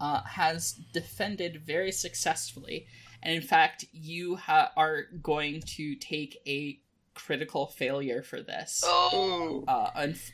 uh, 0.00 0.22
has 0.24 0.72
defended 0.92 1.62
very 1.64 1.92
successfully, 1.92 2.86
and 3.22 3.34
in 3.34 3.42
fact, 3.42 3.84
you 3.92 4.36
ha- 4.36 4.72
are 4.76 5.04
going 5.22 5.60
to 5.62 5.94
take 5.94 6.38
a 6.46 6.80
critical 7.14 7.66
failure 7.66 8.22
for 8.22 8.40
this. 8.42 8.84
Ooh. 8.86 9.64
Uh, 9.68 9.90
unf- 9.92 10.30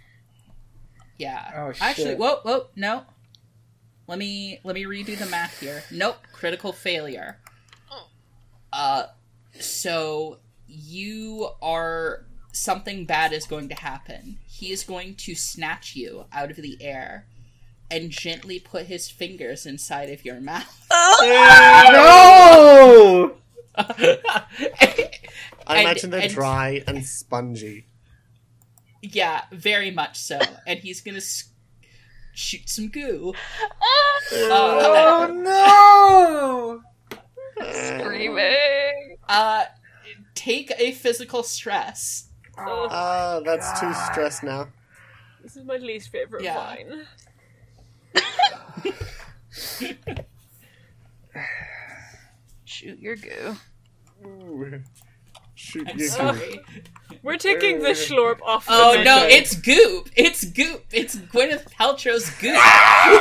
yeah. 1.19 1.53
Oh, 1.57 1.73
Actually, 1.81 2.15
whoa, 2.17 2.37
whoa, 2.43 2.67
no. 2.75 3.05
Let 4.07 4.19
me 4.19 4.61
let 4.65 4.75
me 4.75 4.85
redo 4.85 5.19
the 5.19 5.27
math 5.27 5.61
here. 5.61 5.83
Nope, 5.91 6.17
critical 6.33 6.73
failure. 6.73 7.39
Uh, 8.73 9.05
so 9.61 10.39
you 10.67 11.49
are 11.63 12.25
something 12.53 13.05
bad 13.07 13.33
is 13.33 13.47
going 13.47 13.69
to 13.69 13.75
happen. 13.75 14.39
He 14.47 14.73
is 14.73 14.85
going 14.85 15.15
to 15.17 15.35
snatch 15.35 15.95
you 15.97 16.25
out 16.33 16.51
of 16.51 16.57
the 16.57 16.77
air 16.81 17.27
and 17.91 18.11
gently 18.11 18.59
put 18.59 18.87
his 18.87 19.09
fingers 19.11 19.67
inside 19.67 20.11
of 20.11 20.25
your 20.25 20.41
mouth. 20.41 20.87
No! 21.23 23.37
I 23.77 24.45
And- 25.67 25.81
imagine 25.81 26.11
they're 26.11 26.21
and- 26.23 26.33
dry 26.33 26.83
and 26.87 27.05
spongy. 27.05 27.87
yeah, 29.03 29.43
very 29.53 29.91
much 29.91 30.17
so. 30.19 30.41
And 30.67 30.81
he's 30.81 31.01
gonna 31.01 31.19
s- 31.19 31.51
shoot 32.35 32.69
some 32.69 32.89
goo. 32.89 33.33
Oh 34.33 35.31
no! 37.11 37.21
Screaming. 38.01 39.17
Uh, 39.29 39.65
take 40.35 40.73
a 40.79 40.93
physical 40.93 41.43
stress. 41.43 42.29
Oh, 42.59 42.89
Ah, 42.91 43.41
that's 43.45 43.81
too 43.81 43.93
stressed 44.13 44.43
now. 44.45 44.69
this 45.43 45.57
is 45.57 45.65
my 45.65 45.77
least 45.77 46.11
favorite 46.11 46.43
Yeah. 46.45 46.59
line. 46.59 47.07
Shoot 52.65 52.99
your 52.99 53.17
goo. 53.17 53.57
Ooh. 54.25 54.81
Shoot 55.55 55.89
I'm 55.91 55.99
you. 55.99 56.09
sorry. 56.09 56.61
We're 57.25 57.39
taking 57.39 57.81
the 57.81 57.91
schlorp 57.91 58.41
off. 58.43 58.67
the 58.67 58.73
Oh 58.75 58.91
menu. 58.93 59.05
no, 59.05 59.27
it's 59.27 59.57
Goop. 59.57 60.11
It's 60.15 60.45
Goop. 60.45 60.85
It's 60.93 61.17
Gwyneth 61.17 61.65
Paltrow's 61.73 62.29
Goop. 62.39 62.55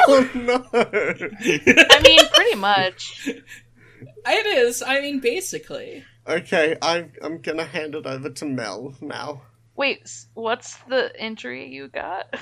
Oh 0.05 0.29
no! 0.35 0.65
I 0.73 2.01
mean, 2.03 2.19
pretty 2.33 2.55
much. 2.55 3.27
it 3.27 4.45
is. 4.57 4.81
I 4.83 4.99
mean, 5.01 5.19
basically. 5.19 6.03
okay, 6.27 6.75
I'm 6.81 7.13
I'm 7.21 7.41
gonna 7.41 7.63
hand 7.63 7.95
it 7.95 8.05
over 8.05 8.29
to 8.29 8.45
Mel 8.45 8.93
now. 9.01 9.41
Wait, 9.75 10.09
what's 10.33 10.75
the 10.89 11.11
injury 11.23 11.67
you 11.73 11.87
got? 11.87 12.35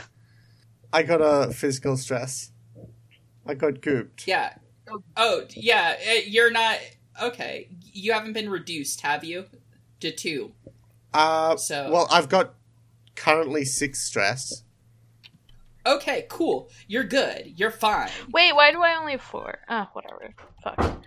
I 0.91 1.03
got 1.03 1.21
a 1.21 1.53
physical 1.53 1.95
stress. 1.95 2.51
I 3.45 3.53
got 3.53 3.75
gooped. 3.75 4.25
Yeah. 4.27 4.53
Oh 5.15 5.45
yeah. 5.51 5.95
uh, 6.09 6.13
You're 6.25 6.51
not 6.51 6.79
okay. 7.21 7.69
You 7.93 8.13
haven't 8.13 8.33
been 8.33 8.49
reduced, 8.49 9.01
have 9.01 9.23
you? 9.23 9.45
To 10.01 10.11
two. 10.11 10.51
Uh, 11.13 11.57
So- 11.57 11.91
well, 11.91 12.07
I've 12.11 12.29
got 12.29 12.53
currently 13.15 13.65
six 13.65 14.01
stress. 14.01 14.63
Okay, 15.85 16.25
cool. 16.29 16.69
You're 16.88 17.03
good. 17.03 17.53
You're 17.55 17.71
fine. 17.71 18.09
Wait, 18.31 18.53
why 18.53 18.71
do 18.71 18.81
I 18.83 18.95
only 18.99 19.13
have 19.13 19.21
four? 19.21 19.59
Ah, 19.67 19.89
whatever. 19.93 20.33
Fuck. 20.63 21.03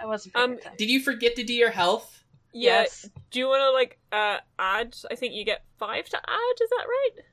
I 0.00 0.06
wasn't 0.06 0.36
Um. 0.36 0.58
Did 0.76 0.90
you 0.90 1.00
forget 1.02 1.34
to 1.36 1.42
do 1.44 1.54
your 1.54 1.70
health? 1.70 2.22
Yeah. 2.52 2.80
Yes. 2.82 3.08
Do 3.30 3.38
you 3.38 3.46
want 3.48 3.60
to 3.62 3.70
like 3.70 3.98
uh 4.12 4.38
add? 4.58 4.94
I 5.10 5.14
think 5.14 5.34
you 5.34 5.44
get 5.44 5.64
five 5.78 6.08
to 6.10 6.16
add. 6.18 6.54
Is 6.62 6.70
that 6.70 6.84
right? 6.86 7.24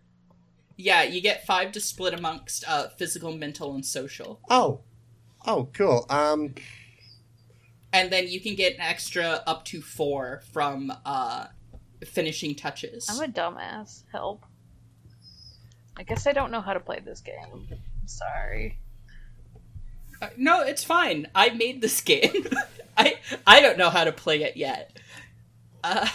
Yeah, 0.78 1.04
you 1.04 1.22
get 1.22 1.46
five 1.46 1.72
to 1.74 1.80
split 1.80 2.14
amongst 2.14 2.68
uh, 2.68 2.90
physical, 2.98 3.32
mental, 3.34 3.74
and 3.76 3.86
social. 3.86 4.42
Oh, 4.50 4.82
oh, 5.46 5.70
cool. 5.74 6.06
Um, 6.10 6.56
and 7.94 8.12
then 8.12 8.28
you 8.28 8.42
can 8.42 8.56
get 8.56 8.74
an 8.76 8.82
extra 8.82 9.42
up 9.48 9.64
to 9.66 9.82
four 9.82 10.42
from 10.52 10.92
uh 11.06 11.48
finishing 12.04 12.56
touches. 12.56 13.08
I'm 13.10 13.22
a 13.30 13.32
dumbass. 13.32 14.04
Help. 14.12 14.44
I 15.98 16.04
guess 16.04 16.28
I 16.28 16.34
don't 16.34 16.52
know 16.52 16.62
how 16.62 16.74
to 16.74 16.80
play 16.80 17.00
this 17.04 17.22
game. 17.22 17.36
I'm 17.72 18.08
sorry. 18.08 18.80
Uh, 20.22 20.30
no, 20.38 20.62
it's 20.62 20.84
fine. 20.84 21.28
I 21.36 21.50
made 21.50 21.82
this 21.82 22.02
game. 22.12 22.48
I 22.98 23.16
I 23.48 23.62
don't 23.62 23.78
know 23.78 23.90
how 23.90 24.04
to 24.04 24.12
play 24.12 24.44
it 24.44 24.58
yet. 24.58 24.98
Uh, 25.84 26.08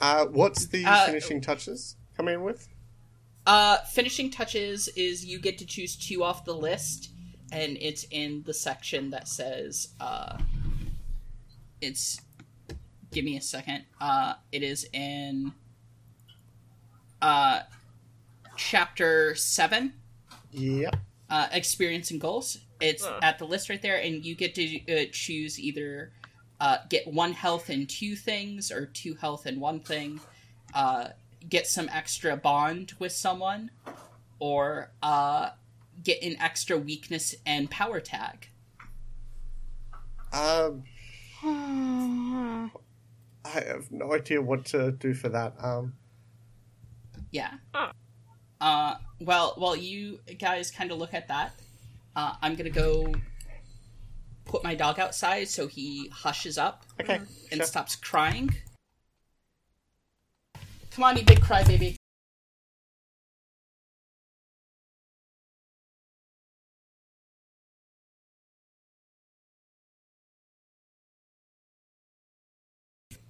uh, 0.00 0.26
what's 0.26 0.66
the 0.66 0.84
Uh, 0.84 1.06
finishing 1.06 1.40
touches 1.40 1.96
come 2.16 2.28
in 2.28 2.42
with? 2.42 2.68
uh, 3.46 3.78
finishing 3.92 4.30
touches 4.30 4.88
is 4.88 5.24
you 5.24 5.38
get 5.38 5.58
to 5.58 5.66
choose 5.66 5.96
two 5.96 6.22
off 6.22 6.44
the 6.44 6.54
list, 6.54 7.10
and 7.52 7.76
it's 7.80 8.04
in 8.10 8.42
the 8.46 8.54
section 8.54 9.10
that 9.10 9.28
says 9.28 9.88
uh, 10.00 10.38
it's. 11.80 12.20
Give 13.12 13.24
me 13.24 13.36
a 13.36 13.40
second. 13.42 13.84
Uh, 14.00 14.34
it 14.50 14.62
is 14.62 14.86
in 14.92 15.52
uh, 17.20 17.60
chapter 18.56 19.34
seven. 19.34 19.92
Yep. 20.50 20.96
uh, 21.30 21.48
experience 21.52 22.10
and 22.10 22.20
goals. 22.20 22.58
It's 22.80 23.04
Huh. 23.06 23.20
at 23.22 23.38
the 23.38 23.46
list 23.46 23.68
right 23.70 23.80
there, 23.80 23.96
and 23.96 24.22
you 24.24 24.34
get 24.34 24.54
to 24.56 24.80
uh, 24.92 25.06
choose 25.12 25.58
either 25.58 26.12
uh, 26.60 26.78
get 26.90 27.06
one 27.06 27.32
health 27.32 27.68
and 27.70 27.88
two 27.88 28.14
things, 28.16 28.70
or 28.70 28.86
two 28.86 29.14
health 29.14 29.46
and 29.46 29.60
one 29.60 29.80
thing. 29.80 30.20
Uh, 30.74 31.08
get 31.48 31.66
some 31.66 31.88
extra 31.90 32.36
bond 32.36 32.92
with 32.98 33.12
someone, 33.12 33.70
or 34.38 34.90
uh, 35.02 35.50
get 36.04 36.22
an 36.22 36.36
extra 36.40 36.76
weakness 36.78 37.34
and 37.46 37.70
power 37.70 37.98
tag. 38.00 38.48
Um, 40.32 40.84
I 43.44 43.48
have 43.48 43.90
no 43.90 44.14
idea 44.14 44.40
what 44.40 44.64
to 44.66 44.92
do 44.92 45.14
for 45.14 45.28
that. 45.30 45.54
Um, 45.62 45.94
Yeah. 47.30 47.52
Ah. 47.74 47.92
Uh, 48.60 48.94
well, 49.20 49.54
while 49.56 49.74
you 49.74 50.20
guys 50.38 50.70
kind 50.70 50.92
of 50.92 50.98
look 50.98 51.14
at 51.14 51.28
that, 51.28 51.52
uh, 52.14 52.34
I'm 52.40 52.54
gonna 52.54 52.70
go 52.70 53.12
put 54.44 54.62
my 54.62 54.74
dog 54.74 55.00
outside 55.00 55.48
so 55.48 55.66
he 55.66 56.08
hushes 56.12 56.58
up. 56.58 56.84
okay. 57.00 57.16
and 57.16 57.58
sure. 57.58 57.64
stops 57.64 57.96
crying. 57.96 58.50
Come 60.92 61.04
on, 61.04 61.16
you 61.16 61.24
big 61.24 61.40
crybaby. 61.40 61.96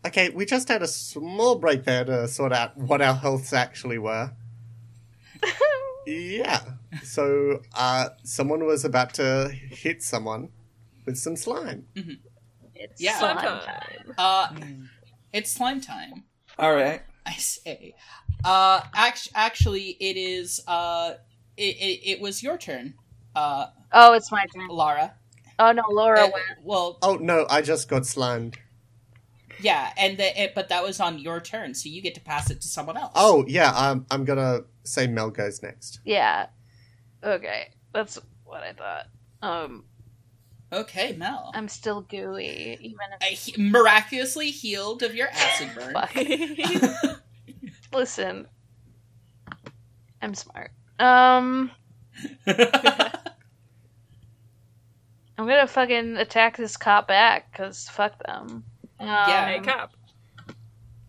Okay, 0.05 0.31
we 0.31 0.45
just 0.45 0.69
had 0.69 0.83
a 0.83 0.89
small 0.89 1.57
break 1.57 1.85
there 1.85 2.05
to 2.05 2.27
sort 2.27 2.53
out 2.53 2.77
what 2.77 3.01
our 3.01 3.15
healths 3.15 3.53
actually 3.53 3.99
were. 3.99 4.33
Yeah. 6.05 6.61
So, 7.05 7.63
uh, 7.77 8.09
someone 8.25 8.65
was 8.67 8.85
about 8.85 9.15
to 9.15 9.51
hit 9.71 10.03
someone 10.03 10.49
with 11.07 11.17
some 11.17 11.37
slime. 11.37 11.87
It's 12.75 13.01
Yeah. 13.01 13.19
slime 13.21 13.39
Slime 13.39 13.61
time. 13.61 14.15
Uh, 14.19 14.49
it's 15.33 15.53
slime 15.53 15.81
time. 15.81 16.25
All 16.59 16.75
right. 16.75 17.03
I 17.25 17.35
say. 17.35 17.95
Uh, 18.45 18.81
act- 18.93 19.29
actually, 19.37 19.91
it 20.01 20.17
is. 20.17 20.61
Uh, 20.67 21.15
it, 21.57 21.77
it, 21.77 22.01
it 22.15 22.21
was 22.21 22.43
your 22.43 22.59
turn. 22.59 22.95
Uh, 23.37 23.67
Oh, 23.93 24.15
it's 24.15 24.33
my 24.33 24.45
turn. 24.53 24.67
Lara. 24.69 25.15
Oh 25.61 25.71
no, 25.71 25.85
Laura 25.89 26.23
Uh, 26.25 26.31
went. 26.33 26.45
well, 26.65 26.99
Oh 27.03 27.15
no, 27.15 27.47
I 27.49 27.63
just 27.63 27.89
got 27.89 28.07
slimed. 28.07 28.59
Yeah, 29.63 29.93
and 29.97 30.19
the, 30.19 30.43
it, 30.43 30.55
but 30.55 30.69
that 30.69 30.83
was 30.83 31.01
on 31.01 31.19
your 31.19 31.41
turn, 31.41 31.75
so 31.75 31.89
you 31.89 32.03
get 32.03 32.15
to 32.15 32.21
pass 32.21 32.51
it 32.51 32.61
to 32.61 32.69
someone 32.69 32.97
else. 32.97 33.13
Oh 33.15 33.45
yeah, 33.49 33.71
um, 33.71 34.07
I'm 34.11 34.25
gonna 34.25 34.61
say 34.85 35.07
Mel 35.07 35.31
goes 35.31 35.63
next. 35.63 36.01
Yeah. 36.05 36.47
Okay, 37.25 37.69
that's 37.93 38.19
what 38.45 38.63
I 38.63 38.73
thought. 38.73 39.07
Um, 39.43 39.85
okay, 40.73 41.15
Mel. 41.17 41.51
I'm 41.55 41.69
still 41.69 42.03
gooey, 42.03 42.77
even 42.81 42.97
I 43.21 43.27
he- 43.27 43.61
miraculously 43.63 44.51
healed 44.51 45.03
of 45.03 45.15
your 45.15 45.29
acid 45.29 45.71
burn. 45.75 45.95
Fuck. 45.95 46.15
Listen, 47.93 48.47
I'm 50.21 50.35
smart. 50.35 50.71
Um, 50.99 51.71
I'm 52.47 52.57
gonna 55.49 55.67
fucking 55.67 56.17
attack 56.17 56.57
this 56.57 56.77
cop 56.77 57.09
back 57.09 57.53
because 57.53 57.89
fuck 57.89 58.23
them. 58.25 58.65
Um, 59.03 59.09
Yeah. 59.09 59.47
Hey, 59.49 59.61
Cap. 59.61 59.93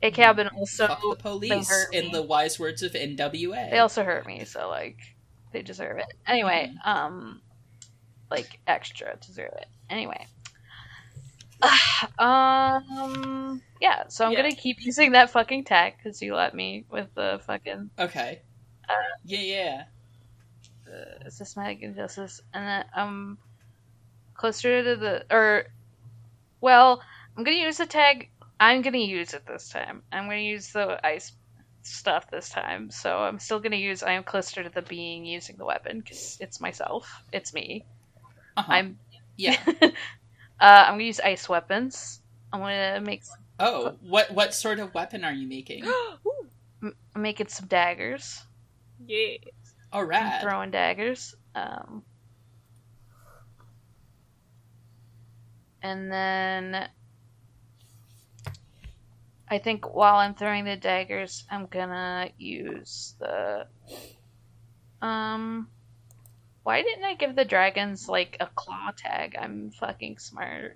A 0.01 0.11
cabin 0.11 0.49
also 0.49 0.87
Fuck 0.87 1.01
the 1.01 1.15
police, 1.15 1.87
in 1.93 2.11
the 2.11 2.21
wise 2.21 2.59
words 2.59 2.83
of 2.83 2.91
NWA. 2.91 3.69
they 3.71 3.79
also 3.79 4.03
hurt 4.03 4.25
me, 4.27 4.43
so 4.43 4.67
like 4.67 4.97
they 5.53 5.61
deserve 5.61 5.97
it. 5.99 6.13
Anyway, 6.27 6.73
um, 6.83 7.41
like 8.29 8.59
extra 8.67 9.15
deserve 9.25 9.53
it. 9.53 9.67
Anyway, 9.89 10.27
um, 12.19 13.61
yeah. 13.79 14.07
So 14.09 14.25
I'm 14.25 14.33
Yeah. 14.33 14.41
gonna 14.41 14.55
keep 14.55 14.83
using 14.83 15.13
that 15.13 15.29
fucking 15.29 15.63
tech 15.63 15.97
because 15.97 16.21
you 16.21 16.35
let 16.35 16.53
me 16.53 16.83
with 16.89 17.07
the 17.15 17.39
fucking 17.45 17.89
Okay. 17.97 18.41
Uh, 18.89 18.93
yeah, 19.23 19.39
yeah. 19.39 19.83
uh, 20.93 21.29
systematic 21.29 21.81
injustice, 21.81 22.41
and 22.53 22.67
then 22.67 22.85
um, 22.93 23.37
closer 24.33 24.83
to 24.83 24.95
the 24.97 25.25
or, 25.33 25.67
well, 26.59 27.01
I'm 27.35 27.43
gonna 27.43 27.57
use 27.57 27.77
the 27.77 27.85
tag. 27.85 28.29
I'm 28.59 28.81
gonna 28.81 28.97
use 28.97 29.33
it 29.33 29.45
this 29.45 29.69
time. 29.69 30.03
I'm 30.11 30.25
gonna 30.25 30.37
use 30.37 30.71
the 30.71 31.05
ice 31.05 31.31
stuff 31.81 32.29
this 32.29 32.49
time. 32.49 32.91
So 32.91 33.17
I'm 33.17 33.39
still 33.39 33.59
gonna 33.59 33.75
use. 33.75 34.03
I 34.03 34.13
am 34.13 34.23
closer 34.23 34.63
to 34.63 34.69
the 34.69 34.81
being 34.81 35.25
using 35.25 35.57
the 35.57 35.65
weapon 35.65 35.99
because 35.99 36.37
it's 36.39 36.61
myself. 36.61 37.23
It's 37.31 37.53
me. 37.53 37.85
Uh-huh. 38.55 38.71
I'm. 38.71 38.99
yeah. 39.35 39.57
uh, 39.81 39.89
I'm 40.59 40.93
gonna 40.93 41.03
use 41.03 41.19
ice 41.19 41.49
weapons. 41.49 42.21
I'm 42.51 42.59
gonna 42.59 43.01
make. 43.01 43.23
Oh, 43.59 43.95
what 44.01 44.31
what 44.31 44.53
sort 44.53 44.79
of 44.79 44.93
weapon 44.93 45.23
are 45.23 45.33
you 45.33 45.47
making? 45.47 45.85
I'm 46.83 46.93
making 47.21 47.47
some 47.47 47.67
daggers. 47.67 48.41
yeah. 49.07 49.37
All 49.91 50.03
right. 50.03 50.23
I'm 50.23 50.41
throwing 50.41 50.71
daggers. 50.71 51.35
Um, 51.55 52.03
and 55.83 56.11
then 56.11 56.89
I 59.53 59.59
think 59.59 59.93
while 59.93 60.15
I'm 60.15 60.33
throwing 60.33 60.65
the 60.65 60.75
daggers, 60.75 61.43
I'm 61.49 61.67
gonna 61.67 62.29
use 62.39 63.13
the. 63.19 63.67
Um, 64.99 65.67
why 66.63 66.81
didn't 66.81 67.03
I 67.03 67.13
give 67.13 67.35
the 67.35 67.45
dragons 67.45 68.09
like 68.09 68.37
a 68.39 68.47
claw 68.47 68.89
tag? 68.97 69.35
I'm 69.39 69.69
fucking 69.69 70.17
smart. 70.17 70.75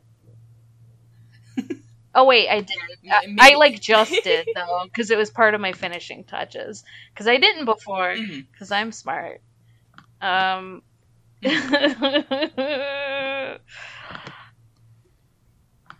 oh 2.13 2.25
wait, 2.25 2.49
I 2.49 2.59
did. 2.59 2.77
I, 3.09 3.35
I 3.39 3.55
like 3.55 3.81
just 3.81 4.13
did 4.23 4.47
though, 4.53 4.83
because 4.83 5.09
it 5.09 5.17
was 5.17 5.31
part 5.31 5.55
of 5.55 5.61
my 5.61 5.71
finishing 5.71 6.23
touches. 6.23 6.83
Because 7.11 7.27
I 7.27 7.37
didn't 7.37 7.65
before 7.65 8.15
because 8.51 8.71
I'm 8.71 8.91
smart. 8.91 9.41
Um, 10.21 10.83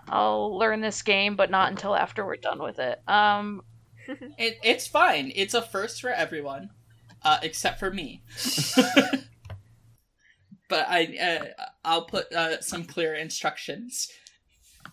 I'll 0.10 0.58
learn 0.58 0.82
this 0.82 1.02
game, 1.02 1.36
but 1.36 1.50
not 1.52 1.70
until 1.72 1.96
after 1.96 2.26
we're 2.26 2.36
done 2.38 2.62
with 2.62 2.80
it. 2.80 3.02
Um, 3.08 3.62
It, 4.38 4.58
it's 4.64 4.88
fine. 4.88 5.32
It's 5.36 5.54
a 5.54 5.62
first 5.62 6.00
for 6.00 6.10
everyone, 6.12 6.70
uh, 7.24 7.40
except 7.42 7.80
for 7.80 7.92
me. 7.92 8.22
but 10.70 10.86
I, 10.88 11.18
uh, 11.18 11.64
I'll 11.84 12.06
put 12.06 12.32
uh, 12.32 12.62
some 12.62 12.84
clear 12.86 13.16
instructions. 13.16 14.10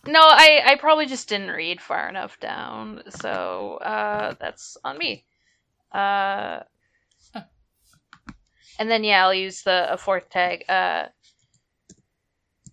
no, 0.07 0.19
I, 0.21 0.61
I 0.65 0.75
probably 0.77 1.05
just 1.05 1.29
didn't 1.29 1.51
read 1.51 1.79
far 1.79 2.09
enough 2.09 2.39
down, 2.39 3.03
so 3.09 3.77
uh, 3.81 4.33
that's 4.39 4.77
on 4.83 4.97
me. 4.97 5.25
Uh, 5.91 6.61
Huh. 7.33 7.43
and 8.79 8.89
then 8.89 9.03
yeah, 9.03 9.23
I'll 9.23 9.33
use 9.33 9.61
the 9.61 9.91
a 9.93 9.97
fourth 9.97 10.29
tag, 10.29 10.63
uh, 10.69 11.07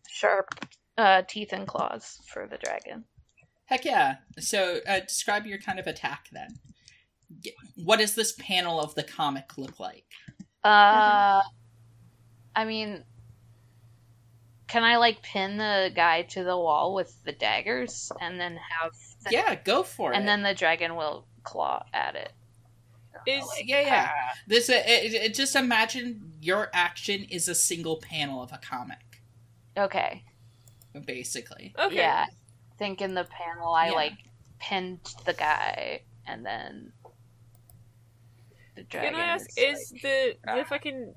sharp 0.09 0.49
uh, 0.99 1.23
teeth 1.27 1.53
and 1.53 1.67
claws 1.67 2.19
for 2.33 2.47
the 2.47 2.59
dragon. 2.59 3.05
Heck 3.67 3.85
yeah! 3.85 4.17
So, 4.39 4.81
uh, 4.87 5.01
describe 5.01 5.47
your 5.47 5.59
kind 5.59 5.79
of 5.79 5.87
attack 5.87 6.27
then. 6.33 6.49
What 7.77 7.99
does 7.99 8.15
this 8.15 8.33
panel 8.33 8.81
of 8.81 8.95
the 8.95 9.03
comic 9.03 9.57
look 9.57 9.81
like? 9.81 10.05
Uh, 10.63 11.41
I 12.55 12.65
mean, 12.67 13.05
can 14.69 14.85
I 14.85 14.97
like 14.97 15.23
pin 15.23 15.57
the 15.57 15.91
guy 15.95 16.23
to 16.23 16.45
the 16.45 16.57
wall 16.57 16.95
with 16.95 17.15
the 17.25 17.33
daggers 17.33 18.11
and 18.21 18.39
then 18.41 18.59
have 18.81 18.93
the, 19.25 19.31
Yeah, 19.31 19.55
go 19.55 19.83
for 19.83 20.13
it. 20.13 20.17
and 20.17 20.27
then 20.27 20.43
the 20.43 20.55
dragon 20.55 20.97
will 20.97 21.27
claw 21.43 21.85
at 21.93 22.15
it. 22.15 22.33
Is 23.27 23.45
yeah, 23.65 23.81
yeah. 23.83 24.11
This 24.47 24.69
uh, 24.71 24.83
it, 24.85 25.13
it, 25.15 25.35
just 25.35 25.55
imagine 25.55 26.33
your 26.41 26.71
action 26.73 27.25
is 27.31 27.49
a 27.49 27.55
single 27.55 27.99
panel 27.99 28.43
of 28.43 28.51
a 28.53 28.59
comic, 28.59 29.21
Okay, 29.77 30.25
basically. 31.07 31.75
okay. 31.79 31.97
yeah. 31.97 32.27
Think 32.79 33.01
in 33.01 33.15
the 33.15 33.25
panel, 33.25 33.73
I 33.73 33.89
Yeah. 33.89 33.93
like 33.93 34.13
pinned 34.59 35.01
the 35.25 35.33
guy 35.35 36.03
and 36.27 36.45
then 36.45 36.93
the 38.77 38.83
dragon. 38.85 39.13
Can 39.13 39.21
I 39.21 39.25
ask, 39.25 39.47
is, 39.57 39.79
is 39.79 39.93
like- 39.93 40.03
the 40.03 40.37
ah. 40.49 40.57
the 40.57 40.65
fucking 40.65 41.15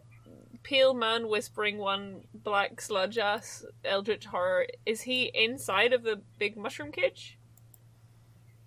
pale 0.64 0.94
man 0.94 1.28
whispering 1.28 1.78
one 1.78 2.24
black 2.34 2.82
sludge 2.82 3.18
ass 3.18 3.66
eldritch 3.84 4.26
horror? 4.26 4.66
Is 4.86 5.02
he 5.02 5.32
inside 5.34 5.94
of 5.94 6.04
the 6.04 6.22
big 6.40 6.58
mushroom 6.58 6.92
cage? 6.92 7.38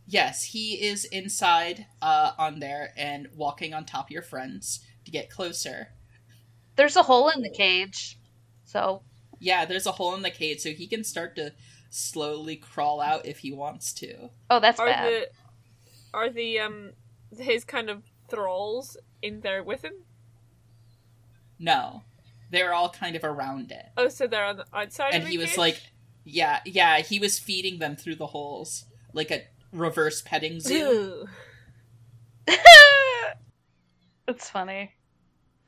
Yes, 0.06 0.42
he 0.42 0.86
is 0.86 1.04
inside 1.04 1.86
uh, 2.00 2.32
on 2.38 2.60
there 2.60 2.94
and 2.96 3.28
walking 3.36 3.74
on 3.74 3.84
top 3.84 4.06
of 4.06 4.10
your 4.10 4.22
friends 4.22 4.80
to 5.04 5.10
get 5.10 5.28
closer. 5.28 5.88
There's 6.76 6.96
a 6.96 7.02
hole 7.02 7.28
in 7.28 7.42
the 7.42 7.50
cage, 7.50 8.18
so 8.64 9.02
Yeah, 9.40 9.64
there's 9.64 9.86
a 9.86 9.92
hole 9.92 10.14
in 10.14 10.22
the 10.22 10.30
cage, 10.30 10.60
so 10.60 10.70
he 10.70 10.86
can 10.86 11.04
start 11.04 11.36
to 11.36 11.52
slowly 11.90 12.56
crawl 12.56 13.00
out 13.00 13.24
if 13.26 13.38
he 13.38 13.52
wants 13.52 13.92
to. 13.94 14.30
oh, 14.50 14.60
that's 14.60 14.78
Are 14.80 14.86
bad. 14.86 15.12
the 15.12 15.28
are 16.14 16.30
the 16.30 16.58
um 16.60 16.90
his 17.36 17.64
kind 17.64 17.88
of 17.90 18.02
thralls 18.28 18.96
in 19.22 19.40
there 19.40 19.62
with 19.62 19.84
him? 19.84 19.94
No, 21.58 22.02
they're 22.50 22.72
all 22.74 22.88
kind 22.90 23.16
of 23.16 23.24
around 23.24 23.70
it, 23.72 23.86
Oh, 23.96 24.08
so 24.08 24.26
they're 24.26 24.44
on 24.44 24.56
the 24.58 24.66
outside. 24.72 25.12
and 25.14 25.22
of 25.22 25.28
the 25.28 25.32
he 25.32 25.38
was 25.38 25.56
like, 25.58 25.80
"Yeah, 26.24 26.60
yeah." 26.64 26.98
He 27.00 27.18
was 27.18 27.38
feeding 27.38 27.78
them 27.78 27.96
through 27.96 28.16
the 28.16 28.28
holes 28.28 28.84
like 29.12 29.30
a 29.30 29.42
reverse 29.72 30.22
petting 30.22 30.60
zoo. 30.60 31.26
Ugh. 32.48 32.56
it's 34.28 34.48
funny. 34.50 34.92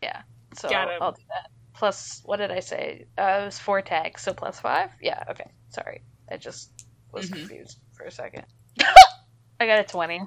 Yeah. 0.03 0.23
So 0.57 0.69
Got 0.69 0.89
him. 0.91 0.99
I'll 1.03 1.13
do 1.13 1.23
that. 1.29 1.51
Plus, 1.81 2.21
what 2.27 2.37
did 2.37 2.51
I 2.51 2.61
say? 2.61 3.07
Uh, 3.19 3.39
it 3.41 3.45
was 3.47 3.59
four 3.59 3.81
tags, 3.81 4.21
so 4.21 4.35
plus 4.35 4.61
five. 4.61 4.91
Yeah. 5.01 5.25
Okay. 5.31 5.51
Sorry, 5.71 6.03
I 6.31 6.37
just 6.37 6.71
was 7.11 7.31
Mhm. 7.31 7.33
confused 7.39 7.79
for 7.97 8.05
a 8.05 8.11
second. 8.11 8.45
I 9.59 9.67
got 9.67 9.79
a 9.81 9.85
twenty. 9.85 10.21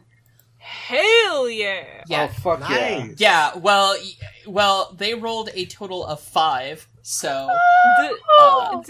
Hell 0.58 1.48
yeah! 1.50 1.84
Yeah, 2.08 2.24
Oh 2.32 2.34
fuck! 2.42 2.60
Nice. 2.62 3.16
yeah. 3.20 3.56
Well, 3.56 3.96
y- 4.02 4.14
well, 4.48 4.96
they 4.98 5.14
rolled 5.14 5.50
a 5.54 5.66
total 5.66 6.04
of 6.06 6.22
five, 6.22 6.88
so 7.04 7.50
The, 8.00 8.18
uh, 8.42 8.82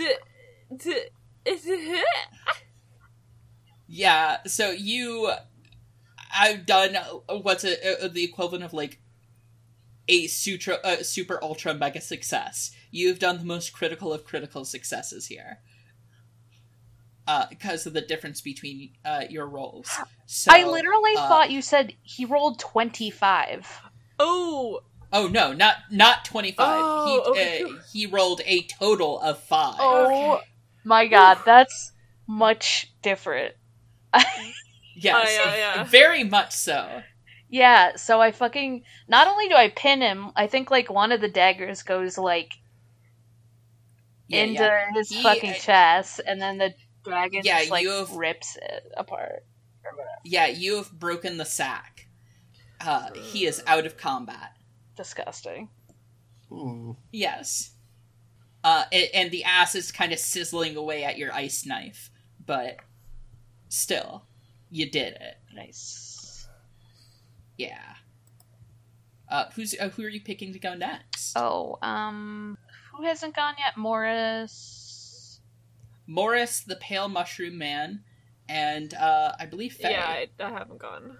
Yeah, 3.87 4.37
so 4.47 4.71
you, 4.71 5.31
I've 6.33 6.65
done 6.65 6.95
what's 7.41 7.63
a, 7.63 8.05
uh 8.05 8.07
the 8.07 8.23
equivalent 8.23 8.63
of 8.63 8.73
like 8.73 8.99
a 10.07 10.27
sutra, 10.27 10.79
uh, 10.83 11.03
super 11.03 11.39
ultra 11.43 11.73
mega 11.73 12.01
success. 12.01 12.71
You've 12.91 13.19
done 13.19 13.37
the 13.39 13.45
most 13.45 13.73
critical 13.73 14.13
of 14.13 14.25
critical 14.25 14.65
successes 14.65 15.27
here. 15.27 15.59
uh, 17.27 17.45
because 17.49 17.85
of 17.85 17.93
the 17.93 18.01
difference 18.01 18.41
between 18.41 18.91
uh, 19.05 19.23
your 19.29 19.47
rolls. 19.47 20.01
So, 20.25 20.51
I 20.51 20.63
literally 20.63 21.17
uh, 21.17 21.17
thought 21.17 21.51
you 21.51 21.61
said 21.61 21.97
he 22.01 22.23
rolled 22.23 22.57
25. 22.57 23.81
Oh, 24.17 24.81
Oh 25.11 25.27
no, 25.27 25.53
not 25.53 25.91
not 25.91 26.25
twenty 26.25 26.51
five. 26.51 26.87
Oh, 26.95 26.95
he 26.95 27.27
okay. 27.33 27.77
uh, 27.79 27.81
he 27.85 28.07
rolled 28.07 28.41
a 28.45 28.63
total 28.63 29.19
of 29.19 29.39
five. 29.43 29.93
Oh 30.17 30.39
Okay. 30.39 30.47
my 30.83 31.05
god, 31.07 31.43
that's 31.45 31.91
much 32.27 32.91
different. 33.03 33.53
yes, 34.95 35.39
Oh, 35.43 35.55
yeah, 35.55 35.55
yeah. 35.55 35.83
very 35.83 36.23
much 36.23 36.53
so. 36.53 37.03
Yeah, 37.53 37.95
so 37.97 38.19
I 38.19 38.31
fucking. 38.31 38.83
Not 39.07 39.27
only 39.27 39.47
do 39.47 39.53
I 39.55 39.69
pin 39.69 40.01
him, 40.01 40.31
I 40.35 40.47
think 40.47 40.71
like 40.71 40.89
one 40.89 41.11
of 41.11 41.21
the 41.21 41.29
daggers 41.29 41.83
goes 41.83 42.17
like 42.17 42.51
Yeah, 44.27 44.41
into 44.43 44.63
yeah. 44.63 44.91
his 44.95 45.09
He, 45.09 45.21
fucking 45.21 45.51
uh, 45.51 45.59
chest, 45.59 46.19
and 46.25 46.41
then 46.41 46.57
the 46.57 46.73
dragon 47.03 47.41
Yeah, 47.43 47.59
just 47.59 47.69
like 47.71 47.83
you 47.83 47.91
have- 47.91 48.11
rips 48.11 48.55
it 48.55 48.91
apart. 48.97 49.45
Yeah, 50.25 50.47
you 50.47 50.77
have 50.77 50.91
broken 50.91 51.37
the 51.37 51.45
sack. 51.45 52.07
Uh, 52.81 53.13
he 53.13 53.45
is 53.45 53.61
out 53.67 53.85
of 53.85 53.97
combat. 53.97 54.53
Disgusting. 54.97 55.69
Hmm. 56.49 56.91
Yes. 57.11 57.71
Uh, 58.63 58.85
a- 58.91 59.15
and 59.15 59.29
the 59.29 59.43
ass 59.43 59.75
is 59.75 59.91
kind 59.91 60.11
of 60.11 60.17
sizzling 60.19 60.75
away 60.75 61.03
at 61.03 61.17
your 61.19 61.31
ice 61.33 61.65
knife, 61.65 62.09
but 62.43 62.77
still, 63.69 64.23
you 64.71 64.89
did 64.89 65.13
it. 65.13 65.35
Nice. 65.53 66.09
Yeah. 67.57 67.95
Uh, 69.29 69.45
who's 69.55 69.75
uh, 69.79 69.89
who 69.89 70.03
are 70.03 70.09
you 70.09 70.21
picking 70.21 70.53
to 70.53 70.59
go 70.59 70.75
next? 70.75 71.33
Oh, 71.35 71.79
um, 71.81 72.57
who 72.93 73.03
hasn't 73.03 73.35
gone 73.35 73.55
yet? 73.57 73.77
Morris. 73.77 75.39
Morris, 76.05 76.59
the 76.61 76.75
pale 76.75 77.09
mushroom 77.09 77.57
man, 77.57 78.03
and 78.49 78.93
uh, 78.93 79.31
I 79.39 79.45
believe 79.45 79.73
Faye. 79.73 79.91
yeah, 79.91 80.05
I, 80.05 80.27
I 80.39 80.49
haven't 80.49 80.77
gone. 80.77 81.17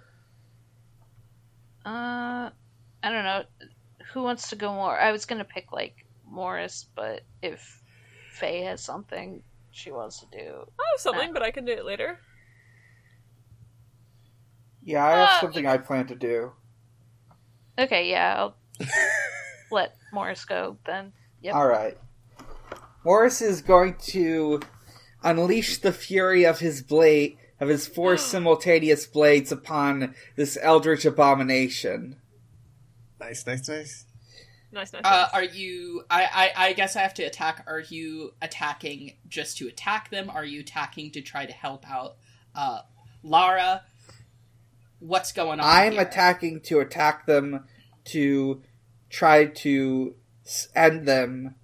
Uh, 1.84 2.50
I 3.02 3.10
don't 3.10 3.24
know. 3.24 3.44
Who 4.12 4.22
wants 4.22 4.50
to 4.50 4.56
go 4.56 4.72
more? 4.72 4.98
I 4.98 5.10
was 5.10 5.24
gonna 5.24 5.44
pick 5.44 5.72
like 5.72 6.06
Morris, 6.30 6.86
but 6.94 7.22
if 7.42 7.82
Faye 8.32 8.62
has 8.62 8.80
something 8.80 9.42
she 9.70 9.90
wants 9.90 10.20
to 10.20 10.26
do, 10.26 10.38
I 10.78 10.84
have 10.92 11.00
something, 11.00 11.32
but 11.32 11.42
I 11.42 11.50
can 11.50 11.64
do 11.64 11.72
it 11.72 11.84
later. 11.84 12.20
Yeah, 14.84 15.04
I 15.04 15.10
have 15.12 15.28
Uh, 15.28 15.40
something 15.40 15.66
I 15.66 15.78
plan 15.78 16.06
to 16.08 16.14
do. 16.14 16.52
okay, 17.78 18.08
yeah, 18.10 18.36
I'll 18.38 18.56
let 19.70 19.96
Morris 20.12 20.44
go 20.44 20.76
then. 20.86 21.12
Yep. 21.42 21.54
All 21.54 21.66
right. 21.66 21.96
Morris 23.04 23.42
is 23.42 23.60
going 23.62 23.96
to 24.08 24.60
unleash 25.22 25.78
the 25.78 25.92
fury 25.92 26.44
of 26.44 26.58
his 26.60 26.82
blade 26.82 27.36
of 27.60 27.68
his 27.68 27.86
four 27.86 28.16
simultaneous 28.18 29.06
blades 29.06 29.52
upon 29.52 30.14
this 30.36 30.58
eldritch 30.60 31.04
abomination. 31.04 32.16
Nice, 33.20 33.46
nice, 33.46 33.68
nice. 33.68 34.04
Nice, 34.72 34.92
nice. 34.92 35.02
Uh, 35.04 35.10
nice. 35.10 35.30
are 35.32 35.44
you? 35.44 36.04
I, 36.10 36.50
I 36.56 36.66
I 36.68 36.72
guess 36.72 36.96
I 36.96 37.00
have 37.02 37.14
to 37.14 37.22
attack. 37.22 37.64
Are 37.68 37.80
you 37.80 38.34
attacking 38.42 39.12
just 39.28 39.56
to 39.58 39.68
attack 39.68 40.10
them? 40.10 40.28
Are 40.30 40.44
you 40.44 40.60
attacking 40.60 41.12
to 41.12 41.20
try 41.22 41.46
to 41.46 41.52
help 41.52 41.88
out 41.88 42.16
uh, 42.54 42.80
Lara? 43.22 43.82
What's 45.04 45.32
going 45.32 45.60
on? 45.60 45.66
I'm 45.66 45.92
here? 45.92 46.00
attacking 46.00 46.60
to 46.62 46.80
attack 46.80 47.26
them 47.26 47.64
to 48.06 48.62
try 49.10 49.44
to 49.44 50.14
end 50.74 51.06
them. 51.06 51.56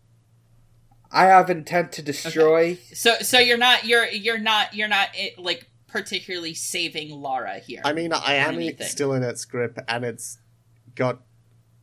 I 1.10 1.24
have 1.24 1.48
intent 1.48 1.90
to 1.92 2.02
destroy. 2.02 2.78
So 2.92 3.14
so 3.20 3.38
you're 3.38 3.56
not 3.56 3.84
you're 3.86 4.06
you're 4.06 4.38
not 4.38 4.74
you're 4.74 4.88
not 4.88 5.08
eh, 5.16 5.30
like 5.38 5.70
particularly 5.86 6.52
saving 6.52 7.10
Lara 7.10 7.60
here. 7.60 7.80
I 7.82 7.94
mean, 7.94 8.12
I 8.12 8.34
am 8.34 8.56
anything. 8.56 8.86
still 8.86 9.14
in 9.14 9.22
its 9.22 9.46
grip, 9.46 9.78
and 9.88 10.04
it's 10.04 10.36
got 10.94 11.22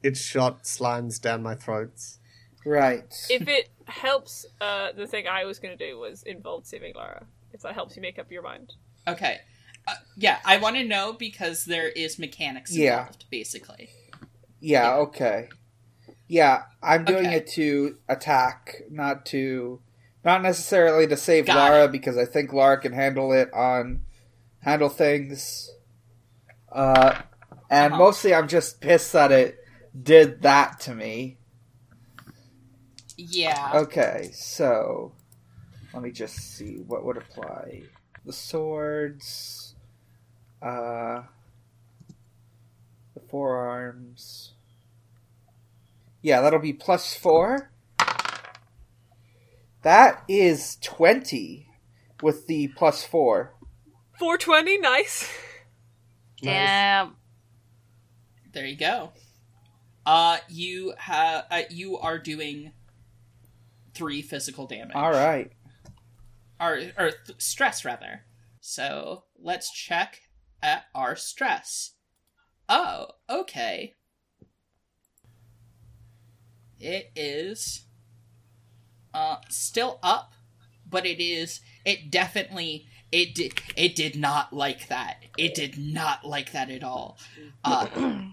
its 0.04 0.22
shot 0.22 0.64
slimes 0.64 1.20
down 1.20 1.42
my 1.42 1.56
throat. 1.56 1.92
Right. 2.64 3.14
if 3.32 3.48
it 3.48 3.70
helps, 3.86 4.46
uh, 4.62 4.92
the 4.92 5.08
thing 5.08 5.26
I 5.28 5.46
was 5.46 5.58
going 5.58 5.76
to 5.76 5.88
do 5.90 5.98
was 5.98 6.22
involve 6.22 6.68
saving 6.68 6.94
Lara. 6.96 7.26
If 7.52 7.62
that 7.62 7.74
helps 7.74 7.96
you 7.96 8.02
make 8.04 8.20
up 8.20 8.32
your 8.32 8.44
mind. 8.44 8.74
okay. 9.08 9.40
Uh, 9.88 9.94
yeah, 10.18 10.40
I 10.46 10.58
want 10.58 10.76
to 10.76 10.84
know 10.84 11.14
because 11.14 11.66
there 11.66 11.88
is 11.88 12.20
mechanics 12.20 12.76
Yeah. 12.76 13.00
involved, 13.00 13.26
basically. 13.32 13.90
Yeah, 14.60 14.96
okay. 14.98 15.50
Yeah, 16.28 16.64
I'm 16.84 17.06
doing 17.06 17.28
Okay. 17.28 17.36
it 17.38 17.48
to 17.52 17.98
attack, 18.10 18.82
not 18.90 19.26
to 19.28 19.82
not 20.26 20.42
necessarily 20.42 21.08
to 21.08 21.16
save 21.16 21.46
Got 21.46 21.56
Lara 21.56 21.86
it. 21.86 21.92
because 21.94 22.18
I 22.18 22.26
think 22.26 22.52
Lara 22.52 22.78
can 22.82 22.92
handle 22.92 23.32
it 23.32 23.54
on 23.54 24.02
handle 24.60 24.90
things. 24.90 25.70
Uh 26.70 27.22
and 27.70 27.94
Uh-huh. 27.94 28.04
mostly 28.04 28.34
I'm 28.34 28.48
just 28.50 28.82
pissed 28.82 29.14
that 29.14 29.32
it 29.32 29.58
did 30.04 30.42
that 30.42 30.82
to 30.82 30.94
me. 30.96 31.38
Yeah. 33.16 33.72
Okay, 33.76 34.32
so 34.34 35.14
let 35.94 36.04
me 36.04 36.12
just 36.12 36.36
see 36.36 36.76
what 36.80 37.06
would 37.06 37.18
apply. 37.18 37.84
The 38.26 38.34
swords, 38.34 39.67
uh, 40.62 41.24
the 43.14 43.20
forearms. 43.30 44.54
Yeah, 46.22 46.42
that'll 46.42 46.60
be 46.60 46.74
plus 46.74 47.16
four. 47.16 47.72
That 49.84 50.24
is 50.28 50.78
twenty 50.82 51.70
with 52.22 52.48
the 52.48 52.68
plus 52.70 53.04
four. 53.06 53.54
420, 54.20 54.80
nice. 54.80 55.32
Damn. 56.42 57.16
There 58.52 58.66
you 58.66 58.76
go. 58.76 59.12
Uh, 60.06 60.38
you 60.50 60.94
have 60.98 61.46
uh, 61.52 61.62
you 61.70 61.98
are 62.00 62.18
doing 62.18 62.72
three 63.94 64.22
physical 64.24 64.66
damage. 64.66 64.96
All 64.96 65.12
right. 65.12 65.52
or 66.60 66.82
or 66.98 67.12
th- 67.12 67.40
stress 67.40 67.86
rather. 67.86 68.26
So 68.60 69.26
let's 69.40 69.72
check 69.72 70.22
at 70.62 70.86
our 70.94 71.16
stress. 71.16 71.94
Oh, 72.70 73.08
okay. 73.30 73.96
It 76.80 77.12
is 77.16 77.86
uh 79.14 79.38
still 79.50 80.00
up, 80.04 80.34
but 80.88 81.06
it 81.06 81.22
is 81.22 81.62
it 81.86 82.12
definitely 82.12 82.86
it 83.12 83.34
did 83.34 83.62
it 83.76 83.96
did 83.96 84.16
not 84.16 84.54
like 84.54 84.88
that. 84.90 85.24
It 85.38 85.56
did 85.56 85.78
not 85.78 86.26
like 86.26 86.52
that 86.52 86.70
at 86.70 86.84
all. 86.84 87.18
Uh 87.64 87.88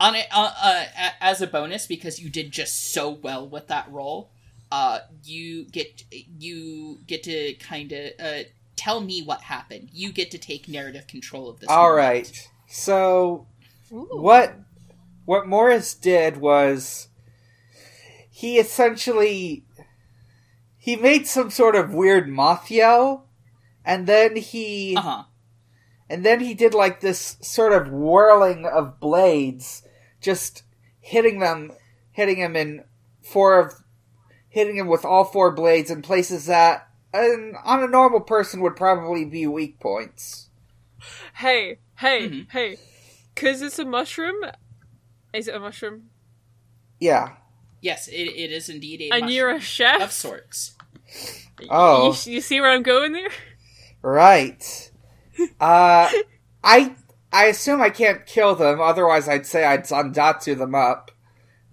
on 0.00 0.14
it 0.14 0.26
uh, 0.32 0.52
uh, 0.62 0.84
as 1.20 1.40
a 1.40 1.46
bonus 1.46 1.86
because 1.86 2.18
you 2.20 2.28
did 2.28 2.50
just 2.50 2.92
so 2.92 3.10
well 3.10 3.48
with 3.48 3.68
that 3.68 3.90
role, 3.90 4.30
uh 4.72 5.00
you 5.22 5.64
get 5.66 6.02
you 6.10 6.98
get 7.06 7.22
to 7.24 7.54
kind 7.54 7.92
of 7.92 8.10
uh 8.18 8.42
tell 8.76 9.00
me 9.00 9.22
what 9.22 9.42
happened 9.42 9.88
you 9.92 10.12
get 10.12 10.30
to 10.30 10.38
take 10.38 10.68
narrative 10.68 11.06
control 11.06 11.48
of 11.48 11.58
this 11.60 11.68
All 11.68 11.88
moment. 11.90 11.96
right. 11.98 12.48
So 12.68 13.46
Ooh. 13.92 14.08
what 14.12 14.54
what 15.24 15.48
Morris 15.48 15.94
did 15.94 16.36
was 16.36 17.08
he 18.30 18.58
essentially 18.58 19.64
he 20.76 20.94
made 20.96 21.26
some 21.26 21.50
sort 21.50 21.74
of 21.74 21.92
weird 21.94 22.28
moth 22.28 22.70
yell 22.70 23.28
and 23.84 24.06
then 24.06 24.36
he 24.36 24.94
uh-huh 24.96 25.24
and 26.08 26.24
then 26.24 26.40
he 26.40 26.54
did 26.54 26.74
like 26.74 27.00
this 27.00 27.36
sort 27.40 27.72
of 27.72 27.90
whirling 27.90 28.64
of 28.64 29.00
blades 29.00 29.82
just 30.20 30.62
hitting 31.00 31.40
them 31.40 31.72
hitting 32.12 32.36
him 32.36 32.56
in 32.56 32.84
four 33.22 33.58
of 33.58 33.72
hitting 34.48 34.76
him 34.76 34.86
with 34.86 35.04
all 35.04 35.24
four 35.24 35.52
blades 35.52 35.90
in 35.90 36.02
places 36.02 36.46
that 36.46 36.85
um, 37.18 37.52
on 37.64 37.82
a 37.82 37.88
normal 37.88 38.20
person 38.20 38.60
would 38.60 38.76
probably 38.76 39.24
be 39.24 39.46
weak 39.46 39.80
points 39.80 40.50
Hey, 41.34 41.78
hey, 41.98 42.28
Mhm. 42.28 42.50
hey. 42.50 42.78
Because 43.34 43.60
it's 43.62 43.78
a 43.78 43.84
mushroom. 43.84 44.36
Is 45.32 45.46
it 45.48 45.54
a 45.54 45.60
mushroom? 45.60 46.10
yeah 46.98 47.32
yes 47.82 48.08
it, 48.08 48.14
it 48.14 48.50
is 48.50 48.68
indeed 48.70 49.00
a 49.02 49.10
and 49.10 49.20
mushroom 49.22 49.30
you're 49.36 49.50
a 49.50 49.60
chef? 49.60 50.00
of 50.00 50.10
sorts 50.12 50.74
Oh. 51.70 52.14
You, 52.24 52.32
you 52.34 52.40
see 52.40 52.60
where 52.60 52.70
I'm 52.70 52.82
going 52.82 53.12
there? 53.12 53.30
Right. 54.02 54.90
Uh, 55.60 56.08
I 56.64 56.94
I 57.32 57.44
assume 57.46 57.82
I 57.82 57.90
can't 57.90 58.24
kill 58.24 58.54
them. 58.54 58.80
Otherwise, 58.80 59.28
I'd 59.28 59.44
say 59.46 59.64
I'd 59.66 59.84
Zandatsu 59.84 60.56
them 60.56 60.74
up. 60.74 61.10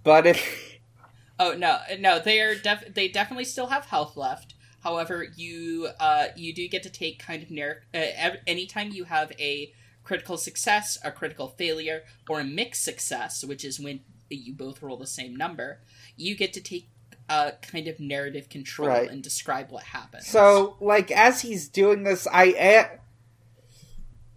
But 0.02 0.26
if 0.26 0.78
oh 1.40 1.52
no 1.54 1.78
no 1.98 2.18
they 2.18 2.40
are 2.40 2.54
def- 2.54 2.92
they 2.94 3.08
definitely 3.08 3.44
still 3.46 3.68
have 3.68 3.86
health 3.86 4.16
left 4.18 4.53
however 4.84 5.26
you 5.36 5.88
uh 5.98 6.26
you 6.36 6.54
do 6.54 6.68
get 6.68 6.82
to 6.84 6.90
take 6.90 7.18
kind 7.18 7.42
of 7.42 7.50
narr- 7.50 7.82
uh, 7.92 7.98
ev- 8.26 8.38
anytime 8.46 8.90
you 8.92 9.04
have 9.04 9.32
a 9.38 9.72
critical 10.04 10.36
success 10.36 10.98
a 11.02 11.10
critical 11.10 11.48
failure 11.48 12.02
or 12.28 12.38
a 12.40 12.44
mixed 12.44 12.84
success 12.84 13.42
which 13.44 13.64
is 13.64 13.80
when 13.80 14.00
you 14.30 14.52
both 14.52 14.82
roll 14.82 14.96
the 14.96 15.06
same 15.06 15.34
number 15.34 15.80
you 16.16 16.36
get 16.36 16.52
to 16.52 16.60
take 16.60 16.88
uh, 17.28 17.52
kind 17.62 17.88
of 17.88 17.98
narrative 17.98 18.48
control 18.50 18.88
Right. 18.88 19.10
and 19.10 19.22
describe 19.22 19.70
what 19.70 19.82
happens. 19.82 20.26
So, 20.26 20.76
like, 20.78 21.10
as 21.10 21.40
he's 21.40 21.68
doing 21.68 22.02
this, 22.02 22.28
I 22.30 22.98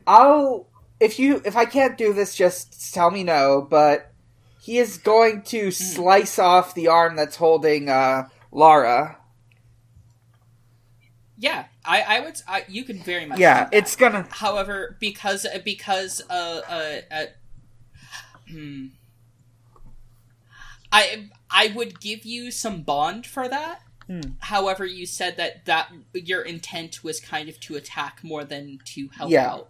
I'll 0.08 0.68
if 1.00 1.20
you 1.20 1.42
if 1.46 1.56
I 1.58 1.66
can't 1.66 1.98
do 1.98 2.14
this, 2.14 2.34
just 2.34 2.94
tell 2.94 3.12
me 3.12 3.24
no. 3.24 3.68
But 3.70 4.12
he 4.62 4.78
is 4.78 4.98
going 4.98 5.42
to 5.44 5.70
slice 5.72 6.40
off 6.40 6.74
the 6.76 6.88
arm 6.88 7.16
that's 7.18 7.36
holding 7.36 7.90
uh, 7.90 8.30
Lara. 8.52 9.17
Yeah, 11.38 11.66
I, 11.86 12.02
I 12.02 12.20
would. 12.22 12.42
I, 12.48 12.66
you 12.68 12.84
can 12.84 12.98
very 13.04 13.26
much. 13.26 13.40
Yeah, 13.40 13.70
it's 13.72 13.96
gonna. 13.96 14.28
However, 14.32 14.98
because 15.00 15.46
because 15.64 16.22
uh, 16.30 16.62
uh, 16.68 17.02
uh 17.12 17.26
hmm, 18.50 18.88
I 20.92 21.30
I 21.52 21.72
would 21.76 22.00
give 22.00 22.26
you 22.26 22.50
some 22.50 22.82
bond 22.82 23.28
for 23.28 23.48
that. 23.48 23.82
Hmm. 24.08 24.22
However, 24.40 24.86
you 24.86 25.06
said 25.06 25.38
that 25.38 25.66
that 25.66 25.92
your 26.14 26.42
intent 26.42 27.04
was 27.04 27.20
kind 27.20 27.50
of 27.50 27.60
to 27.62 27.76
attack 27.76 28.24
more 28.24 28.44
than 28.44 28.80
to 28.86 29.10
help 29.10 29.30
Yeah. 29.30 29.52
out 29.52 29.70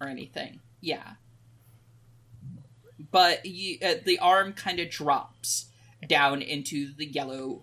or 0.00 0.08
anything. 0.08 0.60
Yeah. 0.80 1.12
But 3.12 3.46
you, 3.46 3.78
uh, 3.82 3.94
the 4.04 4.18
arm 4.18 4.54
kind 4.54 4.80
of 4.80 4.90
drops 4.90 5.66
down 6.06 6.42
into 6.42 6.94
the 6.94 7.06
yellow 7.06 7.62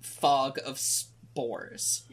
fog 0.00 0.58
of 0.64 0.78
spores 0.78 2.04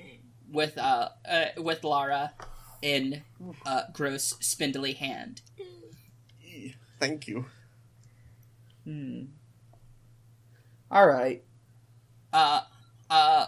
with 0.55 0.77
uh, 0.77 1.09
uh 1.27 1.45
with 1.57 1.83
Lara 1.83 2.33
in 2.81 3.23
uh 3.65 3.83
gross 3.93 4.33
spindly 4.39 4.93
hand. 4.93 5.41
Thank 6.99 7.27
you. 7.27 7.45
Hmm. 8.85 9.25
All 10.89 11.07
right. 11.07 11.43
Uh 12.33 12.61
uh 13.09 13.47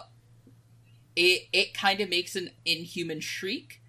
it 1.16 1.48
it 1.52 1.74
kind 1.74 2.00
of 2.00 2.08
makes 2.08 2.36
an 2.36 2.50
inhuman 2.64 3.20
shriek. 3.20 3.80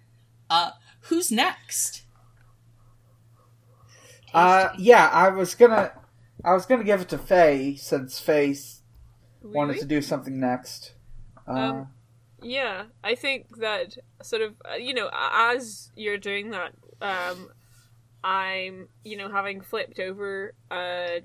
Uh 0.48 0.72
who's 1.02 1.30
next? 1.30 2.02
Uh, 4.32 4.68
yeah, 4.78 5.08
I 5.12 5.28
was 5.30 5.54
gonna, 5.54 5.92
I 6.44 6.52
was 6.54 6.64
gonna 6.66 6.84
give 6.84 7.00
it 7.00 7.08
to 7.08 7.18
Faye 7.18 7.74
since 7.76 8.20
Faye 8.20 8.52
s- 8.52 8.82
wanted 9.42 9.78
to 9.80 9.86
do 9.86 10.00
something 10.00 10.38
next. 10.38 10.92
Uh, 11.48 11.52
Um, 11.52 11.88
Yeah, 12.42 12.84
I 13.04 13.14
think 13.14 13.58
that 13.58 13.96
sort 14.22 14.42
of 14.42 14.54
uh, 14.70 14.74
you 14.74 14.94
know 14.94 15.10
as 15.12 15.90
you're 15.94 16.18
doing 16.18 16.50
that, 16.50 16.72
um, 17.00 17.50
I'm 18.24 18.88
you 19.04 19.16
know 19.16 19.30
having 19.30 19.60
flipped 19.60 19.98
over 19.98 20.54
uh, 20.70 21.20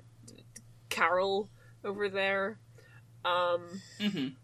Carol 0.88 1.48
over 1.84 2.08
there. 2.08 2.58
Um, 3.24 3.82
Mhm. 3.98 4.36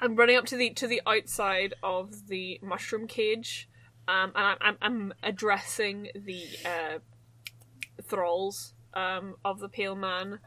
I'm 0.00 0.16
running 0.16 0.36
up 0.36 0.46
to 0.46 0.56
the 0.56 0.70
to 0.74 0.86
the 0.86 1.02
outside 1.06 1.74
of 1.82 2.28
the 2.28 2.58
mushroom 2.62 3.06
cage, 3.06 3.68
um, 4.08 4.32
and 4.34 4.46
I'm, 4.46 4.56
I'm 4.60 4.76
I'm 4.80 5.14
addressing 5.22 6.10
the 6.14 6.44
uh, 6.64 6.98
thralls 8.02 8.74
um, 8.94 9.36
of 9.44 9.60
the 9.60 9.68
pale 9.68 9.94
man, 9.96 10.40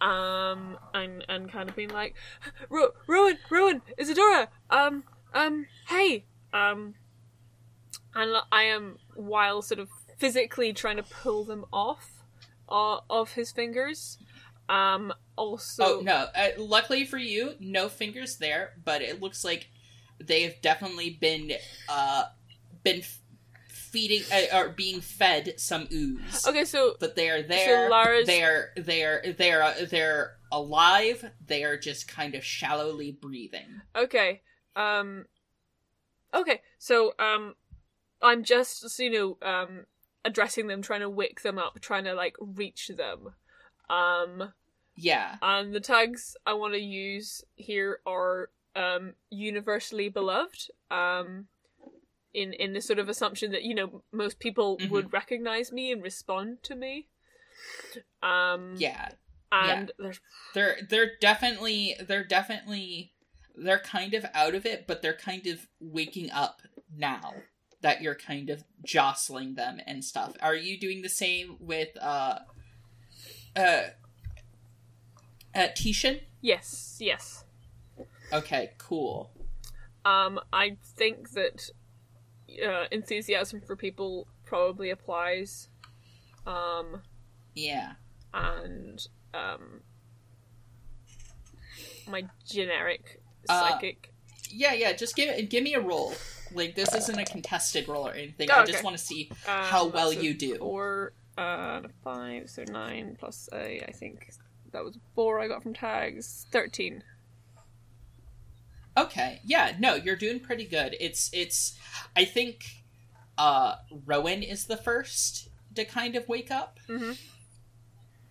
um, 0.00 0.78
and 0.94 1.24
and 1.28 1.50
kind 1.50 1.68
of 1.68 1.76
being 1.76 1.90
like, 1.90 2.14
ruin 2.68 3.38
Rowan, 3.50 3.82
Isadora, 3.98 4.48
um, 4.70 5.04
um, 5.34 5.66
hey, 5.88 6.24
um, 6.52 6.94
and 8.14 8.36
I 8.50 8.64
am 8.64 8.98
while 9.14 9.62
sort 9.62 9.80
of 9.80 9.88
physically 10.18 10.72
trying 10.72 10.96
to 10.96 11.02
pull 11.02 11.44
them 11.44 11.64
off 11.72 12.10
uh, 12.68 12.98
of 13.08 13.32
his 13.32 13.52
fingers. 13.52 14.18
Um, 14.68 15.12
also, 15.36 15.82
Oh 15.98 16.00
no! 16.02 16.26
Uh, 16.34 16.48
luckily 16.58 17.04
for 17.06 17.16
you, 17.18 17.54
no 17.60 17.88
fingers 17.88 18.36
there, 18.36 18.72
but 18.84 19.00
it 19.02 19.20
looks 19.22 19.44
like 19.44 19.70
they 20.22 20.42
have 20.42 20.60
definitely 20.60 21.10
been 21.20 21.52
uh 21.88 22.24
been 22.82 23.02
feeding 23.68 24.22
uh, 24.32 24.58
or 24.58 24.68
being 24.70 25.00
fed 25.00 25.54
some 25.58 25.88
ooze. 25.92 26.46
Okay, 26.46 26.64
so 26.64 26.96
But 27.00 27.16
they 27.16 27.30
are 27.30 27.42
there. 27.42 27.86
So 27.88 27.90
Lara's- 27.90 28.26
They 28.26 28.42
are 28.42 28.70
they 28.76 29.04
are 29.04 29.22
they 29.38 29.52
are 29.52 29.74
they're 29.86 30.36
alive. 30.52 31.30
They 31.46 31.64
are 31.64 31.78
just 31.78 32.08
kind 32.08 32.34
of 32.34 32.44
shallowly 32.44 33.12
breathing. 33.12 33.80
Okay. 33.96 34.42
Um 34.78 35.26
Okay, 36.32 36.60
so 36.78 37.14
um 37.18 37.54
I'm 38.22 38.44
just 38.44 38.98
you 38.98 39.10
know, 39.10 39.38
um 39.46 39.86
addressing 40.24 40.66
them, 40.66 40.82
trying 40.82 41.00
to 41.00 41.08
wake 41.10 41.42
them 41.42 41.58
up, 41.58 41.80
trying 41.80 42.04
to 42.04 42.14
like 42.14 42.36
reach 42.40 42.88
them. 42.88 43.34
Um 43.90 44.52
Yeah. 44.96 45.36
and 45.40 45.74
the 45.74 45.80
tags 45.80 46.36
I 46.46 46.52
want 46.54 46.74
to 46.74 46.80
use 46.80 47.42
here 47.56 48.00
are 48.06 48.50
um 48.76 49.14
universally 49.30 50.08
beloved. 50.08 50.70
Um 50.90 51.48
in 52.34 52.52
in 52.52 52.72
the 52.74 52.80
sort 52.80 52.98
of 52.98 53.08
assumption 53.08 53.50
that, 53.52 53.62
you 53.62 53.74
know, 53.74 54.02
most 54.12 54.38
people 54.38 54.76
Mhm. 54.78 54.90
would 54.90 55.12
recognize 55.12 55.72
me 55.72 55.90
and 55.92 56.02
respond 56.02 56.62
to 56.64 56.74
me. 56.74 57.08
Um 58.22 58.76
Yeah. 58.78 59.08
and 59.50 59.92
there's 59.98 60.20
They're 60.54 60.76
they're 60.88 61.16
definitely 61.20 61.96
they're 62.06 62.24
definitely 62.24 63.12
they're 63.58 63.78
kind 63.78 64.14
of 64.14 64.24
out 64.34 64.54
of 64.54 64.64
it, 64.66 64.86
but 64.86 65.02
they're 65.02 65.12
kind 65.12 65.46
of 65.46 65.66
waking 65.80 66.30
up 66.30 66.62
now 66.96 67.34
that 67.80 68.02
you're 68.02 68.14
kind 68.14 68.50
of 68.50 68.64
jostling 68.84 69.54
them 69.54 69.80
and 69.86 70.04
stuff. 70.04 70.32
Are 70.42 70.54
you 70.54 70.78
doing 70.78 71.02
the 71.02 71.08
same 71.08 71.56
with 71.60 71.88
uh 72.00 72.38
uh 73.56 73.82
uh 75.54 75.68
Tishan? 75.76 76.20
yes, 76.40 76.96
yes. 77.00 77.44
Okay, 78.32 78.70
cool. 78.78 79.30
Um, 80.04 80.38
I 80.52 80.76
think 80.96 81.30
that 81.30 81.70
uh, 82.64 82.84
enthusiasm 82.90 83.60
for 83.60 83.74
people 83.76 84.26
probably 84.44 84.90
applies. 84.90 85.68
Um, 86.46 87.02
Yeah. 87.54 87.92
and 88.32 89.06
um, 89.34 89.80
my 92.08 92.24
generic 92.46 93.20
Uh, 93.48 93.70
psychic. 93.70 94.12
Yeah, 94.50 94.72
yeah, 94.74 94.92
just 94.92 95.16
give 95.16 95.48
give 95.48 95.62
me 95.62 95.74
a 95.74 95.80
roll. 95.80 96.14
Like 96.54 96.74
this 96.74 96.94
isn't 96.94 97.18
a 97.18 97.24
contested 97.24 97.88
roll 97.88 98.08
or 98.08 98.12
anything. 98.12 98.48
Oh, 98.50 98.54
I 98.54 98.62
okay. 98.62 98.72
just 98.72 98.84
want 98.84 98.96
to 98.96 99.02
see 99.02 99.28
um, 99.46 99.64
how 99.64 99.86
well 99.86 100.12
you 100.12 100.34
do. 100.34 100.56
Four, 100.56 101.12
uh, 101.36 101.82
five, 102.02 102.48
so 102.48 102.64
nine 102.64 103.16
plus 103.18 103.48
a. 103.52 103.84
I 103.86 103.92
think 103.92 104.30
that 104.72 104.84
was 104.84 104.98
four 105.14 105.40
I 105.40 105.48
got 105.48 105.62
from 105.62 105.74
tags. 105.74 106.46
Thirteen. 106.50 107.02
Okay. 108.96 109.40
Yeah, 109.44 109.76
no, 109.78 109.94
you're 109.94 110.16
doing 110.16 110.40
pretty 110.40 110.64
good. 110.64 110.96
It's 111.00 111.30
it's 111.32 111.78
I 112.16 112.24
think 112.24 112.64
uh 113.36 113.76
Rowan 114.06 114.42
is 114.42 114.66
the 114.66 114.76
first 114.76 115.48
to 115.74 115.84
kind 115.84 116.16
of 116.16 116.28
wake 116.28 116.50
up. 116.50 116.78
Mhm. 116.88 117.16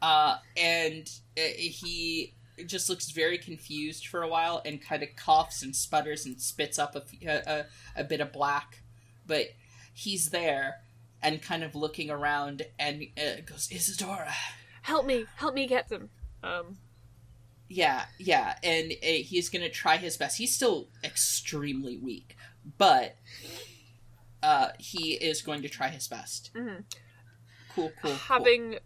Uh 0.02 0.38
and 0.57 1.10
uh, 1.38 1.41
he 1.57 2.34
just 2.65 2.89
looks 2.89 3.11
very 3.11 3.38
confused 3.38 4.07
for 4.07 4.23
a 4.23 4.27
while 4.27 4.61
and 4.65 4.81
kind 4.81 5.03
of 5.03 5.09
coughs 5.15 5.61
and 5.61 5.75
sputters 5.75 6.25
and 6.25 6.41
spits 6.41 6.79
up 6.79 6.95
a 6.95 7.65
a 7.95 8.03
bit 8.03 8.21
of 8.21 8.34
black. 8.34 8.81
But 9.25 9.47
he's 9.93 10.29
there 10.29 10.81
and 11.21 11.41
kind 11.41 11.63
of 11.63 11.75
looking 11.75 12.09
around 12.09 12.63
and 12.79 13.05
uh, 13.17 13.41
goes, 13.45 13.69
Isadora. 13.71 14.34
Help 14.84 15.05
me! 15.05 15.25
Help 15.35 15.53
me 15.53 15.67
get 15.67 15.89
them. 15.89 16.09
Um, 16.43 16.77
Yeah, 17.67 18.05
yeah, 18.17 18.55
and 18.63 18.91
uh, 18.91 19.05
he's 19.05 19.49
gonna 19.49 19.69
try 19.69 19.97
his 19.97 20.15
best. 20.15 20.38
He's 20.38 20.55
still 20.55 20.88
extremely 21.03 21.97
weak, 21.97 22.38
but 22.77 23.17
uh, 24.41 24.69
he 24.79 25.13
is 25.15 25.41
going 25.41 25.61
to 25.63 25.69
try 25.69 25.89
his 25.89 26.07
best. 26.07 26.51
Mhm. 26.53 26.84
Cool, 27.75 27.91
cool. 28.01 28.11
cool. 28.11 28.13
having 28.13 28.79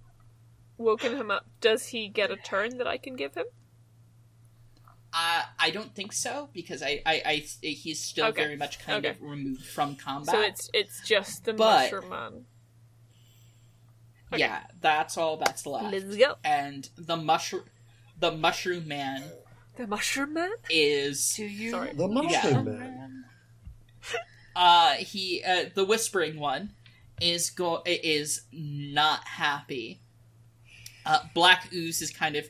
woken 0.78 1.16
him 1.18 1.30
up, 1.30 1.46
does 1.60 1.88
he 1.88 2.08
get 2.10 2.32
a 2.32 2.36
turn 2.38 2.78
that 2.80 2.88
I 2.88 2.98
can 2.98 3.16
give 3.16 3.36
him? 3.36 3.46
Uh, 5.14 5.44
I 5.60 5.72
don't 5.72 5.94
think 5.94 6.14
so 6.14 6.50
because 6.54 6.82
I, 6.82 7.02
I, 7.06 7.22
I 7.26 7.34
he's 7.68 8.00
still 8.00 8.28
Okay, 8.28 8.44
very 8.44 8.56
much 8.56 8.80
kind 8.80 9.06
okay. 9.06 9.16
of 9.18 9.22
removed 9.22 9.66
from 9.66 9.96
combat. 9.98 10.34
So 10.34 10.42
it's 10.42 10.70
it's 10.74 11.08
just 11.08 11.44
the 11.44 11.54
But- 11.54 11.92
mushroom 11.92 12.10
man. 12.10 12.46
okay. 14.32 14.40
yeah, 14.40 14.62
that's 14.80 15.18
all 15.18 15.36
that's 15.38 15.66
left. 15.66 15.92
Let's 15.92 16.16
go. 16.16 16.36
And 16.46 16.90
the 16.98 17.18
mushroom, 17.18 17.64
the 18.20 18.32
mushroom 18.32 18.88
man 18.88 19.24
The 19.76 19.86
mushroom 19.88 20.34
man? 20.34 20.52
is 20.70 21.34
Do 21.36 21.44
you? 21.46 21.72
Sorry. 21.72 21.94
The 21.94 22.08
mushroom 22.08 22.66
man. 22.66 23.26
uh 24.56 24.94
he 24.94 25.44
uh 25.44 25.66
the 25.76 25.84
whispering 25.86 26.40
one 26.40 26.72
is 27.20 27.50
go 27.50 27.82
is 27.86 28.42
not 28.52 29.26
happy 29.28 30.02
uh 31.06 31.20
black 31.34 31.70
ooze 31.74 32.02
is 32.02 32.12
kind 32.12 32.36
of 32.36 32.46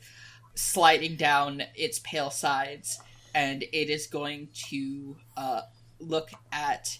sliding 0.56 1.16
down 1.16 1.64
its 1.76 2.00
pale 2.00 2.30
sides 2.30 3.00
and 3.34 3.64
it 3.64 3.90
is 3.90 4.08
going 4.08 4.50
to 4.54 5.16
uh 5.38 5.62
look 6.00 6.30
at 6.52 6.98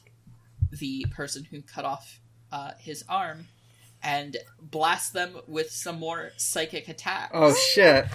the 0.72 1.06
person 1.12 1.44
who 1.44 1.62
cut 1.62 1.86
off 1.86 2.20
uh 2.52 2.72
his 2.80 3.04
arm 3.10 3.46
and 4.04 4.38
blast 4.60 5.14
them 5.14 5.36
with 5.48 5.70
some 5.70 6.00
more 6.00 6.32
psychic 6.38 6.88
attacks 6.88 7.32
oh 7.34 7.54
shit! 7.54 8.06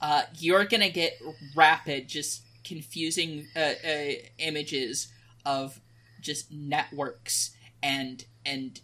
uh, 0.00 0.22
you're 0.38 0.64
gonna 0.64 0.90
get 0.90 1.14
rapid, 1.54 2.08
just 2.08 2.42
confusing 2.64 3.46
uh, 3.56 3.72
uh, 3.86 4.12
images 4.38 5.08
of 5.46 5.80
just 6.20 6.52
networks 6.52 7.52
and 7.82 8.24
and 8.44 8.80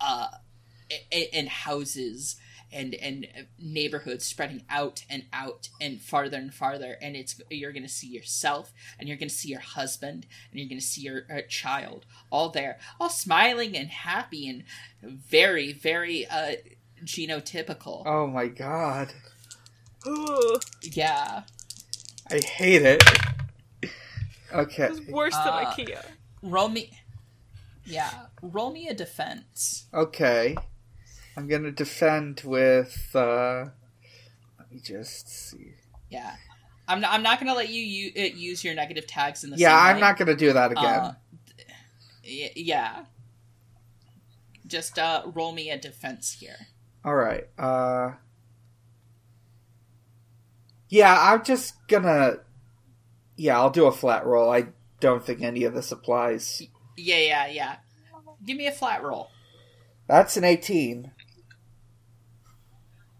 uh 0.00 0.28
and 1.32 1.48
houses 1.48 2.36
and 2.72 2.94
and 2.94 3.26
neighborhoods 3.58 4.24
spreading 4.24 4.62
out 4.70 5.04
and 5.10 5.24
out 5.32 5.68
and 5.80 6.00
farther 6.00 6.36
and 6.36 6.54
farther 6.54 6.96
and 7.02 7.16
it's 7.16 7.40
you're 7.50 7.72
going 7.72 7.82
to 7.82 7.88
see 7.88 8.06
yourself 8.08 8.72
and 8.98 9.08
you're 9.08 9.18
going 9.18 9.28
to 9.28 9.34
see 9.34 9.48
your 9.48 9.60
husband 9.60 10.26
and 10.50 10.60
you're 10.60 10.68
going 10.68 10.78
to 10.80 10.84
see 10.86 11.02
your 11.02 11.22
uh, 11.32 11.40
child 11.48 12.06
all 12.30 12.48
there 12.48 12.78
all 13.00 13.08
smiling 13.08 13.76
and 13.76 13.88
happy 13.88 14.48
and 14.48 14.62
very 15.02 15.72
very 15.72 16.26
uh 16.28 16.52
genotypical 17.04 18.02
Oh 18.06 18.26
my 18.26 18.46
god. 18.46 19.12
Ooh, 20.06 20.58
yeah 20.82 21.42
I 22.30 22.38
hate 22.40 22.82
it. 22.82 23.02
Okay. 24.52 24.84
it's 24.84 25.00
worse 25.08 25.34
than 25.34 25.48
Uh, 25.48 25.72
IKEA. 25.72 26.04
roll 26.42 26.68
me 26.68 26.90
yeah 27.84 28.10
roll 28.42 28.70
me 28.72 28.88
a 28.88 28.94
defense 28.94 29.86
Okay. 29.94 30.56
I'm 31.40 31.48
gonna 31.48 31.70
defend 31.72 32.42
with 32.44 33.10
uh 33.14 33.64
let 34.58 34.70
me 34.70 34.78
just 34.78 35.26
see. 35.26 35.72
yeah 36.10 36.34
i'm 36.86 37.00
not, 37.00 37.12
I'm 37.14 37.22
not 37.22 37.40
going 37.40 37.50
to 37.50 37.56
let 37.56 37.70
you 37.70 37.82
u- 37.82 38.12
uh, 38.14 38.36
use 38.36 38.62
your 38.62 38.74
negative 38.74 39.06
tags 39.06 39.42
in 39.42 39.48
the 39.50 39.56
Yeah, 39.56 39.74
I'm 39.74 40.00
not 40.00 40.18
gonna 40.18 40.36
do 40.36 40.52
that 40.52 40.72
again. 40.72 40.84
Uh, 40.84 41.14
yeah. 42.22 43.04
Just 44.66 44.98
uh, 44.98 45.22
roll 45.34 45.52
me 45.52 45.70
a 45.70 45.78
defense 45.78 46.36
here. 46.38 46.66
Alright. 47.06 47.48
Uh 47.58 48.12
Yeah, 50.90 51.16
I'm 51.18 51.42
just 51.42 51.74
gonna 51.88 52.40
Yeah, 53.36 53.58
I'll 53.58 53.70
do 53.70 53.86
a 53.86 53.92
flat 53.92 54.26
roll. 54.26 54.50
I 54.52 54.66
don't 55.00 55.24
think 55.24 55.40
any 55.40 55.64
of 55.64 55.72
this 55.72 55.90
applies. 55.90 56.62
Yeah, 56.98 57.16
yeah, 57.18 57.46
yeah. 57.46 57.76
Give 58.44 58.58
me 58.58 58.66
a 58.66 58.72
flat 58.72 59.02
roll. 59.02 59.30
That's 60.06 60.36
an 60.36 60.42
18. 60.44 61.12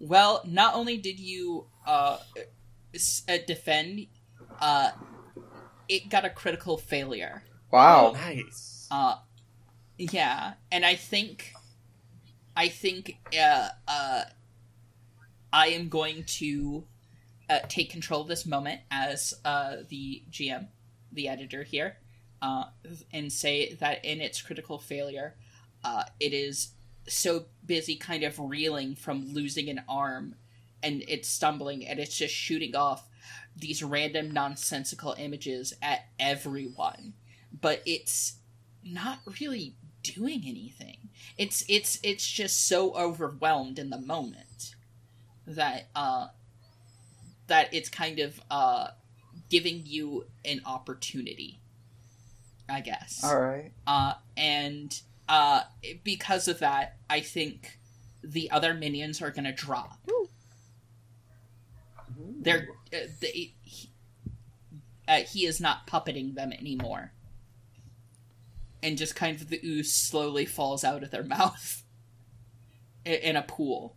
Well, 0.01 0.43
not 0.47 0.75
only 0.75 0.97
did 0.97 1.21
you 1.21 1.67
uh, 1.87 2.19
uh, 3.29 3.37
defend, 3.47 4.07
uh, 4.61 4.93
it 5.89 6.09
got 6.09 6.25
a 6.25 6.31
critical 6.31 6.79
failure. 6.79 7.43
Wow. 7.71 8.13
Nice. 8.15 8.89
Uh, 8.91 9.17
yeah, 9.99 10.55
and 10.73 10.85
I 10.85 10.95
think, 10.95 11.53
I 12.57 12.69
think, 12.69 13.19
uh, 13.39 13.69
uh, 13.87 14.23
I 15.53 15.69
am 15.69 15.89
going 15.89 16.25
to 16.25 16.85
uh, 17.51 17.59
take 17.69 17.91
control 17.91 18.23
of 18.23 18.29
this 18.29 18.47
moment 18.47 18.81
as 18.91 19.35
uh, 19.45 19.77
the 19.89 20.23
GM, 20.31 20.69
the 21.13 21.29
editor 21.29 21.63
here, 21.65 21.99
uh, 22.41 22.65
and 23.13 23.33
say 23.33 23.75
that 23.75 24.05
in 24.05 24.21
its 24.21 24.41
critical 24.41 24.79
failure, 24.79 25.37
uh, 25.85 26.05
it 26.19 26.33
is 26.33 26.71
so 27.07 27.47
busy 27.65 27.97
kind 27.97 28.23
of 28.23 28.39
reeling 28.39 28.95
from 28.95 29.33
losing 29.33 29.69
an 29.69 29.83
arm 29.89 30.35
and 30.83 31.03
it's 31.09 31.29
stumbling 31.29 31.87
and 31.87 31.99
it's 31.99 32.17
just 32.17 32.35
shooting 32.35 32.75
off 32.75 33.07
these 33.57 33.83
random 33.83 34.31
nonsensical 34.31 35.15
images 35.19 35.75
at 35.83 36.07
everyone. 36.19 37.15
But 37.61 37.83
it's 37.85 38.37
not 38.85 39.19
really 39.41 39.75
doing 40.03 40.43
anything. 40.47 41.11
It's 41.37 41.65
it's 41.69 41.99
it's 42.03 42.27
just 42.27 42.67
so 42.67 42.95
overwhelmed 42.95 43.79
in 43.79 43.91
the 43.91 44.01
moment 44.01 44.75
that 45.47 45.89
uh 45.95 46.29
that 47.49 47.75
it's 47.75 47.89
kind 47.89 48.21
of 48.21 48.41
uh 48.51 48.89
giving 49.51 49.83
you 49.85 50.27
an 50.45 50.61
opportunity 50.65 51.61
i 52.71 52.81
guess. 52.81 53.23
Alright. 53.25 53.73
uh, 53.87 54.15
and 54.37 55.01
uh, 55.31 55.63
because 56.05 56.47
of 56.49 56.59
that, 56.59 56.97
I 57.09 57.21
think 57.21 57.79
the 58.23 58.51
other 58.51 58.75
minions 58.75 59.23
are 59.23 59.31
gonna 59.31 59.53
drop. 59.55 59.99
They're 62.43 62.69
uh, 62.93 62.97
they, 63.21 63.55
he, 63.63 63.91
uh, 65.09 65.21
he 65.21 65.47
is 65.47 65.61
not 65.61 65.87
puppeting 65.87 66.35
them 66.35 66.53
anymore, 66.53 67.13
and 68.83 68.99
just 68.99 69.15
kind 69.15 69.41
of 69.41 69.49
the 69.49 69.61
ooze 69.65 69.93
slowly 69.93 70.45
falls 70.47 70.85
out 70.85 71.03
of 71.03 71.11
their 71.11 71.23
mouth 71.37 71.83
i- 73.07 73.11
in 73.11 73.37
a 73.37 73.43
pool. 73.43 73.97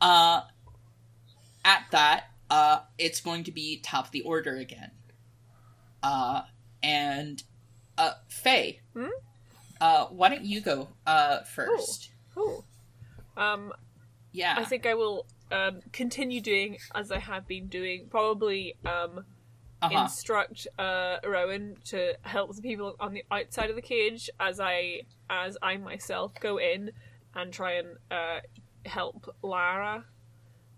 Uh, 0.00 0.42
at 1.64 1.84
that, 1.92 2.24
uh, 2.50 2.80
it's 2.98 3.20
going 3.20 3.44
to 3.44 3.52
be 3.52 3.78
top 3.80 4.06
of 4.06 4.10
the 4.10 4.22
order 4.22 4.56
again. 4.56 4.90
Uh, 6.02 6.42
and 6.82 7.42
uh, 7.96 8.14
Faye. 8.28 8.80
Hmm? 8.94 9.06
Uh, 9.82 10.06
why 10.10 10.28
don't 10.28 10.44
you 10.44 10.60
go 10.60 10.86
uh 11.08 11.40
first? 11.42 12.12
Cool. 12.32 12.64
Um, 13.36 13.72
Yeah. 14.30 14.54
I 14.56 14.64
think 14.64 14.86
I 14.86 14.94
will 14.94 15.26
um, 15.50 15.80
continue 15.92 16.40
doing 16.40 16.78
as 16.94 17.10
I 17.10 17.18
have 17.18 17.48
been 17.48 17.66
doing. 17.66 18.06
Probably 18.08 18.76
um, 18.86 19.24
uh-huh. 19.82 20.04
instruct 20.04 20.68
uh, 20.78 21.16
Rowan 21.26 21.78
to 21.86 22.14
help 22.22 22.54
the 22.54 22.62
people 22.62 22.94
on 23.00 23.12
the 23.12 23.24
outside 23.32 23.70
of 23.70 23.76
the 23.76 23.82
cage 23.82 24.30
as 24.38 24.60
I 24.60 25.02
as 25.28 25.58
I 25.60 25.78
myself 25.78 26.32
go 26.40 26.58
in 26.58 26.92
and 27.34 27.52
try 27.52 27.72
and 27.72 27.88
uh, 28.08 28.38
help 28.86 29.34
Lara. 29.42 30.04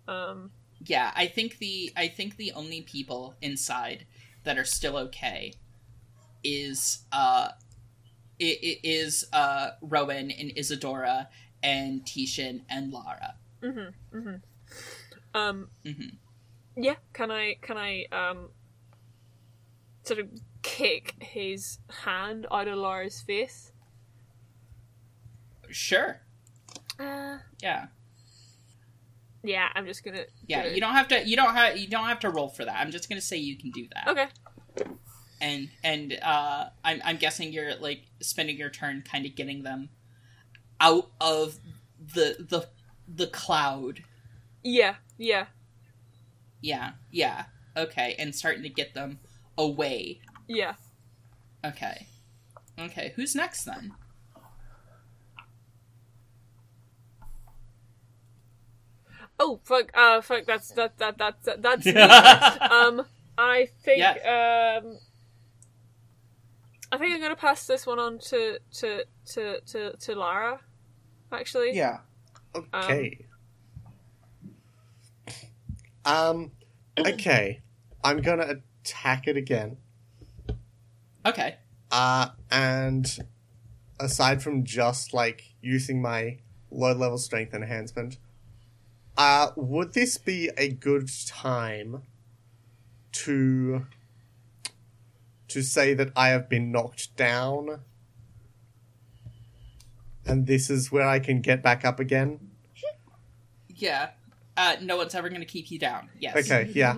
Um, 0.09 0.51
Yeah, 0.83 1.13
I 1.15 1.27
think 1.27 1.59
the 1.59 1.93
I 1.95 2.09
think 2.09 2.39
the 2.39 2.53
only 2.53 2.81
people 2.81 3.35
inside 3.43 4.07
that 4.45 4.57
are 4.57 4.65
still 4.65 4.97
okay 4.97 5.53
is 6.43 7.05
uh 7.13 7.49
it, 8.39 8.59
it 8.62 8.81
is 8.89 9.24
uh 9.32 9.70
Rowan 9.81 10.31
and 10.31 10.52
Isadora 10.56 11.28
and 11.62 12.05
Tishan 12.05 12.62
and 12.69 12.93
Lara. 12.93 13.35
mm-hmm, 13.62 14.16
mm-hmm. 14.19 14.36
Um, 15.39 15.69
hmm 15.85 16.09
yeah. 16.77 16.97
Can 17.12 17.31
I 17.31 17.56
can 17.62 17.77
I 17.78 18.06
um 18.12 18.48
sort 20.02 20.19
of 20.20 20.28
kick 20.62 21.15
his 21.20 21.78
hand 22.05 22.47
out 22.51 22.66
of 22.69 22.77
Lara's 22.78 23.20
face? 23.23 23.73
Sure. 25.70 26.20
Uh, 26.98 27.39
Yeah. 27.62 27.86
yeah. 29.43 29.69
I'm 29.74 29.86
just 29.86 30.05
gonna. 30.05 30.24
Yeah, 30.47 30.62
gonna- 30.62 30.74
you 30.74 30.81
don't 30.81 30.94
have 30.94 31.09
to 31.09 31.24
you 31.27 31.36
don't 31.36 31.55
have 31.55 31.77
you 31.78 31.89
don't 31.89 32.06
have 32.06 32.20
to 32.20 32.31
roll 32.31 32.48
for 32.48 32.65
that. 32.65 32.77
I'm 32.78 32.90
just 32.90 33.09
going 33.09 33.20
to 33.20 33.27
say 33.27 33.36
you 33.36 33.56
can 33.56 33.70
do 33.70 33.86
that. 33.94 34.09
Okay. 34.09 34.27
And 35.45 35.69
and 35.85 36.19
uh, 36.23 36.66
I'm 36.83 37.03
I'm 37.05 37.16
guessing 37.19 37.53
you're 37.53 37.77
like 37.77 38.03
spending 38.21 38.57
your 38.57 38.71
turn 38.71 39.03
kind 39.03 39.27
of 39.27 39.35
getting 39.35 39.62
them 39.62 39.91
out 40.81 41.11
of 41.21 41.59
the 42.15 42.37
the 42.49 42.66
the 43.07 43.27
cloud. 43.27 44.03
Yeah. 44.62 44.95
Yeah. 45.19 45.47
Yeah, 46.62 46.93
yeah, 47.11 47.45
okay, 47.77 48.16
and 48.19 48.35
starting 48.35 48.62
to 48.62 48.71
get 48.71 48.95
them 48.95 49.19
away. 49.59 50.21
Yeah. 50.49 50.77
Okay, 51.62 52.07
okay. 52.79 53.12
Who's 53.16 53.35
next 53.35 53.65
then? 53.65 53.93
Oh 59.39 59.61
fuck! 59.62 59.91
Uh, 59.93 60.23
fuck. 60.23 60.47
That's 60.47 60.71
that 60.71 60.97
that 60.97 61.19
that, 61.19 61.43
that 61.45 61.61
that's 61.61 61.85
me. 61.85 61.93
Um, 62.71 63.05
I 63.37 63.69
think 63.83 64.03
um, 64.25 64.97
I 66.95 66.97
think 66.97 67.12
I'm 67.12 67.21
gonna 67.21 67.35
pass 67.35 67.66
this 67.66 67.89
one 67.89 67.99
on 67.99 68.21
to 68.21 68.61
to 68.75 69.05
to 69.33 69.61
to, 69.61 69.97
to 69.97 70.15
Lara. 70.15 70.61
Actually, 71.33 71.75
Yeah. 71.75 71.99
Okay. 72.55 73.27
Um. 76.05 76.53
Okay. 76.97 77.62
I'm 78.05 78.23
gonna 78.23 78.61
attack 78.85 79.27
it 79.27 79.37
again. 79.37 79.77
Okay. 81.27 81.57
Uh, 81.91 82.29
and 82.53 83.19
aside 83.99 84.41
from 84.41 84.62
just 84.62 85.12
like 85.12 85.55
using 85.61 86.01
my 86.01 86.39
low 86.71 86.93
level 86.93 87.19
strength 87.19 87.55
enhancement, 87.55 88.19
uh, 89.19 89.49
would 89.57 89.95
this 89.95 90.16
be 90.16 90.49
a 90.57 90.69
good 90.69 91.11
time 91.27 92.03
to 93.11 93.85
to 95.55 95.63
say 95.63 95.95
that 95.95 96.11
I 96.15 96.29
have 96.29 96.49
been 96.49 96.71
knocked 96.71 97.17
down? 97.17 97.81
And 100.27 100.47
this 100.47 100.69
is 100.69 100.93
where 100.93 101.07
I 101.07 101.19
can 101.19 101.41
get 101.41 101.63
back 101.63 101.85
up 101.85 101.99
again? 101.99 102.51
Yeah. 103.69 104.11
Uh, 104.57 104.77
no 104.83 104.97
one's 104.97 105.15
ever 105.15 105.29
going 105.29 105.41
to 105.41 105.47
keep 105.47 105.71
you 105.71 105.79
down. 105.79 106.09
Yes. 106.19 106.37
Okay, 106.37 106.71
yeah. 106.75 106.97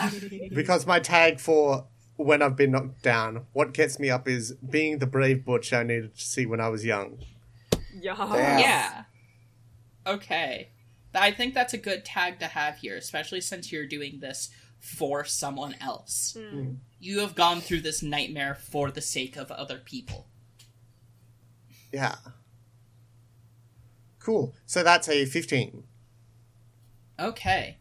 because 0.54 0.86
my 0.86 0.98
tag 0.98 1.38
for 1.40 1.86
when 2.16 2.42
I've 2.42 2.56
been 2.56 2.72
knocked 2.72 3.02
down, 3.02 3.46
what 3.52 3.72
gets 3.72 3.98
me 3.98 4.10
up 4.10 4.26
is 4.26 4.52
being 4.52 4.98
the 4.98 5.06
brave 5.06 5.44
butch 5.44 5.72
I 5.72 5.82
needed 5.82 6.16
to 6.16 6.24
see 6.24 6.46
when 6.46 6.60
I 6.60 6.68
was 6.68 6.84
young. 6.84 7.18
yeah, 8.00 8.58
Yeah. 8.58 9.04
Okay. 10.06 10.70
I 11.14 11.30
think 11.30 11.54
that's 11.54 11.74
a 11.74 11.78
good 11.78 12.04
tag 12.04 12.38
to 12.40 12.46
have 12.46 12.78
here, 12.78 12.96
especially 12.96 13.40
since 13.40 13.72
you're 13.72 13.86
doing 13.86 14.20
this 14.20 14.50
for 14.78 15.24
someone 15.24 15.74
else. 15.80 16.36
Hmm. 16.38 16.74
You 17.00 17.20
have 17.20 17.34
gone 17.34 17.60
through 17.60 17.80
this 17.80 18.02
nightmare 18.02 18.54
for 18.54 18.90
the 18.90 19.00
sake 19.00 19.36
of 19.36 19.50
other 19.50 19.78
people. 19.78 20.26
Yeah. 21.92 22.16
Cool. 24.18 24.54
So 24.66 24.82
that's 24.82 25.08
a 25.08 25.24
15. 25.24 25.84
Okay. 27.18 27.78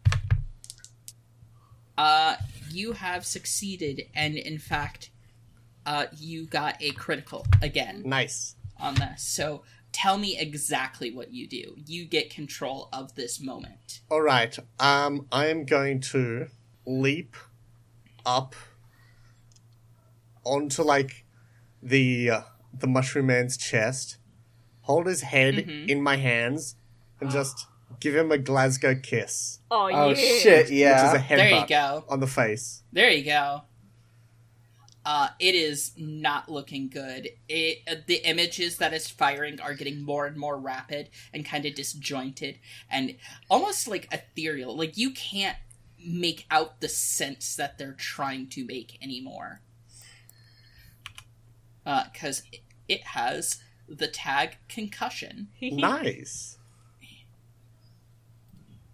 Uh, 1.97 2.35
you 2.71 2.93
have 2.93 3.25
succeeded, 3.25 4.03
and 4.13 4.35
in 4.35 4.59
fact, 4.59 5.09
uh, 5.85 6.05
you 6.17 6.45
got 6.45 6.75
a 6.81 6.91
critical 6.91 7.45
again 7.61 8.03
Nice. 8.05 8.55
on 8.79 8.95
this. 8.95 9.23
So 9.23 9.63
tell 9.91 10.17
me 10.17 10.37
exactly 10.37 11.11
what 11.11 11.31
you 11.33 11.47
do. 11.47 11.75
You 11.85 12.05
get 12.05 12.29
control 12.29 12.89
of 12.91 13.15
this 13.15 13.39
moment. 13.39 14.01
All 14.09 14.21
right. 14.21 14.57
Um, 14.79 15.27
I 15.31 15.47
am 15.47 15.65
going 15.65 16.01
to 16.01 16.47
leap 16.85 17.35
up 18.25 18.55
onto 20.43 20.81
like 20.83 21.25
the 21.81 22.29
uh, 22.29 22.41
the 22.77 22.87
mushroom 22.87 23.27
man's 23.27 23.57
chest, 23.57 24.17
hold 24.81 25.07
his 25.07 25.21
head 25.21 25.55
Mhm. 25.55 25.89
in 25.89 26.01
my 26.01 26.17
hands, 26.17 26.75
and 27.19 27.29
just 27.31 27.67
give 27.99 28.15
him 28.15 28.31
a 28.31 28.37
Glasgow 28.37 28.95
kiss, 28.95 29.59
Oh, 29.71 29.89
Oh 29.91 30.09
yeah. 30.09 30.13
shit! 30.15 30.57
which 30.65 30.71
is 30.71 30.71
Yeah. 30.71 31.13
a 31.25 31.27
There 31.35 31.49
you 31.61 31.67
go. 31.67 32.03
on 32.09 32.19
the 32.19 32.27
face. 32.27 32.83
There 32.91 33.09
you 33.09 33.23
go. 33.23 33.63
Uh, 35.05 35.29
it 35.37 35.53
is 35.53 35.91
not 35.97 36.49
looking 36.49 36.89
good. 36.89 37.29
It 37.47 37.79
uh, 37.87 37.95
the 38.07 38.27
images 38.27 38.77
that 38.77 38.91
it's 38.91 39.07
firing 39.07 39.59
are 39.61 39.75
getting 39.75 40.01
more 40.01 40.25
and 40.25 40.35
more 40.35 40.57
rapid 40.57 41.09
and 41.31 41.45
kind 41.45 41.63
of 41.67 41.75
disjointed 41.75 42.57
and 42.89 43.15
almost 43.47 43.87
like 43.87 44.07
ethereal. 44.11 44.75
Like 44.75 44.97
you 44.97 45.11
can't 45.11 45.57
make 46.05 46.45
out 46.51 46.81
the 46.81 46.89
sense 46.89 47.55
that 47.55 47.77
they're 47.77 47.93
trying 47.93 48.47
to 48.49 48.65
make 48.65 48.97
anymore. 49.01 49.61
Because 51.83 52.43
it, 52.51 52.61
it 52.87 53.01
has 53.07 53.61
the 53.87 54.07
tag 54.07 54.57
concussion. 54.69 55.49
nice. 55.61 56.57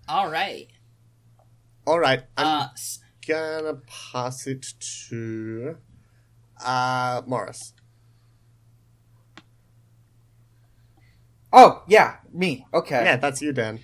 All 0.07 0.29
right. 0.29 0.67
All 1.88 1.99
right. 1.99 2.23
I'm 2.38 2.45
Uh, 2.45 2.67
gonna 3.27 3.75
pass 3.88 4.47
it 4.47 4.73
to 5.09 5.77
uh 6.63 7.21
Morris. 7.25 7.73
Oh 11.53 11.83
yeah, 11.88 12.17
me. 12.33 12.65
Okay. 12.73 13.03
Yeah, 13.05 13.17
that's 13.17 13.41
you, 13.41 13.51
Dan. 13.53 13.79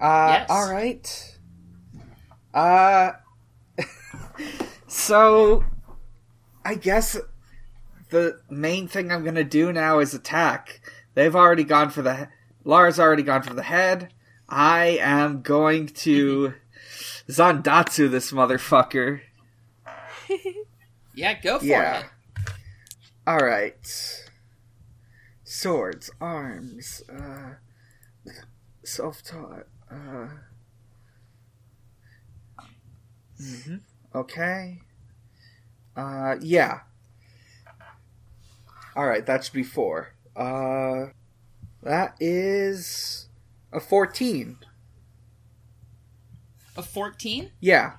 Uh, 0.00 0.40
Yes. 0.40 0.50
all 0.50 0.68
right. 0.68 1.35
Uh, 2.56 3.12
so 4.88 5.62
I 6.64 6.74
guess 6.74 7.16
the 8.10 8.40
main 8.50 8.88
thing 8.88 9.12
I'm 9.12 9.22
gonna 9.24 9.44
do 9.44 9.72
now 9.72 9.98
is 9.98 10.14
attack. 10.14 10.80
They've 11.14 11.36
already 11.36 11.64
gone 11.64 11.90
for 11.90 12.02
the. 12.02 12.16
he- 12.16 12.24
Lara's 12.64 12.98
already 12.98 13.22
gone 13.22 13.42
for 13.42 13.54
the 13.54 13.62
head. 13.62 14.12
I 14.48 14.98
am 15.00 15.42
going 15.42 15.86
to 15.88 16.54
Zandatsu 17.28 18.10
this 18.10 18.32
motherfucker. 18.32 19.20
yeah, 21.14 21.34
go 21.40 21.58
for 21.60 21.64
Yeah. 21.64 22.00
it. 22.00 22.06
All 23.26 23.38
right. 23.38 24.22
Swords, 25.44 26.10
arms, 26.20 27.02
uh, 27.08 27.54
self-taught. 28.84 29.66
Uh, 29.90 30.28
mhm, 33.40 33.80
Okay. 34.14 34.80
Uh, 35.96 36.36
yeah. 36.40 36.80
All 38.94 39.06
right, 39.06 39.24
that 39.26 39.44
should 39.44 39.52
be 39.54 39.62
four. 39.62 40.14
Uh, 40.34 41.06
that 41.82 42.16
is 42.20 43.28
a 43.72 43.80
fourteen. 43.80 44.58
A 46.78 46.82
14? 46.82 47.52
Yeah. 47.60 47.92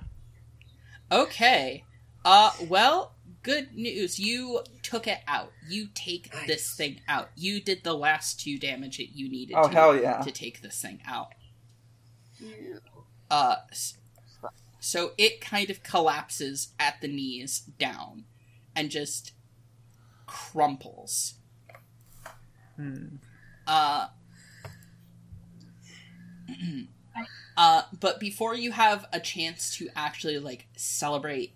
Okay. 1.10 1.82
Uh, 2.24 2.52
well, 2.68 3.14
good 3.42 3.74
news. 3.74 4.20
You 4.20 4.60
took 4.84 5.08
it 5.08 5.18
out. 5.26 5.50
You 5.68 5.88
take 5.94 6.32
Nice. 6.32 6.46
this 6.46 6.74
thing 6.76 7.00
out. 7.08 7.30
You 7.34 7.60
did 7.60 7.82
the 7.82 7.94
last 7.94 8.38
two 8.40 8.56
damage 8.56 8.98
that 8.98 9.16
you 9.16 9.28
needed 9.28 9.54
Oh, 9.58 9.66
to, 9.66 9.74
hell 9.74 9.96
yeah. 10.00 10.18
to 10.20 10.30
take 10.30 10.62
this 10.62 10.80
thing 10.80 11.00
out. 11.04 11.32
Uh, 13.28 13.56
s- 13.72 13.97
so 14.80 15.12
it 15.18 15.40
kind 15.40 15.70
of 15.70 15.82
collapses 15.82 16.68
at 16.78 17.00
the 17.00 17.08
knees 17.08 17.60
down 17.78 18.24
and 18.74 18.90
just 18.90 19.32
crumples. 20.26 21.34
Hmm. 22.76 23.16
Uh, 23.66 24.08
uh, 27.56 27.82
but 27.98 28.20
before 28.20 28.54
you 28.54 28.72
have 28.72 29.06
a 29.12 29.20
chance 29.20 29.76
to 29.76 29.88
actually 29.96 30.38
like 30.38 30.66
celebrate 30.76 31.54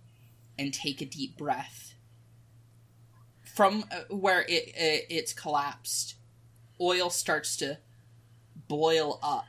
and 0.58 0.74
take 0.74 1.00
a 1.00 1.06
deep 1.06 1.36
breath 1.36 1.94
from 3.54 3.84
uh, 3.90 4.00
where 4.14 4.42
it, 4.42 4.72
it 4.74 5.06
it's 5.10 5.32
collapsed, 5.32 6.16
oil 6.80 7.10
starts 7.10 7.56
to 7.58 7.78
boil 8.68 9.18
up 9.22 9.46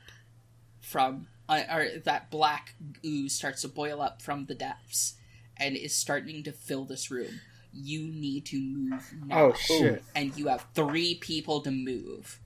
from 0.81 1.27
or 1.61 1.99
that 2.05 2.29
black 2.31 2.75
ooze 3.05 3.33
starts 3.33 3.61
to 3.61 3.67
boil 3.67 4.01
up 4.01 4.21
from 4.21 4.45
the 4.45 4.55
depths 4.55 5.15
and 5.57 5.75
is 5.75 5.95
starting 5.95 6.43
to 6.43 6.51
fill 6.51 6.85
this 6.85 7.09
room. 7.11 7.39
You 7.71 8.07
need 8.07 8.45
to 8.47 8.59
move 8.59 9.13
now 9.25 9.45
Oh 9.45 9.53
shit. 9.53 10.03
and 10.15 10.35
you 10.37 10.47
have 10.47 10.65
three 10.75 11.15
people 11.15 11.61
to 11.61 11.71
move. 11.71 12.39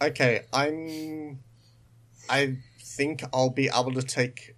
Okay, 0.00 0.42
I'm. 0.52 1.40
I 2.30 2.58
think 2.80 3.22
I'll 3.32 3.50
be 3.50 3.68
able 3.74 3.92
to 3.94 4.02
take 4.02 4.54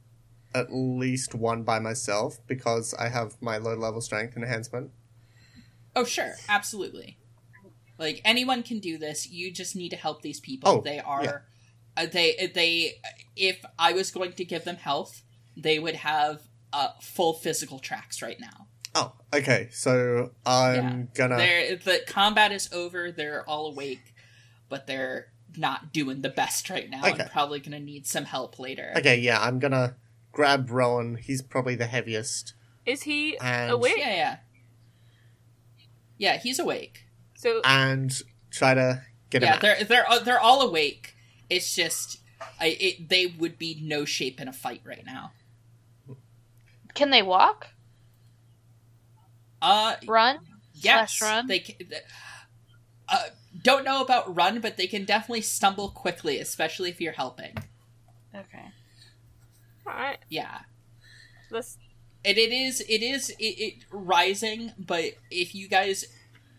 at 0.54 0.72
least 0.72 1.34
one 1.34 1.62
by 1.62 1.78
myself 1.78 2.38
because 2.46 2.92
I 2.94 3.08
have 3.08 3.40
my 3.40 3.56
low 3.56 3.74
level 3.74 4.00
strength 4.00 4.36
enhancement. 4.36 4.90
Oh, 5.96 6.04
sure, 6.04 6.34
absolutely. 6.48 7.16
Like 7.98 8.20
anyone 8.24 8.62
can 8.62 8.80
do 8.80 8.98
this. 8.98 9.28
You 9.28 9.50
just 9.52 9.76
need 9.76 9.90
to 9.90 9.96
help 9.96 10.22
these 10.22 10.40
people. 10.40 10.68
Oh, 10.68 10.80
they 10.80 10.98
are, 11.00 11.22
yeah. 11.24 11.38
uh, 11.96 12.06
they 12.06 12.50
they. 12.54 13.00
If 13.40 13.64
I 13.78 13.92
was 13.92 14.10
going 14.10 14.32
to 14.34 14.44
give 14.44 14.64
them 14.64 14.76
health, 14.76 15.22
they 15.56 15.78
would 15.78 15.96
have 15.96 16.42
uh, 16.72 16.88
full 17.00 17.32
physical 17.32 17.78
tracks 17.78 18.20
right 18.22 18.38
now. 18.38 18.66
Oh, 18.94 19.12
okay. 19.34 19.68
So 19.72 20.32
I'm 20.44 21.08
gonna. 21.14 21.36
They're, 21.36 21.76
the 21.76 22.00
combat 22.06 22.52
is 22.52 22.72
over. 22.72 23.10
They're 23.12 23.48
all 23.48 23.66
awake, 23.72 24.14
but 24.68 24.86
they're 24.86 25.28
not 25.56 25.92
doing 25.92 26.22
the 26.22 26.28
best 26.28 26.68
right 26.70 26.88
now. 26.90 27.00
Okay. 27.06 27.22
and 27.22 27.30
probably 27.30 27.60
going 27.60 27.72
to 27.72 27.80
need 27.80 28.06
some 28.06 28.24
help 28.24 28.58
later. 28.58 28.92
Okay, 28.96 29.18
yeah, 29.18 29.40
I'm 29.40 29.58
gonna 29.58 29.96
grab 30.32 30.70
Rowan. 30.70 31.16
He's 31.16 31.40
probably 31.42 31.74
the 31.76 31.86
heaviest. 31.86 32.54
Is 32.86 33.02
he 33.02 33.38
And- 33.38 33.70
awake? 33.70 33.94
Yeah, 33.98 34.14
yeah, 34.14 34.36
yeah. 36.18 36.36
He's 36.38 36.58
awake. 36.58 37.04
So 37.36 37.60
And 37.64 38.12
try 38.50 38.74
to 38.74 39.02
get 39.30 39.42
him 39.42 39.48
yeah, 39.48 39.54
out. 39.54 39.60
they're 39.60 39.84
they're 39.84 40.06
they're 40.24 40.40
all 40.40 40.62
awake. 40.62 41.14
It's 41.48 41.74
just 41.74 42.18
I, 42.58 42.76
it, 42.80 43.08
they 43.08 43.26
would 43.26 43.58
be 43.58 43.78
no 43.82 44.04
shape 44.04 44.40
in 44.40 44.48
a 44.48 44.52
fight 44.52 44.80
right 44.84 45.04
now. 45.04 45.32
Can 46.94 47.10
they 47.10 47.22
walk? 47.22 47.68
Uh, 49.62 49.96
Run? 50.06 50.38
yes, 50.74 51.16
Slash 51.16 51.22
run? 51.22 51.46
they 51.46 51.58
can. 51.60 51.76
Uh, 53.08 53.24
don't 53.62 53.84
know 53.84 54.00
about 54.02 54.34
run, 54.34 54.60
but 54.60 54.76
they 54.76 54.86
can 54.86 55.04
definitely 55.04 55.42
stumble 55.42 55.90
quickly, 55.90 56.38
especially 56.38 56.88
if 56.90 57.00
you're 57.00 57.12
helping. 57.12 57.56
Okay. 58.34 58.68
alright, 59.86 60.18
Yeah, 60.28 60.60
let's 61.50 61.76
and 62.24 62.36
it 62.38 62.52
is 62.52 62.80
it 62.82 63.02
is 63.02 63.30
it, 63.30 63.36
it 63.44 63.74
rising, 63.90 64.72
but 64.78 65.04
if 65.30 65.54
you 65.54 65.68
guys 65.68 66.04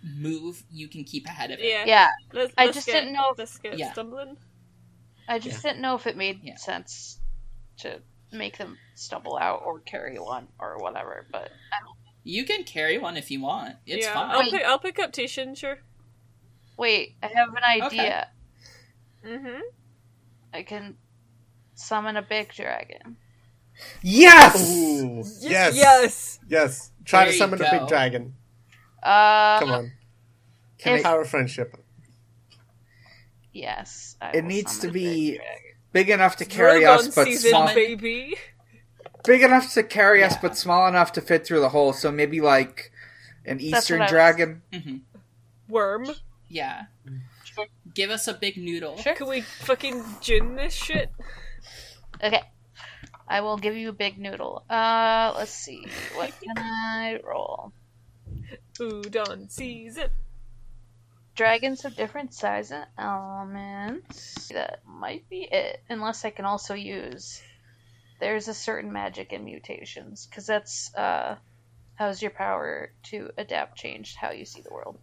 move, 0.04 0.64
you 0.72 0.88
can 0.88 1.04
keep 1.04 1.26
ahead 1.26 1.52
of 1.52 1.60
it. 1.60 1.66
yeah. 1.66 1.86
Yeah, 1.86 2.08
Let's, 2.34 2.54
I 2.58 2.66
let's 2.66 2.76
just 2.78 2.88
get, 2.88 3.02
didn't 3.02 3.14
know 3.14 3.32
if- 3.32 3.38
Let's 3.38 3.58
get 3.60 3.78
Yeah. 3.78 3.94
stumbling. 3.94 4.38
I 5.32 5.40
just 5.40 5.64
didn't 5.64 5.82
know 5.82 5.96
if 5.96 6.08
it 6.08 6.18
made 6.18 6.42
Yeah. 6.44 6.58
sense 6.58 7.20
to 7.78 8.02
make 8.34 8.58
them 8.58 8.78
stumble 8.96 9.38
out 9.38 9.62
or 9.66 9.80
carry 9.80 10.18
one 10.20 10.48
or 10.60 10.78
whatever, 10.78 11.26
but 11.32 11.50
You 12.24 12.44
can 12.46 12.64
carry 12.66 12.98
one 12.98 13.18
if 13.18 13.32
you 13.32 13.42
want. 13.42 13.78
It's 13.86 14.06
yeah, 14.06 14.14
fine. 14.14 14.30
I'll 14.32 14.52
pick. 14.52 14.64
I'll 14.64 14.80
pick 14.80 15.00
up 15.00 15.12
Tishan. 15.14 15.58
Sure. 15.58 15.80
wait, 16.78 17.16
I 17.24 17.28
have 17.28 17.50
an 17.50 17.64
idea. 17.64 18.28
Mm-hmm. 19.26 19.60
I 20.54 20.64
can 20.64 20.98
summon 21.76 22.18
a 22.18 22.22
big 22.22 22.54
dragon. 22.54 23.18
Yes. 24.02 24.70
Ooh, 24.70 25.24
yes, 25.42 25.76
Yes. 25.76 26.40
yes. 26.48 26.92
Try 27.06 27.24
There 27.24 27.32
to 27.32 27.38
summon 27.38 27.62
a 27.62 27.72
big 27.72 27.88
dragon. 27.88 28.36
Uh, 29.02 29.60
Come 29.60 29.72
on. 29.72 29.92
Can 30.78 30.98
if- 30.98 31.04
Power 31.04 31.22
of 31.22 31.30
friendship. 31.30 31.81
Yes. 33.54 34.16
I 34.22 34.32
It 34.38 34.44
needs 34.46 34.76
to 34.80 34.88
summon 34.88 34.90
a 34.90 34.94
big 34.94 35.04
be- 35.40 35.40
big 35.94 36.10
enough 36.10 36.36
to 36.38 36.46
carry 36.46 36.82
Drogon 36.82 36.98
us, 36.98 37.16
but 37.16 37.26
season, 37.26 37.50
small. 37.52 37.74
Baby. 37.74 38.36
Big 39.24 39.42
enough 39.44 39.74
to 39.74 39.84
carry 39.84 40.24
us, 40.24 40.36
but 40.42 40.58
small 40.58 40.88
enough 40.88 41.12
to 41.14 41.22
fit 41.22 41.46
through 41.46 41.60
the 41.60 41.70
hole. 41.70 41.94
So 41.94 42.12
maybe 42.12 42.42
like 42.42 42.92
an 43.46 43.60
eastern 43.60 44.00
what 44.00 44.04
I 44.04 44.06
was- 44.06 44.12
dragon. 44.12 44.62
hmm 44.74 44.98
Worm. 45.70 46.08
Yeah. 46.50 46.86
Sure. 47.46 47.66
Give 47.94 48.10
us 48.10 48.28
a 48.28 48.34
big 48.34 48.58
noodle. 48.58 48.98
Sure. 48.98 49.14
Can 49.16 49.28
we 49.28 49.42
fucking 49.42 50.04
gin 50.22 50.56
this 50.56 50.74
shit? 50.74 51.10
Okay. 52.24 52.42
I 53.28 53.40
will 53.42 53.58
give 53.58 53.76
you 53.78 53.88
a 53.90 53.94
big 53.94 54.18
noodle. 54.20 54.66
Uh, 54.70 55.34
let's 55.38 55.52
see. 55.52 55.86
What 56.16 56.32
can 56.42 56.58
I 56.58 57.20
roll? 57.24 57.72
Udon 58.80 59.50
season. 59.52 60.10
Dragons 61.42 61.86
of 61.86 61.96
different 61.96 62.36
size 62.36 62.70
and 62.70 62.86
elements. 63.00 64.50
That 64.50 64.82
might 64.86 65.28
be 65.28 65.42
it. 65.52 65.82
Unless 65.90 66.24
I 66.24 66.30
can 66.30 66.46
also 66.46 66.76
use. 66.76 67.42
There's 68.20 68.48
a 68.48 68.54
certain 68.54 68.94
magic 68.94 69.34
in 69.34 69.44
mutations. 69.44 70.28
Because 70.28 70.46
that's, 70.46 70.94
uh, 70.94 71.38
how's 71.96 72.22
your 72.22 72.30
power 72.30 72.92
to 73.06 73.32
adapt 73.40 73.76
changed 73.76 74.18
how 74.18 74.30
you 74.30 74.46
see 74.46 74.62
the 74.62 74.72
world. 74.72 75.00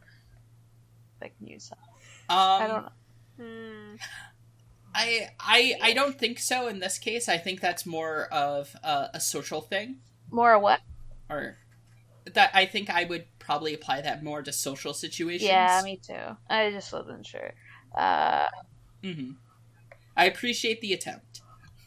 If 1.16 1.24
I 1.24 1.32
can 1.36 1.48
use 1.48 1.70
that. 1.70 2.32
Um, 2.32 2.62
I 2.62 2.66
don't 2.68 2.82
know. 2.84 2.92
Hmm. 3.40 3.96
I, 4.94 5.30
I, 5.40 5.74
I 5.82 5.92
don't 5.92 6.16
think 6.16 6.38
so 6.38 6.68
in 6.68 6.78
this 6.78 6.98
case. 6.98 7.28
I 7.28 7.38
think 7.38 7.60
that's 7.60 7.84
more 7.84 8.28
of 8.30 8.76
a, 8.84 9.10
a 9.14 9.20
social 9.20 9.60
thing. 9.60 9.96
More 10.30 10.56
what? 10.56 10.82
Or 11.28 11.56
that 12.32 12.52
I 12.54 12.66
think 12.66 12.90
I 12.90 13.06
would 13.06 13.26
probably 13.48 13.72
apply 13.72 14.02
that 14.02 14.22
more 14.22 14.42
to 14.42 14.52
social 14.52 14.92
situations. 14.92 15.48
Yeah, 15.48 15.80
me 15.82 15.98
too. 16.06 16.36
I 16.50 16.70
just 16.70 16.92
wasn't 16.92 17.26
sure. 17.26 17.54
Uh, 17.96 18.46
hmm 19.02 19.30
I 20.14 20.26
appreciate 20.26 20.82
the 20.82 20.92
attempt. 20.92 21.40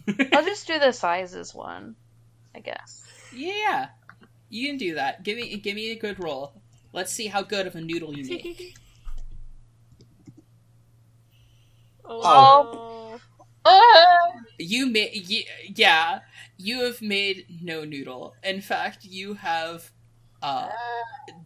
I'll 0.33 0.43
just 0.43 0.65
do 0.65 0.79
the 0.79 0.91
sizes 0.91 1.53
one, 1.53 1.95
I 2.55 2.61
guess. 2.61 3.05
Yeah, 3.31 3.89
you 4.49 4.69
can 4.69 4.77
do 4.77 4.95
that. 4.95 5.21
Give 5.21 5.37
me 5.37 5.55
give 5.57 5.75
me 5.75 5.91
a 5.91 5.95
good 5.95 6.17
roll. 6.17 6.59
Let's 6.93 7.13
see 7.13 7.27
how 7.27 7.43
good 7.43 7.67
of 7.67 7.75
a 7.75 7.81
noodle 7.81 8.17
you 8.17 8.27
make. 8.27 8.75
oh. 12.05 13.19
oh. 13.65 14.31
You 14.57 14.87
made 14.87 15.45
yeah. 15.77 16.21
You 16.57 16.85
have 16.85 17.03
made 17.03 17.45
no 17.61 17.85
noodle. 17.85 18.33
In 18.43 18.61
fact, 18.61 19.05
you 19.05 19.35
have 19.35 19.91
uh, 20.41 20.69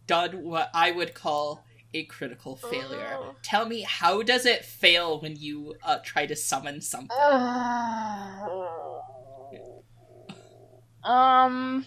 done 0.06 0.42
what 0.44 0.70
I 0.74 0.90
would 0.90 1.14
call 1.14 1.64
a 1.94 2.04
critical 2.04 2.56
failure. 2.56 3.16
Oh. 3.18 3.34
Tell 3.42 3.66
me, 3.66 3.82
how 3.82 4.22
does 4.22 4.44
it 4.46 4.64
fail 4.64 5.20
when 5.20 5.36
you 5.36 5.74
uh, 5.82 5.98
try 6.04 6.26
to 6.26 6.36
summon 6.36 6.80
something? 6.80 7.16
um, 11.04 11.84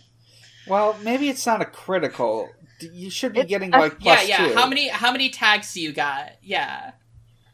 Well, 0.67 0.97
maybe 1.03 1.29
it's 1.29 1.45
not 1.45 1.61
a 1.61 1.65
critical. 1.65 2.49
You 2.81 3.09
should 3.09 3.33
be 3.33 3.41
It's 3.41 3.49
getting 3.49 3.73
a- 3.73 3.79
like 3.79 3.97
yeah, 3.99 4.21
yeah. 4.21 4.47
two. 4.47 4.55
How 4.55 4.65
many 4.67 4.87
how 4.87 5.11
many 5.11 5.29
tags 5.29 5.73
do 5.73 5.81
you 5.81 5.91
got? 5.91 6.31
Yeah, 6.41 6.91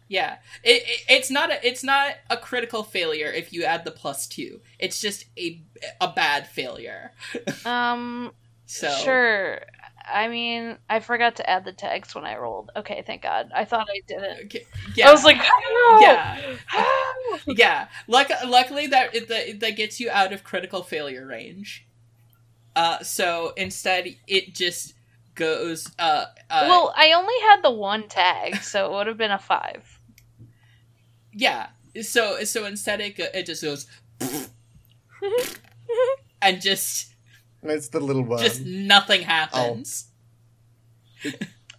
yeah. 0.08 0.38
It, 0.64 0.84
it 0.86 1.02
it's 1.10 1.32
not 1.32 1.52
a 1.52 1.68
it's 1.68 1.84
not 1.84 2.14
a 2.30 2.38
critical 2.38 2.84
failure 2.84 3.32
if 3.32 3.52
you 3.52 3.64
add 3.64 3.86
the 3.86 3.92
plus 3.92 4.28
two. 4.28 4.62
It's 4.78 5.02
just 5.02 5.26
a 5.38 5.64
a 6.00 6.10
bad 6.12 6.48
failure. 6.48 7.12
um, 7.66 8.34
So 8.66 8.90
sure. 9.04 9.62
I 10.08 10.28
mean, 10.28 10.78
I 10.90 11.00
forgot 11.00 11.38
to 11.38 11.50
add 11.50 11.66
the 11.66 11.74
tags 11.74 12.14
when 12.14 12.26
I 12.26 12.38
rolled. 12.38 12.72
Okay, 12.76 13.04
thank 13.06 13.24
God. 13.24 13.50
I 13.56 13.66
thought 13.66 13.88
I 13.90 14.02
didn't. 14.08 14.46
Okay, 14.46 14.66
yeah. 14.96 15.10
I 15.10 15.12
was 15.12 15.24
like, 15.24 15.38
no! 15.38 16.00
yeah. 16.00 16.56
yeah. 17.48 17.88
Luck- 18.08 18.30
luckily, 18.46 18.88
that 18.88 19.14
that 19.28 19.60
that 19.60 19.72
gets 19.72 20.00
you 20.00 20.10
out 20.12 20.32
of 20.32 20.44
critical 20.44 20.84
failure 20.84 21.26
range. 21.26 21.88
Uh, 22.76 23.00
so 23.00 23.54
instead, 23.58 24.16
it 24.28 24.54
just 24.54 24.94
goes. 25.34 25.90
Uh, 25.98 26.26
uh 26.50 26.66
well, 26.68 26.94
I 26.96 27.14
only 27.14 27.34
had 27.50 27.62
the 27.64 27.72
one 27.72 28.08
tag, 28.08 28.58
so 28.58 28.86
it 28.86 28.92
would 28.92 29.08
have 29.08 29.18
been 29.18 29.32
a 29.32 29.40
five. 29.40 30.00
yeah. 31.34 31.68
So 32.02 32.44
so 32.44 32.66
instead, 32.66 33.02
it 33.02 33.18
go- 33.18 33.28
it 33.34 33.46
just 33.46 33.64
goes, 33.64 33.88
and 36.42 36.62
just 36.62 37.15
It's 37.70 37.90
the 37.90 38.00
little 38.00 38.24
worm. 38.24 38.40
just 38.42 38.62
nothing 38.66 39.22
happens. 39.22 40.06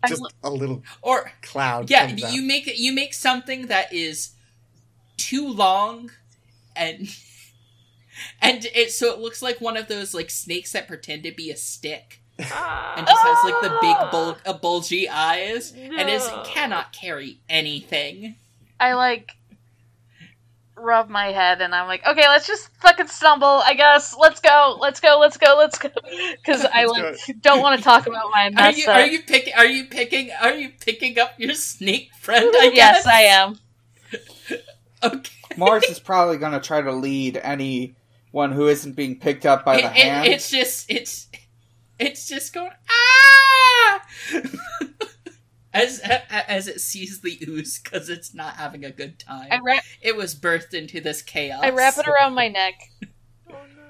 I 0.02 0.08
Just 0.08 0.22
lo- 0.22 0.28
a 0.42 0.50
little 0.50 0.82
Or 1.02 1.30
cloud. 1.42 1.90
yeah, 1.90 2.08
comes 2.08 2.22
out. 2.24 2.32
you 2.34 2.42
make 2.42 2.70
you 2.78 2.92
make 2.92 3.14
something 3.14 3.66
that 3.68 3.92
is 3.92 4.30
too 5.16 5.48
long, 5.48 6.10
and 6.74 7.08
and 8.42 8.64
it 8.74 8.92
so 8.92 9.12
it 9.12 9.18
looks 9.20 9.42
like 9.42 9.60
one 9.60 9.76
of 9.76 9.88
those 9.88 10.14
like 10.14 10.30
snakes 10.30 10.72
that 10.72 10.86
pretend 10.86 11.22
to 11.24 11.32
be 11.32 11.50
a 11.50 11.56
stick. 11.56 12.20
and 12.38 12.46
just 13.06 13.22
has 13.22 13.44
like 13.50 13.62
the 13.62 13.78
big 13.80 13.96
bul- 14.10 14.36
uh, 14.44 14.52
bulgy 14.52 15.08
eyes 15.08 15.72
and 15.72 16.10
is 16.10 16.28
cannot 16.44 16.92
carry 16.92 17.40
anything. 17.48 18.34
I 18.78 18.92
like 18.92 19.32
rub 20.76 21.08
my 21.08 21.26
head 21.32 21.60
and 21.62 21.74
I'm 21.74 21.86
like, 21.88 22.06
okay, 22.06 22.28
let's 22.28 22.46
just 22.46 22.68
fucking 22.80 23.08
stumble, 23.08 23.46
I 23.64 23.74
guess. 23.74 24.14
Let's 24.18 24.40
go, 24.40 24.76
let's 24.80 25.00
go, 25.00 25.18
let's 25.18 25.36
go, 25.36 25.54
let's 25.56 25.78
go. 25.78 25.88
Because 26.44 26.64
I 26.72 26.84
like 26.84 27.16
don't 27.40 27.60
want 27.60 27.78
to 27.78 27.84
talk 27.84 28.06
about 28.06 28.30
my 28.32 28.52
Are 28.56 28.70
you 28.72 28.84
up. 28.88 28.96
are 28.96 29.06
you 29.06 29.22
picking 29.22 29.54
are 29.54 29.66
you 29.66 29.84
picking 29.86 30.30
are 30.40 30.52
you 30.54 30.70
picking 30.80 31.18
up 31.18 31.32
your 31.38 31.54
snake 31.54 32.10
friend? 32.20 32.50
I 32.56 32.70
yes, 32.74 33.06
I 33.06 33.20
am. 33.22 33.58
Okay. 35.02 35.30
Morris 35.56 35.84
is 35.90 35.98
probably 36.00 36.38
going 36.38 36.52
to 36.52 36.60
try 36.60 36.80
to 36.80 36.92
lead 36.92 37.36
anyone 37.36 38.52
who 38.52 38.66
isn't 38.68 38.94
being 38.96 39.18
picked 39.20 39.44
up 39.46 39.64
by 39.64 39.76
It- 39.76 39.82
the 39.82 39.88
it- 39.90 39.96
hand. 39.96 40.26
it's 40.28 40.50
just 40.50 40.90
it's 40.90 41.28
it's 41.98 42.26
just 42.28 42.52
going 42.54 42.70
ah 42.90 44.02
as 45.76 46.00
as 46.48 46.68
it 46.68 46.80
sees 46.80 47.20
the 47.20 47.38
ooze 47.46 47.78
because 47.78 48.08
it's 48.08 48.34
not 48.34 48.56
having 48.56 48.84
a 48.84 48.90
good 48.90 49.18
time. 49.18 49.48
I 49.50 49.58
wrap 49.58 49.84
it 50.00 50.16
was 50.16 50.34
birthed 50.34 50.74
into 50.74 51.00
this 51.00 51.22
chaos. 51.22 51.60
I 51.62 51.70
wrap 51.70 51.98
it 51.98 52.08
around 52.08 52.34
my 52.34 52.48
neck. 52.48 52.74
Oh 53.48 53.54
no. 53.76 53.82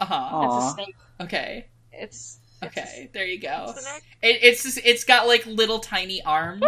Uh 0.00 0.04
huh. 0.04 0.44
It's 0.44 0.64
a 0.64 0.74
snake. 0.74 0.96
Okay. 1.20 1.66
It's 1.92 2.38
it's 2.60 2.76
Okay. 2.78 3.10
There 3.12 3.24
you 3.24 3.40
go. 3.40 3.66
It's 3.70 3.86
an. 3.86 4.00
It, 4.20 4.38
it's 4.42 4.62
just, 4.62 4.78
it's 4.84 5.04
got 5.04 5.26
like 5.26 5.46
little 5.46 5.78
tiny 5.78 6.22
arms 6.22 6.62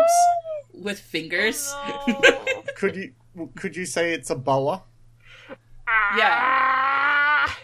with 0.72 0.98
fingers. 0.98 1.70
Oh, 1.70 2.20
no. 2.22 2.62
Could 2.76 2.97
you 2.97 3.12
could 3.56 3.76
you 3.76 3.85
say 3.85 4.12
it's 4.12 4.31
a 4.31 4.36
boa? 4.36 4.85
Ah. 5.89 7.59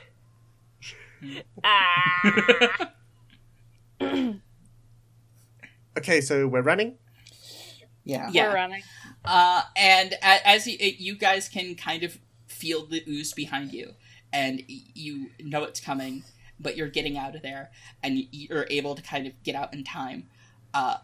Ah. 1.64 2.92
Okay, 5.98 6.20
so 6.20 6.46
we're 6.46 6.62
running. 6.62 6.98
yeah. 8.04 8.30
Yeah. 8.32 8.48
we're 8.48 8.54
running. 8.54 8.82
uh, 9.24 9.62
and 9.76 10.14
as 10.22 10.66
you, 10.66 10.76
you 10.80 11.16
guys 11.16 11.48
can 11.48 11.74
kind 11.74 12.02
of 12.02 12.18
feel 12.46 12.86
the 12.86 13.02
ooze 13.08 13.32
behind 13.32 13.72
you, 13.72 13.94
and 14.32 14.62
you 14.68 15.30
know 15.40 15.64
it's 15.64 15.80
coming, 15.80 16.24
but 16.58 16.76
you're 16.76 16.88
getting 16.88 17.18
out 17.18 17.34
of 17.34 17.42
there, 17.42 17.70
and 18.02 18.22
you're 18.30 18.66
able 18.70 18.94
to 18.94 19.02
kind 19.02 19.26
of 19.26 19.32
get 19.42 19.54
out 19.54 19.74
in 19.74 19.84
time. 19.84 20.28
Uh, 20.72 20.98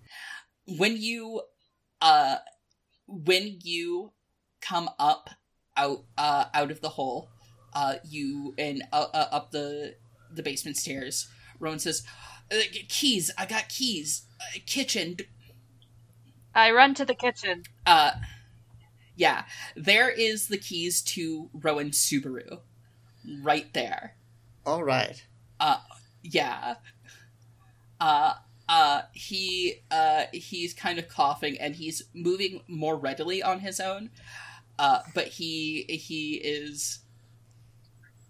when 0.78 0.96
you, 0.96 1.42
uh, 2.00 2.36
when 3.06 3.58
you 3.62 4.12
come 4.60 4.88
up 4.98 5.30
out 5.76 6.04
uh, 6.16 6.46
out 6.54 6.70
of 6.70 6.80
the 6.80 6.90
hole, 6.90 7.28
uh, 7.74 7.96
you 8.08 8.54
and 8.56 8.82
uh, 8.92 9.06
uh, 9.12 9.28
up 9.30 9.50
the 9.50 9.96
the 10.32 10.42
basement 10.42 10.76
stairs. 10.76 11.28
Rowan 11.60 11.78
says, 11.78 12.02
uh, 12.52 12.56
"Keys, 12.88 13.30
I 13.38 13.46
got 13.46 13.68
keys. 13.68 14.22
Uh, 14.40 14.58
kitchen, 14.66 15.16
I 16.54 16.70
run 16.70 16.94
to 16.94 17.04
the 17.04 17.14
kitchen. 17.14 17.64
uh 17.86 18.12
yeah. 19.16 19.44
There 19.76 20.10
is 20.10 20.48
the 20.48 20.58
keys 20.58 21.00
to 21.02 21.48
rowan's 21.52 21.98
subaru. 21.98 22.60
Right 23.42 23.72
there. 23.72 24.16
All 24.66 24.82
right. 24.82 25.24
Uh, 25.60 25.78
yeah. 26.22 26.76
Uh 28.00 28.34
uh 28.68 29.02
he 29.12 29.82
uh 29.90 30.24
he's 30.32 30.72
kind 30.74 30.98
of 30.98 31.08
coughing 31.08 31.58
and 31.58 31.76
he's 31.76 32.02
moving 32.14 32.62
more 32.66 32.96
readily 32.96 33.42
on 33.42 33.60
his 33.60 33.78
own. 33.78 34.10
Uh 34.78 35.00
but 35.14 35.28
he 35.28 35.82
he 35.84 36.34
is 36.36 37.00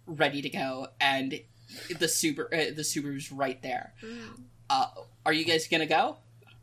ready 0.07 0.43
to 0.43 0.51
go 0.51 0.89
and 1.01 1.41
the 1.98 2.09
super 2.09 2.44
uh, 2.52 2.72
the 2.74 2.82
subaru's 2.82 3.30
right 3.32 3.60
there 3.62 3.94
uh 4.70 4.86
are 5.26 5.32
you 5.32 5.44
guys 5.44 5.66
gonna 5.68 5.86
go 5.86 6.16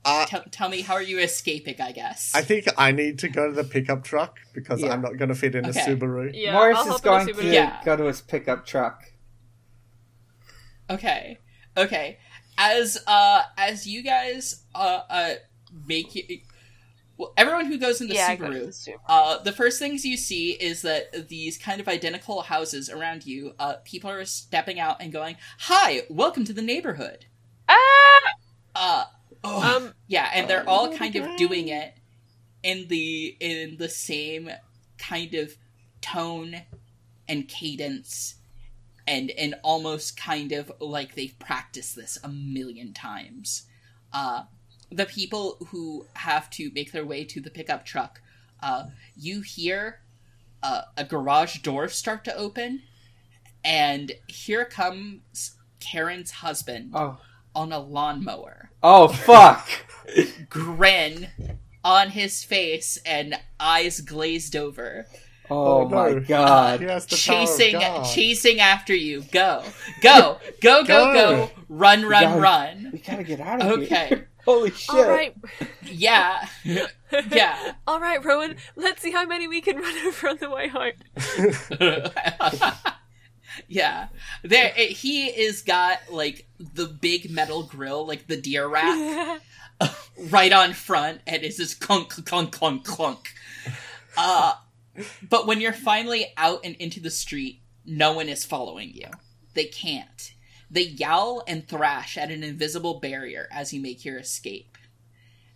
Uh, 0.03 0.25
tell, 0.25 0.43
tell 0.49 0.67
me 0.69 0.81
how 0.81 0.95
are 0.95 1.03
you 1.03 1.19
escaping 1.19 1.79
i 1.79 1.91
guess 1.91 2.31
I 2.33 2.41
think 2.41 2.65
I 2.77 2.91
need 2.91 3.19
to 3.19 3.29
go 3.29 3.47
to 3.47 3.53
the 3.53 3.63
pickup 3.63 4.03
truck 4.03 4.39
because 4.53 4.81
Yeah. 4.81 4.91
I'm 4.93 5.01
not 5.03 5.17
going 5.17 5.29
to 5.29 5.35
fit 5.35 5.53
in 5.53 5.65
Okay. 5.67 5.79
a 5.79 5.85
Subaru. 5.85 6.31
Yeah, 6.33 6.53
Morris 6.53 6.77
I'll 6.79 6.95
is 6.95 7.01
hop 7.01 7.05
in 7.05 7.11
a 7.11 7.11
going 7.11 7.27
Subaru. 7.27 7.41
to 7.41 7.53
Yeah. 7.53 7.81
go 7.85 7.95
to 7.97 8.05
his 8.05 8.21
pickup 8.21 8.65
truck. 8.65 9.03
Okay. 10.89 11.37
Okay. 11.77 12.17
As 12.57 12.97
uh 13.07 13.43
as 13.57 13.85
you 13.87 14.01
guys 14.03 14.63
uh 14.75 15.01
uh 15.09 15.33
make 15.85 16.15
it 16.15 16.41
well, 17.21 17.33
everyone 17.37 17.67
who 17.67 17.77
goes 17.77 18.01
into 18.01 18.15
yeah, 18.15 18.29
I 18.29 18.35
go 18.35 18.51
the 18.51 18.59
Subaru. 18.69 18.95
uh, 19.07 19.43
the 19.43 19.51
first 19.51 19.77
things 19.77 20.03
you 20.03 20.17
see 20.17 20.53
is 20.53 20.81
that 20.81 21.29
these 21.29 21.55
kind 21.55 21.79
of 21.79 21.87
identical 21.87 22.41
houses 22.41 22.89
around 22.89 23.27
you, 23.27 23.53
uh, 23.59 23.75
people 23.85 24.09
are 24.09 24.25
stepping 24.25 24.79
out 24.79 24.97
and 24.99 25.13
going, 25.13 25.35
"Hi, 25.59 26.01
welcome 26.09 26.45
to 26.45 26.53
the 26.53 26.63
neighborhood." 26.63 27.25
ah! 27.69 27.75
Uh, 28.73 29.03
oh, 29.43 29.77
Um, 29.77 29.93
yeah, 30.07 30.31
and 30.33 30.49
they're 30.49 30.67
all 30.67 30.97
kind 30.97 31.15
of 31.15 31.37
doing 31.37 31.67
it 31.67 31.93
in 32.63 32.87
the 32.87 33.37
in 33.39 33.77
the 33.77 33.89
same 33.89 34.49
kind 34.97 35.35
of 35.35 35.53
tone 36.01 36.63
and 37.27 37.47
cadence 37.47 38.35
and 39.05 39.29
and 39.31 39.53
almost 39.63 40.17
kind 40.17 40.51
of 40.51 40.71
like 40.79 41.13
they've 41.13 41.37
practiced 41.37 41.95
this 41.95 42.17
a 42.23 42.29
million 42.29 42.93
times. 42.93 43.67
Uh 44.11 44.43
the 44.91 45.05
people 45.05 45.57
who 45.69 46.05
have 46.13 46.49
to 46.51 46.71
make 46.75 46.91
their 46.91 47.05
way 47.05 47.23
to 47.25 47.39
the 47.41 47.49
pickup 47.49 47.85
truck, 47.85 48.21
uh 48.61 48.85
you 49.15 49.41
hear 49.41 49.99
uh, 50.63 50.81
a 50.97 51.03
garage 51.03 51.59
door 51.59 51.87
start 51.87 52.23
to 52.25 52.35
open 52.35 52.81
and 53.63 54.11
here 54.27 54.65
comes 54.65 55.55
Karen's 55.79 56.31
husband 56.31 56.91
Oh. 56.93 57.17
on 57.55 57.71
a 57.71 57.79
lawnmower 57.79 58.69
Oh 58.83 59.07
fuck! 59.07 59.67
grin 60.49 61.27
on 61.83 62.09
his 62.11 62.43
face 62.43 62.97
and 63.05 63.35
eyes 63.59 64.01
glazed 64.01 64.55
over, 64.55 65.07
Oh, 65.49 65.81
Oh, 65.81 65.87
no. 65.87 65.95
my 66.13 66.19
god. 66.19 66.79
He 66.79 66.85
has 66.85 67.05
the 67.07 67.15
power 67.15 67.41
of 67.41 67.47
chasing 67.47 67.73
God. 67.79 68.03
chasing 68.05 68.59
after 68.59 68.95
you. 68.95 69.23
Go, 69.31 69.63
go, 70.01 70.37
go, 70.61 70.83
go, 70.83 71.13
go! 71.13 71.13
Go. 71.13 71.51
Run, 71.69 72.03
run, 72.05 72.23
gotta- 72.23 72.39
run! 72.41 72.89
We 72.93 72.99
gotta 72.99 73.23
get 73.23 73.39
out 73.41 73.61
of 73.61 73.79
here. 73.81 73.85
Okay, 73.85 74.23
Holy 74.51 74.71
shit. 74.71 74.89
all 74.89 75.07
right, 75.07 75.33
yeah, 75.85 76.45
yeah. 76.63 77.73
all 77.87 77.99
right, 78.01 78.23
Rowan. 78.23 78.57
Let's 78.75 79.01
see 79.01 79.11
how 79.11 79.25
many 79.25 79.47
we 79.47 79.61
can 79.61 79.77
run 79.77 79.97
over 80.07 80.29
on 80.29 80.37
the 80.37 80.49
way 80.49 80.67
home. 80.67 80.91
yeah, 83.67 84.07
there 84.43 84.73
it, 84.75 84.91
he 84.91 85.27
is 85.27 85.61
got 85.61 85.99
like 86.11 86.47
the 86.59 86.85
big 86.85 87.31
metal 87.31 87.63
grill, 87.63 88.05
like 88.05 88.27
the 88.27 88.35
deer 88.35 88.67
rack, 88.67 89.41
right 90.29 90.51
on 90.51 90.73
front, 90.73 91.21
and 91.25 91.43
it's 91.43 91.57
just 91.57 91.79
clunk, 91.79 92.09
clunk, 92.25 92.51
clunk, 92.51 92.83
clunk. 92.83 93.33
Uh, 94.17 94.53
but 95.29 95.47
when 95.47 95.61
you're 95.61 95.71
finally 95.71 96.33
out 96.35 96.59
and 96.65 96.75
into 96.75 96.99
the 96.99 97.09
street, 97.09 97.61
no 97.85 98.11
one 98.13 98.27
is 98.27 98.43
following 98.43 98.91
you. 98.93 99.07
They 99.53 99.65
can't. 99.65 100.33
They 100.73 100.83
yowl 100.83 101.43
and 101.47 101.67
thrash 101.67 102.17
at 102.17 102.31
an 102.31 102.43
invisible 102.43 102.99
barrier 103.01 103.47
as 103.51 103.73
you 103.73 103.81
make 103.81 104.05
your 104.05 104.17
escape, 104.17 104.77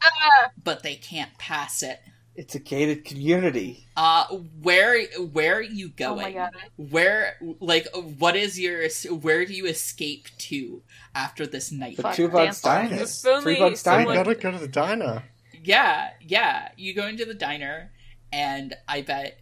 Ah! 0.03 0.51
but 0.61 0.83
they 0.83 0.95
can't 0.95 1.37
pass 1.37 1.81
it. 1.81 2.01
It's 2.35 2.53
a 2.53 2.59
gated 2.59 3.05
community. 3.05 3.87
Uh, 3.95 4.25
where 4.61 5.05
where 5.31 5.55
are 5.55 5.61
you 5.61 5.87
Oh 5.87 5.93
going? 5.95 6.21
my 6.21 6.31
god. 6.33 6.51
Where 6.75 7.37
like 7.61 7.87
what 8.17 8.35
is 8.35 8.59
your 8.59 8.89
where 9.09 9.45
do 9.45 9.53
you 9.53 9.67
escape 9.67 10.27
to 10.39 10.83
after 11.15 11.47
this 11.47 11.71
night? 11.71 11.95
The 11.95 12.11
two 12.11 12.27
bucks 12.27 12.61
diner. 12.61 12.95
If 13.03 13.09
Three 13.41 13.57
bucks 13.57 13.71
We 13.71 13.75
someone- 13.77 14.15
gotta 14.15 14.35
go 14.35 14.51
to 14.51 14.57
the 14.59 14.67
diner. 14.67 15.23
Yeah, 15.63 16.09
yeah. 16.19 16.69
You 16.75 16.93
go 16.93 17.07
into 17.07 17.23
the 17.23 17.33
diner, 17.33 17.91
and 18.33 18.75
I 18.85 19.01
bet, 19.01 19.39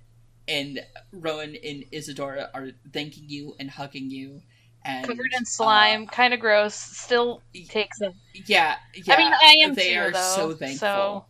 and 0.48 0.86
Rowan 1.12 1.56
and 1.56 1.86
Isadora 1.92 2.52
are 2.54 2.70
thanking 2.94 3.26
you 3.28 3.56
and 3.60 3.72
hugging 3.72 4.12
you, 4.12 4.44
and 4.86 5.06
Covered 5.08 5.32
in 5.38 5.46
slime, 5.46 6.04
uh, 6.04 6.12
kind 6.12 6.34
of 6.34 6.40
gross. 6.40 6.76
Still 6.76 7.42
takes 7.70 8.02
a. 8.02 8.14
yeah, 8.34 8.76
yeah. 8.96 9.14
I 9.16 9.18
mean, 9.18 9.32
I 9.34 9.58
am 9.64 9.74
They 9.74 9.94
too, 9.94 10.00
are 10.00 10.12
though. 10.12 10.34
so 10.36 10.54
thankful. 10.54 10.78
So 10.88 11.26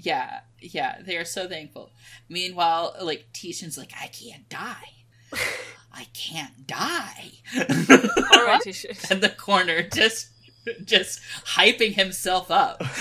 Yeah, 0.00 0.40
yeah. 0.60 0.96
They 1.04 1.16
are 1.16 1.24
so 1.24 1.48
thankful. 1.48 1.90
Meanwhile, 2.28 2.96
like 3.00 3.26
Tishan's 3.32 3.78
like, 3.78 3.92
I 4.00 4.08
can't 4.08 4.48
die. 4.48 4.88
I 5.92 6.06
can't 6.14 6.66
die. 6.66 7.30
All 7.56 8.44
right, 8.46 8.60
Tisha. 8.64 9.10
in 9.12 9.20
the 9.20 9.28
corner, 9.28 9.82
just 9.82 10.28
just 10.84 11.20
hyping 11.46 11.92
himself 11.94 12.50
up. 12.50 12.82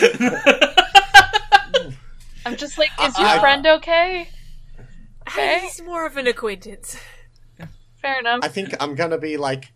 I'm 2.45 2.57
just 2.57 2.77
like, 2.77 2.89
is 3.01 3.15
I- 3.17 3.31
your 3.33 3.39
friend 3.39 3.65
okay? 3.65 4.27
Okay. 5.27 5.59
He's 5.61 5.81
more 5.81 6.05
of 6.05 6.17
an 6.17 6.27
acquaintance. 6.27 6.97
Fair 8.03 8.19
enough. 8.19 8.41
I 8.43 8.47
think 8.49 8.69
I'm 8.79 8.93
gonna 8.93 9.17
be 9.17 9.37
like 9.37 9.71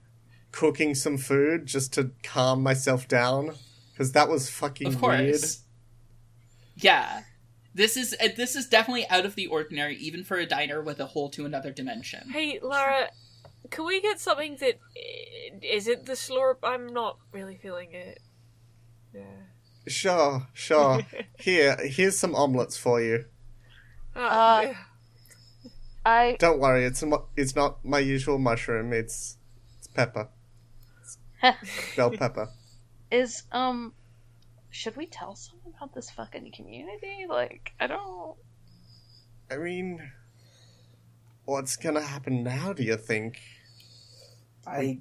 cooking 0.52 0.94
some 0.94 1.18
food 1.18 1.66
just 1.66 1.92
to 1.94 2.12
calm 2.24 2.62
myself 2.62 3.08
down 3.08 3.56
because 3.92 4.12
that 4.12 4.30
was 4.30 4.50
fucking 4.50 4.88
of 4.88 5.02
weird. 5.02 5.32
course. 5.32 5.62
Yeah. 6.76 7.22
This 7.74 7.96
is 7.98 8.16
uh, 8.22 8.28
this 8.36 8.56
is 8.56 8.68
definitely 8.68 9.08
out 9.10 9.26
of 9.26 9.36
the 9.36 9.48
ordinary, 9.48 9.96
even 9.98 10.24
for 10.24 10.38
a 10.38 10.46
diner 10.46 10.82
with 10.82 11.00
a 11.00 11.06
hole 11.08 11.30
to 11.32 11.46
another 11.46 11.72
dimension. 11.72 12.30
Hey, 12.32 12.60
Lara, 12.62 13.10
can 13.70 13.86
we 13.86 14.02
get 14.02 14.20
something 14.20 14.58
that 14.60 14.80
i- 14.98 15.60
isn't 15.62 16.06
the 16.06 16.14
slurp? 16.14 16.58
I'm 16.64 16.88
not 16.88 17.18
really 17.32 17.56
feeling 17.56 17.94
it. 17.94 18.20
Yeah. 19.14 19.22
Sure, 19.88 20.48
sure. 20.54 21.02
Here, 21.40 21.78
here's 21.82 22.18
some 22.18 22.36
omelets 22.36 22.76
for 22.78 23.00
you. 23.02 23.26
Ah, 24.16 24.58
Uh, 24.58 24.62
yeah. 24.64 24.74
I 26.08 26.38
Don't 26.40 26.60
worry, 26.60 26.86
it's 26.86 27.04
mo- 27.04 27.28
it's 27.36 27.54
not 27.54 27.84
my 27.84 28.00
usual 28.00 28.38
mushroom. 28.40 28.94
It's 28.94 29.38
it's 29.78 29.88
pepper, 29.88 30.30
bell 31.98 32.12
pepper. 32.12 32.48
is 33.12 33.44
um. 33.52 33.94
Should 34.70 34.96
we 34.96 35.06
tell 35.06 35.36
someone 35.36 35.74
about 35.76 35.94
this 35.94 36.10
fucking 36.12 36.52
community? 36.54 37.26
Like, 37.28 37.74
I 37.78 37.88
don't. 37.88 38.36
I 39.52 39.58
mean, 39.58 40.12
what's 41.44 41.76
gonna 41.76 42.02
happen 42.02 42.42
now? 42.42 42.72
Do 42.72 42.84
you 42.84 42.96
think? 42.96 43.40
I 44.66 45.00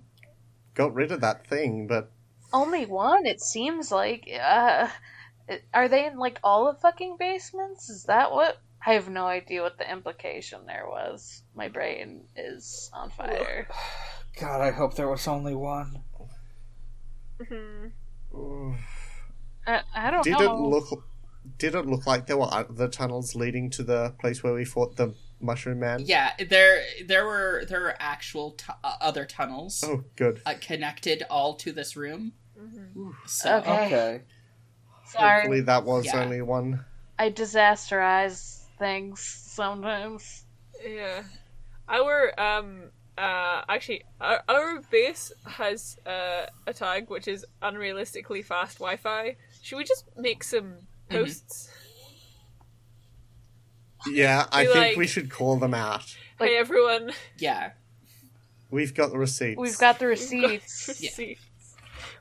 Got 0.75 0.93
rid 0.93 1.13
of 1.13 1.21
that 1.21 1.47
thing, 1.47 1.87
but 1.87 2.11
Only 2.53 2.85
one. 2.85 3.27
It 3.27 3.41
seems 3.41 3.93
like. 3.93 4.29
Uh, 4.29 4.89
are 5.73 5.89
they 5.89 6.07
in 6.07 6.19
like 6.19 6.41
all 6.43 6.73
the 6.73 6.81
fucking 6.81 7.17
basements? 7.17 7.89
Is 7.91 8.05
that 8.05 8.33
what? 8.33 8.61
I 8.87 8.93
have 8.95 9.09
no 9.09 9.27
idea 9.27 9.63
what 9.63 9.79
the 9.79 9.91
implication 9.91 10.61
there 10.67 10.87
was. 10.89 11.43
My 11.57 11.69
brain 11.69 12.29
is 12.37 12.89
on 12.93 13.11
fire. 13.11 13.67
God, 14.41 14.61
I 14.61 14.71
hope 14.71 14.95
there 14.95 15.09
was 15.09 15.27
only 15.27 15.55
one. 15.55 16.03
Mhm. 17.41 17.91
uh, 18.35 18.77
I, 19.67 19.83
I 19.95 20.11
don't 20.11 20.23
did 20.23 20.39
know. 20.39 20.55
it 20.55 20.61
look? 20.61 21.05
Did 21.59 21.75
it 21.75 21.87
look 21.87 22.07
like 22.07 22.27
there 22.27 22.37
were 22.39 22.49
other 22.53 22.89
tunnels 22.89 23.35
leading 23.35 23.71
to 23.71 23.83
the 23.83 24.15
place 24.21 24.43
where 24.43 24.55
we 24.55 24.65
fought 24.65 24.97
the 24.97 25.15
mushroom 25.41 25.81
man? 25.81 26.03
Yeah, 26.05 26.33
there 26.49 26.83
there 27.07 27.27
were 27.27 27.65
there 27.69 27.81
were 27.81 27.95
actual 27.99 28.53
tu- 28.53 28.73
uh, 28.83 28.97
other 29.01 29.25
tunnels 29.25 29.83
Oh, 29.87 30.05
good. 30.17 30.41
uh, 30.47 30.55
connected 30.61 31.23
all 31.29 31.55
to 31.57 31.73
this 31.73 31.97
room. 31.97 32.33
Mhm. 32.59 33.13
So 33.27 33.59
Okay. 33.59 33.87
Okay. 33.87 34.23
Sorry, 35.09 35.41
Hopefully 35.43 35.61
that 35.63 35.85
was 35.85 36.07
Yeah. 36.07 36.23
only 36.23 36.41
one. 36.43 36.85
I 37.19 37.31
disasterize 37.31 38.56
things 38.79 39.21
sometimes. 39.21 40.45
Yeah. 40.87 41.23
Our 41.89 42.39
um 42.41 42.91
uh 43.19 43.63
actually 43.69 44.03
our, 44.21 44.43
our 44.49 44.81
base 44.91 45.33
has 45.47 45.97
uh, 46.07 46.47
a 46.67 46.73
tag 46.75 47.09
which 47.09 47.29
is 47.29 47.45
unrealistically 47.63 48.45
fast 48.45 48.79
Wi-Fi. 48.79 49.37
Should 49.63 49.77
we 49.79 49.85
just 49.85 50.05
make 50.17 50.45
some 50.45 50.75
posts? 51.09 51.71
Yeah, 54.09 54.47
I 54.53 54.63
Be 54.65 54.73
think 54.73 54.79
like- 54.89 54.97
we 54.97 55.07
should 55.07 55.31
call 55.31 55.57
them 55.59 55.75
out. 55.75 56.17
Like- 56.39 56.51
hey 56.51 56.57
everyone. 56.59 57.13
yeah, 57.39 57.71
We've 58.71 58.95
got 58.95 59.11
the 59.13 59.19
receipts. 59.19 59.59
We've 59.59 59.79
got 59.79 59.99
the 59.99 60.07
We've 60.07 60.17
got 60.19 60.21
receipts. 60.51 61.01
Yeah. 61.01 61.09
receipts. 61.09 61.43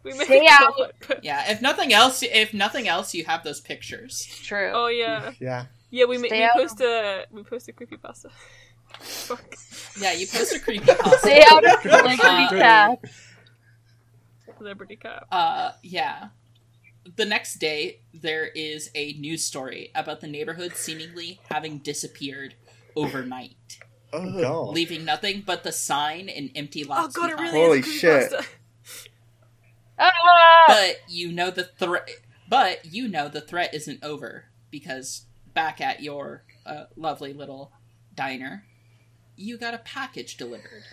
We 0.03 0.13
may 0.13 0.23
Stay 0.25 0.47
out. 0.49 0.91
yeah. 1.23 1.51
If 1.51 1.61
nothing 1.61 1.91
else, 1.91 2.21
if 2.23 2.53
nothing 2.53 2.87
else, 2.87 3.13
you 3.15 3.25
have 3.25 3.43
those 3.43 3.59
pictures. 3.59 4.25
True. 4.43 4.71
Oh 4.73 4.87
yeah. 4.87 5.31
Yeah. 5.39 5.65
Yeah, 5.91 6.05
we 6.05 6.17
ma- 6.17 6.27
we 6.31 6.43
out. 6.43 6.53
post 6.55 6.81
a 6.81 7.25
we 7.31 7.43
post 7.43 7.67
a 7.69 7.73
creepypasta. 7.73 8.31
Fuck. 8.99 9.55
Yeah, 9.99 10.13
you 10.13 10.27
post 10.27 10.55
a 10.55 10.59
creepy 10.59 10.85
pasta. 10.85 11.17
Stay 11.19 11.43
out 11.47 11.63
of 11.65 11.83
the 11.83 11.89
Liberty 11.89 12.47
Cat. 12.57 12.99
Liberty 14.59 14.95
Cap. 14.95 15.27
Uh, 15.31 15.71
yeah. 15.83 16.29
The 17.15 17.25
next 17.25 17.55
day, 17.59 18.01
there 18.13 18.45
is 18.47 18.89
a 18.95 19.13
news 19.13 19.43
story 19.45 19.91
about 19.93 20.21
the 20.21 20.27
neighborhood 20.27 20.75
seemingly 20.75 21.39
having 21.49 21.79
disappeared 21.79 22.55
overnight, 22.95 23.77
Oh 24.11 24.41
god. 24.41 24.73
leaving 24.73 25.05
nothing 25.05 25.43
but 25.45 25.63
the 25.63 25.71
sign 25.71 26.29
and 26.29 26.49
empty 26.55 26.83
lots. 26.83 26.99
Oh 26.99 27.03
lots 27.03 27.15
god, 27.15 27.31
it 27.31 27.41
really 27.41 27.51
Holy 27.59 27.79
is 27.79 27.87
a 27.87 27.91
shit. 27.91 28.31
creepypasta. 28.31 28.47
Ah! 29.99 30.63
But 30.67 30.97
you 31.07 31.31
know 31.31 31.51
the 31.51 31.63
threat. 31.65 32.09
But 32.49 32.85
you 32.85 33.07
know 33.07 33.27
the 33.29 33.41
threat 33.41 33.73
isn't 33.73 34.03
over 34.03 34.45
because 34.71 35.24
back 35.55 35.81
at 35.81 36.03
your 36.03 36.43
uh, 36.67 36.83
lovely 36.95 37.33
little 37.33 37.71
diner, 38.13 38.65
you 39.35 39.57
got 39.57 39.73
a 39.73 39.79
package 39.79 40.37
delivered. 40.37 40.83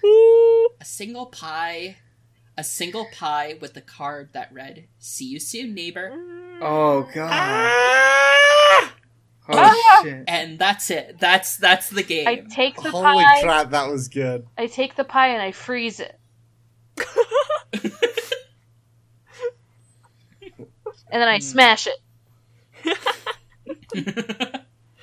a 0.80 0.84
single 0.84 1.26
pie, 1.26 1.98
a 2.56 2.64
single 2.64 3.06
pie 3.12 3.58
with 3.60 3.74
the 3.74 3.82
card 3.82 4.30
that 4.32 4.50
read 4.52 4.86
"See 4.98 5.26
you 5.26 5.38
soon, 5.38 5.74
neighbor." 5.74 6.10
Oh 6.62 7.06
god. 7.14 7.30
Ah! 7.30 8.94
Oh 9.48 10.02
shit. 10.04 10.24
and 10.28 10.58
that's 10.58 10.90
it. 10.90 11.16
That's 11.18 11.56
that's 11.56 11.90
the 11.90 12.02
game. 12.02 12.28
I 12.28 12.36
take 12.48 12.76
the 12.76 12.90
Holy 12.90 13.22
pie. 13.24 13.42
crap, 13.42 13.70
that 13.70 13.90
was 13.90 14.08
good. 14.08 14.46
I 14.56 14.66
take 14.66 14.94
the 14.94 15.04
pie 15.04 15.28
and 15.28 15.42
I 15.42 15.52
freeze 15.52 16.00
it. 16.00 16.18
and 17.72 17.92
then 21.10 21.28
I 21.28 21.40
smash 21.40 21.88
it. 21.88 21.98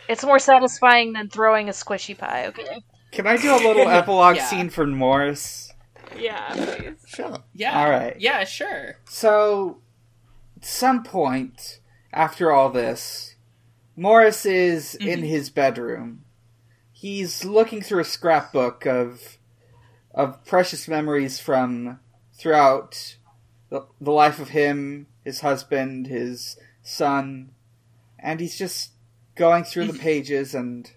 It's 0.09 0.23
more 0.25 0.39
satisfying 0.39 1.13
than 1.13 1.29
throwing 1.29 1.69
a 1.69 1.71
squishy 1.71 2.17
pie, 2.17 2.47
okay? 2.47 2.81
Can 3.11 3.27
I 3.27 3.37
do 3.37 3.53
a 3.53 3.61
little 3.61 3.87
epilogue 3.89 4.37
Yeah. 4.37 4.45
scene 4.45 4.69
for 4.71 4.87
Morris? 4.87 5.71
Yeah, 6.17 6.49
please. 6.55 6.95
Sure. 7.05 7.37
yeah. 7.53 7.79
All 7.79 7.89
right. 7.91 8.19
Yeah, 8.19 8.43
sure. 8.43 8.95
So, 9.05 9.81
at 10.57 10.65
some 10.65 11.03
point 11.03 11.79
after 12.11 12.51
all 12.51 12.69
this, 12.71 13.35
Morris 13.95 14.47
is 14.47 14.95
in 14.95 15.21
Mhm. 15.21 15.27
his 15.27 15.51
bedroom. 15.51 16.23
He's 16.91 17.45
looking 17.45 17.81
through 17.83 18.01
a 18.01 18.05
scrapbook 18.05 18.87
of 18.87 19.37
of 20.15 20.43
precious 20.43 20.87
memories 20.87 21.39
from 21.39 21.99
throughout 22.33 23.15
the, 23.69 23.85
the 24.01 24.11
life 24.11 24.39
of 24.39 24.49
him, 24.49 25.05
his 25.23 25.41
husband, 25.41 26.07
his 26.07 26.57
son, 26.81 27.51
and 28.21 28.39
he's 28.39 28.57
just 28.57 28.91
going 29.35 29.63
through 29.63 29.85
the 29.85 29.99
pages 29.99 30.53
and 30.53 30.91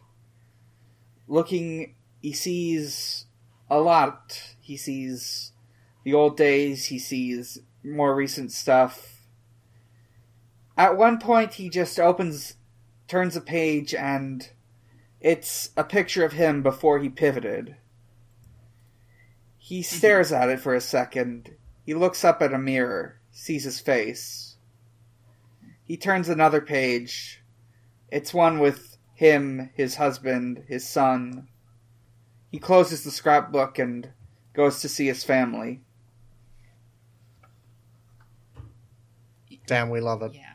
looking. 1.26 1.94
He 2.20 2.32
sees 2.32 3.26
a 3.70 3.80
lot. 3.80 4.54
He 4.60 4.76
sees 4.76 5.52
the 6.04 6.14
old 6.14 6.36
days. 6.36 6.86
He 6.86 6.98
sees 6.98 7.58
more 7.84 8.14
recent 8.14 8.52
stuff. 8.52 9.20
At 10.76 10.96
one 10.96 11.18
point, 11.18 11.54
he 11.54 11.68
just 11.68 12.00
opens, 12.00 12.54
turns 13.08 13.36
a 13.36 13.40
page, 13.40 13.94
and 13.94 14.48
it's 15.20 15.70
a 15.76 15.84
picture 15.84 16.24
of 16.24 16.32
him 16.32 16.62
before 16.62 16.98
he 16.98 17.08
pivoted. 17.08 17.76
He 19.58 19.80
mm-hmm. 19.80 19.96
stares 19.96 20.32
at 20.32 20.48
it 20.48 20.60
for 20.60 20.74
a 20.74 20.80
second. 20.80 21.54
He 21.84 21.94
looks 21.94 22.24
up 22.24 22.42
at 22.42 22.54
a 22.54 22.58
mirror, 22.58 23.20
sees 23.30 23.64
his 23.64 23.80
face. 23.80 24.51
He 25.84 25.96
turns 25.96 26.28
another 26.28 26.60
page. 26.60 27.42
It's 28.10 28.32
one 28.32 28.58
with 28.58 28.98
him, 29.14 29.70
his 29.74 29.96
husband, 29.96 30.64
his 30.68 30.86
son. 30.86 31.48
He 32.50 32.58
closes 32.58 33.04
the 33.04 33.10
scrapbook 33.10 33.78
and 33.78 34.10
goes 34.52 34.80
to 34.80 34.88
see 34.88 35.06
his 35.06 35.24
family. 35.24 35.80
Damn, 39.66 39.90
we 39.90 40.00
love 40.00 40.22
it. 40.22 40.34
Yeah. 40.34 40.48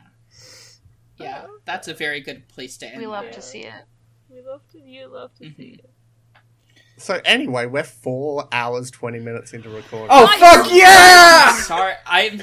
Yeah, 1.16 1.46
that's 1.64 1.88
a 1.88 1.94
very 1.94 2.20
good 2.20 2.46
place 2.48 2.76
to 2.78 2.86
end. 2.86 2.98
We 2.98 3.06
love 3.06 3.24
Yeah. 3.24 3.32
to 3.32 3.42
see 3.42 3.64
it. 3.64 3.84
We 4.28 4.42
love 4.42 4.62
to. 4.68 4.80
You 4.80 5.08
love 5.08 5.34
to 5.36 5.44
see 5.44 5.48
mm-hmm. 5.48 5.84
it. 5.84 5.90
So 6.98 7.20
anyway, 7.24 7.66
we're 7.66 7.84
four 7.84 8.48
hours 8.52 8.90
twenty 8.90 9.18
minutes 9.20 9.52
into 9.52 9.68
recording. 9.70 10.08
Oh, 10.10 10.24
Nice! 10.24 10.40
fuck 10.40 10.66
yeah! 10.72 11.52
Sorry, 11.60 11.94
I'm 12.06 12.42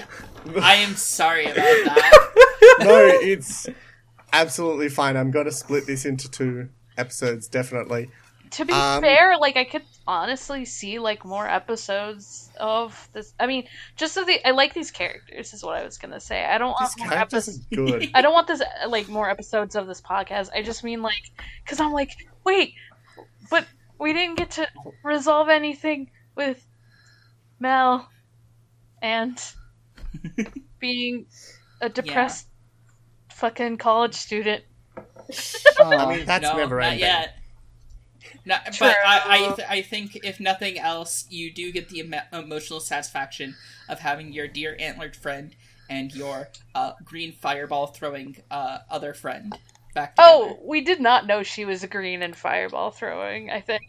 I 0.62 0.76
am 0.76 0.96
sorry 0.96 1.46
about 1.46 1.56
that. 1.86 2.76
no, 2.80 3.06
it's 3.22 3.68
absolutely 4.34 4.90
fine. 4.90 5.18
I'm 5.18 5.32
going 5.32 5.46
to 5.46 5.52
split 5.52 5.86
this 5.86 6.06
into 6.06 6.30
two 6.30 6.70
episodes, 6.98 7.48
definitely. 7.48 8.10
To 8.52 8.64
be 8.66 8.72
Um, 8.72 9.02
fair, 9.02 9.38
like 9.38 9.58
I 9.58 9.66
could 9.66 9.82
honestly 10.08 10.64
see 10.66 11.00
like 11.00 11.26
more 11.26 11.48
episodes 11.50 12.50
of 12.58 13.10
this. 13.12 13.34
I 13.40 13.48
mean, 13.48 13.68
just 13.98 14.14
so 14.14 14.24
the 14.24 14.40
I 14.48 14.52
like 14.52 14.74
these 14.74 14.92
characters 14.92 15.54
is 15.54 15.64
what 15.64 15.76
I 15.76 15.84
was 15.84 15.98
gonna 15.98 16.20
say. 16.22 16.46
I 16.46 16.58
don't 16.58 16.70
want 16.72 16.92
These 16.96 16.98
more 17.00 17.10
characters 17.10 17.50
episodes. 17.50 17.66
are 17.74 18.00
good. 18.00 18.12
I 18.16 18.22
don't 18.22 18.34
want 18.34 18.48
this 18.48 18.62
uh, 18.62 18.88
like 18.88 19.10
more 19.10 19.30
episodes 19.30 19.76
of 19.76 19.88
this 19.88 20.00
podcast. 20.02 20.50
I 20.56 20.62
just 20.62 20.84
mean 20.84 21.02
like 21.02 21.24
because 21.64 21.82
I'm 21.82 21.92
like, 21.92 22.12
wait, 22.46 22.76
but 23.50 23.66
we 24.00 24.14
didn't 24.14 24.36
get 24.36 24.52
to 24.52 24.68
resolve 25.04 25.50
anything 25.50 26.12
with 26.36 26.66
Mel 27.60 28.10
and 29.02 29.42
being 30.80 31.26
a 31.82 31.90
depressed 31.90 32.48
fucking 33.32 33.78
college 33.78 34.16
student. 34.16 34.64
I 35.80 36.18
mean, 36.18 36.26
that's 36.26 36.44
no, 36.44 36.58
never 36.58 36.80
not 36.80 36.86
ending. 36.86 37.00
yet. 37.00 37.38
No, 38.46 38.58
but 38.80 38.96
I, 39.06 39.22
I, 39.26 39.56
th- 39.56 39.68
I 39.68 39.82
think 39.82 40.18
if 40.24 40.40
nothing 40.40 40.78
else, 40.78 41.26
you 41.30 41.52
do 41.52 41.72
get 41.72 41.90
the 41.90 42.00
emo- 42.00 42.22
emotional 42.32 42.80
satisfaction 42.80 43.56
of 43.90 44.00
having 44.00 44.34
your 44.34 44.48
dear 44.48 44.76
antlered 44.80 45.16
friend 45.16 45.56
and 45.90 46.14
your 46.14 46.50
uh, 46.76 46.94
green 47.04 47.32
fireball 47.32 47.88
throwing 47.88 48.38
uh, 48.52 48.80
other 48.90 49.14
friend 49.14 49.58
back 49.96 50.16
together. 50.16 50.30
Oh, 50.32 50.60
we 50.64 50.82
did 50.82 51.00
not 51.02 51.26
know 51.26 51.42
she 51.42 51.66
was 51.66 51.84
green 51.86 52.22
and 52.22 52.36
fireball 52.36 52.92
throwing. 52.92 53.50
I 53.50 53.62
think. 53.62 53.82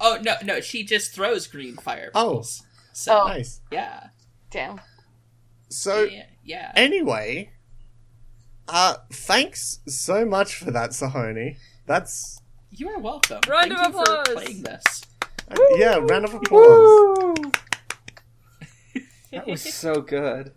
Oh 0.00 0.18
no, 0.20 0.34
no, 0.42 0.60
she 0.60 0.82
just 0.82 1.14
throws 1.14 1.46
green 1.46 1.76
fireballs. 1.76 2.64
So 2.92 3.20
Oh. 3.22 3.28
Nice. 3.28 3.60
yeah, 3.70 4.08
Damn. 4.50 4.80
So 5.68 6.02
yeah, 6.02 6.24
yeah. 6.42 6.72
anyway, 6.74 7.52
uh, 8.66 8.94
thanks 9.12 9.78
so 9.86 10.24
much 10.24 10.56
for 10.56 10.72
that, 10.72 10.90
Sahoni. 10.90 11.56
That's 11.86 12.40
You 12.70 12.88
are 12.88 12.98
welcome. 12.98 13.40
Round 13.48 13.70
Thank 13.72 13.78
of 13.78 13.94
you 13.94 14.04
for 14.04 14.12
applause. 14.20 14.28
playing 14.44 14.62
this. 14.64 15.02
uh, 15.50 15.56
yeah, 15.76 15.98
round 15.98 16.24
of 16.24 16.34
applause. 16.34 16.48
Woo! 16.50 17.52
That 19.32 19.46
was 19.46 19.62
so 19.62 20.00
good. 20.00 20.52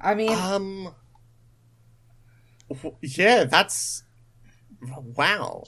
I 0.00 0.14
mean, 0.14 0.32
Um, 0.32 0.94
yeah, 3.02 3.44
that's 3.44 4.03
wow. 5.16 5.64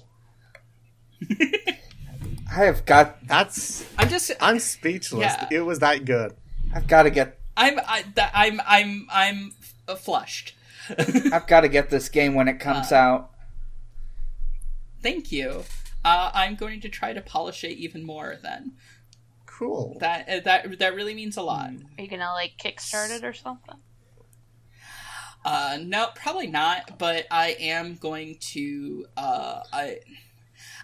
I 2.50 2.64
have 2.64 2.84
got, 2.86 3.26
That's 3.26 3.84
I'm 3.98 4.08
just. 4.08 4.30
I'm 4.40 4.58
speechless. 4.58 5.20
Yeah. 5.20 5.48
It 5.50 5.60
was 5.60 5.80
that 5.80 6.04
good. 6.04 6.34
I've 6.74 6.86
got 6.86 7.02
to 7.04 7.10
get, 7.10 7.38
I'm. 7.56 7.78
I, 7.80 8.04
that, 8.14 8.30
I'm. 8.34 8.60
I'm. 8.66 9.06
I'm 9.10 9.52
uh, 9.88 9.94
flushed. 9.96 10.54
I've 11.32 11.46
got 11.46 11.62
to 11.62 11.68
get 11.68 11.90
this 11.90 12.08
game 12.08 12.34
when 12.34 12.48
it 12.48 12.60
comes 12.60 12.92
Uh, 12.92 12.96
out. 12.96 13.30
Thank 15.02 15.32
you. 15.32 15.64
Uh, 16.04 16.30
I'm 16.32 16.54
going 16.54 16.80
to 16.82 16.88
try 16.88 17.12
to 17.12 17.20
polish 17.20 17.64
it 17.64 17.76
even 17.76 18.04
more. 18.04 18.36
Then 18.42 18.72
Cool. 19.46 19.96
that 20.00 20.28
uh, 20.28 20.40
that 20.44 20.78
that 20.78 20.94
really 20.94 21.14
means 21.14 21.36
a 21.36 21.42
lot. 21.42 21.70
Are 21.70 22.02
you 22.02 22.08
gonna 22.08 22.32
like 22.32 22.52
kickstart 22.62 23.10
it 23.10 23.24
or 23.24 23.32
something? 23.32 23.76
Uh, 25.46 25.78
no, 25.80 26.08
probably 26.14 26.48
not. 26.48 26.98
But 26.98 27.26
I 27.30 27.56
am 27.60 27.94
going 27.94 28.36
to. 28.52 29.06
Uh, 29.16 29.62
I. 29.72 30.00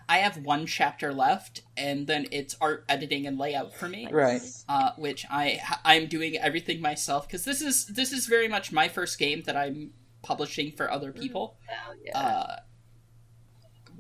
I 0.09 0.18
have 0.18 0.39
one 0.39 0.66
chapter 0.66 1.12
left, 1.12 1.62
and 1.76 2.06
then 2.06 2.26
it's 2.32 2.56
art 2.60 2.84
editing 2.89 3.26
and 3.26 3.39
layout 3.39 3.74
for 3.74 3.89
me. 3.89 4.09
Right. 4.10 4.43
uh, 4.68 4.90
which 4.98 5.24
I 5.30 5.60
I'm 5.84 6.06
doing 6.06 6.36
everything 6.36 6.80
myself 6.80 7.26
because 7.26 7.44
this 7.44 7.62
is 7.62 7.86
this 7.86 8.12
is 8.12 8.26
very 8.26 8.48
much 8.48 8.72
my 8.72 8.89
first 8.89 9.18
game 9.18 9.43
that 9.47 9.56
I'm 9.56 9.93
publishing 10.22 10.72
for 10.72 10.90
other 10.90 11.12
people. 11.12 11.56
Oh, 11.70 11.94
yeah. 12.05 12.18
Uh, 12.18 12.56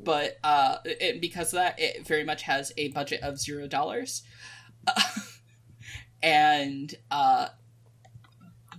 but 0.02 0.38
uh, 0.42 0.78
it, 0.84 1.20
because 1.20 1.52
of 1.52 1.58
that, 1.58 1.78
it 1.78 2.06
very 2.06 2.24
much 2.24 2.42
has 2.42 2.72
a 2.76 2.88
budget 2.88 3.22
of 3.22 3.38
zero 3.38 3.66
dollars, 3.66 4.22
and 6.22 6.94
uh, 7.10 7.48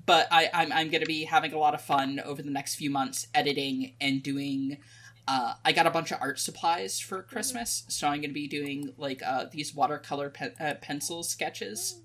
but 0.05 0.27
I 0.31 0.49
I'm 0.53 0.71
I'm 0.71 0.89
gonna 0.89 1.05
be 1.05 1.25
having 1.25 1.53
a 1.53 1.57
lot 1.57 1.73
of 1.73 1.81
fun 1.81 2.19
over 2.23 2.41
the 2.41 2.49
next 2.51 2.75
few 2.75 2.89
months 2.89 3.27
editing 3.33 3.95
and 4.01 4.21
doing. 4.23 4.77
Uh, 5.25 5.53
I 5.63 5.71
got 5.71 5.85
a 5.87 5.89
bunch 5.89 6.11
of 6.11 6.17
art 6.19 6.37
supplies 6.37 6.99
for 6.99 7.23
Christmas, 7.23 7.85
so 7.87 8.07
I'm 8.07 8.19
going 8.19 8.31
to 8.31 8.33
be 8.33 8.45
doing 8.49 8.93
like 8.97 9.21
uh, 9.25 9.45
these 9.49 9.73
watercolor 9.73 10.29
pen- 10.29 10.53
uh, 10.59 10.73
pencil 10.81 11.23
sketches 11.23 12.01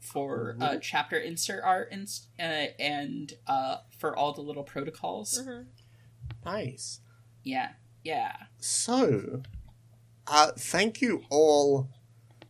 for 0.00 0.56
uh, 0.62 0.76
chapter 0.80 1.18
insert 1.18 1.62
art 1.62 1.88
and 1.92 2.08
uh, 2.40 2.72
and 2.78 3.34
uh, 3.46 3.76
for 3.98 4.16
all 4.16 4.32
the 4.32 4.40
little 4.40 4.62
protocols. 4.62 5.42
Mhm. 5.46 5.66
Nice. 6.42 7.00
Yeah, 7.42 7.72
yeah. 8.02 8.34
So, 8.58 9.42
uh, 10.26 10.52
thank 10.56 11.02
you 11.02 11.24
all 11.28 11.90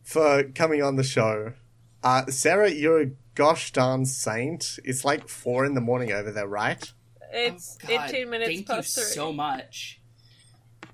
for 0.01 0.43
coming 0.43 0.81
on 0.81 0.95
the 0.95 1.03
show. 1.03 1.53
Uh, 2.03 2.25
Sarah, 2.27 2.71
you're 2.71 3.01
a 3.01 3.11
gosh 3.35 3.71
darn 3.71 4.05
saint. 4.05 4.79
It's 4.83 5.05
like 5.05 5.27
four 5.27 5.65
in 5.65 5.73
the 5.75 5.81
morning 5.81 6.11
over 6.11 6.31
there, 6.31 6.47
right? 6.47 6.91
It's 7.31 7.77
Oh, 7.87 7.91
18 8.05 8.29
minutes 8.29 8.49
Thank 8.49 8.67
past 8.67 8.95
you 8.97 9.03
three. 9.03 9.11
so 9.11 9.33
much. 9.33 9.99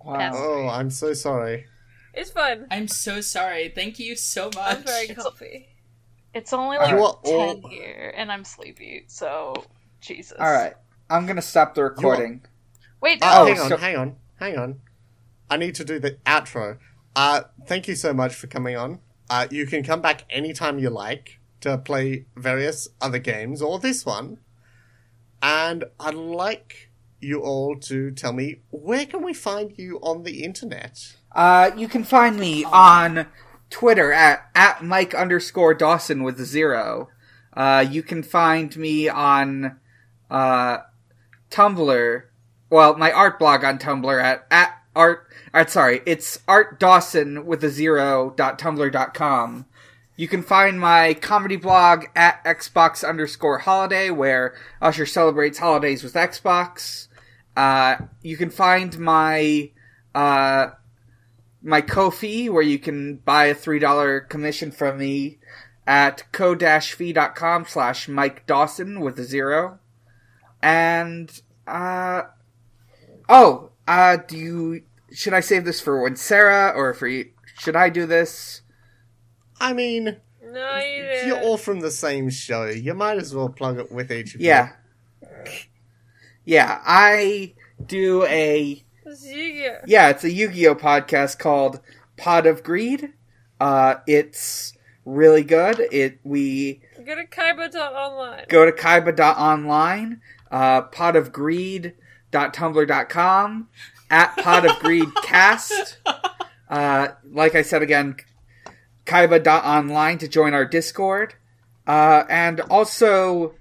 Wow. 0.03 0.31
Oh, 0.33 0.67
I'm 0.67 0.89
so 0.89 1.13
sorry. 1.13 1.65
It's 2.13 2.31
fun. 2.31 2.67
I'm 2.71 2.87
so 2.87 3.21
sorry. 3.21 3.69
Thank 3.73 3.99
you 3.99 4.15
so 4.15 4.45
much. 4.55 4.77
I'm 4.77 4.83
very 4.83 5.05
It's- 5.05 5.23
comfy. 5.23 5.67
It's 6.33 6.53
only 6.53 6.77
like 6.77 6.93
right. 6.93 7.13
Ten 7.25 7.61
here, 7.69 8.13
and 8.15 8.31
I'm 8.31 8.45
sleepy. 8.45 9.03
So, 9.07 9.65
Jesus. 9.99 10.37
All 10.39 10.51
right. 10.51 10.73
I'm 11.09 11.25
going 11.25 11.35
to 11.35 11.41
stop 11.41 11.75
the 11.75 11.83
recording. 11.83 12.45
Wait. 13.01 13.19
Oh, 13.21 13.41
Oh, 13.43 13.45
hang 13.45 13.59
on, 13.59 13.69
so- 13.69 13.77
hang 13.77 13.97
on, 13.97 14.15
hang 14.39 14.57
on. 14.57 14.79
I 15.49 15.57
need 15.57 15.75
to 15.75 15.83
do 15.83 15.99
the 15.99 16.11
outro. 16.25 16.77
Uh, 17.15 17.41
thank 17.67 17.89
you 17.89 17.95
so 17.95 18.13
much 18.13 18.33
for 18.33 18.47
coming 18.47 18.77
on. 18.77 18.99
Uh, 19.29 19.47
you 19.51 19.65
can 19.67 19.83
come 19.83 20.01
back 20.01 20.23
anytime 20.29 20.79
you 20.79 20.89
like 20.89 21.39
to 21.61 21.77
play 21.77 22.25
various 22.35 22.89
other 22.99 23.19
games 23.19 23.61
or 23.61 23.79
this 23.79 24.05
one. 24.05 24.39
And 25.41 25.85
I'd 25.99 26.13
like 26.13 26.89
you 27.19 27.41
all 27.41 27.75
to 27.79 28.11
tell 28.11 28.33
me 28.33 28.61
where 28.69 29.05
can 29.05 29.23
we 29.23 29.33
find 29.33 29.73
you 29.77 29.99
on 30.01 30.23
the 30.23 30.43
internet? 30.43 31.15
Uh, 31.31 31.71
you 31.77 31.87
can 31.87 32.03
find 32.03 32.37
me 32.37 32.63
on 32.63 33.27
Twitter 33.69 34.11
at, 34.11 34.49
at 34.53 34.83
Mike 34.83 35.13
underscore 35.13 35.73
Dawson 35.73 36.23
with 36.23 36.43
zero. 36.43 37.09
Uh, 37.53 37.85
you 37.89 38.03
can 38.03 38.23
find 38.23 38.75
me 38.75 39.07
on, 39.07 39.79
uh, 40.29 40.79
Tumblr. 41.49 42.23
Well, 42.69 42.97
my 42.97 43.11
art 43.11 43.37
blog 43.39 43.63
on 43.63 43.77
Tumblr 43.77 44.23
at, 44.23 44.47
at 44.49 44.77
art, 44.95 45.27
art, 45.53 45.69
sorry, 45.69 46.01
it's 46.05 46.39
Art 46.47 46.79
Dawson 46.79 47.45
with 47.45 47.63
a 47.63 47.69
zero 47.69 48.33
dot 48.35 48.57
tumblr 48.57 48.91
dot 48.91 49.13
com. 49.13 49.65
You 50.21 50.27
can 50.27 50.43
find 50.43 50.79
my 50.79 51.15
comedy 51.15 51.55
blog 51.55 52.05
at 52.15 52.43
Xbox 52.43 53.03
underscore 53.03 53.57
holiday, 53.57 54.11
where 54.11 54.53
Usher 54.79 55.07
celebrates 55.07 55.57
holidays 55.57 56.03
with 56.03 56.13
Xbox. 56.13 57.07
Uh, 57.57 57.95
you 58.21 58.37
can 58.37 58.51
find 58.51 58.99
my, 58.99 59.71
uh, 60.13 60.67
my 61.63 61.81
Ko-fi, 61.81 62.49
where 62.49 62.61
you 62.61 62.77
can 62.77 63.15
buy 63.15 63.45
a 63.45 63.55
$3 63.55 64.29
commission 64.29 64.69
from 64.69 64.99
me 64.99 65.39
at 65.87 66.31
ko-fi.com 66.31 67.65
slash 67.67 68.07
Mike 68.07 68.45
Dawson 68.45 68.99
with 68.99 69.17
a 69.17 69.23
zero. 69.23 69.79
And, 70.61 71.31
uh, 71.65 72.21
oh, 73.27 73.71
uh, 73.87 74.17
do 74.17 74.37
you, 74.37 74.83
should 75.11 75.33
I 75.33 75.39
save 75.39 75.65
this 75.65 75.81
for 75.81 75.99
when 76.03 76.15
Sarah, 76.15 76.71
or 76.75 76.93
for 76.93 77.07
you, 77.07 77.31
should 77.57 77.75
I 77.75 77.89
do 77.89 78.05
this? 78.05 78.60
I 79.61 79.73
mean, 79.73 80.17
No, 80.43 80.77
you 80.79 81.27
you're 81.27 81.39
all 81.41 81.57
from 81.57 81.79
the 81.81 81.91
same 81.91 82.29
show. 82.29 82.65
You 82.65 82.93
might 82.93 83.17
as 83.17 83.33
well 83.35 83.47
plug 83.49 83.77
it 83.79 83.91
with 83.91 84.11
each 84.11 84.35
of 84.35 84.41
you. 84.41 84.47
Yeah. 84.47 84.71
Yeah, 86.43 86.81
I 86.83 87.53
do 87.85 88.23
a 88.25 88.83
Ziggy. 89.07 89.81
yeah, 89.85 90.09
it's 90.09 90.23
a 90.23 90.31
Yu-Gi-Oh 90.31 90.75
podcast 90.75 91.37
called 91.39 91.79
Pod 92.17 92.47
of 92.47 92.63
Greed. 92.63 93.13
Uh, 93.59 93.95
it's 94.07 94.73
really 95.05 95.43
good. 95.43 95.79
It 95.91 96.19
we 96.23 96.81
Go 97.05 97.13
to 97.15 97.25
kaiba.online. 97.25 98.45
go 98.49 98.65
to 98.65 98.71
kaiba.online, 98.71 100.21
uh, 100.49 100.81
potofgreed.tumblr.com, 102.31 103.67
at 104.09 104.37
pot 104.43 104.65
of 104.65 104.79
greed 104.79 105.09
cast. 105.23 105.97
Uh, 106.69 107.07
like 107.31 107.55
I 107.55 107.61
said 107.61 107.81
again, 107.83 108.15
kaiba.online 109.05 110.17
to 110.19 110.27
join 110.27 110.53
our 110.53 110.65
Discord. 110.65 111.35
Uh, 111.87 112.23
and 112.29 112.61
also, 112.61 113.55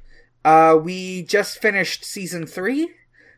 uh, 0.44 0.78
we 0.80 1.22
just 1.22 1.58
finished 1.60 2.04
season 2.04 2.46
three. 2.46 2.90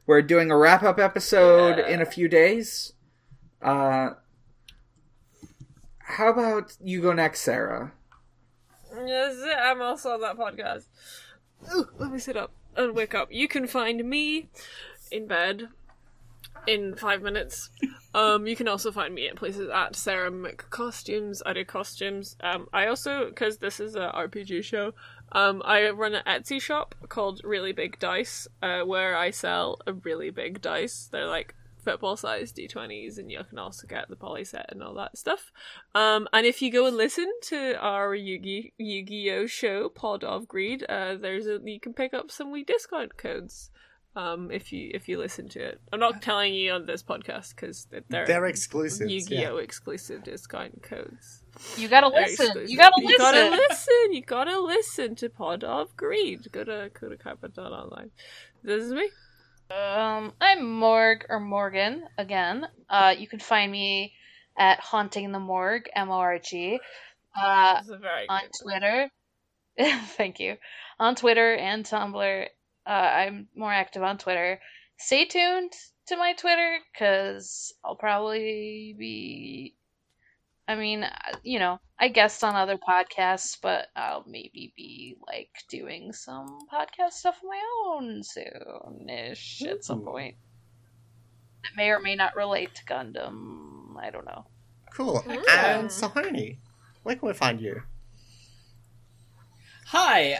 We're 0.07 0.23
doing 0.23 0.51
a 0.51 0.57
wrap 0.57 0.83
up 0.83 0.99
episode 0.99 1.79
Yeah. 1.79 1.89
in 1.89 2.01
a 2.01 2.07
few 2.07 2.29
days. 2.29 2.93
Uh, 3.61 4.11
how 6.01 6.29
about 6.31 6.77
you 6.83 7.01
go 7.01 7.13
next, 7.13 7.43
Sarah? 7.43 7.93
It. 8.95 9.59
I'm 9.59 9.81
also 9.81 10.11
on 10.11 10.21
that 10.21 10.37
podcast. 10.37 10.85
Ooh, 11.75 11.89
let 11.99 12.11
me 12.11 12.19
sit 12.19 12.37
up 12.37 12.53
and 12.77 12.95
wake 12.95 13.15
up. 13.15 13.29
You 13.31 13.49
can 13.49 13.67
find 13.67 14.05
me 14.05 14.51
in 15.11 15.27
bed 15.27 15.69
in 16.67 16.95
five 16.97 17.23
minutes. 17.23 17.71
Um, 18.15 18.47
you 18.47 18.57
can 18.57 18.69
also 18.69 18.93
find 18.93 19.15
me 19.15 19.29
at 19.29 19.37
places 19.37 19.71
at 19.71 19.97
Sarah 19.97 20.31
McCostumes. 20.31 21.41
I 21.47 21.55
do 21.55 21.65
costumes. 21.65 22.37
Um, 22.43 22.69
I 22.73 22.87
also, 22.87 23.27
because 23.29 23.59
this 23.59 23.81
is 23.81 23.95
a 23.95 24.13
RPG 24.15 24.65
show, 24.65 24.93
um, 25.33 25.63
I 25.65 25.89
run 25.91 26.15
an 26.15 26.23
Etsy 26.27 26.61
shop 26.61 26.95
called 27.09 27.41
Really 27.43 27.73
Big 27.73 27.99
Dice, 27.99 28.47
uh, 28.63 28.81
where 28.83 29.17
I 29.17 29.31
sell 29.31 29.79
a 29.87 29.95
really 29.95 30.31
big 30.31 30.61
dice. 30.61 31.09
They're 31.11 31.27
like 31.27 31.55
football 31.83 32.17
sized 32.17 32.57
d20s, 32.57 33.19
and 33.19 33.31
you 33.31 33.43
can 33.49 33.59
also 33.59 33.87
get 33.87 34.09
the 34.09 34.17
poly 34.17 34.45
set 34.45 34.67
and 34.69 34.83
all 34.83 34.95
that 34.95 35.19
stuff. 35.19 35.51
Um, 35.95 36.29
and 36.33 36.47
if 36.47 36.63
you 36.63 36.71
go 36.71 36.87
and 36.87 36.97
listen 36.97 37.31
to 37.45 37.75
our 37.81 38.15
Yugi 38.17 38.73
Yu-Gi-Oh 38.79 39.47
show, 39.47 39.89
Pod 39.89 40.23
of 40.23 40.47
Greed, 40.47 40.85
uh, 40.89 41.17
there's 41.17 41.47
a 41.47 41.61
you 41.65 41.81
can 41.81 41.95
pick 41.95 42.15
up 42.15 42.31
some 42.31 42.53
wee 42.53 42.65
discount 42.65 43.17
codes. 43.17 43.71
Um, 44.15 44.51
if 44.51 44.73
you 44.73 44.91
if 44.93 45.09
you 45.09 45.19
listen 45.19 45.49
to 45.51 45.61
it, 45.61 45.81
I'm 45.91 46.01
not 46.01 46.21
telling 46.21 46.53
you 46.53 46.73
on 46.73 46.85
this 46.85 47.03
podcast 47.03 47.55
because 47.57 47.87
they're, 48.11 48.27
They're 48.27 48.45
exclusive. 48.47 49.09
Yu-Gi-Oh 49.11 49.57
exclusive 49.57 50.23
discount 50.23 50.83
codes. 50.83 51.43
You 51.79 51.89
gotta 51.89 52.11
They're 52.11 52.21
listen. 52.23 52.45
exclusive. 52.47 52.71
You 52.71 52.77
gotta 52.77 52.95
You 53.01 53.07
listen. 53.07 53.19
gotta 53.25 53.51
listen. 53.51 54.13
You 54.13 54.23
gotta 54.23 54.61
listen 54.61 55.15
to 55.17 55.31
Pod 55.31 55.65
of 55.65 55.97
Greed. 55.97 56.53
Go 56.53 56.63
to 56.65 56.91
go 57.01 57.09
to 57.09 57.17
kaiba.online. 57.17 58.11
This 58.63 58.85
is 58.85 58.93
me. 58.93 59.09
Um, 59.71 60.35
I'm 60.43 60.71
Morg 60.79 61.25
or 61.31 61.41
Morgan 61.41 62.05
again. 62.19 62.67
Uh, 62.91 63.15
you 63.19 63.27
can 63.27 63.39
find 63.39 63.73
me 63.73 64.13
at 64.59 64.79
Haunting 64.81 65.33
the 65.33 65.39
Morgue, 65.41 65.89
M 65.97 66.11
O 66.11 66.15
R 66.15 66.39
G, 66.39 66.79
uh, 67.35 67.77
This 67.79 67.85
is 67.87 67.91
a 67.93 67.97
very 67.97 68.29
on 68.29 68.43
Twitter. 68.63 69.09
Thank 70.19 70.39
you. 70.39 70.57
On 70.99 71.15
Twitter 71.15 71.55
and 71.55 71.83
Tumblr. 71.87 72.47
Uh, 72.87 72.91
I'm 72.91 73.49
more 73.55 73.73
active 73.73 74.03
on 74.03 74.19
Twitter. 74.19 74.61
Stay 74.99 75.25
tuned 75.25 75.73
to 76.07 76.17
my 76.17 76.33
Twitter 76.35 76.79
because 76.93 77.73
I'll 77.85 77.97
probably 77.97 78.95
be. 78.99 79.75
I 80.69 80.77
mean, 80.77 81.03
uh, 81.03 81.11
you 81.43 81.59
know, 81.59 81.81
I 81.99 82.09
guest 82.09 82.45
on 82.45 82.55
other 82.55 82.79
podcasts, 82.79 83.59
but 83.61 83.89
I'll 83.97 84.25
maybe 84.27 84.73
be 84.77 85.17
like 85.27 85.51
doing 85.69 86.13
some 86.13 86.59
podcast 86.73 87.13
stuff 87.13 87.37
of 87.37 87.49
my 87.49 87.61
own 87.87 88.23
soon-ish 88.23 89.63
at 89.63 89.85
some 89.85 90.03
point. 90.03 90.37
That 91.63 91.77
may 91.77 91.91
or 91.91 92.01
may 92.01 92.15
not 92.15 92.37
relate 92.37 92.75
to 92.77 92.85
Gundam. 92.85 93.97
I 94.01 94.11
don't 94.11 94.25
know. 94.25 94.47
Cool. 94.95 95.23
Mm. 95.27 95.49
And 95.49 95.89
Sahoni, 95.89 96.59
where 97.03 97.17
can 97.17 97.29
we 97.29 97.35
find 97.35 97.61
you? 97.61 97.83
Hi. 99.87 100.39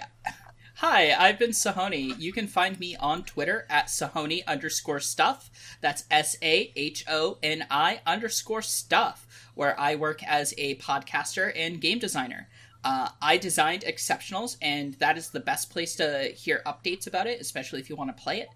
Hi, 0.85 1.15
I've 1.17 1.39
been 1.39 1.51
Sahoni. 1.53 2.19
You 2.19 2.33
can 2.33 2.49
find 2.49 2.81
me 2.81 2.97
on 2.97 3.23
Twitter 3.23 3.67
at 3.71 3.87
Sahoni 3.87 4.45
underscore 4.49 4.99
stuff. 4.99 5.49
That's 5.81 6.03
S 6.11 6.37
A 6.43 6.73
H 6.75 7.05
O 7.07 7.39
N 7.41 7.65
I 7.71 8.01
underscore 8.05 8.63
stuff, 8.63 9.25
where 9.55 9.79
I 9.79 9.95
work 9.95 10.25
as 10.25 10.53
a 10.59 10.75
podcaster 10.79 11.53
and 11.55 11.81
game 11.81 12.01
designer. 12.01 12.49
Uh, 12.83 13.11
I 13.23 13.37
designed 13.37 13.83
Exceptionals, 13.83 14.57
and 14.61 14.95
that 14.95 15.17
is 15.17 15.31
the 15.31 15.39
best 15.39 15.71
place 15.71 15.95
to 15.95 16.33
hear 16.35 16.63
updates 16.67 17.07
about 17.07 17.29
it, 17.29 17.41
especially 17.41 17.79
if 17.79 17.89
you 17.89 17.95
want 17.95 18.17
to 18.17 18.21
play 18.21 18.41
it. 18.41 18.49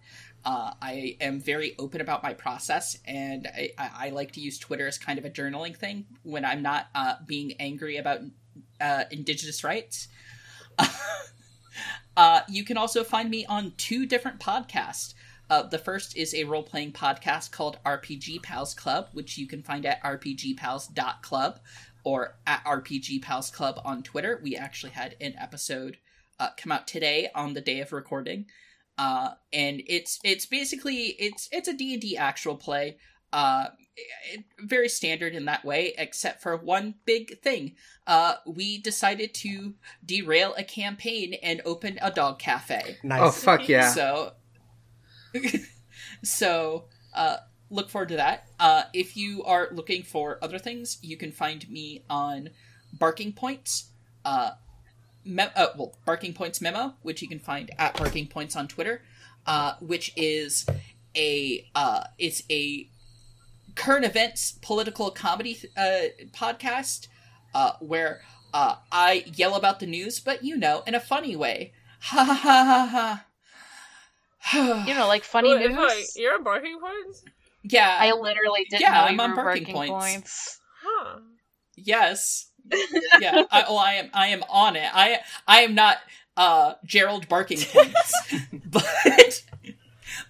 Uh, 0.45 0.73
I 0.83 1.17
am 1.21 1.39
very 1.39 1.77
open 1.79 2.01
about 2.01 2.25
my 2.25 2.35
process, 2.35 2.99
and 3.05 3.47
I, 3.57 3.71
I, 3.79 4.11
like 4.11 4.33
to 4.33 4.41
use 4.41 4.59
Twitter 4.59 4.89
as 4.89 4.99
kind 4.99 5.21
of 5.21 5.25
a 5.25 5.31
journaling 5.31 5.77
thing 5.77 6.07
when 6.25 6.45
I'm 6.45 6.63
not 6.63 6.89
uh, 6.93 7.15
being 7.25 7.53
angry 7.61 7.99
about 7.99 8.23
uh, 8.81 9.05
Indigenous 9.13 9.63
rights. 9.63 10.09
Uh, 12.17 12.41
you 12.49 12.65
can 12.65 12.77
also 12.77 13.05
find 13.05 13.31
me 13.31 13.45
on 13.47 13.73
two 13.77 14.07
different 14.07 14.41
podcasts. 14.41 15.15
Uh, 15.49 15.63
the 15.63 15.79
first 15.79 16.17
is 16.17 16.35
a 16.35 16.45
role 16.45 16.63
playing 16.63 16.93
podcast 16.93 17.53
called 17.53 17.79
RPG 17.85 18.43
Pals 18.43 18.75
Club, 18.75 19.09
which 19.13 19.39
you 19.39 19.47
can 19.47 19.63
find 19.63 19.87
at 19.87 20.03
rpgpals.club 20.03 21.61
or 22.05 22.37
at 22.47 22.65
RPG 22.65 23.23
Pals 23.23 23.51
Club 23.51 23.81
on 23.85 24.03
Twitter. 24.03 24.41
We 24.43 24.57
actually 24.57 24.93
had 24.93 25.17
an 25.21 25.35
episode 25.39 25.99
uh, 26.39 26.51
come 26.57 26.73
out 26.73 26.87
today 26.87 27.29
on 27.35 27.55
the 27.55 27.61
day 27.61 27.81
of 27.81 27.93
recording. 27.93 28.47
Uh, 28.99 29.31
and 29.53 29.83
it's 29.87 30.19
it's 30.25 30.47
basically 30.47 31.17
it's 31.19 31.49
it's 31.53 31.69
a 31.69 31.75
D&D 31.75 32.17
actual 32.17 32.57
play. 32.57 32.97
It, 33.97 34.45
very 34.59 34.89
standard 34.89 35.35
in 35.35 35.47
that 35.47 35.65
way, 35.65 35.95
except 35.97 36.43
for 36.43 36.57
one 36.57 36.95
big 37.07 37.41
thing. 37.41 37.77
Uh, 38.07 38.35
we 38.47 38.79
decided 38.79 39.33
to 39.35 39.75
derail 40.05 40.55
a 40.59 40.65
campaign 40.65 41.35
and 41.43 41.63
open 41.65 41.99
a 42.03 42.11
dog 42.11 42.39
cafe. 42.39 42.99
Nice. 43.03 43.21
Oh 43.23 43.31
fuck 43.31 43.69
yeah! 43.69 43.89
So, 43.91 44.33
so 46.23 46.85
uh, 47.15 47.39
look 47.71 47.89
forward 47.89 48.11
to 48.11 48.17
that. 48.17 48.47
Uh, 48.61 48.85
if 48.93 49.17
you 49.17 49.43
are 49.45 49.69
looking 49.73 50.03
for 50.03 50.39
other 50.43 50.59
things, 50.59 50.99
you 51.03 51.17
can 51.17 51.33
find 51.33 51.69
me 51.71 52.05
on 52.09 52.51
Barking 52.93 53.33
Points. 53.33 53.91
Uh, 54.25 54.53
uh, 55.27 55.67
well, 55.77 55.95
Barking 56.05 56.35
Points 56.35 56.61
memo, 56.61 56.95
which 57.03 57.23
you 57.23 57.29
can 57.29 57.39
find 57.39 57.71
at 57.79 57.97
Barking 57.97 58.27
Points 58.29 58.57
on 58.57 58.69
Twitter, 58.69 59.03
uh, 59.47 59.75
which 59.81 60.13
is 60.17 60.67
a 61.17 61.67
uh, 61.75 62.05
it's 62.19 62.43
a 62.51 62.89
current 63.77 64.05
events 64.05 64.53
political 64.63 65.11
comedy 65.13 65.59
uh, 65.77 66.09
podcast 66.33 67.09
uh, 67.55 67.73
where 67.81 68.23
uh, 68.53 68.77
I 68.91 69.25
yell 69.35 69.55
about 69.55 69.81
the 69.81 69.87
news, 69.87 70.19
but 70.21 70.43
you 70.45 70.57
know, 70.57 70.83
in 70.87 70.95
a 70.95 71.01
funny 71.01 71.37
way. 71.37 71.73
Ha 72.01 72.25
ha 72.25 72.35
ha 72.35 72.65
ha 72.65 72.87
ha. 72.87 73.25
You 74.87 74.95
know, 74.95 75.07
like 75.09 75.25
funny 75.25 75.55
Wait, 75.55 75.71
news. 75.71 75.79
wait, 75.79 76.07
you're 76.17 76.35
on 76.35 76.45
barking 76.45 76.79
points? 76.81 77.25
yeah. 77.65 77.97
I 78.01 78.13
literally 78.13 78.65
didn't 78.71 78.83
Yeah, 78.83 78.93
know 78.95 79.01
I'm 79.01 79.15
you 79.17 79.21
on 79.23 79.31
were 79.31 79.37
Barking 79.37 79.65
barking 79.65 79.75
Points. 79.75 79.91
points. 79.93 80.61
Huh. 80.83 81.19
Yes. 81.77 82.51
Yeah. 83.21 83.45
I, 83.51 83.63
well, 83.69 83.79
I 83.79 83.93
am. 83.95 84.11
I 84.13 84.27
am 84.29 84.43
on 84.51 84.77
it. 84.77 84.89
I. 84.93 85.21
I 85.47 85.61
am 85.63 85.75
not. 85.75 85.99
Uh, 86.37 86.75
Gerald 86.85 87.29
barking 87.29 87.59
points, 87.61 88.13
but 88.71 89.43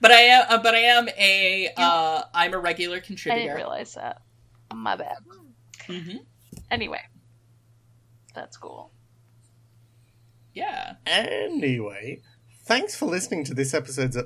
but 0.00 0.10
I 0.10 0.20
am, 0.20 0.44
uh, 0.48 0.62
but 0.62 0.74
I 0.74 0.78
am 0.80 1.08
a, 1.08 1.70
uh, 1.76 2.22
I'm 2.34 2.54
a 2.54 2.58
regular 2.58 3.00
contributor. 3.00 3.40
I 3.40 3.44
didn't 3.44 3.56
realize 3.56 3.94
that. 3.94 4.22
My 4.74 4.96
bad. 4.96 5.18
hmm 5.86 6.16
Anyway, 6.70 7.00
that's 8.34 8.56
cool. 8.56 8.90
Yeah. 10.54 10.94
Anyway, 11.06 12.22
thanks 12.64 12.96
for 12.96 13.06
listening 13.06 13.44
to 13.44 13.54
this 13.54 13.74
episode 13.74 14.16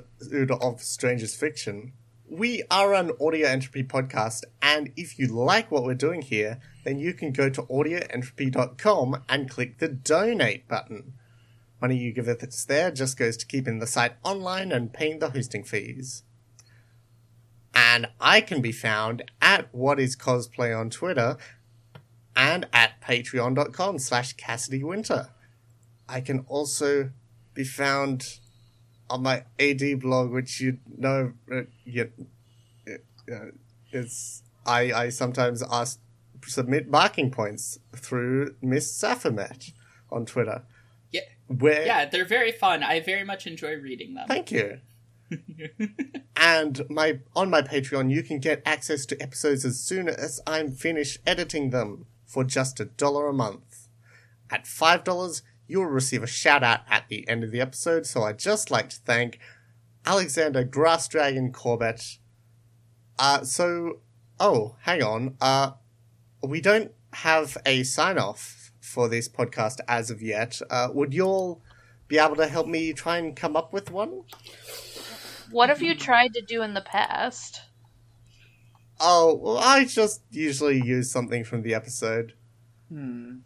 of 0.61 0.81
Strangers 0.81 1.35
Fiction. 1.35 1.93
We 2.29 2.63
are 2.71 2.93
an 2.93 3.11
audio 3.19 3.47
entropy 3.49 3.83
podcast, 3.83 4.43
and 4.61 4.91
if 4.95 5.19
you 5.19 5.27
like 5.27 5.69
what 5.69 5.83
we're 5.83 5.93
doing 5.93 6.21
here, 6.21 6.59
then 6.85 6.97
you 6.97 7.13
can 7.13 7.33
go 7.33 7.49
to 7.49 7.63
audioentropy.com 7.63 9.23
and 9.27 9.49
click 9.49 9.79
the 9.79 9.89
donate 9.89 10.67
button. 10.69 11.13
Money 11.81 11.97
you 11.97 12.13
give 12.13 12.27
us 12.27 12.65
there 12.65 12.91
just 12.91 13.17
goes 13.17 13.35
to 13.37 13.45
keeping 13.45 13.79
the 13.79 13.87
site 13.87 14.13
online 14.23 14.71
and 14.71 14.93
paying 14.93 15.19
the 15.19 15.31
hosting 15.31 15.63
fees. 15.63 16.23
And 17.73 18.07
I 18.19 18.41
can 18.41 18.61
be 18.61 18.71
found 18.71 19.23
at 19.41 19.73
What 19.73 19.99
Is 19.99 20.15
Cosplay 20.15 20.77
on 20.77 20.89
Twitter 20.89 21.37
and 22.35 22.67
at 22.71 23.01
patreon.com 23.01 23.97
slash 23.97 24.33
Cassidy 24.33 24.83
Winter. 24.83 25.29
I 26.07 26.21
can 26.21 26.45
also 26.47 27.11
be 27.53 27.63
found 27.63 28.39
on 29.09 29.23
my 29.23 29.45
AD 29.59 29.99
blog, 29.99 30.31
which 30.31 30.61
you 30.61 30.77
know, 30.97 31.33
uh, 31.51 31.61
you, 31.83 32.11
uh, 33.31 33.35
it's 33.91 34.43
I 34.65 34.93
I 34.93 35.09
sometimes 35.09 35.63
ask 35.69 35.99
submit 36.45 36.89
marking 36.89 37.31
points 37.31 37.79
through 37.95 38.55
Miss 38.61 38.91
Safamet 38.91 39.73
on 40.11 40.25
Twitter. 40.25 40.63
Yeah. 41.51 41.57
Where 41.57 41.85
Yeah, 41.85 42.05
they're 42.05 42.25
very 42.25 42.51
fun. 42.51 42.83
I 42.83 42.99
very 42.99 43.23
much 43.23 43.47
enjoy 43.47 43.75
reading 43.75 44.13
them. 44.13 44.27
Thank 44.27 44.51
you. 44.51 44.79
and 46.35 46.81
my 46.89 47.19
on 47.35 47.49
my 47.49 47.61
Patreon, 47.61 48.11
you 48.11 48.23
can 48.23 48.39
get 48.39 48.61
access 48.65 49.05
to 49.07 49.21
episodes 49.21 49.63
as 49.63 49.79
soon 49.79 50.09
as 50.09 50.41
I'm 50.45 50.71
finished 50.71 51.19
editing 51.25 51.69
them 51.69 52.05
for 52.25 52.43
just 52.43 52.79
a 52.79 52.85
dollar 52.85 53.27
a 53.27 53.33
month. 53.33 53.87
At 54.49 54.67
five 54.67 55.03
dollars, 55.03 55.41
you'll 55.67 55.85
receive 55.85 56.23
a 56.23 56.27
shout 56.27 56.63
out 56.63 56.81
at 56.89 57.07
the 57.07 57.27
end 57.29 57.43
of 57.43 57.51
the 57.51 57.61
episode. 57.61 58.05
So 58.05 58.23
I'd 58.23 58.39
just 58.39 58.69
like 58.69 58.89
to 58.89 58.97
thank 58.97 59.39
Alexander 60.05 60.63
Grass 60.63 61.07
Dragon 61.07 61.51
Corbett. 61.51 62.17
Uh, 63.17 63.43
so, 63.43 63.99
oh, 64.39 64.75
hang 64.81 65.01
on. 65.01 65.37
Uh, 65.39 65.71
we 66.43 66.59
don't 66.59 66.91
have 67.13 67.57
a 67.65 67.83
sign 67.83 68.17
off 68.17 68.60
for 68.81 69.07
this 69.07 69.29
podcast 69.29 69.77
as 69.87 70.09
of 70.09 70.21
yet. 70.21 70.59
Uh, 70.69 70.89
would 70.93 71.13
you 71.13 71.23
all 71.23 71.61
be 72.07 72.17
able 72.17 72.35
to 72.35 72.47
help 72.47 72.67
me 72.67 72.91
try 72.91 73.17
and 73.17 73.35
come 73.35 73.55
up 73.55 73.71
with 73.71 73.89
one? 73.91 74.23
What 75.51 75.69
have 75.69 75.81
you 75.81 75.95
tried 75.95 76.33
to 76.33 76.41
do 76.41 76.61
in 76.61 76.73
the 76.73 76.81
past? 76.81 77.61
Oh, 78.99 79.35
well, 79.41 79.57
I 79.57 79.85
just 79.85 80.21
usually 80.29 80.81
use 80.81 81.09
something 81.11 81.43
from 81.43 81.61
the 81.63 81.73
episode. 81.73 82.33
Hmm. 82.89 83.37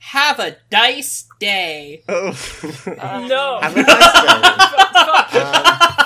Have 0.00 0.38
a 0.38 0.56
dice 0.70 1.26
day. 1.40 2.02
Oh. 2.08 2.30
No. 2.86 3.58
Have 3.60 3.76
a 3.76 3.82
nice 3.82 5.32
day. 5.32 5.42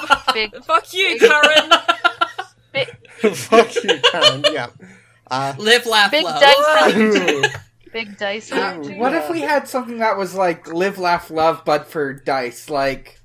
fuck, 0.08 0.34
Big, 0.34 0.64
fuck 0.64 0.94
you, 0.94 1.18
Karen. 1.18 1.70
big, 2.72 2.88
Fuck 3.36 3.74
you, 3.84 4.00
Karen. 4.10 4.44
Yeah. 4.50 4.68
Uh, 5.30 5.54
Live, 5.58 5.86
laugh, 5.86 6.10
big 6.10 6.24
love. 6.24 6.40
dice, 6.40 6.96
ooh. 6.96 7.42
Big 7.92 8.16
dice. 8.18 8.50
Uh, 8.50 8.56
energy. 8.56 8.98
What 8.98 9.14
if 9.14 9.30
we 9.30 9.40
had 9.40 9.68
something 9.68 9.98
that 9.98 10.16
was 10.16 10.34
like 10.34 10.66
live, 10.72 10.98
laugh, 10.98 11.30
love, 11.30 11.62
but 11.64 11.86
for 11.88 12.12
dice, 12.12 12.68
like, 12.70 13.20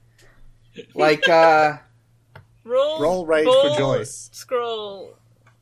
like 0.94 1.28
uh, 1.30 1.78
Roll, 2.64 3.02
Roll, 3.02 3.26
rage, 3.26 3.46
roll, 3.46 3.72
rejoice. 3.72 4.30
Scroll. 4.34 5.18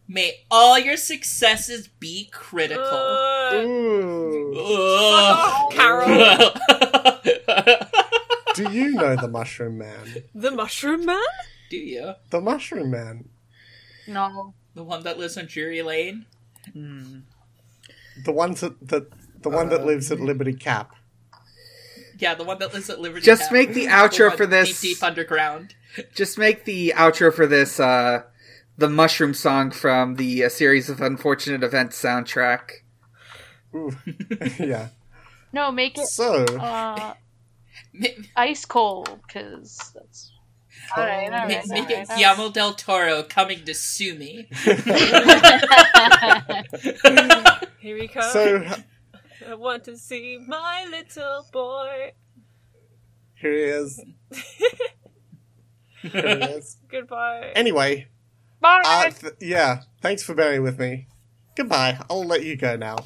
May 0.08 0.44
all 0.50 0.78
your 0.80 0.98
successes 0.98 1.88
be 1.88 2.30
critical. 2.32 2.84
Uh, 2.84 3.54
Ooh. 3.56 4.56
Ugh. 4.58 5.72
Carol. 5.72 6.52
Do 8.56 8.72
you 8.72 8.92
know 8.94 9.16
the 9.16 9.28
Mushroom 9.28 9.78
Man? 9.78 10.24
the 10.34 10.52
Mushroom 10.52 11.06
Man? 11.06 11.20
Do 11.70 11.78
you? 11.78 12.14
The 12.30 12.40
Mushroom 12.42 12.90
Man. 12.92 13.30
No. 14.08 14.54
The 14.76 14.84
one 14.84 15.04
that 15.04 15.18
lives 15.20 15.38
on 15.38 15.46
Drury 15.48 15.82
Lane? 15.82 16.26
hmm. 16.74 17.20
The 18.24 18.32
one 18.32 18.54
that, 18.56 18.88
that 18.88 19.08
the 19.42 19.50
one 19.50 19.70
that 19.70 19.86
lives 19.86 20.12
at 20.12 20.20
Liberty 20.20 20.54
Cap. 20.54 20.96
Yeah, 22.18 22.34
the 22.36 22.44
one 22.46 22.60
that 22.60 22.74
lives 22.74 22.90
at 22.90 23.00
Liberty. 23.00 23.26
Just 23.26 23.44
Cap. 23.44 23.52
make 23.52 23.74
the 23.74 23.86
The 23.86 23.92
outro 23.92 24.30
one 24.30 24.38
for 24.38 24.46
this. 24.46 24.82
Deep, 24.82 24.96
deep 24.98 25.04
underground. 25.04 25.76
just 26.14 26.38
make 26.38 26.66
the 26.66 26.94
outro 26.96 27.34
for 27.34 27.46
this 27.46 27.80
uh, 27.80 28.24
the 28.78 28.90
mushroom 28.90 29.34
song 29.34 29.72
from 29.72 30.16
the 30.16 30.46
uh, 30.46 30.50
series 30.50 30.90
of 30.90 31.02
unfortunate 31.02 31.64
events 31.64 32.02
soundtrack. 32.02 32.70
Ooh. 33.76 33.96
yeah. 34.60 34.90
No, 35.54 35.72
make 35.72 35.98
it 35.98 36.08
So, 36.08 36.44
uh, 36.44 37.14
ice 38.36 38.66
cold, 38.66 39.20
because 39.26 39.92
that's. 39.96 40.32
Alright, 40.98 41.32
ma- 41.32 41.42
alright, 41.42 41.68
make 41.68 41.90
it 41.90 42.10
alright. 42.10 42.18
Guillermo 42.18 42.50
del 42.52 42.74
Toro 42.74 43.24
coming 43.24 43.64
to 43.66 43.74
sue 43.74 44.16
me. 44.16 44.48
Here 47.80 47.98
we 48.00 48.08
come. 48.08 48.32
so 48.32 48.66
I 49.48 49.54
want 49.56 49.84
to 49.86 49.98
see 49.98 50.40
my 50.48 50.86
little 50.90 51.46
boy. 51.52 52.12
here 53.36 53.54
he 53.54 53.64
is. 53.64 54.02
Here 56.02 56.38
he 56.38 56.44
is. 56.46 56.78
Goodbye. 56.90 57.52
Anyway, 57.56 58.08
Bye! 58.62 58.82
uh, 58.86 59.10
th- 59.12 59.34
yeah. 59.42 59.82
Thanks 60.02 60.24
for 60.24 60.34
bearing 60.36 60.64
with 60.64 60.80
me. 60.80 61.08
Goodbye. 61.56 61.98
I'll 62.10 62.26
let 62.26 62.44
you 62.44 62.56
go 62.56 62.76
now. 62.76 62.98